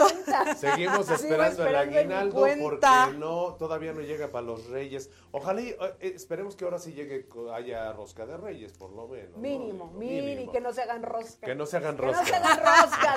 Seguimos 0.58 1.10
esperando 1.10 1.66
el 1.66 1.76
aguinaldo 1.76 2.46
porque 2.60 2.86
no, 3.18 3.54
todavía 3.58 3.92
no 3.92 4.00
llega 4.00 4.28
para 4.28 4.46
los 4.46 4.66
reyes. 4.66 5.10
Ojalá 5.32 5.60
y, 5.60 5.68
eh, 5.70 5.76
esperemos 6.00 6.56
que 6.56 6.64
ahora 6.64 6.78
sí 6.78 6.92
llegue, 6.92 7.26
haya 7.54 7.92
rosca 7.92 8.26
de 8.26 8.36
reyes, 8.36 8.72
por 8.72 8.90
lo 8.92 9.06
menos. 9.08 9.30
¿no? 9.32 9.38
Mínimo, 9.38 9.86
mínimo, 9.92 10.52
que 10.52 10.60
no 10.60 10.72
se 10.72 10.82
hagan 10.82 11.02
rosca. 11.02 11.46
Que 11.46 11.54
no 11.54 11.66
se 11.66 11.76
hagan 11.76 11.96
Que 11.96 12.02
no 12.06 12.12
rosca. 12.12 12.24
se 12.24 12.34
hagan 12.34 12.58
rosca, 12.58 12.75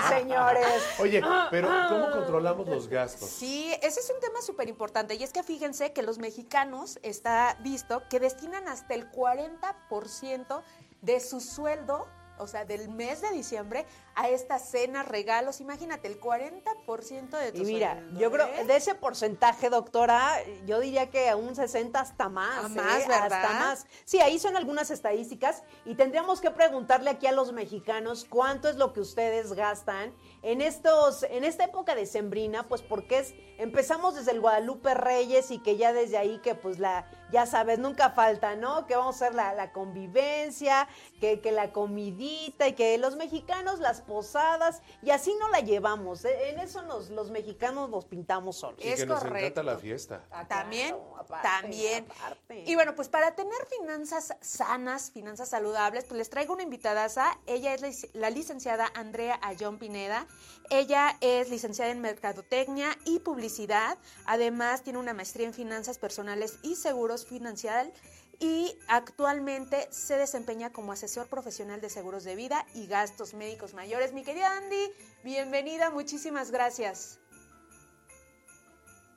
señores. 0.09 0.67
Oye, 0.99 1.21
pero 1.51 1.69
¿cómo 1.89 2.11
controlamos 2.11 2.67
los 2.67 2.87
gastos? 2.87 3.29
Sí, 3.29 3.73
ese 3.81 3.99
es 3.99 4.11
un 4.13 4.19
tema 4.19 4.41
súper 4.41 4.69
importante 4.69 5.15
y 5.15 5.23
es 5.23 5.33
que 5.33 5.43
fíjense 5.43 5.93
que 5.93 6.03
los 6.03 6.19
mexicanos 6.19 6.99
está 7.03 7.57
visto 7.61 8.03
que 8.09 8.19
destinan 8.19 8.67
hasta 8.67 8.93
el 8.93 9.11
40% 9.11 10.61
de 11.01 11.19
su 11.19 11.39
sueldo, 11.39 12.07
o 12.37 12.47
sea, 12.47 12.65
del 12.65 12.89
mes 12.89 13.21
de 13.21 13.31
diciembre, 13.31 13.85
a 14.19 14.27
estas 14.27 14.69
cenas, 14.69 15.07
regalos. 15.07 15.61
Imagínate, 15.61 16.09
el 16.09 16.19
40% 16.19 17.29
de 17.29 17.53
tu 17.53 17.61
Y 17.61 17.65
mira, 17.65 17.93
sueldo. 17.93 18.19
yo 18.19 18.31
creo, 18.31 18.47
¿eh? 18.47 18.65
de 18.65 18.75
ese 18.75 18.93
porcentaje, 18.93 19.69
doctora, 19.69 20.35
yo 20.65 20.81
diría 20.81 21.09
que 21.09 21.29
a 21.29 21.37
un 21.37 21.55
60 21.55 21.97
hasta 21.97 22.27
más. 22.27 22.65
A 22.65 22.67
¿eh? 22.67 22.71
más, 22.71 23.07
¿verdad? 23.07 23.33
Hasta 23.33 23.53
más. 23.53 23.87
Sí, 24.03 24.19
ahí 24.19 24.37
son 24.37 24.57
algunas 24.57 24.91
estadísticas 24.91 25.63
y 25.85 25.95
tendríamos 25.95 26.41
que 26.41 26.51
preguntarle 26.51 27.11
aquí 27.11 27.27
a 27.27 27.31
los 27.31 27.53
mexicanos 27.53 28.25
cuánto 28.29 28.67
es 28.67 28.75
lo 28.75 28.91
que 28.91 28.99
ustedes 28.99 29.53
gastan 29.53 30.13
en 30.41 30.61
estos, 30.61 31.23
en 31.23 31.45
esta 31.45 31.63
época 31.63 31.95
de 31.95 32.05
sembrina, 32.05 32.67
pues 32.67 32.81
porque 32.81 33.19
es, 33.19 33.33
empezamos 33.57 34.15
desde 34.15 34.31
el 34.31 34.41
Guadalupe 34.41 34.95
Reyes 34.95 35.49
y 35.51 35.59
que 35.59 35.77
ya 35.77 35.93
desde 35.93 36.17
ahí 36.17 36.39
que 36.39 36.55
pues 36.55 36.77
la, 36.77 37.09
ya 37.31 37.45
sabes, 37.45 37.79
nunca 37.79 38.09
falta, 38.09 38.57
¿no? 38.57 38.85
Que 38.85 38.97
vamos 38.97 39.21
a 39.21 39.25
hacer 39.25 39.35
la, 39.35 39.53
la 39.53 39.71
convivencia, 39.71 40.89
que, 41.21 41.39
que 41.39 41.53
la 41.53 41.71
comidita 41.71 42.67
y 42.67 42.73
que 42.73 42.97
los 42.97 43.15
mexicanos 43.15 43.79
las 43.79 44.01
posadas 44.09 44.81
y 45.01 45.11
así 45.11 45.33
no 45.39 45.47
la 45.47 45.59
llevamos. 45.59 46.25
¿eh? 46.25 46.49
En 46.49 46.59
eso 46.59 46.81
nos, 46.81 47.09
los 47.11 47.29
mexicanos 47.31 47.89
nos 47.89 48.05
pintamos 48.05 48.57
solos. 48.57 48.83
Y 48.83 48.89
Es 48.89 48.99
que 49.01 49.05
nos 49.05 49.19
correcto. 49.19 49.37
encanta 49.61 49.63
la 49.63 49.77
fiesta. 49.77 50.25
Ah, 50.31 50.45
También, 50.47 50.95
aparte, 51.17 51.47
también. 51.47 52.05
aparte. 52.09 52.63
Y 52.67 52.75
bueno, 52.75 52.95
pues 52.95 53.07
para 53.07 53.35
tener 53.35 53.65
finanzas 53.79 54.35
sanas, 54.41 55.11
finanzas 55.11 55.49
saludables, 55.49 56.03
pues 56.05 56.17
les 56.17 56.29
traigo 56.29 56.53
una 56.53 56.63
invitadaza. 56.63 57.37
Ella 57.45 57.73
es 57.73 57.81
la 57.81 57.87
lic- 57.89 58.09
la 58.13 58.29
licenciada 58.31 58.87
Andrea 58.95 59.39
Ayón 59.43 59.77
Pineda. 59.77 60.25
Ella 60.71 61.15
es 61.21 61.49
licenciada 61.49 61.91
en 61.91 62.01
Mercadotecnia 62.01 62.97
y 63.05 63.19
Publicidad. 63.19 63.97
Además, 64.25 64.81
tiene 64.83 64.97
una 64.99 65.13
maestría 65.13 65.45
en 65.47 65.53
Finanzas 65.53 65.97
Personales 65.99 66.57
y 66.63 66.75
Seguros 66.75 67.25
Financial. 67.25 67.91
Y 68.39 68.77
actualmente 68.87 69.87
se 69.91 70.15
desempeña 70.15 70.71
como 70.71 70.93
asesor 70.93 71.27
profesional 71.27 71.81
de 71.81 71.89
seguros 71.89 72.23
de 72.23 72.35
vida 72.35 72.65
y 72.73 72.87
gastos 72.87 73.33
médicos 73.33 73.73
mayores. 73.73 74.13
Mi 74.13 74.23
querida 74.23 74.57
Andy, 74.57 74.93
bienvenida, 75.23 75.89
muchísimas 75.89 76.49
gracias. 76.51 77.19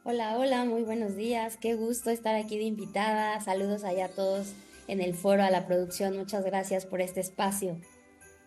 Hola, 0.05 0.37
hola, 0.37 0.65
muy 0.65 0.83
buenos 0.83 1.15
días. 1.15 1.57
Qué 1.57 1.75
gusto 1.75 2.11
estar 2.11 2.35
aquí 2.35 2.59
de 2.59 2.65
invitada. 2.65 3.41
Saludos 3.41 3.85
allá 3.85 4.07
a 4.07 4.09
todos 4.09 4.49
en 4.89 5.01
el 5.01 5.15
foro, 5.15 5.45
a 5.45 5.51
la 5.51 5.69
producción. 5.69 6.17
Muchas 6.17 6.45
gracias 6.45 6.87
por 6.87 7.01
este 7.01 7.21
espacio. 7.21 7.79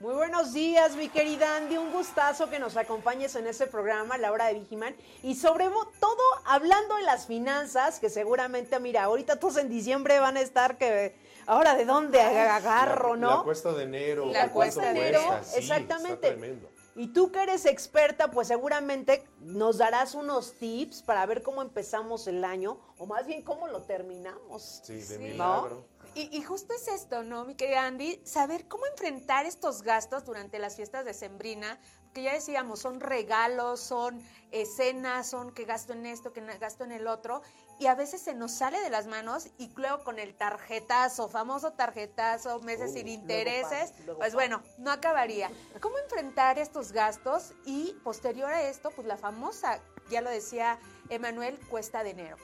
Muy 0.05 0.13
buenos 0.13 0.53
días, 0.53 0.95
mi 0.95 1.09
querida 1.09 1.57
Andy. 1.57 1.77
Un 1.77 1.91
gustazo 1.91 2.47
que 2.47 2.59
nos 2.59 2.77
acompañes 2.77 3.33
en 3.33 3.47
este 3.47 3.65
programa, 3.65 4.19
La 4.19 4.31
Hora 4.31 4.45
de 4.45 4.53
Vigiman. 4.53 4.95
Y 5.23 5.33
sobre 5.33 5.65
todo, 5.99 6.21
hablando 6.45 6.93
de 6.97 7.01
las 7.01 7.25
finanzas, 7.25 7.99
que 7.99 8.11
seguramente, 8.11 8.79
mira, 8.79 9.05
ahorita 9.05 9.39
todos 9.39 9.57
en 9.57 9.67
diciembre 9.67 10.19
van 10.19 10.37
a 10.37 10.41
estar 10.41 10.77
que... 10.77 11.15
Ahora, 11.47 11.73
¿de 11.75 11.85
dónde 11.85 12.21
agarro, 12.21 13.15
La- 13.15 13.19
no? 13.21 13.37
La 13.37 13.43
cuesta 13.43 13.73
de 13.73 13.83
enero. 13.85 14.27
La 14.27 14.31
¿cuánto 14.51 14.53
cuesta 14.53 14.81
de 14.83 14.89
enero, 14.91 15.21
cuesta? 15.25 15.43
Sí, 15.43 15.57
exactamente. 15.57 16.13
está 16.13 16.27
tremendo. 16.37 16.69
Y 16.97 17.07
tú 17.07 17.31
que 17.31 17.41
eres 17.41 17.65
experta, 17.65 18.29
pues 18.29 18.47
seguramente 18.47 19.27
nos 19.39 19.79
darás 19.79 20.13
unos 20.13 20.53
tips 20.53 21.01
para 21.01 21.25
ver 21.25 21.41
cómo 21.41 21.63
empezamos 21.63 22.27
el 22.27 22.45
año, 22.45 22.77
o 22.99 23.07
más 23.07 23.25
bien 23.25 23.41
cómo 23.41 23.67
lo 23.67 23.81
terminamos. 23.81 24.81
Sí, 24.83 24.93
de 24.97 25.01
Sí. 25.01 25.17
milagro. 25.17 25.83
Y, 26.15 26.29
y 26.35 26.43
justo 26.43 26.73
es 26.73 26.87
esto, 26.87 27.23
¿no, 27.23 27.43
mi 27.43 27.55
querida 27.55 27.85
Andy? 27.85 28.21
Saber 28.25 28.69
cómo 28.69 28.85
enfrentar 28.85 29.45
estos 29.45 29.81
gastos 29.81 30.23
durante 30.23 30.59
las 30.59 30.77
fiestas 30.77 31.03
de 31.03 31.13
Sembrina, 31.13 31.77
que 32.13 32.23
ya 32.23 32.31
decíamos, 32.31 32.79
son 32.79 33.01
regalos, 33.01 33.81
son 33.81 34.25
escenas, 34.51 35.29
son 35.29 35.53
que 35.53 35.65
gasto 35.65 35.91
en 35.91 36.05
esto, 36.05 36.31
que 36.31 36.39
gasto 36.57 36.85
en 36.85 36.93
el 36.93 37.07
otro, 37.07 37.41
y 37.79 37.87
a 37.87 37.95
veces 37.95 38.21
se 38.21 38.33
nos 38.33 38.53
sale 38.53 38.79
de 38.79 38.89
las 38.89 39.07
manos 39.07 39.49
y 39.57 39.69
luego 39.75 40.05
con 40.05 40.17
el 40.17 40.33
tarjetazo, 40.35 41.27
famoso 41.27 41.73
tarjetazo, 41.73 42.61
meses 42.61 42.91
Uh, 42.91 42.93
sin 42.93 43.07
luego 43.07 43.21
intereses, 43.21 43.93
luego 44.05 44.19
pues 44.19 44.33
bueno, 44.33 44.63
no 44.77 44.91
acabaría. 44.91 45.51
¿Cómo 45.81 45.97
enfrentar 45.99 46.57
estos 46.57 46.93
gastos? 46.93 47.51
Y 47.65 47.91
posterior 48.05 48.49
a 48.49 48.69
esto, 48.69 48.91
pues 48.91 49.05
la 49.05 49.17
famosa, 49.17 49.81
ya 50.09 50.21
lo 50.21 50.29
decía 50.29 50.79
Emanuel, 51.09 51.59
cuesta 51.69 52.03
de 52.03 52.11
enero. 52.11 52.37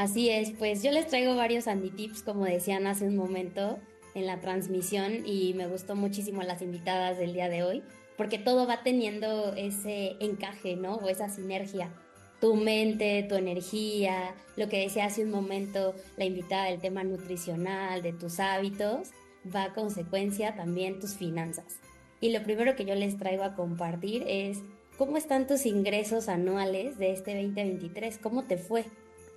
Así 0.00 0.30
es, 0.30 0.52
pues 0.52 0.82
yo 0.82 0.92
les 0.92 1.08
traigo 1.08 1.36
varios 1.36 1.68
Andy 1.68 1.90
Tips, 1.90 2.22
como 2.22 2.46
decían 2.46 2.86
hace 2.86 3.06
un 3.06 3.16
momento 3.16 3.78
en 4.14 4.24
la 4.24 4.40
transmisión, 4.40 5.26
y 5.26 5.52
me 5.52 5.66
gustó 5.66 5.94
muchísimo 5.94 6.42
las 6.42 6.62
invitadas 6.62 7.18
del 7.18 7.34
día 7.34 7.50
de 7.50 7.64
hoy, 7.64 7.82
porque 8.16 8.38
todo 8.38 8.66
va 8.66 8.82
teniendo 8.82 9.52
ese 9.56 10.16
encaje, 10.20 10.74
¿no? 10.74 10.94
O 10.94 11.10
esa 11.10 11.28
sinergia. 11.28 11.92
Tu 12.40 12.54
mente, 12.54 13.26
tu 13.28 13.34
energía, 13.34 14.34
lo 14.56 14.70
que 14.70 14.78
decía 14.78 15.04
hace 15.04 15.22
un 15.22 15.30
momento 15.30 15.94
la 16.16 16.24
invitada 16.24 16.70
del 16.70 16.80
tema 16.80 17.04
nutricional, 17.04 18.00
de 18.00 18.14
tus 18.14 18.40
hábitos, 18.40 19.10
va 19.54 19.64
a 19.64 19.74
consecuencia 19.74 20.56
también 20.56 20.98
tus 20.98 21.14
finanzas. 21.14 21.78
Y 22.22 22.32
lo 22.32 22.42
primero 22.42 22.74
que 22.74 22.86
yo 22.86 22.94
les 22.94 23.18
traigo 23.18 23.42
a 23.44 23.54
compartir 23.54 24.24
es 24.26 24.60
cómo 24.96 25.18
están 25.18 25.46
tus 25.46 25.66
ingresos 25.66 26.30
anuales 26.30 26.96
de 26.96 27.12
este 27.12 27.34
2023, 27.34 28.16
cómo 28.16 28.44
te 28.44 28.56
fue. 28.56 28.86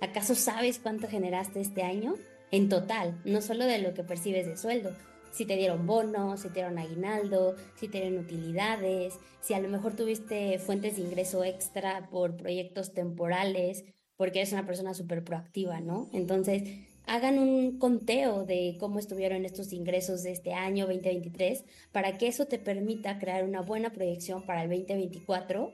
¿Acaso 0.04 0.34
sabes 0.34 0.78
cuánto 0.78 1.08
generaste 1.08 1.62
este 1.62 1.82
año? 1.82 2.16
En 2.50 2.68
total, 2.68 3.18
no 3.24 3.40
solo 3.40 3.64
de 3.64 3.78
lo 3.78 3.94
que 3.94 4.04
percibes 4.04 4.46
de 4.46 4.58
sueldo. 4.58 4.90
Si 5.32 5.46
te 5.46 5.56
dieron 5.56 5.86
bonos, 5.86 6.40
si 6.42 6.48
te 6.48 6.56
dieron 6.56 6.78
aguinaldo, 6.78 7.56
si 7.76 7.88
te 7.88 8.02
dieron 8.02 8.18
utilidades, 8.18 9.14
si 9.40 9.54
a 9.54 9.60
lo 9.60 9.68
mejor 9.70 9.96
tuviste 9.96 10.58
fuentes 10.58 10.96
de 10.96 11.02
ingreso 11.02 11.42
extra 11.42 12.10
por 12.10 12.36
proyectos 12.36 12.92
temporales, 12.92 13.86
porque 14.18 14.40
eres 14.40 14.52
una 14.52 14.66
persona 14.66 14.92
súper 14.92 15.24
proactiva, 15.24 15.80
¿no? 15.80 16.10
Entonces, 16.12 16.64
hagan 17.06 17.38
un 17.38 17.78
conteo 17.78 18.44
de 18.44 18.76
cómo 18.78 18.98
estuvieron 18.98 19.46
estos 19.46 19.72
ingresos 19.72 20.22
de 20.22 20.32
este 20.32 20.52
año 20.52 20.86
2023 20.86 21.64
para 21.92 22.18
que 22.18 22.26
eso 22.26 22.44
te 22.44 22.58
permita 22.58 23.18
crear 23.18 23.42
una 23.42 23.62
buena 23.62 23.90
proyección 23.90 24.44
para 24.44 24.64
el 24.64 24.68
2024 24.68 25.72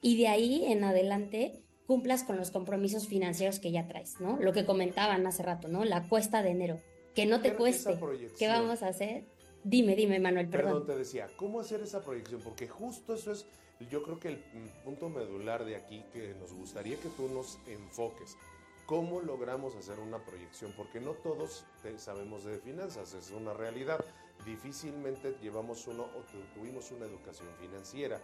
y 0.00 0.18
de 0.18 0.28
ahí 0.28 0.66
en 0.66 0.84
adelante 0.84 1.64
cumplas 1.92 2.24
con 2.24 2.38
los 2.38 2.50
compromisos 2.50 3.06
financieros 3.06 3.58
que 3.60 3.70
ya 3.70 3.86
traes, 3.86 4.18
¿no? 4.18 4.38
Lo 4.40 4.54
que 4.54 4.64
comentaban 4.64 5.26
hace 5.26 5.42
rato, 5.42 5.68
¿no? 5.68 5.84
La 5.84 6.08
cuesta 6.08 6.42
de 6.42 6.48
enero. 6.52 6.80
Que 7.14 7.26
no 7.26 7.42
te 7.42 7.52
cueste. 7.52 7.98
¿Qué 8.38 8.48
vamos 8.48 8.82
a 8.82 8.88
hacer? 8.88 9.24
Dime, 9.62 9.94
dime, 9.94 10.18
Manuel, 10.18 10.48
Perdón, 10.48 10.70
perdón. 10.72 10.86
te 10.86 10.96
decía, 10.96 11.28
¿cómo 11.36 11.60
hacer 11.60 11.82
esa 11.82 12.00
proyección? 12.00 12.40
Porque 12.40 12.66
justo 12.66 13.12
eso 13.12 13.30
es, 13.32 13.44
yo 13.90 14.02
creo 14.02 14.18
que 14.18 14.28
el 14.28 14.38
punto 14.84 15.10
medular 15.10 15.66
de 15.66 15.76
aquí 15.76 16.02
que 16.14 16.34
nos 16.40 16.54
gustaría 16.54 16.96
que 16.96 17.10
tú 17.10 17.28
nos 17.28 17.58
enfoques. 17.66 18.38
¿Cómo 18.86 19.20
logramos 19.20 19.76
hacer 19.76 19.98
una 20.00 20.24
proyección? 20.24 20.72
Porque 20.74 20.98
no 20.98 21.10
todos 21.12 21.66
te- 21.82 21.98
sabemos 21.98 22.44
de 22.44 22.56
finanzas, 22.58 23.12
es 23.12 23.30
una 23.32 23.52
realidad. 23.52 24.02
Difícilmente 24.46 25.36
llevamos 25.42 25.86
uno 25.86 26.04
o 26.04 26.20
tu- 26.32 26.58
tuvimos 26.58 26.90
una 26.90 27.04
educación 27.04 27.48
financiera. 27.60 28.18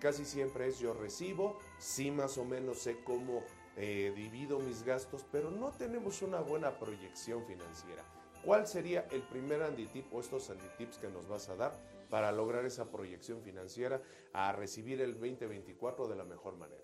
Casi 0.00 0.24
siempre 0.24 0.68
es 0.68 0.78
yo 0.78 0.94
recibo, 0.94 1.58
sí 1.78 2.10
más 2.10 2.38
o 2.38 2.44
menos 2.44 2.78
sé 2.78 2.98
cómo 3.04 3.42
eh, 3.76 4.12
divido 4.14 4.58
mis 4.58 4.84
gastos, 4.84 5.24
pero 5.30 5.50
no 5.50 5.70
tenemos 5.72 6.22
una 6.22 6.40
buena 6.40 6.78
proyección 6.78 7.44
financiera. 7.44 8.04
¿Cuál 8.44 8.66
sería 8.66 9.06
el 9.12 9.22
primer 9.22 9.62
Anditip 9.62 10.12
o 10.12 10.20
estos 10.20 10.50
Anditips 10.50 10.98
que 10.98 11.08
nos 11.08 11.28
vas 11.28 11.48
a 11.48 11.56
dar 11.56 11.72
para 12.10 12.32
lograr 12.32 12.64
esa 12.66 12.90
proyección 12.90 13.40
financiera 13.42 14.02
a 14.32 14.52
recibir 14.52 15.00
el 15.00 15.12
2024 15.14 16.08
de 16.08 16.16
la 16.16 16.24
mejor 16.24 16.56
manera? 16.56 16.82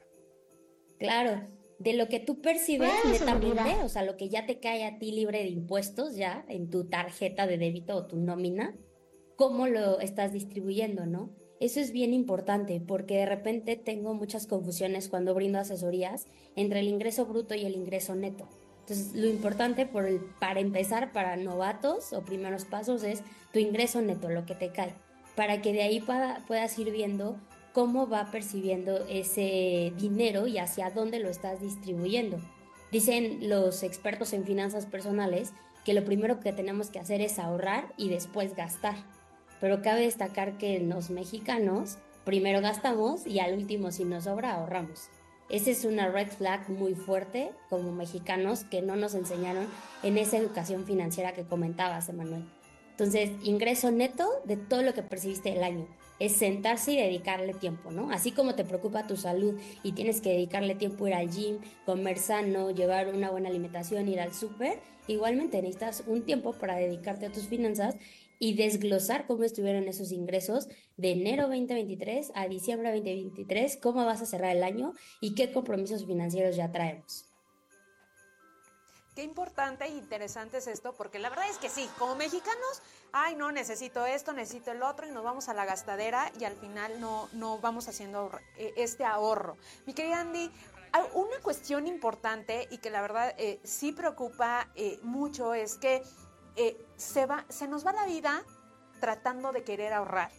Claro, 0.98 1.42
de 1.78 1.92
lo 1.94 2.08
que 2.08 2.20
tú 2.20 2.40
percibes 2.40 2.90
netamente, 3.04 3.82
o 3.84 3.88
sea, 3.88 4.02
lo 4.02 4.16
que 4.16 4.28
ya 4.28 4.46
te 4.46 4.58
cae 4.58 4.84
a 4.84 4.98
ti 4.98 5.12
libre 5.12 5.38
de 5.40 5.48
impuestos 5.48 6.16
ya 6.16 6.44
en 6.48 6.70
tu 6.70 6.84
tarjeta 6.88 7.46
de 7.46 7.58
débito 7.58 7.96
o 7.96 8.06
tu 8.06 8.16
nómina, 8.16 8.76
cómo 9.36 9.66
lo 9.68 10.00
estás 10.00 10.32
distribuyendo, 10.32 11.06
¿no? 11.06 11.30
Eso 11.60 11.80
es 11.80 11.90
bien 11.90 12.14
importante 12.14 12.80
porque 12.80 13.16
de 13.16 13.26
repente 13.26 13.74
tengo 13.76 14.14
muchas 14.14 14.46
confusiones 14.46 15.08
cuando 15.08 15.34
brindo 15.34 15.58
asesorías 15.58 16.26
entre 16.54 16.80
el 16.80 16.88
ingreso 16.88 17.26
bruto 17.26 17.54
y 17.54 17.64
el 17.64 17.74
ingreso 17.74 18.14
neto. 18.14 18.48
Entonces, 18.80 19.14
lo 19.14 19.26
importante 19.26 19.86
para 20.38 20.60
empezar, 20.60 21.12
para 21.12 21.36
novatos 21.36 22.12
o 22.12 22.22
primeros 22.22 22.64
pasos, 22.64 23.02
es 23.02 23.22
tu 23.52 23.58
ingreso 23.58 24.00
neto, 24.00 24.30
lo 24.30 24.46
que 24.46 24.54
te 24.54 24.70
cae, 24.70 24.94
para 25.34 25.60
que 25.60 25.72
de 25.72 25.82
ahí 25.82 26.00
pueda- 26.00 26.42
puedas 26.46 26.78
ir 26.78 26.90
viendo 26.90 27.36
cómo 27.74 28.08
va 28.08 28.30
percibiendo 28.30 29.04
ese 29.08 29.92
dinero 29.98 30.46
y 30.46 30.58
hacia 30.58 30.90
dónde 30.90 31.18
lo 31.18 31.28
estás 31.28 31.60
distribuyendo. 31.60 32.38
Dicen 32.90 33.48
los 33.48 33.82
expertos 33.82 34.32
en 34.32 34.44
finanzas 34.44 34.86
personales 34.86 35.52
que 35.84 35.92
lo 35.92 36.04
primero 36.04 36.40
que 36.40 36.52
tenemos 36.52 36.88
que 36.88 36.98
hacer 36.98 37.20
es 37.20 37.38
ahorrar 37.38 37.92
y 37.96 38.08
después 38.08 38.56
gastar. 38.56 38.96
Pero 39.60 39.82
cabe 39.82 40.02
destacar 40.02 40.58
que 40.58 40.78
los 40.80 41.10
mexicanos 41.10 41.98
primero 42.24 42.60
gastamos 42.60 43.26
y 43.26 43.40
al 43.40 43.54
último 43.54 43.90
si 43.90 44.04
nos 44.04 44.24
sobra 44.24 44.54
ahorramos. 44.54 45.08
Esa 45.48 45.70
es 45.70 45.86
una 45.86 46.08
red 46.08 46.28
flag 46.28 46.68
muy 46.68 46.94
fuerte 46.94 47.52
como 47.70 47.90
mexicanos 47.90 48.64
que 48.64 48.82
no 48.82 48.96
nos 48.96 49.14
enseñaron 49.14 49.66
en 50.02 50.18
esa 50.18 50.36
educación 50.36 50.84
financiera 50.84 51.32
que 51.32 51.44
comentabas, 51.44 52.08
Emanuel. 52.10 52.44
Entonces, 52.90 53.30
ingreso 53.44 53.90
neto 53.90 54.28
de 54.44 54.56
todo 54.56 54.82
lo 54.82 54.92
que 54.92 55.02
percibiste 55.02 55.56
el 55.56 55.62
año. 55.62 55.86
Es 56.18 56.32
sentarse 56.32 56.92
y 56.92 56.96
dedicarle 56.96 57.54
tiempo, 57.54 57.92
¿no? 57.92 58.10
Así 58.10 58.32
como 58.32 58.56
te 58.56 58.64
preocupa 58.64 59.06
tu 59.06 59.16
salud 59.16 59.58
y 59.82 59.92
tienes 59.92 60.20
que 60.20 60.30
dedicarle 60.30 60.74
tiempo 60.74 61.04
a 61.04 61.08
ir 61.08 61.14
al 61.14 61.30
gym, 61.30 61.58
comer 61.86 62.18
sano, 62.18 62.72
llevar 62.72 63.08
una 63.08 63.30
buena 63.30 63.48
alimentación, 63.48 64.08
ir 64.08 64.20
al 64.20 64.34
súper, 64.34 64.80
igualmente 65.06 65.62
necesitas 65.62 66.02
un 66.06 66.24
tiempo 66.24 66.54
para 66.54 66.74
dedicarte 66.74 67.24
a 67.24 67.32
tus 67.32 67.46
finanzas 67.46 67.94
y 68.38 68.54
desglosar 68.54 69.26
cómo 69.26 69.44
estuvieron 69.44 69.88
esos 69.88 70.12
ingresos 70.12 70.68
de 70.96 71.12
enero 71.12 71.44
2023 71.44 72.32
a 72.34 72.48
diciembre 72.48 72.92
2023, 72.92 73.76
cómo 73.78 74.04
vas 74.04 74.22
a 74.22 74.26
cerrar 74.26 74.56
el 74.56 74.62
año 74.62 74.94
y 75.20 75.34
qué 75.34 75.52
compromisos 75.52 76.06
financieros 76.06 76.56
ya 76.56 76.70
traemos. 76.70 77.24
Qué 79.18 79.24
importante 79.24 79.84
e 79.84 79.88
interesante 79.88 80.58
es 80.58 80.68
esto, 80.68 80.94
porque 80.96 81.18
la 81.18 81.28
verdad 81.28 81.50
es 81.50 81.58
que 81.58 81.68
sí, 81.68 81.90
como 81.98 82.14
mexicanos, 82.14 82.82
ay, 83.10 83.34
no, 83.34 83.50
necesito 83.50 84.06
esto, 84.06 84.32
necesito 84.32 84.70
el 84.70 84.80
otro, 84.80 85.08
y 85.08 85.10
nos 85.10 85.24
vamos 85.24 85.48
a 85.48 85.54
la 85.54 85.64
gastadera 85.64 86.30
y 86.38 86.44
al 86.44 86.54
final 86.54 87.00
no, 87.00 87.28
no 87.32 87.58
vamos 87.58 87.88
haciendo 87.88 88.30
eh, 88.56 88.72
este 88.76 89.04
ahorro. 89.04 89.56
Mi 89.86 89.92
querida 89.92 90.20
Andy, 90.20 90.52
hay 90.92 91.02
una 91.14 91.36
cuestión 91.42 91.88
importante 91.88 92.68
y 92.70 92.78
que 92.78 92.90
la 92.90 93.02
verdad 93.02 93.34
eh, 93.38 93.58
sí 93.64 93.90
preocupa 93.90 94.68
eh, 94.76 95.00
mucho 95.02 95.52
es 95.52 95.78
que 95.78 96.04
eh, 96.58 96.86
se, 96.96 97.24
va, 97.26 97.44
se 97.48 97.66
nos 97.68 97.86
va 97.86 97.92
la 97.92 98.04
vida 98.06 98.42
tratando 99.00 99.52
de 99.52 99.62
querer 99.64 99.92
ahorrar. 99.92 100.30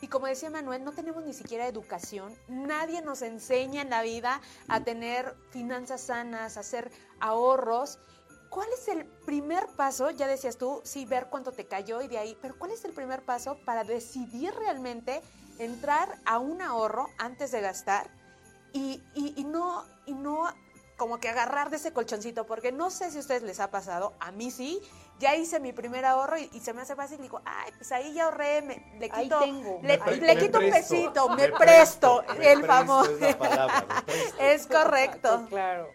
Y 0.00 0.08
como 0.08 0.26
decía 0.26 0.50
Manuel, 0.50 0.84
no 0.84 0.92
tenemos 0.92 1.24
ni 1.24 1.32
siquiera 1.34 1.66
educación. 1.66 2.32
Nadie 2.48 3.02
nos 3.02 3.22
enseña 3.22 3.82
en 3.82 3.90
la 3.90 4.02
vida 4.02 4.40
a 4.68 4.84
tener 4.84 5.34
finanzas 5.50 6.02
sanas, 6.02 6.56
a 6.56 6.60
hacer 6.60 6.90
ahorros. 7.20 7.98
¿Cuál 8.48 8.68
es 8.72 8.86
el 8.88 9.06
primer 9.26 9.66
paso? 9.76 10.10
Ya 10.10 10.26
decías 10.28 10.56
tú, 10.56 10.80
sí, 10.84 11.04
ver 11.04 11.26
cuánto 11.30 11.52
te 11.52 11.66
cayó 11.66 12.00
y 12.00 12.08
de 12.08 12.18
ahí, 12.18 12.38
pero 12.40 12.56
¿cuál 12.58 12.70
es 12.70 12.84
el 12.84 12.92
primer 12.92 13.24
paso 13.24 13.58
para 13.64 13.82
decidir 13.84 14.54
realmente 14.54 15.20
entrar 15.58 16.18
a 16.24 16.38
un 16.38 16.62
ahorro 16.62 17.08
antes 17.18 17.50
de 17.50 17.60
gastar 17.60 18.08
y, 18.72 19.02
y- 19.14 19.34
y 19.36 19.44
no, 19.44 19.84
y 20.06 20.14
no 20.14 20.44
como 20.98 21.18
que 21.20 21.28
agarrar 21.30 21.70
de 21.70 21.76
ese 21.76 21.92
colchoncito? 21.94 22.44
Porque 22.44 22.72
no 22.72 22.90
sé 22.90 23.10
si 23.10 23.16
a 23.16 23.20
ustedes 23.20 23.42
les 23.42 23.60
ha 23.60 23.70
pasado, 23.70 24.12
a 24.20 24.32
mí 24.32 24.50
sí, 24.50 24.80
ya 25.18 25.34
hice 25.34 25.60
mi 25.60 25.72
primer 25.72 26.04
ahorro 26.04 26.36
y, 26.38 26.50
y 26.52 26.60
se 26.60 26.74
me 26.74 26.82
hace 26.82 26.94
fácil 26.94 27.18
y 27.20 27.22
digo, 27.22 27.40
ay, 27.46 27.72
pues 27.78 27.90
ahí 27.92 28.12
ya 28.12 28.24
ahorré, 28.26 28.60
me- 28.60 28.82
le 29.00 29.08
Ahí 29.10 29.24
quito, 29.24 29.38
tengo. 29.40 29.80
le, 29.82 29.88
Me 29.88 29.98
pre- 29.98 30.16
le 30.16 30.34
me 30.34 30.40
quito 30.40 30.58
un 30.58 30.68
presto, 30.70 30.94
pesito, 30.94 31.28
me, 31.30 31.36
me 31.36 31.48
presto, 31.56 32.22
presto, 32.26 32.34
me 32.38 32.52
el 32.52 32.64
famoso. 32.66 33.10
es 33.26 33.36
palabra, 33.36 34.04
es 34.38 34.66
correcto. 34.66 35.46
Claro. 35.48 35.88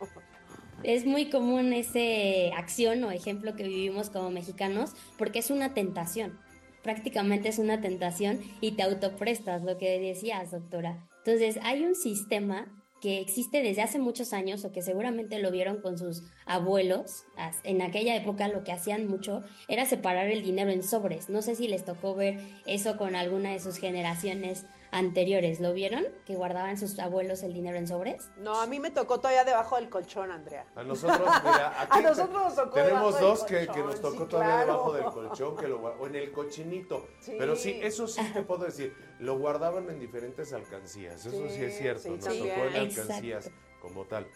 Es 0.81 1.05
muy 1.05 1.29
común 1.29 1.71
ese 1.71 2.51
acción 2.57 3.03
o 3.05 3.11
ejemplo 3.11 3.55
que 3.55 3.63
vivimos 3.63 4.09
como 4.09 4.31
mexicanos 4.31 4.91
porque 5.17 5.39
es 5.39 5.49
una 5.51 5.73
tentación. 5.73 6.39
Prácticamente 6.81 7.47
es 7.47 7.59
una 7.59 7.79
tentación 7.79 8.41
y 8.59 8.73
te 8.73 8.83
autoprestas, 8.83 9.63
lo 9.63 9.77
que 9.77 9.97
decías, 9.99 10.51
doctora. 10.51 11.07
Entonces, 11.19 11.57
hay 11.63 11.85
un 11.85 11.95
sistema 11.95 12.67
que 13.03 13.19
existe 13.19 13.61
desde 13.61 13.81
hace 13.81 13.99
muchos 13.99 14.31
años 14.31 14.63
o 14.63 14.71
que 14.71 14.81
seguramente 14.81 15.37
lo 15.39 15.51
vieron 15.51 15.81
con 15.81 15.97
sus 15.97 16.23
abuelos. 16.45 17.25
En 17.65 17.81
aquella 17.81 18.15
época 18.15 18.47
lo 18.47 18.63
que 18.63 18.71
hacían 18.71 19.07
mucho 19.07 19.43
era 19.67 19.85
separar 19.85 20.27
el 20.27 20.41
dinero 20.41 20.71
en 20.71 20.83
sobres. 20.83 21.27
No 21.27 21.41
sé 21.41 21.55
si 21.55 21.67
les 21.67 21.83
tocó 21.83 22.15
ver 22.15 22.39
eso 22.65 22.95
con 22.95 23.17
alguna 23.17 23.51
de 23.51 23.59
sus 23.59 23.75
generaciones 23.75 24.65
anteriores. 24.93 25.59
¿Lo 25.59 25.73
vieron? 25.73 26.05
Que 26.25 26.35
guardaban 26.35 26.77
sus 26.77 26.97
abuelos 26.99 27.43
el 27.43 27.53
dinero 27.53 27.77
en 27.77 27.87
sobres. 27.87 28.29
No, 28.37 28.61
a 28.61 28.67
mí 28.67 28.79
me 28.79 28.91
tocó 28.91 29.17
todavía 29.19 29.43
debajo 29.43 29.75
del 29.75 29.89
colchón, 29.89 30.31
Andrea. 30.31 30.65
A 30.75 30.83
nosotros, 30.83 31.19
mira, 31.19 31.81
aquí 31.81 31.89
A 31.97 32.01
nosotros 32.01 32.43
nos 32.43 32.55
tocó 32.55 32.75
tenemos 32.75 33.19
dos 33.19 33.45
del 33.47 33.67
que, 33.67 33.73
que 33.73 33.79
nos 33.79 33.99
tocó 33.99 34.23
sí, 34.23 34.29
todavía 34.29 34.55
claro. 34.63 34.71
debajo 34.71 34.93
del 34.93 35.05
colchón, 35.05 35.57
que 35.57 35.67
lo, 35.67 35.79
o 35.81 36.07
en 36.07 36.15
el 36.15 36.31
cochinito. 36.31 37.07
Sí. 37.19 37.33
Pero 37.37 37.55
sí, 37.55 37.79
eso 37.81 38.07
sí 38.07 38.21
te 38.33 38.43
puedo 38.43 38.65
decir, 38.65 38.95
lo 39.19 39.37
guardaban 39.39 39.89
en 39.89 39.99
diferentes 39.99 40.53
alcancías. 40.53 41.25
Eso 41.25 41.31
sí, 41.31 41.55
Sí, 41.55 41.63
es 41.63 41.77
cierto, 41.77 42.03
sí, 42.03 42.09
nos 42.11 42.23
también. 42.23 42.49
tocó 42.49 42.67
en 42.67 42.75
Exacto. 42.75 43.01
alcancías 43.01 43.51
como 43.81 44.05
tal. 44.05 44.27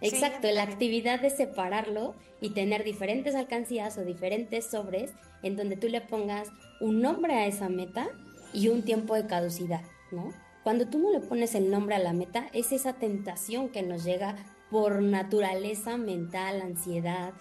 Exacto, 0.00 0.50
la 0.50 0.64
actividad 0.64 1.20
de 1.20 1.30
separarlo 1.30 2.14
y 2.40 2.50
tener 2.50 2.82
diferentes 2.82 3.36
alcancías 3.36 3.96
o 3.98 4.04
diferentes 4.04 4.66
sobres 4.66 5.12
en 5.44 5.56
donde 5.56 5.76
tú 5.76 5.88
le 5.88 6.00
pongas 6.00 6.48
un 6.80 7.00
nombre 7.00 7.34
a 7.34 7.46
esa 7.46 7.68
meta 7.68 8.08
y 8.52 8.68
un 8.68 8.82
tiempo 8.82 9.14
de 9.14 9.26
caducidad, 9.26 9.82
¿no? 10.10 10.32
Cuando 10.62 10.86
tú 10.86 10.98
no 10.98 11.10
le 11.10 11.20
pones 11.20 11.54
el 11.54 11.70
nombre 11.70 11.96
a 11.96 11.98
la 11.98 12.12
meta, 12.12 12.46
es 12.52 12.70
esa 12.72 12.92
tentación 12.92 13.68
que 13.68 13.82
nos 13.82 14.04
llega 14.04 14.36
por 14.70 15.02
naturaleza 15.02 15.96
mental, 15.96 16.62
ansiedad, 16.62 17.32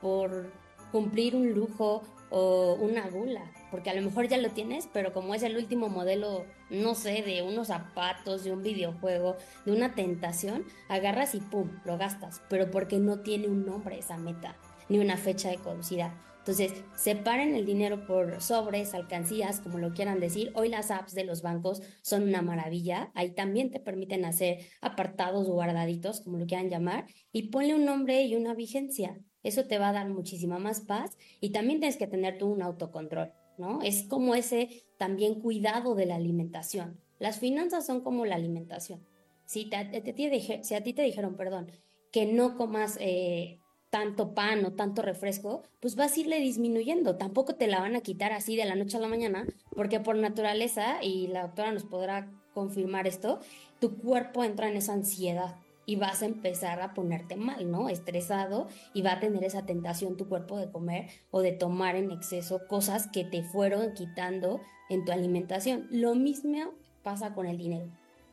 por 0.00 0.50
cumplir 0.90 1.36
un 1.36 1.52
lujo 1.52 2.02
o 2.30 2.74
una 2.80 3.08
gula, 3.08 3.42
porque 3.70 3.90
a 3.90 3.94
lo 3.94 4.02
mejor 4.02 4.28
ya 4.28 4.38
lo 4.38 4.50
tienes, 4.50 4.88
pero 4.92 5.12
como 5.12 5.34
es 5.34 5.42
el 5.42 5.56
último 5.56 5.88
modelo, 5.88 6.46
no 6.70 6.94
sé, 6.94 7.22
de 7.22 7.42
unos 7.42 7.68
zapatos, 7.68 8.44
de 8.44 8.52
un 8.52 8.62
videojuego, 8.62 9.36
de 9.66 9.72
una 9.72 9.94
tentación, 9.94 10.64
agarras 10.88 11.34
y 11.34 11.40
pum, 11.40 11.70
lo 11.84 11.98
gastas, 11.98 12.40
pero 12.48 12.70
porque 12.70 12.98
no 12.98 13.20
tiene 13.20 13.48
un 13.48 13.66
nombre 13.66 13.98
esa 13.98 14.16
meta, 14.16 14.56
ni 14.88 14.98
una 14.98 15.16
fecha 15.16 15.50
de 15.50 15.58
caducidad. 15.58 16.12
Entonces, 16.50 16.82
separen 16.96 17.54
el 17.54 17.64
dinero 17.64 18.06
por 18.06 18.42
sobres, 18.42 18.92
alcancías, 18.92 19.60
como 19.60 19.78
lo 19.78 19.92
quieran 19.94 20.18
decir. 20.18 20.50
Hoy 20.56 20.68
las 20.68 20.90
apps 20.90 21.14
de 21.14 21.22
los 21.22 21.42
bancos 21.42 21.80
son 22.02 22.24
una 22.24 22.42
maravilla. 22.42 23.12
Ahí 23.14 23.30
también 23.30 23.70
te 23.70 23.78
permiten 23.78 24.24
hacer 24.24 24.58
apartados 24.80 25.48
o 25.48 25.52
guardaditos, 25.52 26.22
como 26.22 26.38
lo 26.38 26.46
quieran 26.46 26.68
llamar, 26.68 27.06
y 27.30 27.50
ponle 27.50 27.76
un 27.76 27.84
nombre 27.84 28.24
y 28.24 28.34
una 28.34 28.54
vigencia. 28.54 29.16
Eso 29.44 29.66
te 29.66 29.78
va 29.78 29.90
a 29.90 29.92
dar 29.92 30.08
muchísima 30.08 30.58
más 30.58 30.80
paz 30.80 31.16
y 31.40 31.50
también 31.50 31.78
tienes 31.78 31.96
que 31.96 32.08
tener 32.08 32.36
tú 32.38 32.48
un 32.48 32.62
autocontrol, 32.62 33.32
¿no? 33.56 33.80
Es 33.82 34.02
como 34.08 34.34
ese 34.34 34.82
también 34.98 35.40
cuidado 35.40 35.94
de 35.94 36.06
la 36.06 36.16
alimentación. 36.16 36.98
Las 37.20 37.38
finanzas 37.38 37.86
son 37.86 38.00
como 38.00 38.26
la 38.26 38.34
alimentación. 38.34 39.06
Si, 39.44 39.66
te- 39.66 39.76
a 39.76 40.82
ti 40.82 40.92
te 40.94 41.02
dijeron, 41.02 41.36
perdón, 41.36 41.70
que 42.10 42.26
no 42.26 42.56
comas 42.56 42.98
eh, 43.00 43.60
tanto 43.90 44.34
pan 44.34 44.64
o 44.64 44.72
tanto 44.72 45.02
refresco, 45.02 45.62
pues 45.80 45.96
vas 45.96 46.16
a 46.16 46.20
irle 46.20 46.38
disminuyendo. 46.38 47.16
Tampoco 47.16 47.56
te 47.56 47.66
la 47.66 47.80
van 47.80 47.96
a 47.96 48.00
quitar 48.00 48.32
así 48.32 48.56
de 48.56 48.64
la 48.64 48.76
noche 48.76 48.96
a 48.96 49.00
la 49.00 49.08
mañana, 49.08 49.46
porque 49.74 50.00
por 50.00 50.16
naturaleza, 50.16 51.02
y 51.02 51.26
la 51.26 51.42
doctora 51.42 51.72
nos 51.72 51.84
podrá 51.84 52.30
confirmar 52.54 53.06
esto, 53.06 53.40
tu 53.80 53.96
cuerpo 53.96 54.44
entra 54.44 54.68
en 54.68 54.76
esa 54.76 54.92
ansiedad 54.92 55.56
y 55.86 55.96
vas 55.96 56.22
a 56.22 56.26
empezar 56.26 56.80
a 56.82 56.94
ponerte 56.94 57.36
mal, 57.36 57.68
¿no? 57.70 57.88
Estresado 57.88 58.68
y 58.94 59.02
va 59.02 59.12
a 59.12 59.20
tener 59.20 59.42
esa 59.42 59.66
tentación 59.66 60.16
tu 60.16 60.28
cuerpo 60.28 60.56
de 60.56 60.70
comer 60.70 61.08
o 61.30 61.40
de 61.40 61.52
tomar 61.52 61.96
en 61.96 62.12
exceso 62.12 62.60
cosas 62.68 63.08
que 63.08 63.24
te 63.24 63.42
fueron 63.42 63.94
quitando 63.94 64.60
en 64.88 65.04
tu 65.04 65.10
alimentación. 65.10 65.88
Lo 65.90 66.14
mismo 66.14 66.74
pasa 67.02 67.34
con 67.34 67.46
el 67.46 67.58
dinero. 67.58 67.86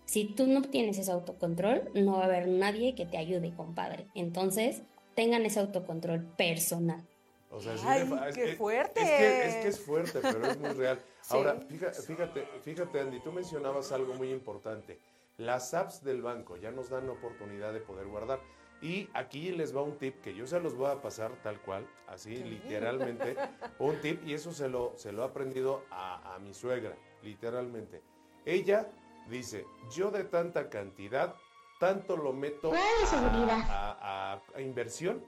Si 0.06 0.26
tú 0.26 0.46
no 0.48 0.62
tienes 0.62 1.00
ese 1.00 1.12
autocontrol, 1.12 1.90
no 1.96 2.14
va 2.14 2.24
a 2.24 2.26
haber 2.26 2.48
nadie 2.48 2.96
que 2.96 3.06
te 3.06 3.18
ayude, 3.18 3.54
compadre. 3.56 4.08
Entonces, 4.14 4.84
tengan 5.18 5.46
ese 5.46 5.60
autocontrol 5.60 6.24
personal. 6.38 7.04
O 7.50 7.60
sea, 7.60 7.76
sí 7.78 7.84
Ay, 7.88 8.08
es 8.30 8.36
qué 8.36 8.44
que- 8.46 8.56
fuerte. 8.56 9.02
Es 9.02 9.10
que, 9.10 9.48
es 9.48 9.56
que 9.56 9.68
es 9.70 9.80
fuerte, 9.80 10.20
pero 10.22 10.46
es 10.46 10.58
muy 10.60 10.70
real. 10.70 11.02
Sí. 11.22 11.36
Ahora, 11.36 11.60
fíjate, 11.68 12.48
fíjate, 12.62 13.00
Andy, 13.02 13.20
tú 13.22 13.32
mencionabas 13.32 13.92
algo 13.92 14.14
muy 14.14 14.30
importante. 14.32 15.00
Las 15.38 15.74
apps 15.74 16.04
del 16.04 16.22
banco 16.22 16.56
ya 16.58 16.72
nos 16.72 16.90
dan 16.90 17.08
la 17.08 17.14
oportunidad 17.14 17.74
de 17.74 17.80
poder 17.80 18.06
guardar. 18.08 18.40
Y 18.82 19.10
aquí 19.14 19.52
les 19.52 19.76
va 19.76 19.82
un 19.82 19.98
tip 19.98 20.22
que 20.22 20.36
yo 20.36 20.46
se 20.46 20.60
los 20.60 20.76
voy 20.76 20.92
a 20.92 21.02
pasar 21.02 21.32
tal 21.42 21.60
cual, 21.62 21.88
así 22.08 22.36
literalmente, 22.44 23.36
un 23.80 23.96
tip, 24.02 24.24
y 24.28 24.34
eso 24.36 24.52
se 24.52 24.70
lo, 24.70 24.94
se 24.98 25.12
lo 25.12 25.24
he 25.24 25.26
aprendido 25.26 25.84
a, 25.90 26.36
a 26.36 26.40
mi 26.40 26.54
suegra, 26.54 26.96
literalmente. 27.24 28.02
Ella 28.46 28.88
dice, 29.30 29.66
yo 29.96 30.12
de 30.12 30.26
tanta 30.26 30.70
cantidad, 30.70 31.34
tanto 31.78 32.18
lo 32.18 32.34
meto 32.34 32.72
a- 32.74 32.78
a- 33.70 34.34
a- 34.34 34.42
a 34.56 34.62
inversión 34.62 35.24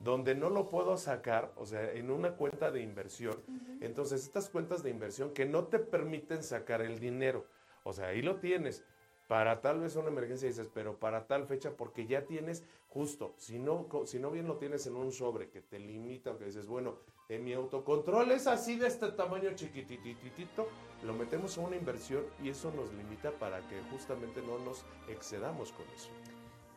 donde 0.00 0.34
no 0.34 0.50
lo 0.50 0.68
puedo 0.68 0.96
sacar, 0.98 1.52
o 1.56 1.64
sea, 1.64 1.92
en 1.92 2.10
una 2.10 2.32
cuenta 2.36 2.70
de 2.70 2.82
inversión. 2.82 3.36
Entonces, 3.80 4.22
estas 4.24 4.50
cuentas 4.50 4.82
de 4.82 4.90
inversión 4.90 5.32
que 5.32 5.46
no 5.46 5.64
te 5.64 5.78
permiten 5.78 6.42
sacar 6.42 6.82
el 6.82 6.98
dinero, 6.98 7.46
o 7.84 7.92
sea, 7.92 8.08
ahí 8.08 8.20
lo 8.20 8.36
tienes. 8.36 8.84
Para 9.28 9.62
tal 9.62 9.80
vez 9.80 9.96
una 9.96 10.08
emergencia 10.08 10.46
dices, 10.48 10.68
pero 10.74 10.98
para 10.98 11.26
tal 11.26 11.46
fecha, 11.46 11.70
porque 11.76 12.06
ya 12.06 12.26
tienes 12.26 12.64
justo, 12.88 13.34
si 13.38 13.58
no, 13.58 13.88
si 14.04 14.18
no 14.18 14.30
bien 14.30 14.46
lo 14.46 14.58
tienes 14.58 14.86
en 14.86 14.96
un 14.96 15.12
sobre 15.12 15.48
que 15.48 15.62
te 15.62 15.78
limita, 15.78 16.32
o 16.32 16.38
que 16.38 16.44
dices, 16.44 16.66
bueno, 16.66 16.98
en 17.28 17.44
mi 17.44 17.52
autocontrol 17.52 18.30
es 18.32 18.46
así 18.46 18.76
de 18.76 18.88
este 18.88 19.10
tamaño 19.12 19.54
chiquitititito, 19.54 20.68
lo 21.04 21.14
metemos 21.14 21.56
a 21.56 21.62
una 21.62 21.76
inversión 21.76 22.24
y 22.42 22.50
eso 22.50 22.70
nos 22.72 22.92
limita 22.92 23.30
para 23.32 23.66
que 23.68 23.80
justamente 23.90 24.42
no 24.42 24.58
nos 24.58 24.84
excedamos 25.08 25.72
con 25.72 25.86
eso. 25.94 26.10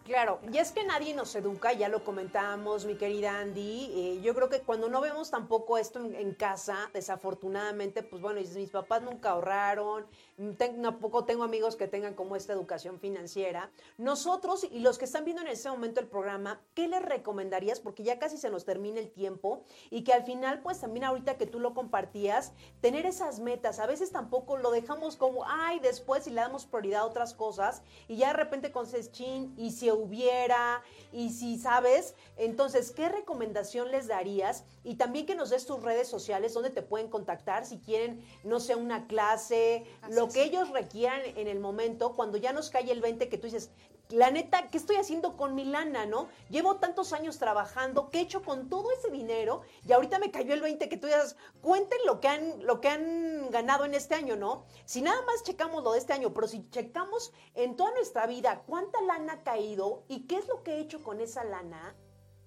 Claro, 0.07 0.39
y 0.53 0.57
es 0.57 0.71
que 0.71 0.85
nadie 0.85 1.13
nos 1.13 1.35
educa, 1.35 1.73
ya 1.73 1.89
lo 1.89 2.05
comentábamos, 2.05 2.85
mi 2.85 2.95
querida 2.95 3.41
Andy. 3.41 3.91
eh, 3.93 4.21
yo 4.21 4.33
creo 4.33 4.47
que 4.47 4.61
cuando 4.61 4.87
no 4.87 5.01
vemos 5.01 5.31
tampoco 5.31 5.77
esto 5.77 5.99
en, 5.99 6.15
en 6.15 6.33
casa, 6.33 6.89
desafortunadamente, 6.93 8.03
pues 8.03 8.21
bueno, 8.21 8.39
mis 8.39 8.69
papás 8.69 9.01
nunca 9.01 9.31
ahorraron, 9.31 10.07
mm, 10.37 10.51
tampoco 10.81 11.25
tengo 11.25 11.43
amigos 11.43 11.75
que 11.75 11.89
tengan 11.89 12.13
como 12.13 12.37
esta 12.37 12.53
educación 12.53 13.01
financiera. 13.01 13.69
Nosotros 13.97 14.65
y 14.71 14.79
los 14.79 14.97
que 14.97 15.03
están 15.03 15.25
viendo 15.25 15.41
en 15.41 15.49
este 15.49 15.69
momento 15.69 15.99
el 15.99 16.07
programa, 16.07 16.61
¿qué 16.73 16.87
les 16.87 17.01
recomendarías? 17.01 17.81
Porque 17.81 18.03
ya 18.03 18.17
casi 18.17 18.37
se 18.37 18.49
nos 18.49 18.63
termina 18.63 19.01
el 19.01 19.11
tiempo 19.11 19.65
y 19.89 20.05
que 20.05 20.13
al 20.13 20.23
final, 20.23 20.61
pues 20.61 20.79
también 20.79 21.03
ahorita 21.03 21.37
que 21.37 21.47
tú 21.47 21.59
lo 21.59 21.73
compartías, 21.73 22.53
tener 22.79 23.05
esas 23.05 23.41
metas. 23.41 23.79
A 23.79 23.87
veces 23.87 24.13
tampoco 24.13 24.55
lo 24.55 24.71
dejamos 24.71 25.17
como, 25.17 25.43
ay, 25.45 25.81
después 25.81 26.27
y 26.27 26.29
le 26.29 26.39
damos 26.39 26.65
prioridad 26.65 27.01
a 27.01 27.05
otras 27.05 27.33
cosas 27.33 27.81
y 28.07 28.15
ya 28.15 28.27
de 28.27 28.33
repente 28.37 28.71
con 28.71 28.87
chin 29.11 29.53
y 29.57 29.71
si 29.71 29.96
hubiera 29.97 30.81
y 31.11 31.31
si 31.31 31.57
sabes, 31.57 32.15
entonces, 32.37 32.91
¿qué 32.91 33.09
recomendación 33.09 33.91
les 33.91 34.07
darías? 34.07 34.63
Y 34.83 34.95
también 34.95 35.25
que 35.25 35.35
nos 35.35 35.49
des 35.49 35.65
tus 35.65 35.81
redes 35.81 36.07
sociales 36.07 36.53
donde 36.53 36.69
te 36.69 36.81
pueden 36.81 37.09
contactar 37.09 37.65
si 37.65 37.79
quieren, 37.79 38.23
no 38.43 38.59
sé, 38.59 38.75
una 38.75 39.07
clase, 39.07 39.85
lo 40.09 40.29
que 40.29 40.43
ellos 40.43 40.69
requieran 40.69 41.21
en 41.35 41.47
el 41.47 41.59
momento, 41.59 42.13
cuando 42.15 42.37
ya 42.37 42.53
nos 42.53 42.69
cae 42.69 42.91
el 42.91 43.01
20 43.01 43.29
que 43.29 43.37
tú 43.37 43.45
dices, 43.47 43.71
la 44.09 44.31
neta, 44.31 44.67
¿qué 44.69 44.77
estoy 44.77 44.95
haciendo 44.95 45.35
con 45.35 45.53
mi 45.55 45.65
lana, 45.65 46.05
no? 46.05 46.29
Llevo 46.49 46.77
tantos 46.77 47.13
años 47.13 47.37
trabajando, 47.39 48.09
¿qué 48.09 48.19
he 48.19 48.21
hecho 48.21 48.41
con 48.41 48.69
todo 48.69 48.91
ese 48.91 49.11
dinero? 49.11 49.61
Y 49.85 49.91
ahorita 49.91 50.19
me 50.19 50.31
cayó 50.31 50.53
el 50.53 50.61
20 50.61 50.87
que 50.87 50.97
tú 50.97 51.07
dices, 51.07 51.35
cuenten 51.61 51.99
lo 52.05 52.19
que 52.21 52.27
han, 52.27 52.65
lo 52.65 52.79
que 52.79 52.89
han 52.89 53.49
ganado 53.51 53.85
en 53.85 53.93
este 53.93 54.15
año, 54.15 54.35
¿no? 54.35 54.65
Si 54.85 55.01
nada 55.01 55.21
más 55.23 55.43
checamos 55.43 55.83
lo 55.83 55.91
de 55.91 55.99
este 55.99 56.13
año, 56.13 56.33
pero 56.33 56.47
si 56.47 56.69
checamos 56.69 57.33
en 57.53 57.75
toda 57.75 57.91
nuestra 57.91 58.27
vida 58.27 58.63
cuánta 58.65 59.01
lana 59.01 59.33
ha 59.33 59.43
caído 59.43 60.03
y 60.07 60.27
qué 60.27 60.37
es 60.37 60.47
lo 60.47 60.63
que 60.63 60.75
he 60.75 60.79
hecho 60.79 61.03
con 61.03 61.19
esa 61.19 61.43
lana, 61.43 61.95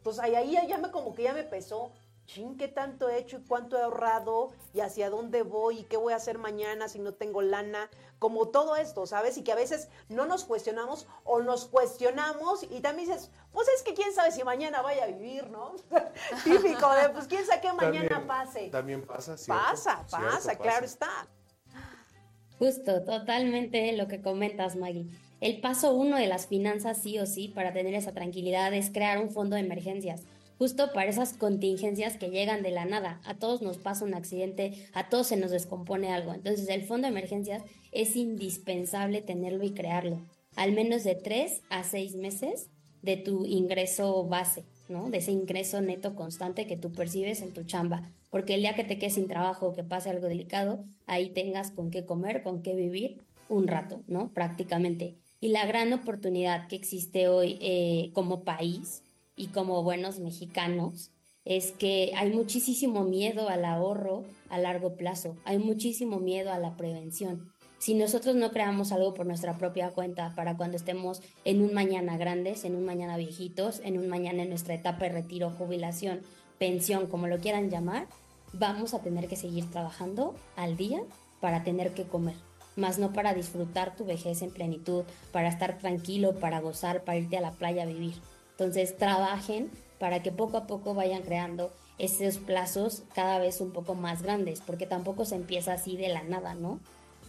pues 0.03 0.19
ahí, 0.19 0.35
ahí 0.35 0.57
ya 0.67 0.79
me 0.79 0.91
como 0.91 1.15
que 1.15 1.25
ya 1.25 1.35
me 1.35 1.45
pesó. 1.45 1.93
Chin, 2.33 2.57
¿qué 2.57 2.69
tanto 2.69 3.09
he 3.09 3.19
hecho 3.19 3.39
y 3.39 3.43
cuánto 3.43 3.77
he 3.77 3.83
ahorrado 3.83 4.53
y 4.73 4.81
hacia 4.81 5.11
dónde 5.11 5.43
voy 5.43 5.81
y 5.81 5.83
qué 5.85 5.97
voy 5.97 6.13
a 6.13 6.17
hacer 6.17 6.39
mañana 6.39 6.89
si 6.89 7.01
no 7.01 7.13
tengo 7.13 7.43
lana? 7.43 7.91
Como 8.21 8.49
todo 8.51 8.77
esto, 8.77 9.05
¿sabes? 9.07 9.37
Y 9.37 9.43
que 9.43 9.51
a 9.51 9.57
veces 9.57 9.89
no 10.09 10.27
nos 10.27 10.45
cuestionamos 10.45 11.09
o 11.25 11.41
nos 11.41 11.65
cuestionamos 11.67 12.63
y 12.63 12.81
también 12.83 13.09
dices, 13.09 13.31
pues 13.51 13.67
es 13.75 13.83
que 13.83 13.95
quién 13.95 14.13
sabe 14.13 14.31
si 14.31 14.45
mañana 14.45 14.81
vaya 14.81 15.05
a 15.05 15.07
vivir, 15.09 15.51
¿no? 15.51 15.75
Típico 16.45 16.89
de, 16.95 17.09
pues 17.09 17.27
quién 17.27 17.45
sabe 17.45 17.63
qué 17.63 17.73
mañana 17.73 18.09
También- 18.09 18.27
pase. 18.29 18.69
También 18.69 19.03
pasa, 19.07 19.37
¿cierto? 19.37 19.63
Pasa, 19.63 20.05
Cierto, 20.09 20.27
pasa, 20.31 20.55
claro 20.57 20.87
está. 20.87 21.11
Justo, 22.61 23.03
totalmente 23.03 23.93
lo 23.97 24.07
que 24.07 24.21
comentas, 24.23 24.77
Maggie. 24.77 25.07
El 25.41 25.61
paso 25.61 25.95
uno 25.95 26.17
de 26.17 26.27
las 26.27 26.47
finanzas, 26.47 26.99
sí 26.99 27.19
o 27.19 27.27
sí, 27.27 27.49
para 27.49 27.73
tener 27.73 27.95
esa 27.95 28.13
tranquilidad 28.13 28.73
es 28.75 28.91
crear 28.91 29.19
un 29.19 29.31
fondo 29.31 29.57
de 29.57 29.63
emergencias, 29.63 30.23
justo 30.61 30.93
para 30.93 31.09
esas 31.09 31.33
contingencias 31.33 32.19
que 32.19 32.29
llegan 32.29 32.63
de 32.63 32.71
la 32.71 32.85
nada. 32.85 33.23
A 33.25 33.39
todos 33.39 33.63
nos 33.63 33.79
pasa 33.79 34.05
un 34.05 34.13
accidente, 34.13 34.75
a 34.93 35.09
todos 35.09 35.29
se 35.29 35.39
nos 35.39 35.51
descompone 35.51 36.13
algo. 36.13 36.35
Entonces, 36.35 36.69
el 36.69 36.83
fondo 36.83 37.07
de 37.07 37.13
emergencias 37.13 37.63
es 37.93 38.15
indispensable 38.15 39.23
tenerlo 39.23 39.65
y 39.65 39.71
crearlo, 39.71 40.21
al 40.57 40.73
menos 40.73 41.03
de 41.03 41.15
tres 41.15 41.63
a 41.71 41.83
seis 41.83 42.15
meses 42.15 42.69
de 43.01 43.17
tu 43.17 43.47
ingreso 43.47 44.27
base, 44.27 44.65
¿no? 44.91 45.09
De 45.09 45.17
ese 45.17 45.33
ingreso 45.33 45.81
neto 45.81 46.15
constante 46.15 46.67
que 46.67 46.77
tú 46.77 46.93
percibes 46.93 47.41
en 47.41 47.55
tu 47.55 47.65
chamba. 47.65 48.13
Porque 48.29 48.53
el 48.53 48.61
día 48.61 48.75
que 48.75 48.85
te 48.85 48.99
quedes 48.99 49.15
sin 49.15 49.29
trabajo 49.29 49.69
o 49.69 49.73
que 49.73 49.83
pase 49.83 50.11
algo 50.11 50.29
delicado, 50.29 50.85
ahí 51.07 51.31
tengas 51.31 51.71
con 51.71 51.91
qué 51.91 52.05
comer, 52.05 52.43
con 52.43 52.61
qué 52.61 52.75
vivir 52.75 53.23
un 53.49 53.67
rato, 53.67 54.03
¿no? 54.09 54.31
Prácticamente. 54.35 55.17
Y 55.41 55.49
la 55.49 55.65
gran 55.65 55.91
oportunidad 55.95 56.69
que 56.69 56.77
existe 56.77 57.29
hoy 57.29 57.57
eh, 57.63 58.11
como 58.13 58.45
país 58.45 59.03
y 59.41 59.47
como 59.47 59.83
buenos 59.83 60.19
mexicanos 60.19 61.13
es 61.47 61.73
que 61.73 62.13
hay 62.15 62.31
muchísimo 62.31 63.05
miedo 63.05 63.49
al 63.49 63.65
ahorro 63.65 64.25
a 64.51 64.59
largo 64.59 64.97
plazo, 64.97 65.35
hay 65.47 65.59
muchísimo 65.59 66.21
miedo 66.21 66.53
a 66.53 66.59
la 66.59 66.77
prevención. 66.77 67.51
Si 67.79 67.95
nosotros 67.95 68.37
no 68.37 68.51
creamos 68.51 68.93
algo 68.93 69.15
por 69.15 69.25
nuestra 69.25 69.57
propia 69.57 69.93
cuenta 69.93 70.35
para 70.37 70.59
cuando 70.59 70.77
estemos 70.77 71.23
en 71.47 71.63
un 71.63 71.73
mañana 71.73 72.19
grandes, 72.19 72.67
en 72.67 72.77
un 72.77 72.85
mañana 72.85 73.17
viejitos, 73.17 73.81
en 73.83 73.99
un 73.99 74.09
mañana 74.09 74.43
en 74.43 74.51
nuestra 74.51 74.75
etapa 74.75 75.07
de 75.07 75.13
retiro, 75.13 75.49
jubilación, 75.49 76.21
pensión, 76.59 77.07
como 77.07 77.27
lo 77.27 77.39
quieran 77.39 77.71
llamar, 77.71 78.09
vamos 78.53 78.93
a 78.93 79.01
tener 79.01 79.27
que 79.27 79.37
seguir 79.37 79.71
trabajando 79.71 80.35
al 80.57 80.77
día 80.77 81.01
para 81.41 81.65
tener 81.65 81.95
que 81.95 82.05
comer, 82.05 82.37
más 82.77 82.99
no 82.99 83.15
para 83.15 83.33
disfrutar 83.33 83.97
tu 83.97 84.05
vejez 84.05 84.43
en 84.43 84.51
plenitud, 84.51 85.05
para 85.33 85.49
estar 85.49 85.79
tranquilo, 85.79 86.39
para 86.39 86.61
gozar, 86.61 87.05
para 87.05 87.17
irte 87.17 87.39
a 87.39 87.41
la 87.41 87.53
playa 87.53 87.85
a 87.85 87.87
vivir. 87.87 88.17
Entonces 88.61 88.95
trabajen 88.99 89.71
para 89.99 90.23
que 90.23 90.33
poco 90.33 90.59
a 90.59 90.67
poco 90.67 90.93
vayan 90.93 91.23
creando 91.23 91.73
esos 91.97 92.37
plazos 92.37 93.05
cada 93.15 93.39
vez 93.39 93.63
un 93.63 93.71
poco 93.73 93.95
más 93.95 94.21
grandes, 94.23 94.61
porque 94.61 94.85
tampoco 94.85 95.25
se 95.25 95.35
empieza 95.35 95.73
así 95.73 95.97
de 95.97 96.11
la 96.11 96.23
nada, 96.25 96.53
¿no? 96.53 96.79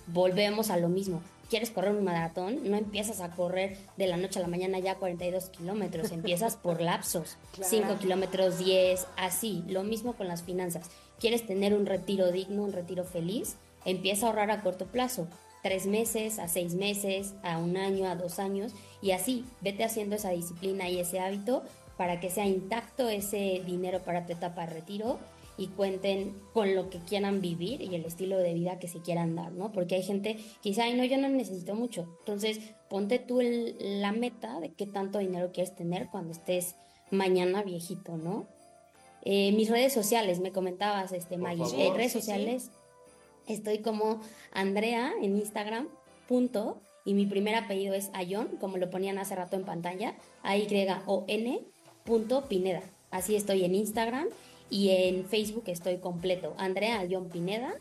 Volvemos 0.08 0.70
a 0.72 0.76
lo 0.76 0.90
mismo. 0.90 1.22
¿Quieres 1.50 1.72
correr 1.72 1.96
un 1.96 2.04
maratón? 2.04 2.70
No 2.70 2.76
empiezas 2.76 3.22
a 3.22 3.32
correr 3.32 3.78
de 3.96 4.08
la 4.08 4.18
noche 4.18 4.40
a 4.40 4.42
la 4.42 4.50
mañana 4.50 4.80
ya 4.80 4.96
42 4.96 5.48
kilómetros, 5.52 6.12
empiezas 6.12 6.58
por 6.58 6.82
lapsos, 6.82 7.38
5 7.62 7.98
kilómetros, 8.00 8.58
10, 8.58 9.08
así. 9.16 9.64
Lo 9.70 9.84
mismo 9.84 10.12
con 10.12 10.28
las 10.28 10.44
finanzas. 10.44 10.90
¿Quieres 11.18 11.48
tener 11.48 11.74
un 11.74 11.86
retiro 11.86 12.30
digno, 12.34 12.64
un 12.64 12.74
retiro 12.74 13.06
feliz? 13.06 13.56
Empieza 13.86 14.26
a 14.26 14.30
ahorrar 14.32 14.52
a 14.52 14.64
corto 14.64 14.86
plazo, 14.86 15.30
tres 15.62 15.86
meses, 15.86 16.40
a 16.40 16.48
seis 16.48 16.74
meses, 16.74 17.36
a 17.44 17.58
un 17.58 17.78
año, 17.78 18.08
a 18.08 18.16
dos 18.16 18.40
años, 18.40 18.74
y 19.02 19.12
así 19.12 19.46
vete 19.62 19.84
haciendo 19.84 20.16
esa 20.16 20.32
disciplina 20.32 20.90
y 20.90 21.00
ese 21.00 21.20
hábito 21.20 21.64
para 21.98 22.20
que 22.20 22.30
sea 22.30 22.46
intacto 22.46 23.10
ese 23.10 23.62
dinero 23.66 24.00
para 24.04 24.26
tu 24.26 24.34
etapa 24.34 24.66
de 24.66 24.74
retiro 24.74 25.20
y 25.58 25.68
cuenten 25.68 26.36
con 26.54 26.74
lo 26.76 26.90
que 26.90 27.00
quieran 27.00 27.42
vivir 27.42 27.82
y 27.82 27.94
el 27.94 28.06
estilo 28.06 28.38
de 28.38 28.54
vida 28.54 28.80
que 28.80 28.88
se 28.88 29.02
quieran 29.02 29.36
dar, 29.36 29.52
¿no? 29.52 29.72
Porque 29.72 29.96
hay 29.96 30.04
gente 30.04 30.38
que 30.64 30.70
dice, 30.70 30.82
ay, 30.82 30.96
no, 30.96 31.06
yo 31.06 31.18
no 31.18 31.30
necesito 31.30 31.76
mucho. 31.76 32.08
Entonces, 32.20 32.60
ponte 32.90 33.20
tú 33.20 33.40
la 33.42 34.12
meta 34.12 34.60
de 34.60 34.74
qué 34.74 34.88
tanto 34.88 35.20
dinero 35.20 35.52
quieres 35.52 35.76
tener 35.76 36.08
cuando 36.10 36.32
estés 36.32 36.76
mañana 37.12 37.62
viejito, 37.62 38.18
¿no? 38.18 38.48
Eh, 39.24 39.52
mis 39.52 39.70
redes 39.70 39.94
sociales, 39.94 40.40
me 40.40 40.52
comentabas, 40.52 41.12
este, 41.12 41.38
Maggie, 41.38 41.86
en 41.86 41.94
redes 41.94 42.14
sociales 42.14 42.72
estoy 43.54 43.80
como 43.80 44.22
Andrea 44.52 45.14
en 45.22 45.38
Instagram, 45.38 45.88
punto, 46.28 46.82
y 47.06 47.14
mi 47.14 47.26
primer 47.26 47.56
apellido 47.56 47.94
es 47.94 48.10
Ayon, 48.14 48.48
como 48.60 48.78
lo 48.78 48.90
ponían 48.90 49.18
hace 49.18 49.36
rato 49.36 49.56
en 49.56 49.66
pantalla, 49.66 50.16
A-Y-O-N 50.44 51.62
punto 52.04 52.46
Pineda. 52.48 52.82
Así 53.10 53.36
estoy 53.36 53.64
en 53.66 53.76
Instagram 53.76 54.28
y 54.70 54.90
en 54.90 55.26
Facebook 55.26 55.64
estoy 55.68 55.98
completo, 55.98 56.54
Andrea 56.58 57.06
John 57.10 57.30
Pineda. 57.30 57.74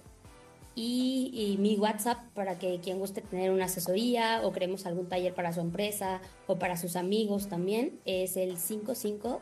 Y, 0.76 1.56
mi 1.58 1.76
WhatsApp 1.76 2.18
para 2.32 2.58
que 2.58 2.80
quien 2.80 3.00
guste 3.00 3.20
tener 3.20 3.50
una 3.50 3.66
asesoría 3.66 4.40
o 4.44 4.52
queremos 4.52 4.86
algún 4.86 5.08
taller 5.08 5.34
para 5.34 5.52
su 5.52 5.60
empresa 5.60 6.22
o 6.46 6.58
para 6.58 6.76
sus 6.76 6.96
amigos 6.96 7.48
también 7.48 7.98
es 8.06 8.36
el 8.36 8.56
55 8.56 9.40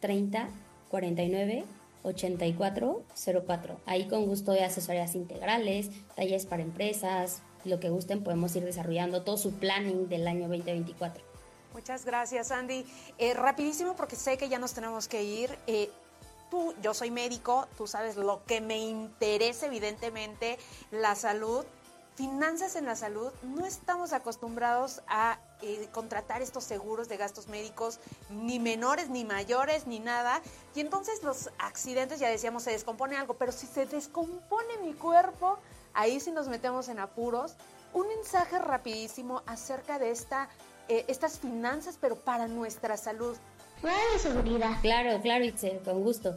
30 0.00 0.48
49 0.88 1.64
84 2.02 3.04
04. 3.46 3.80
Ahí 3.86 4.08
con 4.08 4.26
gusto 4.26 4.52
de 4.52 4.64
asesorías 4.64 5.14
integrales, 5.14 5.90
talleres 6.14 6.46
para 6.46 6.62
empresas, 6.62 7.42
lo 7.64 7.80
que 7.80 7.90
gusten 7.90 8.22
podemos 8.22 8.54
ir 8.56 8.64
desarrollando 8.64 9.22
todo 9.22 9.36
su 9.36 9.52
planning 9.54 10.08
del 10.08 10.26
año 10.26 10.48
2024. 10.48 11.22
Muchas 11.72 12.04
gracias, 12.04 12.50
Andy. 12.50 12.84
Eh, 13.18 13.34
rapidísimo, 13.34 13.94
porque 13.94 14.16
sé 14.16 14.36
que 14.36 14.48
ya 14.48 14.58
nos 14.58 14.72
tenemos 14.72 15.08
que 15.08 15.22
ir. 15.22 15.56
Eh, 15.66 15.90
tú, 16.50 16.74
yo 16.82 16.94
soy 16.94 17.10
médico, 17.10 17.68
tú 17.76 17.86
sabes 17.86 18.16
lo 18.16 18.44
que 18.44 18.60
me 18.60 18.78
interesa, 18.78 19.66
evidentemente, 19.66 20.58
la 20.90 21.14
salud. 21.14 21.64
Finanzas 22.20 22.76
en 22.76 22.84
la 22.84 22.96
salud, 22.96 23.32
no 23.42 23.64
estamos 23.64 24.12
acostumbrados 24.12 25.00
a 25.08 25.38
eh, 25.62 25.88
contratar 25.90 26.42
estos 26.42 26.64
seguros 26.64 27.08
de 27.08 27.16
gastos 27.16 27.48
médicos, 27.48 27.98
ni 28.28 28.58
menores, 28.58 29.08
ni 29.08 29.24
mayores, 29.24 29.86
ni 29.86 30.00
nada. 30.00 30.42
Y 30.74 30.80
entonces 30.80 31.22
los 31.22 31.48
accidentes, 31.56 32.20
ya 32.20 32.28
decíamos, 32.28 32.64
se 32.64 32.72
descompone 32.72 33.16
algo, 33.16 33.38
pero 33.38 33.52
si 33.52 33.66
se 33.66 33.86
descompone 33.86 34.76
mi 34.82 34.92
cuerpo, 34.92 35.58
ahí 35.94 36.20
sí 36.20 36.30
nos 36.30 36.48
metemos 36.48 36.90
en 36.90 36.98
apuros. 36.98 37.54
Un 37.94 38.06
mensaje 38.08 38.58
rapidísimo 38.58 39.42
acerca 39.46 39.98
de 39.98 40.10
esta 40.10 40.50
eh, 40.88 41.06
estas 41.08 41.38
finanzas, 41.38 41.96
pero 41.98 42.16
para 42.16 42.48
nuestra 42.48 42.98
salud. 42.98 43.34
seguridad. 44.18 44.72
Claro, 44.82 45.22
claro, 45.22 45.46
con 45.82 46.02
gusto. 46.04 46.36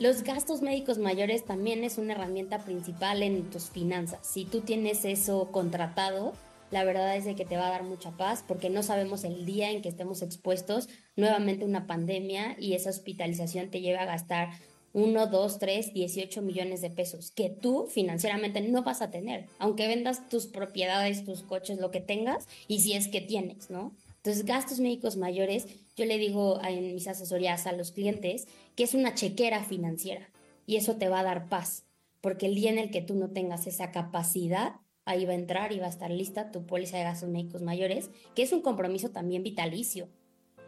Los 0.00 0.22
gastos 0.22 0.62
médicos 0.62 0.96
mayores 0.96 1.44
también 1.44 1.84
es 1.84 1.98
una 1.98 2.14
herramienta 2.14 2.60
principal 2.64 3.22
en 3.22 3.50
tus 3.50 3.68
finanzas. 3.68 4.26
Si 4.26 4.46
tú 4.46 4.62
tienes 4.62 5.04
eso 5.04 5.50
contratado, 5.52 6.32
la 6.70 6.84
verdad 6.84 7.14
es 7.18 7.26
de 7.26 7.34
que 7.34 7.44
te 7.44 7.58
va 7.58 7.66
a 7.66 7.70
dar 7.70 7.82
mucha 7.82 8.10
paz 8.12 8.42
porque 8.48 8.70
no 8.70 8.82
sabemos 8.82 9.24
el 9.24 9.44
día 9.44 9.70
en 9.70 9.82
que 9.82 9.90
estemos 9.90 10.22
expuestos 10.22 10.88
nuevamente 11.16 11.64
a 11.64 11.68
una 11.68 11.86
pandemia 11.86 12.56
y 12.58 12.72
esa 12.72 12.88
hospitalización 12.88 13.68
te 13.68 13.82
lleva 13.82 14.00
a 14.00 14.06
gastar 14.06 14.48
1, 14.94 15.26
2, 15.26 15.58
3, 15.58 15.92
18 15.92 16.40
millones 16.40 16.80
de 16.80 16.88
pesos 16.88 17.30
que 17.30 17.50
tú 17.50 17.86
financieramente 17.86 18.62
no 18.62 18.82
vas 18.82 19.02
a 19.02 19.10
tener, 19.10 19.48
aunque 19.58 19.86
vendas 19.86 20.30
tus 20.30 20.46
propiedades, 20.46 21.26
tus 21.26 21.42
coches, 21.42 21.78
lo 21.78 21.90
que 21.90 22.00
tengas, 22.00 22.48
y 22.68 22.80
si 22.80 22.94
es 22.94 23.08
que 23.08 23.20
tienes, 23.20 23.68
¿no? 23.68 23.94
Entonces, 24.22 24.44
gastos 24.44 24.80
médicos 24.80 25.16
mayores, 25.16 25.66
yo 25.96 26.04
le 26.04 26.18
digo 26.18 26.60
en 26.62 26.94
mis 26.94 27.08
asesorías 27.08 27.66
a 27.66 27.72
los 27.72 27.90
clientes 27.90 28.48
que 28.80 28.84
es 28.84 28.94
una 28.94 29.12
chequera 29.12 29.62
financiera 29.62 30.30
y 30.64 30.76
eso 30.76 30.96
te 30.96 31.10
va 31.10 31.20
a 31.20 31.22
dar 31.22 31.50
paz, 31.50 31.84
porque 32.22 32.46
el 32.46 32.54
día 32.54 32.70
en 32.70 32.78
el 32.78 32.90
que 32.90 33.02
tú 33.02 33.14
no 33.14 33.28
tengas 33.28 33.66
esa 33.66 33.90
capacidad, 33.90 34.76
ahí 35.04 35.26
va 35.26 35.32
a 35.32 35.34
entrar 35.34 35.72
y 35.72 35.80
va 35.80 35.84
a 35.84 35.90
estar 35.90 36.10
lista 36.10 36.50
tu 36.50 36.64
póliza 36.64 36.96
de 36.96 37.04
gastos 37.04 37.28
médicos 37.28 37.60
mayores, 37.60 38.10
que 38.34 38.42
es 38.42 38.54
un 38.54 38.62
compromiso 38.62 39.10
también 39.10 39.42
vitalicio, 39.42 40.08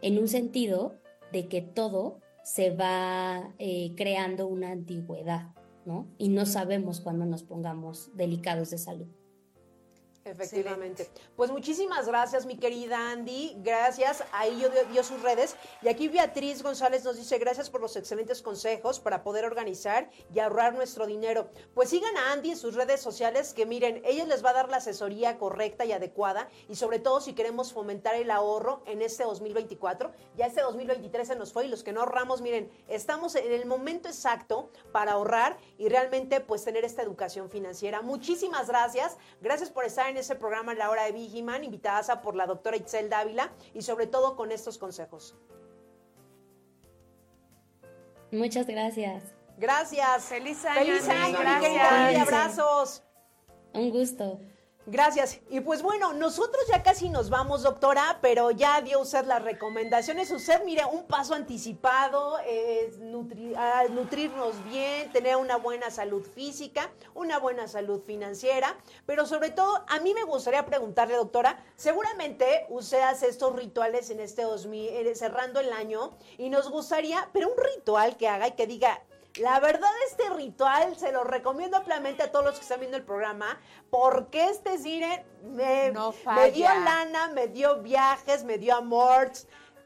en 0.02 0.18
un 0.18 0.28
sentido 0.28 1.01
de 1.32 1.48
que 1.48 1.62
todo 1.62 2.20
se 2.44 2.68
va 2.68 3.55
eh, 3.59 3.94
creando 3.97 4.47
una 4.47 4.72
antigüedad, 4.72 5.55
¿no? 5.86 6.06
Y 6.18 6.28
no 6.28 6.44
sabemos 6.44 7.01
cuándo 7.01 7.24
nos 7.24 7.43
pongamos 7.43 8.10
delicados 8.14 8.68
de 8.68 8.76
salud. 8.76 9.09
Efectivamente. 10.24 11.09
Pues 11.35 11.51
muchísimas 11.51 12.07
gracias, 12.07 12.47
mi 12.47 12.57
querida 12.57 13.11
Andy. 13.11 13.57
Gracias. 13.59 14.23
Ahí 14.32 14.61
yo 14.61 14.69
dio, 14.93 15.03
sus 15.03 15.20
redes. 15.20 15.57
Y 15.82 15.89
aquí 15.89 16.09
Beatriz 16.09 16.62
González 16.62 17.03
nos 17.03 17.16
dice 17.16 17.39
gracias 17.39 17.70
por 17.70 17.81
los 17.81 17.97
excelentes 17.97 18.40
consejos 18.40 19.01
para 19.01 19.24
poder 19.24 19.44
organizar 19.44 20.11
y 20.32 20.39
ahorrar 20.39 20.74
nuestro 20.74 21.07
dinero. 21.07 21.49
Pues 21.74 21.90
sigan 21.90 22.16
a 22.16 22.32
Andy 22.32 22.53
en 22.53 22.57
sus 22.57 22.74
redes 22.74 23.01
sociales, 23.01 23.53
que 23.53 23.66
miren, 23.66 24.01
ella 24.05 24.24
les 24.27 24.44
va 24.44 24.51
a 24.51 24.55
dar 24.55 24.69
la 24.69 24.77
asesoría 24.77 25.39
correcta 25.39 25.85
y 25.85 25.93
adecuada. 25.93 26.49
Y 26.69 26.77
sobre 26.77 27.01
todo 27.01 27.20
si 27.20 27.32
queremos 27.32 27.73
fomentar 27.73 28.15
el 28.15 28.31
ahorro 28.31 28.82
en 28.86 29.03
este 29.03 29.24
2024. 29.24 30.12
Ya 30.36 30.47
este 30.47 30.61
2023 30.61 31.27
se 31.27 31.36
nos 31.36 31.53
fue 31.53 31.66
y 31.66 31.69
los 31.69 31.82
que 31.82 31.93
no 31.93 32.01
ahorramos, 32.01 32.43
miren, 32.43 32.70
estamos 32.86 33.35
en 33.35 33.51
el 33.51 33.66
momento 33.66 34.09
exacto 34.09 34.70
para 34.93 35.12
ahorrar 35.12 35.59
y 35.78 35.89
realmente 35.89 36.40
pues 36.40 36.62
tener 36.62 36.85
esta 36.85 37.03
educación 37.03 37.51
financiera. 37.51 38.03
Muchísimas 38.03 38.69
gracias. 38.69 39.16
Gracias 39.40 39.70
por 39.70 39.85
estar 39.85 40.11
en 40.12 40.18
ese 40.18 40.36
programa 40.36 40.74
La 40.74 40.90
Hora 40.90 41.05
de 41.05 41.12
Vigiman, 41.12 41.64
invitada 41.64 42.22
por 42.22 42.36
la 42.36 42.47
doctora 42.47 42.76
Itzel 42.76 43.10
Dávila 43.10 43.51
y 43.74 43.82
sobre 43.82 44.06
todo 44.06 44.36
con 44.36 44.52
estos 44.52 44.78
consejos. 44.78 45.34
Muchas 48.30 48.66
gracias. 48.66 49.24
Gracias. 49.59 50.24
Feliz 50.24 50.64
año. 50.64 50.80
Feliz 50.80 51.09
año, 51.09 51.39
Gracias. 51.40 52.22
abrazos. 52.22 53.02
Un 53.74 53.90
gusto. 53.90 54.40
Gracias. 54.86 55.38
Y 55.48 55.60
pues 55.60 55.80
bueno, 55.80 56.12
nosotros 56.12 56.60
ya 56.68 56.82
casi 56.82 57.09
nos 57.09 57.30
vamos, 57.30 57.62
doctora, 57.62 58.18
pero 58.20 58.50
ya 58.50 58.80
dio 58.80 59.00
usted 59.00 59.24
las 59.26 59.40
recomendaciones. 59.40 60.28
Usted, 60.32 60.64
mire, 60.64 60.84
un 60.84 61.04
paso 61.04 61.34
anticipado 61.34 62.40
es 62.40 62.98
nutrirnos 62.98 64.64
bien, 64.64 65.12
tener 65.12 65.36
una 65.36 65.56
buena 65.56 65.92
salud 65.92 66.26
física, 66.26 66.90
una 67.14 67.38
buena 67.38 67.68
salud 67.68 68.02
financiera, 68.04 68.76
pero 69.06 69.24
sobre 69.24 69.50
todo, 69.50 69.84
a 69.88 70.00
mí 70.00 70.14
me 70.14 70.24
gustaría 70.24 70.66
preguntarle, 70.66 71.14
doctora, 71.14 71.64
seguramente 71.76 72.66
usted 72.68 73.02
hace 73.02 73.28
estos 73.28 73.54
rituales 73.54 74.10
en 74.10 74.18
este 74.18 74.42
2000, 74.42 74.88
eh, 74.88 75.14
cerrando 75.14 75.60
el 75.60 75.72
año, 75.72 76.16
y 76.38 76.50
nos 76.50 76.68
gustaría, 76.68 77.28
pero 77.32 77.48
un 77.48 77.56
ritual 77.56 78.16
que 78.16 78.26
haga 78.26 78.48
y 78.48 78.52
que 78.52 78.66
diga, 78.66 79.00
la 79.36 79.60
verdad, 79.60 79.90
este 80.09 80.28
ritual 80.30 80.96
se 80.96 81.12
lo 81.12 81.24
recomiendo 81.24 81.76
ampliamente 81.76 82.22
a 82.22 82.30
todos 82.30 82.44
los 82.44 82.54
que 82.56 82.62
están 82.62 82.80
viendo 82.80 82.96
el 82.96 83.04
programa, 83.04 83.60
porque 83.90 84.50
este 84.50 84.78
cine 84.78 85.24
me, 85.42 85.92
dio 86.52 86.68
lana, 86.68 87.28
me 87.34 87.48
dio 87.48 87.82
viajes, 87.82 88.44
me 88.44 88.59
dio 88.59 88.76
amor, 88.76 89.32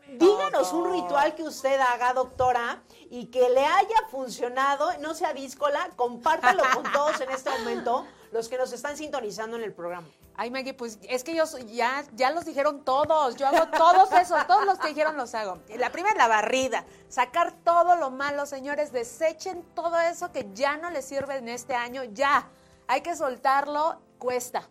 Díganos 0.08 0.72
un 0.72 0.92
ritual 0.92 1.34
que 1.34 1.42
usted 1.42 1.80
haga, 1.80 2.12
doctora, 2.12 2.82
y 3.10 3.26
que 3.26 3.48
le 3.50 3.64
haya 3.64 4.08
funcionado, 4.10 4.96
no 4.98 5.14
sea 5.14 5.32
díscola, 5.32 5.90
compártalo 5.96 6.62
con 6.74 6.92
todos 6.92 7.20
en 7.20 7.30
este 7.30 7.50
momento, 7.50 8.06
los 8.30 8.48
que 8.48 8.56
nos 8.56 8.72
están 8.72 8.96
sintonizando 8.96 9.56
en 9.56 9.64
el 9.64 9.72
programa. 9.72 10.06
Ay, 10.38 10.50
Maggie, 10.50 10.74
pues 10.74 10.98
es 11.08 11.24
que 11.24 11.32
ellos 11.32 11.56
ya, 11.66 12.04
ya 12.12 12.30
los 12.30 12.44
dijeron 12.44 12.84
todos. 12.84 13.36
Yo 13.36 13.46
hago 13.46 13.68
todos 13.68 14.12
esos, 14.12 14.46
todos 14.46 14.66
los 14.66 14.78
que 14.78 14.88
dijeron 14.88 15.16
los 15.16 15.34
hago. 15.34 15.58
La 15.76 15.90
primera 15.90 16.12
es 16.12 16.18
la 16.18 16.28
barrida. 16.28 16.84
Sacar 17.08 17.52
todo 17.64 17.96
lo 17.96 18.10
malo, 18.10 18.44
señores. 18.44 18.92
Desechen 18.92 19.62
todo 19.74 19.98
eso 19.98 20.30
que 20.32 20.46
ya 20.52 20.76
no 20.76 20.90
les 20.90 21.06
sirve 21.06 21.36
en 21.36 21.48
este 21.48 21.74
año. 21.74 22.04
Ya. 22.04 22.46
Hay 22.86 23.00
que 23.00 23.16
soltarlo. 23.16 23.98
Cuesta. 24.18 24.68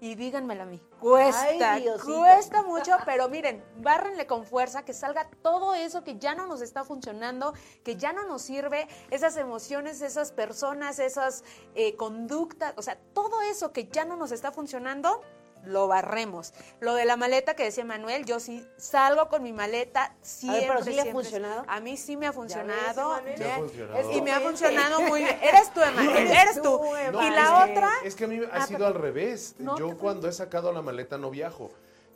Y 0.00 0.14
díganmelo 0.14 0.62
a 0.62 0.66
mí. 0.66 0.80
Cuesta. 1.00 1.72
Ay, 1.72 1.86
cuesta 2.04 2.62
mucho, 2.62 2.92
pero 3.04 3.28
miren, 3.28 3.64
bárrenle 3.78 4.26
con 4.26 4.44
fuerza, 4.44 4.84
que 4.84 4.92
salga 4.92 5.28
todo 5.42 5.74
eso 5.74 6.04
que 6.04 6.18
ya 6.18 6.34
no 6.34 6.46
nos 6.46 6.60
está 6.60 6.84
funcionando, 6.84 7.52
que 7.82 7.96
ya 7.96 8.12
no 8.12 8.24
nos 8.24 8.42
sirve, 8.42 8.86
esas 9.10 9.36
emociones, 9.36 10.00
esas 10.00 10.32
personas, 10.32 10.98
esas 10.98 11.42
eh, 11.74 11.96
conductas, 11.96 12.74
o 12.76 12.82
sea, 12.82 12.98
todo 13.12 13.42
eso 13.42 13.72
que 13.72 13.88
ya 13.88 14.04
no 14.04 14.16
nos 14.16 14.30
está 14.30 14.52
funcionando, 14.52 15.20
lo 15.64 15.88
barremos. 15.88 16.52
Lo 16.80 16.94
de 16.94 17.04
la 17.04 17.16
maleta 17.16 17.54
que 17.54 17.64
decía 17.64 17.84
Manuel, 17.84 18.24
yo 18.24 18.40
sí 18.40 18.66
salgo 18.76 19.28
con 19.28 19.42
mi 19.42 19.52
maleta 19.52 20.14
siempre. 20.22 20.66
pero 20.68 20.84
¿sí 20.84 20.92
le 20.92 21.02
ha 21.02 21.12
funcionado? 21.12 21.64
A 21.68 21.80
mí 21.80 21.96
sí 21.96 22.16
me 22.16 22.26
ha 22.26 22.32
funcionado. 22.32 23.20
Y 24.12 24.20
me 24.22 24.32
ha 24.32 24.40
funcionado 24.40 25.00
muy 25.08 25.22
bien. 25.24 25.38
Eres 25.42 25.72
tú, 25.72 25.80
Emanuel, 25.82 26.26
eres 26.30 26.56
tú. 26.56 26.62
tú, 26.62 26.84
Y 26.96 27.00
Emanuel. 27.06 27.34
la 27.34 27.64
otra, 27.64 27.90
Es 28.04 28.14
que 28.14 28.24
a 28.24 28.28
mí 28.28 28.40
ha 28.44 28.48
Ah, 28.56 28.66
sido 28.66 28.78
pero- 28.78 28.86
al 28.88 28.94
revés. 28.94 29.54
No, 29.58 29.78
Yo 29.78 29.96
cuando 29.98 30.28
he 30.28 30.32
sacado 30.32 30.72
la 30.72 30.82
maleta 30.82 31.18
no 31.18 31.30
viajo. 31.30 31.70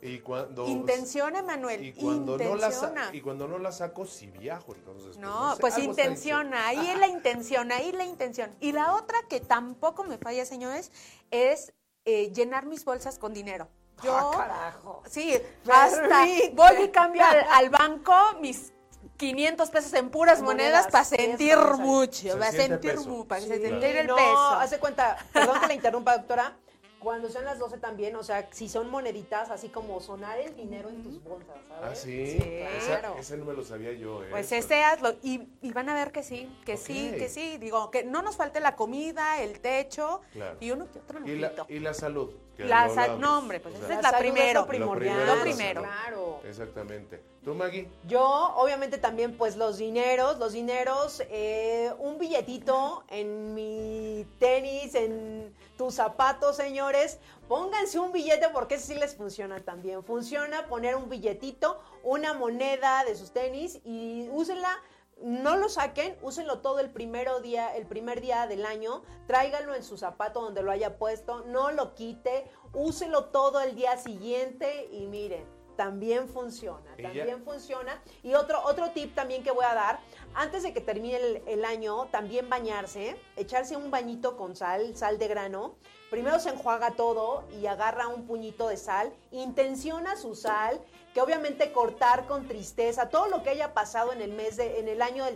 Y 0.05 0.19
cuando, 0.19 0.67
intención, 0.67 1.33
Emanuel, 1.37 1.81
y 1.85 1.93
cuando, 1.93 2.37
no 2.37 2.55
la, 2.55 2.71
sa- 2.71 2.87
intenciona. 2.87 3.09
y 3.15 3.21
cuando 3.21 3.47
no 3.47 3.57
la 3.57 3.71
saco, 3.71 4.05
sí 4.05 4.27
viajo. 4.27 4.73
Entonces, 4.75 5.05
pues, 5.15 5.17
No, 5.17 5.55
sé, 5.55 5.61
pues 5.61 5.77
intenciona, 5.77 6.67
ahí 6.67 6.89
es 6.89 6.97
la 6.99 7.07
intención, 7.07 7.71
ahí 7.71 7.93
la 7.93 8.03
intención. 8.03 8.53
Y 8.59 8.73
la 8.73 8.95
otra 8.95 9.17
que 9.29 9.39
tampoco 9.39 10.03
me 10.03 10.17
falla, 10.17 10.43
señores, 10.45 10.91
es 11.31 11.71
eh, 12.05 12.31
llenar 12.33 12.65
mis 12.65 12.83
bolsas 12.85 13.17
con 13.17 13.33
dinero. 13.33 13.67
Yo, 14.03 14.15
Ah, 14.15 14.31
carajo. 14.37 15.03
sí, 15.09 15.39
hasta 15.71 16.01
Permite. 16.09 16.51
voy 16.55 16.83
y 16.83 16.89
cambio 16.89 17.23
al, 17.25 17.45
al 17.51 17.69
banco 17.69 18.13
mis 18.41 18.73
500 19.17 19.69
pesos 19.69 19.93
en 19.93 20.09
puras 20.09 20.41
monedas, 20.41 20.85
Monedas, 20.85 20.91
para 20.91 21.03
sentir 21.05 21.57
mucho, 21.79 22.33
Se 22.33 22.35
para 22.35 22.51
sentir, 22.51 22.95
peso. 22.95 23.07
mu- 23.09 23.25
para 23.27 23.41
Sí, 23.41 23.47
sentir 23.47 23.69
claro. 23.77 23.85
el 23.99 24.07
no, 24.07 24.15
peso. 24.15 24.49
hace 24.59 24.79
cuenta, 24.79 25.17
perdón 25.31 25.61
que 25.61 25.67
la 25.67 25.73
interrumpa, 25.75 26.17
doctora. 26.17 26.57
Cuando 27.03 27.29
sean 27.29 27.43
las 27.45 27.59
12 27.59 27.77
también, 27.79 28.15
o 28.15 28.23
sea, 28.23 28.47
si 28.51 28.69
son 28.69 28.89
moneditas, 28.89 29.51
así 29.51 29.67
como 29.69 29.99
sonar 29.99 30.39
el 30.39 30.55
dinero 30.55 30.87
en 30.89 31.03
tus 31.03 31.21
bolsas, 31.23 31.55
¿sabes? 31.67 31.83
Ah, 31.91 31.95
sí. 31.95 32.27
Sí, 32.27 32.37
Esa- 32.77 32.99
claro. 32.99 33.15
ese 33.19 33.37
no 33.37 33.45
me 33.45 33.53
lo 33.53 33.63
sabía 33.63 33.91
yo. 33.91 34.23
¿eh? 34.23 34.27
Pues 34.31 34.51
ese 34.53 34.83
hazlo. 34.83 35.15
Y, 35.21 35.47
y 35.61 35.71
van 35.73 35.89
a 35.89 35.95
ver 35.95 36.11
que 36.13 36.23
sí, 36.23 36.49
que 36.65 36.77
sí, 36.77 37.13
que 37.17 37.27
sí. 37.27 37.57
Digo, 37.57 37.91
que 37.91 38.03
no 38.05 38.21
nos 38.21 38.37
falte 38.37 38.59
la 38.61 38.75
comida, 38.75 39.41
el 39.41 39.59
techo 39.59 40.21
Claro. 40.31 40.57
y 40.61 40.71
uno 40.71 40.87
que 40.91 40.99
otro 40.99 41.19
y, 41.25 41.35
la, 41.37 41.51
y 41.67 41.79
la 41.79 41.93
salud. 41.93 42.31
que 42.55 42.65
La 42.65 42.87
sal- 42.89 43.19
no, 43.19 43.39
hombre, 43.39 43.59
pues 43.59 43.75
O 43.75 43.77
esa 43.79 43.95
es 43.95 44.01
la 44.03 44.11
salud 44.11 44.19
primero. 44.31 44.61
lo 44.61 44.67
primordial. 44.67 45.25
Lo 45.25 45.35
Lo 45.35 45.41
primero. 45.41 45.81
Claro. 45.81 46.39
Exactamente. 46.47 47.21
¿Tú, 47.43 47.53
Maggie? 47.53 47.89
Yo, 48.07 48.23
obviamente, 48.55 48.97
también, 48.97 49.35
pues 49.35 49.57
los 49.57 49.77
dineros, 49.77 50.39
los 50.39 50.53
dineros, 50.53 51.21
eh, 51.29 51.91
un 51.99 52.17
billetito 52.17 53.03
en 53.09 53.53
mi 53.53 54.25
tenis, 54.39 54.95
en 54.95 55.53
tus 55.83 55.95
zapatos, 55.95 56.55
señores. 56.55 57.19
Pónganse 57.49 57.99
un 57.99 58.13
billete 58.13 58.47
porque 58.53 58.75
ese 58.75 58.93
sí 58.93 58.95
les 58.95 59.15
funciona 59.15 59.59
también. 59.65 60.01
Funciona 60.01 60.67
poner 60.67 60.95
un 60.95 61.09
billetito, 61.09 61.81
una 62.03 62.33
moneda 62.33 63.03
de 63.03 63.15
sus 63.15 63.31
tenis 63.31 63.81
y 63.83 64.29
úsenla. 64.31 64.81
No 65.21 65.57
lo 65.57 65.67
saquen, 65.67 66.17
úsenlo 66.21 66.59
todo 66.59 66.79
el 66.79 66.89
primero 66.89 67.41
día, 67.41 67.75
el 67.75 67.85
primer 67.85 68.21
día 68.21 68.47
del 68.47 68.65
año, 68.65 69.03
tráiganlo 69.27 69.75
en 69.75 69.83
su 69.83 69.97
zapato 69.97 70.41
donde 70.41 70.63
lo 70.63 70.71
haya 70.71 70.97
puesto, 70.97 71.45
no 71.45 71.71
lo 71.71 71.93
quite, 71.93 72.49
úselo 72.73 73.25
todo 73.25 73.61
el 73.61 73.75
día 73.75 73.97
siguiente 73.97 74.89
y 74.91 75.05
miren, 75.05 75.45
también 75.75 76.27
funciona, 76.27 76.95
también 77.01 77.43
funciona. 77.43 78.01
Y 78.21 78.33
otro, 78.33 78.61
otro 78.63 78.91
tip 78.91 79.13
también 79.15 79.43
que 79.43 79.51
voy 79.51 79.65
a 79.65 79.73
dar, 79.73 79.99
antes 80.35 80.63
de 80.63 80.73
que 80.73 80.81
termine 80.81 81.41
el, 81.45 81.65
año, 81.65 82.07
también 82.11 82.49
bañarse, 82.49 83.15
echarse 83.35 83.77
un 83.77 83.91
bañito 83.91 84.37
con 84.37 84.55
sal, 84.55 84.95
sal 84.95 85.17
de 85.17 85.27
grano. 85.27 85.75
Primero 86.09 86.39
se 86.39 86.49
enjuaga 86.49 86.91
todo 86.91 87.43
y 87.59 87.65
agarra 87.65 88.07
un 88.07 88.25
puñito 88.25 88.67
de 88.67 88.77
sal, 88.77 89.13
intenciona 89.31 90.15
su 90.15 90.35
sal, 90.35 90.79
que 91.13 91.21
obviamente 91.21 91.71
cortar 91.71 92.25
con 92.27 92.47
tristeza, 92.47 93.09
todo 93.09 93.27
lo 93.27 93.43
que 93.43 93.51
haya 93.51 93.73
pasado 93.73 94.11
en 94.13 94.21
el 94.21 94.31
mes 94.31 94.57
de, 94.57 94.79
en 94.79 94.87
el 94.87 95.01
año 95.01 95.25
del 95.25 95.35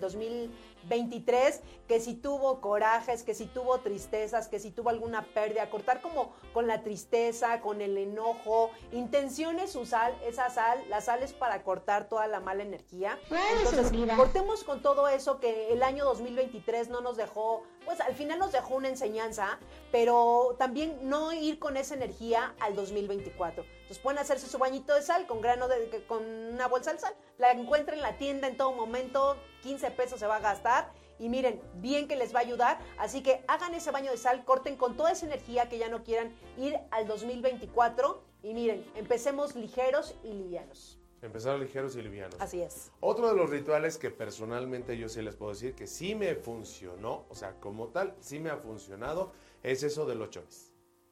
2023, 0.87 1.61
que 1.87 1.99
si 1.99 2.13
tuvo 2.15 2.61
corajes, 2.61 3.23
que 3.23 3.33
si 3.33 3.45
tuvo 3.45 3.79
tristezas, 3.79 4.47
que 4.47 4.59
si 4.59 4.71
tuvo 4.71 4.89
alguna 4.89 5.25
pérdida, 5.33 5.69
cortar 5.69 6.01
como 6.01 6.33
con 6.53 6.67
la 6.67 6.83
tristeza, 6.83 7.61
con 7.61 7.81
el 7.81 7.97
enojo, 7.97 8.71
intencione 8.91 9.67
su 9.67 9.85
sal, 9.85 10.17
esa 10.25 10.49
sal, 10.49 10.79
la 10.89 11.01
sal 11.01 11.23
es 11.23 11.33
para 11.33 11.63
cortar 11.63 12.07
toda 12.07 12.27
la 12.27 12.39
mala 12.39 12.63
energía. 12.63 13.19
Entonces, 13.57 13.91
cortemos 14.15 14.63
con 14.63 14.81
todo 14.81 15.07
eso 15.07 15.39
que 15.39 15.73
el 15.73 15.83
año 15.83 16.05
2023 16.05 16.89
no 16.89 17.01
nos 17.01 17.17
dejó, 17.17 17.63
pues 17.85 18.01
al 18.01 18.15
final 18.15 18.39
nos 18.39 18.51
dejó 18.51 18.75
una 18.75 18.89
enseñanza, 18.89 19.59
pero 19.91 20.55
también 20.57 20.97
no 21.03 21.33
ir 21.33 21.59
con 21.59 21.77
esa 21.77 21.95
energía 21.95 22.55
al 22.59 22.75
2024. 22.75 23.76
Entonces 23.87 24.03
pueden 24.03 24.19
hacerse 24.19 24.47
su 24.47 24.57
bañito 24.57 24.93
de 24.93 25.01
sal 25.01 25.25
con 25.27 25.39
grano 25.39 25.69
de, 25.69 26.03
con 26.07 26.25
una 26.25 26.67
bolsa 26.67 26.91
de 26.91 26.99
sal, 26.99 27.15
la 27.37 27.51
encuentren 27.51 27.99
en 27.99 28.03
la 28.03 28.17
tienda 28.17 28.49
en 28.49 28.57
todo 28.57 28.73
momento, 28.73 29.37
15 29.63 29.91
pesos 29.91 30.19
se 30.19 30.27
va 30.27 30.35
a 30.35 30.39
gastar 30.41 30.91
y 31.17 31.29
miren, 31.29 31.61
bien 31.75 32.09
que 32.09 32.17
les 32.17 32.35
va 32.35 32.39
a 32.39 32.41
ayudar, 32.41 32.79
así 32.97 33.23
que 33.23 33.45
hagan 33.47 33.73
ese 33.73 33.91
baño 33.91 34.11
de 34.11 34.17
sal, 34.17 34.43
corten 34.43 34.75
con 34.75 34.97
toda 34.97 35.13
esa 35.13 35.25
energía 35.25 35.69
que 35.69 35.77
ya 35.77 35.87
no 35.87 36.03
quieran 36.03 36.35
ir 36.57 36.77
al 36.91 37.07
2024 37.07 38.21
y 38.43 38.53
miren, 38.53 38.85
empecemos 38.95 39.55
ligeros 39.55 40.15
y 40.21 40.33
livianos. 40.33 40.99
Empezar 41.21 41.57
ligeros 41.57 41.95
y 41.95 42.01
livianos. 42.01 42.35
Así 42.41 42.61
es. 42.61 42.91
Otro 42.99 43.29
de 43.29 43.35
los 43.37 43.49
rituales 43.49 43.97
que 43.97 44.11
personalmente 44.11 44.97
yo 44.97 45.07
sí 45.07 45.21
les 45.21 45.37
puedo 45.37 45.53
decir 45.53 45.75
que 45.75 45.87
sí 45.87 46.13
me 46.13 46.35
funcionó, 46.35 47.25
o 47.29 47.35
sea, 47.35 47.53
como 47.61 47.87
tal, 47.87 48.17
sí 48.19 48.37
me 48.39 48.49
ha 48.49 48.57
funcionado, 48.57 49.31
es 49.63 49.81
eso 49.81 50.05
de 50.05 50.15
los 50.15 50.29
chones. 50.29 50.66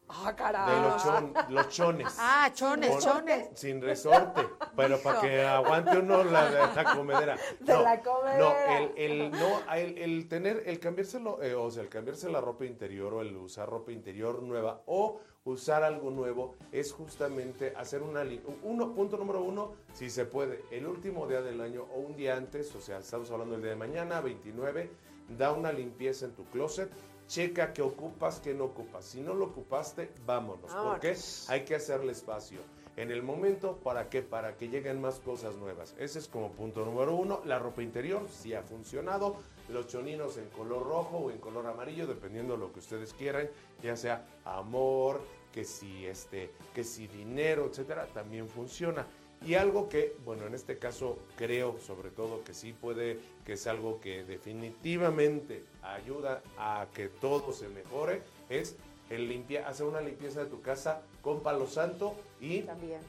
Ah, 0.07 0.29
De 0.29 0.35
caray. 0.35 0.81
los, 0.81 1.03
chon- 1.03 1.33
los 1.49 1.69
chones. 1.69 2.15
Ah, 2.19 2.51
chones, 2.53 2.97
chones. 3.03 3.49
Sin 3.55 3.81
resorte, 3.81 4.41
pero 4.75 4.99
para 4.99 5.21
que 5.21 5.43
aguante 5.43 5.97
uno 5.97 6.23
la, 6.23 6.71
la 6.75 6.83
comedera. 6.95 7.35
De 7.59 7.73
no, 7.73 7.81
la 7.81 8.01
comedera. 8.01 8.39
No, 8.39 8.75
el, 8.75 8.91
el- 8.97 9.31
no, 9.31 9.73
el, 9.73 9.97
el 9.97 10.27
tener, 10.27 10.63
el 10.67 10.79
cambiárselo, 10.79 11.41
eh, 11.41 11.55
o 11.55 11.71
sea, 11.71 11.81
el 11.81 11.89
cambiarse 11.89 12.29
la 12.29 12.39
ropa 12.39 12.65
interior 12.65 13.13
o 13.15 13.21
el 13.21 13.35
usar 13.35 13.67
ropa 13.69 13.91
interior 13.91 14.43
nueva 14.43 14.81
o 14.85 15.19
usar 15.43 15.83
algo 15.83 16.09
nuevo 16.11 16.55
es 16.71 16.91
justamente 16.91 17.73
hacer 17.75 18.01
una... 18.01 18.23
Uno, 18.63 18.93
punto 18.93 19.17
número 19.17 19.41
uno, 19.41 19.73
si 19.93 20.09
se 20.09 20.25
puede, 20.25 20.63
el 20.71 20.87
último 20.87 21.27
día 21.27 21.41
del 21.41 21.61
año 21.61 21.85
o 21.95 21.99
un 21.99 22.15
día 22.15 22.35
antes, 22.35 22.73
o 22.75 22.81
sea, 22.81 22.97
estamos 22.99 23.29
hablando 23.31 23.53
del 23.53 23.61
día 23.61 23.71
de 23.71 23.77
mañana, 23.77 24.21
29, 24.21 24.89
da 25.37 25.51
una 25.51 25.71
limpieza 25.71 26.25
en 26.25 26.33
tu 26.33 26.45
closet, 26.45 26.91
checa 27.27 27.73
qué 27.73 27.81
ocupas, 27.81 28.39
qué 28.39 28.53
no 28.53 28.65
ocupas. 28.65 29.05
Si 29.05 29.21
no 29.21 29.33
lo 29.33 29.45
ocupaste, 29.45 30.11
vámonos, 30.25 30.71
porque 30.71 31.09
Vámonos. 31.09 31.49
hay 31.49 31.65
que 31.65 31.75
hacerle 31.75 32.11
espacio. 32.11 32.59
En 32.97 33.11
el 33.11 33.23
momento, 33.23 33.77
¿para 33.83 34.09
qué? 34.09 34.21
Para 34.21 34.55
que 34.55 34.69
lleguen 34.69 35.01
más 35.01 35.19
cosas 35.19 35.55
nuevas. 35.55 35.93
Ese 35.99 36.19
es 36.19 36.29
como 36.29 36.51
punto 36.51 36.85
número 36.85 37.13
uno. 37.13 37.41
La 37.43 37.59
ropa 37.59 37.81
interior 37.83 38.25
sí 38.29 38.53
ha 38.53 38.63
funcionado. 38.63 39.35
Los 39.67 39.87
choninos 39.87 40.37
en 40.37 40.47
color 40.49 40.83
rojo 40.83 41.17
o 41.17 41.31
en 41.31 41.39
color 41.39 41.67
amarillo, 41.67 42.07
dependiendo 42.07 42.53
de 42.53 42.59
lo 42.59 42.71
que 42.71 42.79
ustedes 42.79 43.13
quieran, 43.13 43.49
ya 43.83 43.97
sea 43.97 44.25
amor, 44.45 45.21
que 45.51 45.65
si 45.65 46.05
este, 46.05 46.51
que 46.73 46.83
si 46.85 47.07
dinero, 47.07 47.65
etcétera, 47.65 48.07
también 48.13 48.47
funciona. 48.47 49.05
Y 49.45 49.53
algo 49.53 49.89
que, 49.89 50.15
bueno, 50.25 50.47
en 50.47 50.55
este 50.55 50.79
caso 50.79 51.19
creo 51.37 51.77
sobre 51.79 52.09
todo 52.09 52.43
que 52.43 52.55
sí 52.55 52.73
puede, 52.73 53.19
que 53.45 53.53
es 53.53 53.67
algo 53.67 54.01
que 54.01 54.23
definitivamente 54.23 55.63
ayuda 55.83 56.41
a 56.57 56.87
que 56.95 57.09
todo 57.09 57.53
se 57.53 57.67
mejore, 57.67 58.23
es 58.49 58.75
el 59.11 59.27
limpia, 59.27 59.67
hacer 59.67 59.85
una 59.85 60.01
limpieza 60.01 60.43
de 60.43 60.49
tu 60.49 60.61
casa 60.61 61.03
con 61.21 61.41
palo 61.41 61.67
santo 61.67 62.15
y 62.41 62.61
También. 62.61 63.01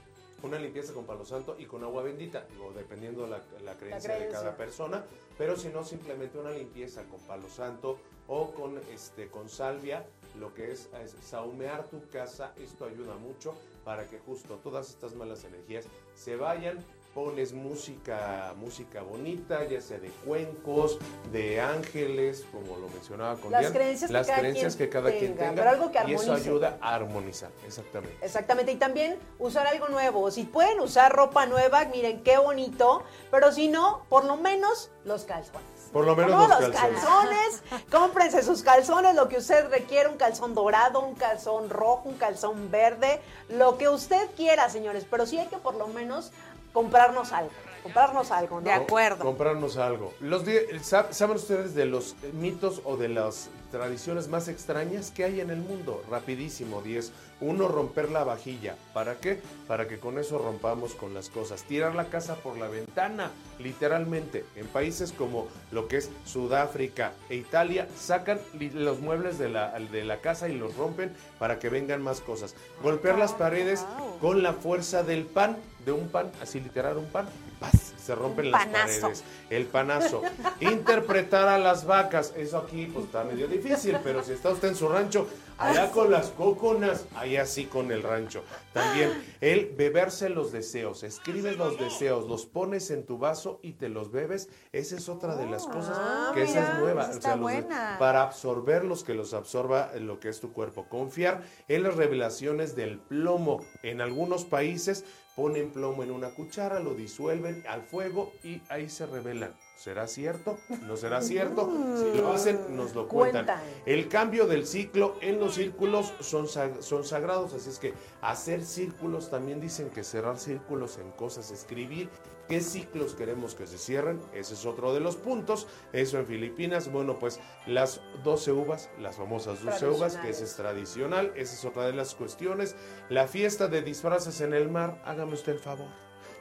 una 0.42 0.58
limpieza 0.58 0.92
con 0.92 1.06
palo 1.06 1.24
santo 1.24 1.56
y 1.58 1.64
con 1.64 1.82
agua 1.84 2.02
bendita, 2.02 2.46
digo, 2.50 2.70
dependiendo 2.76 3.22
de 3.22 3.30
la, 3.30 3.42
la 3.64 3.74
creencia 3.78 4.18
de 4.18 4.28
cada 4.28 4.58
persona, 4.58 5.06
pero 5.38 5.56
si 5.56 5.68
no, 5.68 5.84
simplemente 5.84 6.38
una 6.38 6.50
limpieza 6.50 7.04
con 7.04 7.18
palo 7.20 7.48
santo 7.48 7.98
o 8.28 8.50
con, 8.50 8.78
este, 8.92 9.28
con 9.28 9.48
salvia, 9.48 10.04
lo 10.38 10.52
que 10.52 10.72
es, 10.72 10.90
es 11.02 11.16
saumear 11.22 11.88
tu 11.88 12.06
casa, 12.10 12.52
esto 12.62 12.84
ayuda 12.84 13.16
mucho 13.16 13.54
para 13.86 14.04
que 14.08 14.18
justo 14.18 14.58
todas 14.64 14.90
estas 14.90 15.14
malas 15.14 15.44
energías 15.44 15.84
se 16.16 16.34
vayan 16.34 16.84
pones 17.14 17.54
música, 17.54 18.52
música 18.58 19.00
bonita, 19.00 19.64
ya 19.64 19.80
sea 19.80 19.98
de 19.98 20.10
cuencos, 20.26 20.98
de 21.32 21.62
ángeles, 21.62 22.44
como 22.52 22.76
lo 22.76 22.88
mencionaba 22.88 23.36
con 23.36 23.50
Las 23.50 23.62
Dian, 23.62 23.72
creencias 23.72 24.08
que 24.08 24.12
las 24.12 24.26
cada 24.26 24.38
creencias 24.40 24.76
que 24.76 24.88
cada 24.90 25.10
quien 25.10 25.34
tenga, 25.34 25.54
pero 25.54 25.70
algo 25.70 25.90
que 25.90 25.98
y 26.08 26.12
eso 26.12 26.34
ayuda 26.34 26.76
a 26.78 26.94
armonizar, 26.94 27.50
exactamente. 27.66 28.18
Exactamente, 28.20 28.72
y 28.72 28.76
también 28.76 29.18
usar 29.38 29.66
algo 29.66 29.88
nuevo. 29.88 30.30
Si 30.30 30.42
pueden 30.42 30.78
usar 30.80 31.10
ropa 31.10 31.46
nueva, 31.46 31.86
miren 31.86 32.22
qué 32.22 32.36
bonito, 32.36 33.02
pero 33.30 33.50
si 33.50 33.68
no, 33.68 34.04
por 34.10 34.26
lo 34.26 34.36
menos 34.36 34.90
los 35.06 35.24
calzones. 35.24 35.75
Por 35.96 36.04
lo 36.04 36.14
menos 36.14 36.32
Todos 36.32 36.48
los 36.50 36.60
los 36.60 36.78
calzones. 36.78 37.02
calzones, 37.02 37.62
cómprense 37.90 38.42
sus 38.42 38.62
calzones, 38.62 39.14
lo 39.14 39.30
que 39.30 39.38
usted 39.38 39.70
requiere, 39.70 40.10
un 40.10 40.18
calzón 40.18 40.54
dorado, 40.54 41.00
un 41.00 41.14
calzón 41.14 41.70
rojo, 41.70 42.02
un 42.04 42.18
calzón 42.18 42.70
verde, 42.70 43.18
lo 43.48 43.78
que 43.78 43.88
usted 43.88 44.28
quiera, 44.36 44.68
señores, 44.68 45.06
pero 45.10 45.24
sí 45.24 45.38
hay 45.38 45.46
que 45.46 45.56
por 45.56 45.74
lo 45.74 45.86
menos 45.86 46.32
comprarnos 46.74 47.32
algo, 47.32 47.50
comprarnos 47.82 48.30
algo, 48.30 48.56
¿no? 48.56 48.66
De 48.66 48.72
acuerdo. 48.72 49.24
Comprarnos 49.24 49.78
algo. 49.78 50.12
Los 50.20 50.42
¿Saben 50.82 51.36
ustedes 51.36 51.74
de 51.74 51.86
los 51.86 52.14
mitos 52.34 52.82
o 52.84 52.98
de 52.98 53.08
las 53.08 53.48
tradiciones 53.70 54.28
más 54.28 54.48
extrañas 54.48 55.10
que 55.10 55.24
hay 55.24 55.40
en 55.40 55.50
el 55.50 55.58
mundo? 55.58 56.02
Rapidísimo, 56.10 56.82
10. 56.82 57.12
Uno, 57.40 57.68
romper 57.68 58.10
la 58.10 58.24
vajilla. 58.24 58.76
¿Para 58.94 59.16
qué? 59.16 59.40
Para 59.66 59.88
que 59.88 59.98
con 59.98 60.18
eso 60.18 60.38
rompamos 60.38 60.94
con 60.94 61.14
las 61.14 61.28
cosas. 61.28 61.64
Tirar 61.64 61.94
la 61.94 62.06
casa 62.06 62.36
por 62.36 62.56
la 62.56 62.68
ventana, 62.68 63.30
literalmente. 63.58 64.44
En 64.56 64.66
países 64.66 65.12
como 65.12 65.46
lo 65.70 65.88
que 65.88 65.98
es 65.98 66.10
Sudáfrica 66.24 67.12
e 67.28 67.36
Italia, 67.36 67.88
sacan 67.96 68.40
los 68.74 69.00
muebles 69.00 69.38
de 69.38 69.48
la, 69.48 69.78
de 69.78 70.04
la 70.04 70.20
casa 70.20 70.48
y 70.48 70.56
los 70.56 70.76
rompen 70.76 71.12
para 71.38 71.58
que 71.58 71.68
vengan 71.68 72.02
más 72.02 72.20
cosas. 72.20 72.54
Golpear 72.82 73.18
las 73.18 73.34
paredes 73.34 73.84
con 74.20 74.42
la 74.42 74.52
fuerza 74.52 75.02
del 75.02 75.26
pan, 75.26 75.56
de 75.84 75.92
un 75.92 76.08
pan, 76.08 76.30
así 76.40 76.60
literal 76.60 76.96
un 76.96 77.06
pan. 77.06 77.26
¡Paz! 77.60 77.92
Se 77.96 78.14
rompen 78.14 78.52
las 78.52 78.66
paredes. 78.66 79.24
El 79.50 79.66
panazo. 79.66 80.22
Interpretar 80.60 81.48
a 81.48 81.58
las 81.58 81.84
vacas. 81.86 82.32
Eso 82.36 82.58
aquí 82.58 82.86
pues 82.86 83.06
está 83.06 83.24
medio 83.24 83.48
difícil, 83.48 83.96
pero 84.04 84.22
si 84.22 84.32
está 84.32 84.50
usted 84.50 84.68
en 84.68 84.76
su 84.76 84.88
rancho, 84.88 85.26
allá 85.58 85.90
con 85.90 86.10
las 86.12 86.28
cóconas, 86.28 87.04
allá 87.16 87.46
sí 87.46 87.64
con 87.66 87.90
el 87.90 88.02
rancho. 88.02 88.44
También 88.72 89.10
el 89.40 89.72
beberse 89.76 90.28
los 90.28 90.52
deseos. 90.52 91.02
Escribes 91.02 91.56
los 91.56 91.78
deseos, 91.78 92.28
los 92.28 92.46
pones 92.46 92.90
en 92.90 93.04
tu 93.06 93.18
vaso 93.18 93.58
y 93.62 93.72
te 93.72 93.88
los 93.88 94.12
bebes. 94.12 94.48
Esa 94.72 94.96
es 94.96 95.08
otra 95.08 95.34
de 95.36 95.46
las 95.46 95.66
cosas 95.66 95.96
Ah, 95.98 96.30
que 96.34 96.42
esa 96.44 96.60
es 96.60 96.66
mira, 96.68 96.78
nueva. 96.78 97.02
esa 97.10 97.18
O 97.18 97.22
sea, 97.22 97.36
los 97.36 97.50
de- 97.50 97.62
para 97.98 98.22
absorberlos, 98.22 99.02
que 99.02 99.14
los 99.14 99.34
absorba 99.34 99.90
lo 99.98 100.20
que 100.20 100.28
es 100.28 100.40
tu 100.40 100.52
cuerpo. 100.52 100.86
Confiar 100.88 101.42
en 101.68 101.82
las 101.82 101.96
revelaciones 101.96 102.76
del 102.76 102.98
plomo. 102.98 103.64
En 103.82 104.00
algunos 104.00 104.44
países 104.44 105.04
ponen 105.36 105.70
plomo 105.70 106.02
en 106.02 106.10
una 106.10 106.30
cuchara, 106.30 106.80
lo 106.80 106.94
disuelven 106.94 107.62
al 107.68 107.82
fuego 107.82 108.32
y 108.42 108.62
ahí 108.70 108.88
se 108.88 109.04
revelan. 109.06 109.54
¿Será 109.76 110.06
cierto? 110.08 110.58
¿No 110.82 110.96
será 110.96 111.20
cierto? 111.20 111.70
Si 111.98 112.18
lo 112.18 112.32
hacen, 112.32 112.74
nos 112.74 112.94
lo 112.94 113.06
cuentan. 113.06 113.44
Cuentan. 113.44 113.62
El 113.84 114.08
cambio 114.08 114.46
del 114.46 114.66
ciclo 114.66 115.16
en 115.20 115.38
los 115.38 115.54
círculos 115.56 116.14
son, 116.20 116.46
sag- 116.46 116.80
son 116.80 117.04
sagrados, 117.04 117.52
así 117.52 117.68
es 117.68 117.78
que 117.78 117.92
hacer 118.22 118.64
círculos 118.64 119.30
también 119.30 119.60
dicen 119.60 119.90
que 119.90 120.02
cerrar 120.02 120.38
círculos 120.38 120.96
en 120.96 121.10
cosas, 121.12 121.50
escribir 121.50 122.08
qué 122.48 122.60
ciclos 122.60 123.14
queremos 123.14 123.54
que 123.54 123.66
se 123.66 123.78
cierren, 123.78 124.20
ese 124.32 124.54
es 124.54 124.64
otro 124.66 124.94
de 124.94 125.00
los 125.00 125.16
puntos. 125.16 125.66
Eso 125.92 126.18
en 126.18 126.26
Filipinas, 126.26 126.90
bueno, 126.90 127.18
pues 127.18 127.40
las 127.66 128.00
12 128.24 128.52
uvas, 128.52 128.88
las 128.98 129.16
famosas 129.16 129.62
12 129.64 129.88
uvas, 129.88 130.16
que 130.16 130.30
es 130.30 130.56
tradicional, 130.56 131.32
esa 131.36 131.54
es 131.54 131.64
otra 131.64 131.84
de 131.86 131.92
las 131.92 132.14
cuestiones. 132.14 132.76
La 133.08 133.26
fiesta 133.26 133.68
de 133.68 133.82
disfraces 133.82 134.40
en 134.40 134.54
el 134.54 134.68
mar, 134.70 135.00
hágame 135.04 135.34
usted 135.34 135.52
el 135.52 135.58
favor. 135.60 135.88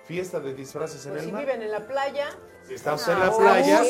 Fiesta 0.05 0.39
de 0.39 0.53
disfraces 0.53 1.03
en 1.07 1.13
Pues 1.13 1.23
el 1.23 1.29
si 1.29 1.33
mar. 1.33 1.41
viven 1.45 1.61
en 1.63 1.71
la 1.71 1.79
playa. 1.87 2.27
Si 2.67 2.75
está 2.75 2.93
usted 2.93 3.13
en 3.13 3.19
Ah, 3.21 3.25
la 3.25 3.37
playa. 3.37 3.83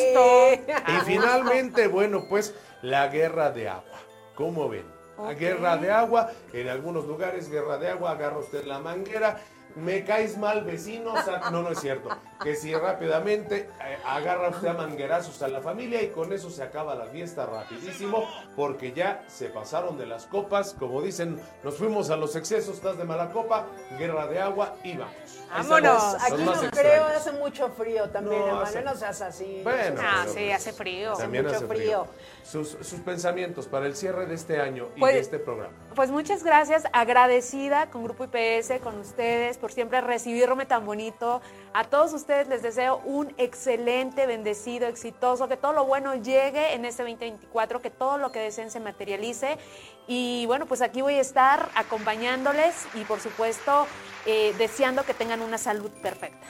Y 0.88 1.02
finalmente, 1.06 1.88
bueno, 1.88 2.26
pues 2.30 2.54
la 2.82 3.08
guerra 3.08 3.52
de 3.52 3.68
agua. 3.70 4.00
¿Cómo 4.36 4.70
ven? 4.70 4.86
La 5.18 5.30
Ok. 5.32 5.38
guerra 5.38 5.78
de 5.78 5.92
agua, 5.92 6.32
en 6.54 6.68
algunos 6.70 7.06
lugares 7.06 7.50
guerra 7.50 7.78
de 7.78 7.90
agua, 7.90 8.12
agarra 8.12 8.38
usted 8.38 8.66
la 8.66 8.80
manguera, 8.80 9.42
me 9.76 10.04
caes 10.04 10.38
mal 10.38 10.64
vecino, 10.64 11.14
o 11.14 11.22
sea, 11.22 11.50
no, 11.52 11.62
no 11.62 11.70
es 11.70 11.80
cierto. 11.80 12.10
Que 12.42 12.56
si 12.56 12.74
rápidamente 12.74 13.70
eh, 13.84 13.98
agarra 14.06 14.50
usted 14.50 14.68
a 14.70 14.74
manguerazos 14.74 15.42
a 15.42 15.48
la 15.48 15.62
familia 15.62 16.02
y 16.02 16.10
con 16.10 16.32
eso 16.34 16.50
se 16.50 16.64
acaba 16.64 16.96
la 16.96 17.06
fiesta 17.06 17.46
rapidísimo, 17.46 18.28
porque 18.56 18.92
ya 18.94 19.24
se 19.28 19.48
pasaron 19.50 19.98
de 19.98 20.06
las 20.06 20.26
copas, 20.26 20.76
como 20.78 21.02
dicen, 21.02 21.40
nos 21.64 21.78
fuimos 21.78 22.10
a 22.10 22.16
los 22.18 22.36
excesos, 22.36 22.76
estás 22.76 22.98
de 22.98 23.04
mala 23.04 23.32
copa, 23.32 23.66
guerra 23.98 24.28
de 24.28 24.40
agua 24.40 24.76
y 24.84 24.98
vamos. 24.98 25.14
Vámonos. 25.50 26.16
Aquí 26.24 26.44
no 26.44 26.54
creo, 26.72 27.06
hace 27.06 27.32
mucho 27.34 27.70
frío 27.70 28.10
también, 28.10 28.40
No, 28.40 28.46
hermano, 28.48 28.66
hace- 28.66 28.82
no 28.82 28.96
seas 28.96 29.22
así. 29.22 29.62
Bueno, 29.64 30.02
Ah, 30.04 30.22
pero, 30.24 30.34
sí, 30.34 30.40
pues, 30.46 30.56
hace 30.56 30.74
frío. 30.74 31.14
También 31.14 31.44
mucho 31.46 31.56
hace 31.58 31.68
frío. 31.68 32.06
frío. 32.06 32.08
Sus, 32.44 32.70
sus 32.88 33.00
pensamientos 33.00 33.68
para 33.68 33.86
el 33.86 33.96
cierre 33.96 34.26
de 34.26 34.36
este 34.36 34.60
año 34.62 34.90
y 34.96 35.00
Pues- 35.00 35.14
de 35.14 35.20
este 35.22 35.40
programa. 35.40 35.74
Pues 35.96 36.12
muchas 36.12 36.44
gracias, 36.44 36.84
agradecida 36.92 37.90
con 37.90 38.04
Grupo 38.04 38.26
IPS, 38.26 38.80
con 38.82 39.00
ustedes, 39.00 39.58
por 39.66 39.72
siempre 39.72 40.00
recibirme 40.00 40.68
tan 40.68 40.86
bonito. 40.86 41.42
A 41.74 41.86
todos 41.86 42.14
ustedes 42.14 42.48
les 42.48 42.62
deseo 42.62 43.02
un 43.04 43.34
excelente, 43.40 44.28
bendecido, 44.28 44.86
exitoso, 44.86 45.48
que 45.48 45.58
todo 45.58 45.74
lo 45.74 45.86
bueno 45.86 46.14
llegue 46.14 46.76
en 46.76 46.86
este 46.86 47.02
2024, 47.02 47.82
que 47.82 47.90
todo 47.90 48.20
lo 48.20 48.32
que 48.32 48.38
deseen 48.38 48.70
se 48.70 48.80
materialice. 48.80 49.58
Y 50.06 50.46
bueno, 50.46 50.68
pues 50.68 50.84
aquí 50.84 51.02
voy 51.02 51.16
a 51.16 51.22
estar 51.22 51.68
acompañándoles 51.74 52.86
y 52.94 53.06
por 53.06 53.20
supuesto 53.20 53.88
eh, 54.28 54.54
deseando 54.60 55.04
que 55.04 55.16
tengan 55.16 55.42
una 55.42 55.58
salud 55.58 55.90
perfecta. 56.00 56.46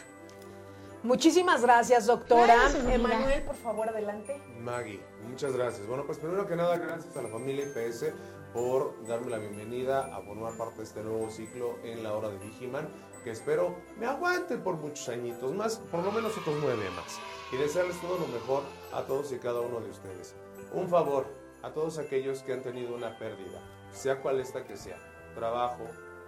Muchísimas 1.01 1.61
gracias, 1.61 2.07
doctora. 2.07 2.69
Emanuel, 2.91 3.43
por 3.43 3.55
favor, 3.55 3.87
adelante. 3.87 4.41
Maggie, 4.59 4.99
muchas 5.29 5.53
gracias. 5.53 5.87
Bueno, 5.87 6.03
pues 6.05 6.17
primero 6.17 6.45
que 6.47 6.57
nada, 6.57 6.75
gracias 6.75 7.15
a 7.15 7.21
la 7.21 7.29
familia 7.29 7.63
IPS 7.63 8.11
por 8.55 9.05
darme 9.05 9.31
la 9.31 9.37
bienvenida 9.37 10.15
a 10.15 10.21
formar 10.21 10.55
parte 10.55 10.77
de 10.77 10.83
este 10.83 11.03
nuevo 11.03 11.29
ciclo 11.29 11.77
en 11.83 12.03
la 12.03 12.13
hora 12.13 12.29
de 12.29 12.37
Vigiman, 12.37 12.87
que 13.21 13.31
espero 13.31 13.75
me 13.99 14.05
aguante 14.05 14.57
por 14.57 14.77
muchos 14.77 15.09
añitos 15.09 15.53
más, 15.53 15.75
por 15.91 16.01
lo 16.05 16.11
menos 16.13 16.37
otros 16.37 16.55
nueve 16.61 16.89
más. 16.95 17.19
Y 17.51 17.57
desearles 17.57 17.99
todo 17.99 18.17
lo 18.17 18.27
mejor 18.27 18.63
a 18.93 19.01
todos 19.01 19.33
y 19.33 19.39
cada 19.39 19.59
uno 19.59 19.81
de 19.81 19.89
ustedes. 19.89 20.37
Un 20.71 20.87
favor 20.87 21.27
a 21.63 21.73
todos 21.73 21.97
aquellos 21.97 22.43
que 22.43 22.53
han 22.53 22.61
tenido 22.61 22.95
una 22.95 23.19
pérdida, 23.19 23.59
sea 23.91 24.21
cual 24.21 24.39
esta 24.39 24.63
que 24.63 24.77
sea, 24.77 24.99
trabajo, 25.35 25.83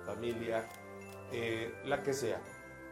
familia, 0.06 0.68
eh, 1.32 1.74
la 1.86 2.04
que 2.04 2.12
sea. 2.12 2.42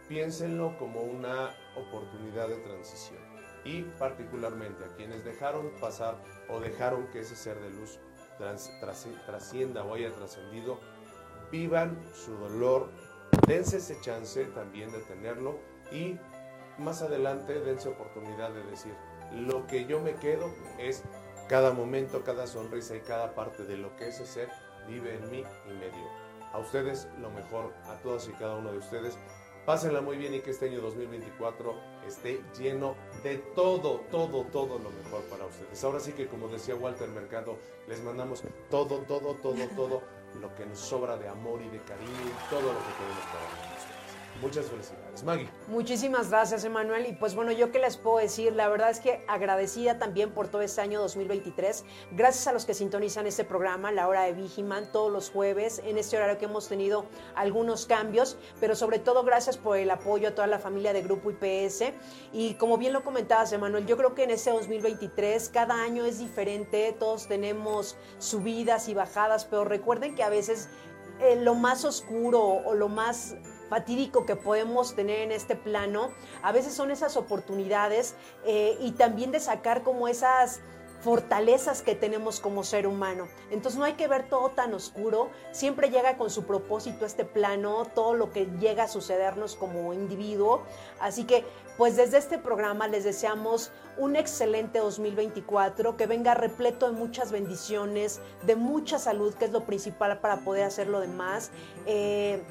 Piénsenlo 0.08 0.78
como 0.78 1.02
una 1.02 1.54
oportunidad 1.76 2.48
de 2.48 2.56
transición 2.60 3.20
y 3.66 3.82
particularmente 4.00 4.86
a 4.86 4.96
quienes 4.96 5.26
dejaron 5.26 5.72
pasar 5.82 6.16
o 6.48 6.62
dejaron 6.62 7.08
que 7.08 7.20
ese 7.20 7.36
ser 7.36 7.60
de 7.60 7.72
luz 7.72 8.00
trans- 8.38 8.72
trasi- 8.82 9.16
trascienda 9.26 9.84
o 9.84 9.94
haya 9.94 10.14
trascendido, 10.14 10.80
vivan 11.52 11.98
su 12.14 12.36
dolor, 12.38 12.90
dense 13.48 13.78
ese 13.78 14.00
chance 14.02 14.44
también 14.46 14.92
de 14.92 15.00
tenerlo 15.00 15.60
y 15.92 16.18
más 16.78 17.02
adelante 17.02 17.60
dense 17.62 17.90
oportunidad 17.90 18.52
de 18.52 18.64
decir, 18.64 18.94
lo 19.34 19.66
que 19.68 19.86
yo 19.86 20.00
me 20.00 20.16
quedo 20.16 20.54
es 20.78 21.04
cada 21.48 21.72
momento, 21.72 22.24
cada 22.24 22.48
sonrisa 22.48 22.96
y 22.96 23.02
cada 23.02 23.36
parte 23.36 23.64
de 23.64 23.78
lo 23.78 23.96
que 23.96 24.10
ese 24.10 24.26
ser 24.26 24.50
vive 24.88 25.16
en 25.16 25.30
mí 25.32 25.44
y 25.68 25.74
me 25.74 25.90
dio. 25.90 26.26
A 26.54 26.60
ustedes 26.60 27.08
lo 27.20 27.30
mejor, 27.32 27.74
a 27.86 27.96
todas 28.02 28.28
y 28.28 28.32
cada 28.34 28.56
uno 28.56 28.72
de 28.72 28.78
ustedes. 28.78 29.18
Pásenla 29.66 30.00
muy 30.00 30.18
bien 30.18 30.36
y 30.36 30.42
que 30.42 30.52
este 30.52 30.68
año 30.68 30.80
2024 30.80 31.74
esté 32.08 32.40
lleno 32.56 32.96
de 33.24 33.38
todo, 33.56 34.02
todo, 34.12 34.44
todo 34.44 34.78
lo 34.78 34.92
mejor 34.92 35.24
para 35.24 35.48
ustedes. 35.48 35.84
Ahora 35.84 36.00
sí 36.00 36.12
que 36.12 36.28
como 36.28 36.48
decía 36.48 36.76
Walter 36.76 37.10
Mercado, 37.10 37.58
les 37.88 38.00
mandamos 38.04 38.44
todo, 38.70 39.00
todo, 39.08 39.34
todo, 39.34 39.68
todo 39.76 40.04
lo 40.40 40.54
que 40.54 40.68
nos 40.68 40.78
sobra 40.78 41.18
de 41.18 41.28
amor 41.28 41.64
y 41.64 41.70
de 41.70 41.80
cariño 41.80 42.12
todo 42.48 42.62
lo 42.62 42.78
que 42.78 42.94
podemos 43.00 43.26
para 43.26 43.46
ustedes. 43.46 43.65
Muchas 44.42 44.66
felicidades. 44.66 45.24
Maggie. 45.24 45.50
Muchísimas 45.68 46.30
gracias, 46.30 46.66
Emanuel. 46.66 47.06
Y 47.08 47.14
pues 47.14 47.36
bueno, 47.36 47.52
yo 47.52 47.72
qué 47.72 47.80
les 47.80 47.96
puedo 47.96 48.18
decir, 48.18 48.54
la 48.54 48.68
verdad 48.68 48.90
es 48.90 49.00
que 49.00 49.24
agradecida 49.28 49.98
también 49.98 50.32
por 50.32 50.50
todo 50.50 50.62
este 50.62 50.82
año 50.82 51.00
2023. 51.00 51.86
Gracias 52.12 52.48
a 52.48 52.54
los 52.54 52.66
que 52.66 52.74
sintonizan 52.74 53.26
este 53.28 53.46
programa, 53.46 53.92
la 53.92 54.08
hora 54.08 54.24
de 54.24 54.34
Vigiman, 54.34 54.92
todos 54.92 55.12
los 55.12 55.30
jueves, 55.30 55.82
en 55.86 55.98
este 55.98 56.18
horario 56.18 56.38
que 56.38 56.46
hemos 56.46 56.68
tenido 56.68 57.06
algunos 57.36 57.86
cambios, 57.86 58.38
pero 58.60 58.76
sobre 58.76 59.00
todo 59.00 59.24
gracias 59.24 59.58
por 59.58 59.78
el 59.78 59.90
apoyo 59.90 60.28
a 60.28 60.32
toda 60.32 60.48
la 60.48 60.60
familia 60.60 60.92
de 60.92 61.02
Grupo 61.02 61.32
IPS. 61.32 61.94
Y 62.34 62.56
como 62.56 62.78
bien 62.78 62.92
lo 62.92 63.04
comentabas, 63.04 63.54
Emanuel, 63.54 63.86
yo 63.86 63.96
creo 63.96 64.16
que 64.16 64.24
en 64.24 64.32
este 64.32 64.52
2023 64.52 65.50
cada 65.50 65.82
año 65.82 66.06
es 66.06 66.20
diferente, 66.20 66.94
todos 67.00 67.28
tenemos 67.28 67.96
subidas 68.20 68.90
y 68.90 68.94
bajadas, 68.94 69.46
pero 69.46 69.64
recuerden 69.64 70.14
que 70.14 70.24
a 70.24 70.30
veces 70.30 70.68
eh, 71.22 71.38
lo 71.38 71.56
más 71.56 71.86
oscuro 71.86 72.42
o 72.42 72.74
lo 72.74 72.90
más 72.90 73.36
fatídico 73.70 74.26
que 74.26 74.36
podemos 74.36 74.96
tener 74.96 75.20
en 75.20 75.32
este 75.32 75.56
plano, 75.56 76.12
a 76.42 76.52
veces 76.52 76.74
son 76.74 76.92
esas 76.92 77.18
oportunidades 77.18 78.16
eh, 78.46 78.78
y 78.82 78.92
también 78.92 79.32
de 79.32 79.40
sacar 79.40 79.84
como 79.84 80.08
esas 80.08 80.62
fortalezas 81.02 81.84
que 81.84 81.94
tenemos 81.94 82.40
como 82.40 82.64
ser 82.64 82.88
humano. 82.88 83.28
Entonces 83.52 83.78
no 83.78 83.86
hay 83.86 83.94
que 83.94 84.08
ver 84.08 84.28
todo 84.28 84.50
tan 84.50 84.74
oscuro, 84.74 85.30
siempre 85.52 85.92
llega 85.92 86.18
con 86.18 86.32
su 86.32 86.46
propósito 86.46 87.06
este 87.06 87.26
plano, 87.26 87.86
todo 87.94 88.16
lo 88.16 88.32
que 88.32 88.48
llega 88.60 88.86
a 88.86 88.88
sucedernos 88.88 89.56
como 89.56 89.94
individuo. 89.94 90.64
Así 91.00 91.26
que 91.26 91.46
pues 91.78 91.96
desde 91.96 92.18
este 92.18 92.40
programa 92.40 92.88
les 92.88 93.04
deseamos 93.04 93.72
un 93.98 94.16
excelente 94.16 94.80
2024, 94.80 95.96
que 95.96 96.08
venga 96.08 96.34
repleto 96.34 96.88
de 96.88 96.94
muchas 96.94 97.32
bendiciones, 97.32 98.20
de 98.44 98.56
mucha 98.56 98.98
salud, 98.98 99.34
que 99.36 99.46
es 99.46 99.52
lo 99.52 99.66
principal 99.66 100.20
para 100.20 100.38
poder 100.38 100.64
hacer 100.64 100.88
lo 100.88 101.02
demás. 101.02 101.52
Eh, 101.86 102.42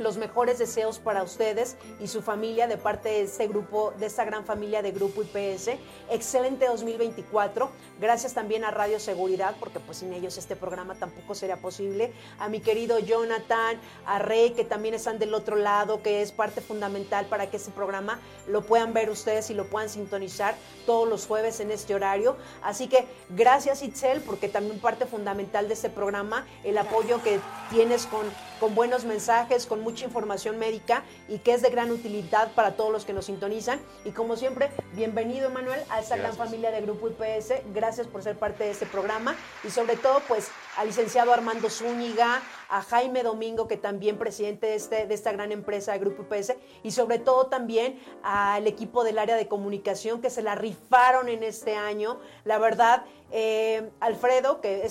los 0.00 0.16
mejores 0.16 0.58
deseos 0.58 0.98
para 0.98 1.22
ustedes 1.22 1.76
y 2.00 2.08
su 2.08 2.22
familia 2.22 2.66
de 2.66 2.76
parte 2.76 3.10
de 3.10 3.22
este 3.22 3.46
grupo, 3.46 3.92
de 3.98 4.06
esta 4.06 4.24
gran 4.24 4.44
familia 4.44 4.82
de 4.82 4.92
Grupo 4.92 5.22
IPS. 5.22 5.70
Excelente 6.10 6.66
2024. 6.66 7.70
Gracias 8.00 8.34
también 8.34 8.64
a 8.64 8.70
Radio 8.70 8.98
Seguridad, 8.98 9.54
porque 9.60 9.78
pues 9.78 9.98
sin 9.98 10.12
ellos 10.12 10.38
este 10.38 10.56
programa 10.56 10.94
tampoco 10.94 11.34
sería 11.34 11.58
posible. 11.58 12.12
A 12.38 12.48
mi 12.48 12.60
querido 12.60 12.98
Jonathan, 12.98 13.78
a 14.06 14.18
Rey, 14.18 14.50
que 14.50 14.64
también 14.64 14.94
están 14.94 15.18
del 15.18 15.34
otro 15.34 15.56
lado, 15.56 16.02
que 16.02 16.22
es 16.22 16.32
parte 16.32 16.60
fundamental 16.60 17.26
para 17.26 17.50
que 17.50 17.58
este 17.58 17.70
programa 17.70 18.18
lo 18.48 18.62
puedan 18.62 18.92
ver 18.92 19.10
ustedes 19.10 19.50
y 19.50 19.54
lo 19.54 19.66
puedan 19.66 19.88
sintonizar 19.88 20.54
todos 20.86 21.08
los 21.08 21.26
jueves 21.26 21.60
en 21.60 21.70
este 21.70 21.94
horario. 21.94 22.36
Así 22.62 22.88
que 22.88 23.06
gracias 23.28 23.82
Itzel, 23.82 24.22
porque 24.22 24.48
también 24.48 24.80
parte 24.80 25.06
fundamental 25.06 25.68
de 25.68 25.74
este 25.74 25.90
programa, 25.90 26.46
el 26.64 26.78
apoyo 26.78 27.22
que 27.22 27.40
tienes 27.70 28.06
con, 28.06 28.26
con 28.60 28.74
buenos 28.74 29.04
mensajes, 29.04 29.66
con 29.66 29.80
mucha 29.80 30.04
información 30.04 30.58
médica 30.58 31.02
y 31.28 31.38
que 31.38 31.54
es 31.54 31.62
de 31.62 31.70
gran 31.70 31.90
utilidad 31.90 32.52
para 32.52 32.76
todos 32.76 32.92
los 32.92 33.04
que 33.06 33.14
nos 33.14 33.24
sintonizan. 33.24 33.80
Y 34.04 34.10
como 34.10 34.36
siempre, 34.36 34.70
bienvenido 34.92 35.48
Manuel 35.50 35.80
a 35.88 35.98
esta 35.98 36.16
gran 36.16 36.34
familia 36.34 36.70
de 36.70 36.82
Grupo 36.82 37.08
IPS. 37.08 37.54
Gracias 37.72 38.06
por 38.06 38.22
ser 38.22 38.38
parte 38.38 38.64
de 38.64 38.70
este 38.70 38.84
programa 38.84 39.34
y 39.64 39.70
sobre 39.70 39.96
todo 39.96 40.20
pues 40.28 40.50
al 40.76 40.86
licenciado 40.86 41.32
Armando 41.32 41.70
Zúñiga, 41.70 42.42
a 42.68 42.82
Jaime 42.82 43.22
Domingo, 43.22 43.66
que 43.66 43.76
también 43.76 44.18
presidente 44.18 44.68
de, 44.68 44.74
este, 44.76 45.06
de 45.06 45.14
esta 45.14 45.32
gran 45.32 45.50
empresa 45.52 45.92
de 45.92 45.98
Grupo 45.98 46.22
IPS, 46.22 46.54
y 46.82 46.92
sobre 46.92 47.18
todo 47.18 47.46
también 47.46 48.00
al 48.22 48.66
equipo 48.66 49.02
del 49.02 49.18
área 49.18 49.36
de 49.36 49.48
comunicación 49.48 50.20
que 50.20 50.30
se 50.30 50.42
la 50.42 50.54
rifaron 50.54 51.28
en 51.28 51.42
este 51.42 51.74
año. 51.74 52.20
La 52.44 52.58
verdad, 52.58 53.04
eh, 53.32 53.90
Alfredo, 54.00 54.60
que 54.60 54.88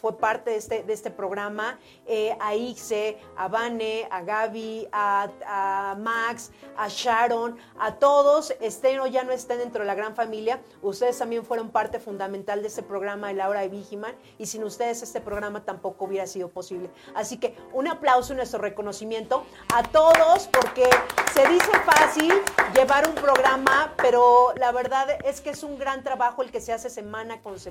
fue 0.00 0.18
parte 0.18 0.50
de 0.50 0.56
este, 0.56 0.84
este 0.88 1.10
programa, 1.10 1.78
eh, 2.06 2.36
a 2.40 2.54
Ixe, 2.54 3.18
a 3.36 3.48
Vane, 3.48 4.06
a 4.10 4.22
Gaby, 4.22 4.88
a, 4.92 5.96
Max, 5.98 6.50
a 6.76 6.88
Sharon, 6.88 7.56
a 7.78 7.96
todos, 7.96 8.54
estén 8.60 9.00
o 9.00 9.06
ya 9.06 9.24
no 9.24 9.32
estén 9.32 9.58
dentro 9.58 9.80
de 9.82 9.86
la 9.86 9.94
gran 9.94 10.14
familia, 10.14 10.60
ustedes 10.82 11.18
también 11.18 11.44
fueron 11.44 11.70
parte 11.70 11.98
fundamental 11.98 12.62
de 12.62 12.68
este 12.68 12.82
programa 12.82 13.28
de 13.28 13.34
la 13.34 13.48
hora 13.48 13.60
de 13.60 13.68
Vigiman 13.68 14.14
y 14.38 14.46
sin 14.46 14.62
ustedes 14.64 15.02
este 15.02 15.20
programa 15.20 15.64
tampoco 15.64 16.04
hubiera 16.04 16.26
sido 16.26 16.48
posible. 16.48 16.90
Así 17.14 17.38
que 17.38 17.56
un 17.72 17.88
aplauso 17.88 18.32
y 18.32 18.36
nuestro 18.36 18.60
reconocimiento 18.60 19.44
a 19.74 19.82
todos 19.82 20.48
porque 20.48 20.88
se 21.32 21.48
dice 21.48 21.70
fácil 21.84 22.32
llevar 22.74 23.08
un 23.08 23.14
programa, 23.14 23.94
pero 23.96 24.52
la 24.56 24.72
verdad 24.72 25.08
es 25.24 25.40
que 25.40 25.50
es 25.50 25.62
un 25.62 25.78
gran 25.78 26.02
trabajo 26.02 26.42
el 26.42 26.50
que 26.50 26.60
se 26.60 26.72
hace 26.72 26.90
semana 26.90 27.40
con 27.40 27.58
semana 27.58 27.69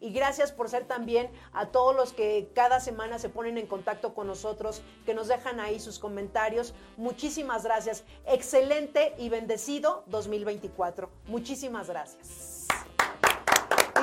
y 0.00 0.12
gracias 0.12 0.52
por 0.52 0.68
ser 0.68 0.84
también 0.84 1.30
a 1.52 1.66
todos 1.66 1.94
los 1.94 2.12
que 2.12 2.50
cada 2.54 2.80
semana 2.80 3.18
se 3.18 3.28
ponen 3.28 3.58
en 3.58 3.66
contacto 3.66 4.14
con 4.14 4.26
nosotros, 4.26 4.82
que 5.06 5.14
nos 5.14 5.28
dejan 5.28 5.60
ahí 5.60 5.80
sus 5.80 5.98
comentarios. 5.98 6.74
Muchísimas 6.96 7.64
gracias. 7.64 8.04
Excelente 8.26 9.14
y 9.18 9.28
bendecido 9.28 10.04
2024. 10.06 11.10
Muchísimas 11.26 11.88
gracias. 11.88 12.68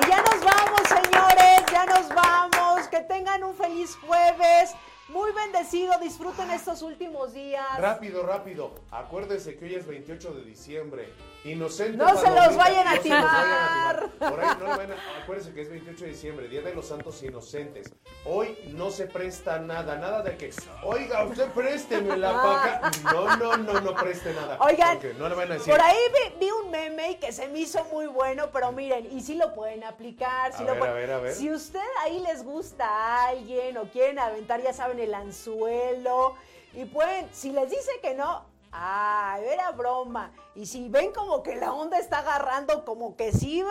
Y 0.02 0.08
ya 0.08 0.22
nos 0.22 0.44
vamos, 0.44 0.80
señores, 0.88 1.60
ya 1.70 1.86
nos 1.86 2.08
vamos. 2.08 2.88
Que 2.88 3.00
tengan 3.00 3.44
un 3.44 3.54
feliz 3.54 3.96
jueves. 3.96 4.74
Muy 5.10 5.32
bendecido, 5.32 5.92
disfruten 6.00 6.50
estos 6.52 6.82
últimos 6.82 7.34
días. 7.34 7.66
Rápido, 7.78 8.22
rápido. 8.22 8.70
Acuérdense 8.92 9.58
que 9.58 9.64
hoy 9.64 9.74
es 9.74 9.84
28 9.84 10.34
de 10.34 10.44
diciembre. 10.44 11.12
Inocente. 11.44 11.96
No 11.96 12.16
se 12.18 12.30
los 12.30 12.56
vayan 12.56 12.86
a 12.86 12.98
timar. 12.98 14.10
Por 14.18 14.40
ahí 14.40 14.56
no 14.58 14.66
lo 14.66 14.76
vayan 14.76 14.92
a... 14.92 15.22
Acuérdense 15.22 15.54
que 15.54 15.62
es 15.62 15.70
28 15.70 16.04
de 16.04 16.10
diciembre, 16.10 16.48
Día 16.48 16.60
de 16.60 16.74
los 16.74 16.86
Santos 16.86 17.22
Inocentes. 17.22 17.90
Hoy 18.26 18.58
no 18.74 18.90
se 18.90 19.06
presta 19.06 19.58
nada, 19.58 19.96
nada 19.96 20.22
de 20.22 20.36
que, 20.36 20.50
oiga, 20.84 21.24
usted 21.24 21.48
présteme 21.52 22.16
la 22.18 22.32
paca. 22.32 22.90
No, 23.12 23.36
no, 23.36 23.56
no, 23.56 23.80
no 23.80 23.94
preste 23.94 24.34
nada. 24.34 24.58
Oigan, 24.60 24.98
no 25.18 25.28
le 25.28 25.34
van 25.34 25.52
a 25.52 25.54
decir. 25.54 25.72
por 25.72 25.80
ahí 25.80 25.96
vi, 26.12 26.46
vi, 26.46 26.50
un 26.50 26.70
meme 26.70 27.18
que 27.18 27.32
se 27.32 27.48
me 27.48 27.60
hizo 27.60 27.82
muy 27.86 28.06
bueno, 28.06 28.50
pero 28.52 28.72
miren, 28.72 29.08
y 29.10 29.22
si 29.22 29.34
lo 29.34 29.54
pueden 29.54 29.82
aplicar. 29.84 30.52
Si 30.52 30.62
a 30.62 30.66
lo 30.66 30.72
ver, 30.72 30.78
pueden... 30.80 30.94
a 30.94 30.98
ver, 30.98 31.10
a 31.12 31.18
ver. 31.20 31.34
Si 31.34 31.50
usted 31.50 31.80
ahí 32.02 32.20
les 32.20 32.44
gusta 32.44 32.86
a 32.86 33.28
alguien 33.28 33.78
o 33.78 33.84
quieren 33.84 34.18
aventar, 34.18 34.62
ya 34.62 34.74
saben, 34.74 34.98
el 34.98 35.14
anzuelo. 35.14 36.34
Y 36.74 36.84
pueden, 36.84 37.28
si 37.32 37.50
les 37.50 37.70
dice 37.70 37.90
que 38.02 38.14
no, 38.14 38.44
ah, 38.72 39.38
era 39.42 39.70
broma. 39.72 40.32
Y 40.54 40.66
si 40.66 40.88
ven 40.88 41.12
como 41.12 41.42
que 41.42 41.56
la 41.56 41.72
onda 41.72 41.98
está 41.98 42.18
agarrando, 42.18 42.84
como 42.84 43.16
que 43.16 43.32
sí 43.32 43.64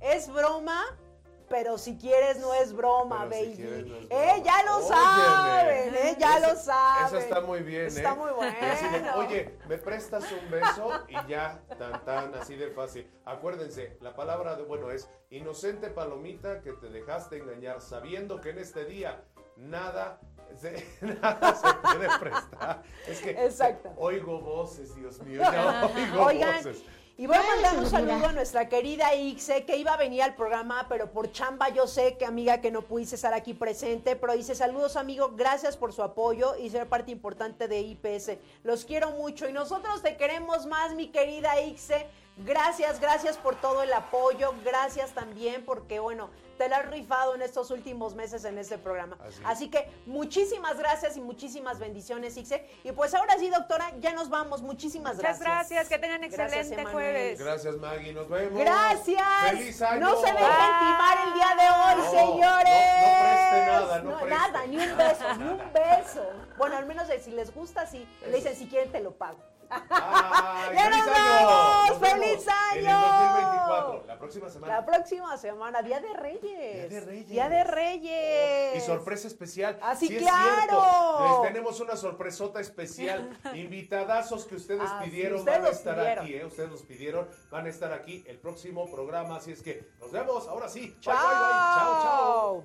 es 0.00 0.28
broma, 0.28 0.84
pero 1.48 1.78
si 1.78 1.96
quieres 1.96 2.38
no 2.40 2.52
es 2.54 2.72
broma, 2.72 3.26
Pero 3.30 3.40
si 3.40 3.46
baby. 3.50 3.56
quieres 3.56 3.86
no 3.86 3.96
es 3.96 4.06
eh, 4.10 4.42
ya 4.44 4.64
lo 4.64 4.76
Óyeme. 4.78 4.88
saben, 4.88 5.94
eh, 5.94 6.16
ya 6.18 6.38
lo 6.40 6.56
saben. 6.56 7.06
Esa 7.06 7.18
está 7.18 7.40
muy 7.40 7.60
bien, 7.62 7.86
Está 7.86 8.12
¿eh? 8.12 8.16
muy 8.16 8.32
bueno. 8.32 8.56
Oye, 9.16 9.56
¿me 9.68 9.78
prestas 9.78 10.24
un 10.32 10.50
beso? 10.50 10.90
Y 11.08 11.28
ya, 11.28 11.62
tan, 11.78 12.04
tan, 12.04 12.34
así 12.34 12.56
de 12.56 12.70
fácil. 12.70 13.08
Acuérdense, 13.24 13.96
la 14.00 14.14
palabra 14.16 14.56
de, 14.56 14.64
bueno, 14.64 14.90
es 14.90 15.08
inocente 15.30 15.88
palomita 15.88 16.62
que 16.62 16.72
te 16.72 16.88
dejaste 16.88 17.38
engañar, 17.38 17.80
sabiendo 17.80 18.40
que 18.40 18.50
en 18.50 18.58
este 18.58 18.84
día 18.84 19.22
nada 19.56 20.18
se, 20.54 20.86
nada 21.00 21.54
se 21.54 21.74
puede 21.96 22.08
prestar. 22.18 22.82
Es 23.06 23.20
que 23.20 23.30
Exacto. 23.30 23.90
oigo 23.96 24.40
voces, 24.40 24.94
Dios 24.94 25.20
mío, 25.22 25.40
ya 25.40 25.90
oigo 25.94 26.24
Oigan, 26.24 26.56
voces. 26.56 26.82
y 27.16 27.26
voy 27.26 27.36
a 27.36 27.42
mandar 27.42 27.78
un 27.78 27.86
saludo 27.86 28.26
a 28.26 28.32
nuestra 28.32 28.68
querida 28.68 29.14
Ixe, 29.14 29.64
que 29.64 29.76
iba 29.76 29.92
a 29.94 29.96
venir 29.96 30.22
al 30.22 30.34
programa, 30.34 30.86
pero 30.88 31.10
por 31.12 31.32
chamba 31.32 31.68
yo 31.70 31.86
sé 31.86 32.16
que 32.16 32.24
amiga 32.26 32.60
que 32.60 32.70
no 32.70 32.82
pudiste 32.82 33.14
estar 33.16 33.34
aquí 33.34 33.54
presente, 33.54 34.16
pero 34.16 34.34
dice 34.34 34.54
saludos 34.54 34.96
amigo, 34.96 35.32
gracias 35.34 35.76
por 35.76 35.92
su 35.92 36.02
apoyo 36.02 36.56
y 36.56 36.70
ser 36.70 36.88
parte 36.88 37.10
importante 37.10 37.68
de 37.68 37.80
IPS. 37.80 38.38
Los 38.64 38.84
quiero 38.84 39.10
mucho 39.12 39.48
y 39.48 39.52
nosotros 39.52 40.02
te 40.02 40.16
queremos 40.16 40.66
más, 40.66 40.94
mi 40.94 41.08
querida 41.08 41.60
Ixe. 41.60 42.06
Gracias, 42.38 43.00
gracias 43.00 43.38
por 43.38 43.56
todo 43.56 43.82
el 43.82 43.92
apoyo, 43.94 44.52
gracias 44.62 45.12
también 45.12 45.64
porque, 45.64 46.00
bueno, 46.00 46.28
te 46.58 46.68
la 46.68 46.78
has 46.78 46.90
rifado 46.90 47.34
en 47.34 47.40
estos 47.42 47.70
últimos 47.70 48.14
meses 48.14 48.44
en 48.44 48.58
este 48.58 48.76
programa. 48.76 49.16
Así 49.44 49.70
que 49.70 49.90
muchísimas 50.04 50.76
gracias 50.78 51.16
y 51.16 51.20
muchísimas 51.22 51.78
bendiciones, 51.78 52.36
Ixe. 52.36 52.66
Y 52.84 52.92
pues 52.92 53.14
ahora 53.14 53.38
sí, 53.38 53.48
doctora, 53.48 53.90
ya 54.00 54.12
nos 54.12 54.28
vamos. 54.28 54.60
Muchísimas 54.62 55.16
Muchas 55.16 55.38
gracias. 55.40 55.68
gracias, 55.70 55.88
que 55.88 55.98
tengan 55.98 56.20
Gracias, 56.22 56.52
excelente 56.66 56.92
jueves. 56.92 57.38
Gracias, 57.38 57.76
Maggie, 57.76 58.12
nos 58.12 58.28
vemos. 58.28 58.58
Gracias. 58.58 59.50
¡Feliz 59.50 59.82
año! 59.82 60.00
No 60.00 60.16
se 60.20 60.26
dejen 60.26 60.38
timar 60.38 61.18
el 61.26 61.34
día 61.34 61.56
de 61.56 61.70
hoy, 61.70 62.02
No, 62.02 62.10
señores. 62.10 62.74
no- 63.00 63.16
no 63.16 63.20
preste 63.22 63.66
nada, 63.66 63.98
no 64.02 64.18
preste. 64.18 64.28
nada, 64.30 64.66
ni 64.66 64.76
un 64.78 64.96
beso, 64.96 65.34
ni 65.38 65.44
un 65.44 65.58
beso. 65.72 66.26
Bueno, 66.58 66.76
al 66.76 66.86
menos 66.86 67.08
de- 67.08 67.18
si 67.20 67.30
les 67.30 67.54
gusta, 67.54 67.86
sí. 67.86 68.06
Le 68.26 68.36
dicen, 68.36 68.54
si 68.56 68.66
quieren, 68.66 68.90
te 68.92 69.00
lo 69.00 69.12
pago. 69.12 69.38
¡Ay, 69.70 70.76
¡Ya 70.76 70.84
feliz 70.84 71.06
nos 71.06 71.16
año! 71.16 71.46
vamos! 71.46 71.88
Nos 71.88 71.98
¡Feliz 72.10 72.46
En 72.72 72.78
el 72.78 72.86
año! 72.88 73.00
2024, 73.00 74.04
la 74.06 74.18
próxima 74.18 74.50
semana. 74.50 74.74
La 74.76 74.86
próxima 74.86 75.36
semana, 75.36 75.82
Día 75.82 76.00
de 76.00 76.12
Reyes. 76.14 76.88
Día 76.88 76.88
de 76.88 77.00
Reyes. 77.06 77.28
Día 77.28 77.48
de 77.48 77.64
Reyes. 77.64 78.76
Y 78.76 78.80
sorpresa 78.86 79.26
especial. 79.28 79.78
Ah, 79.82 79.94
sí, 79.96 80.08
claro. 80.16 81.42
Les 81.42 81.52
tenemos 81.52 81.80
una 81.80 81.96
sorpresota 81.96 82.60
especial. 82.60 83.36
Invitadazos 83.54 84.44
que 84.46 84.54
ustedes 84.56 84.88
Ah, 84.90 85.00
pidieron 85.04 85.38
ustedes 85.40 85.58
van 85.60 85.66
a 85.66 85.70
estar 85.70 85.94
pidieron. 85.96 86.24
aquí, 86.24 86.34
¿eh? 86.34 86.44
Ustedes 86.44 86.70
los 86.70 86.82
pidieron, 86.82 87.28
van 87.50 87.66
a 87.66 87.68
estar 87.68 87.92
aquí 87.92 88.24
el 88.26 88.38
próximo 88.38 88.90
programa. 88.90 89.36
Así 89.36 89.52
es 89.52 89.62
que 89.62 89.88
nos 90.00 90.10
vemos. 90.12 90.46
Ahora 90.48 90.68
sí. 90.68 90.88
Bye, 90.88 91.00
Chao. 91.00 91.14
bye, 91.14 91.36
bye. 91.36 91.76
Chao, 91.76 92.02
chao. 92.02 92.64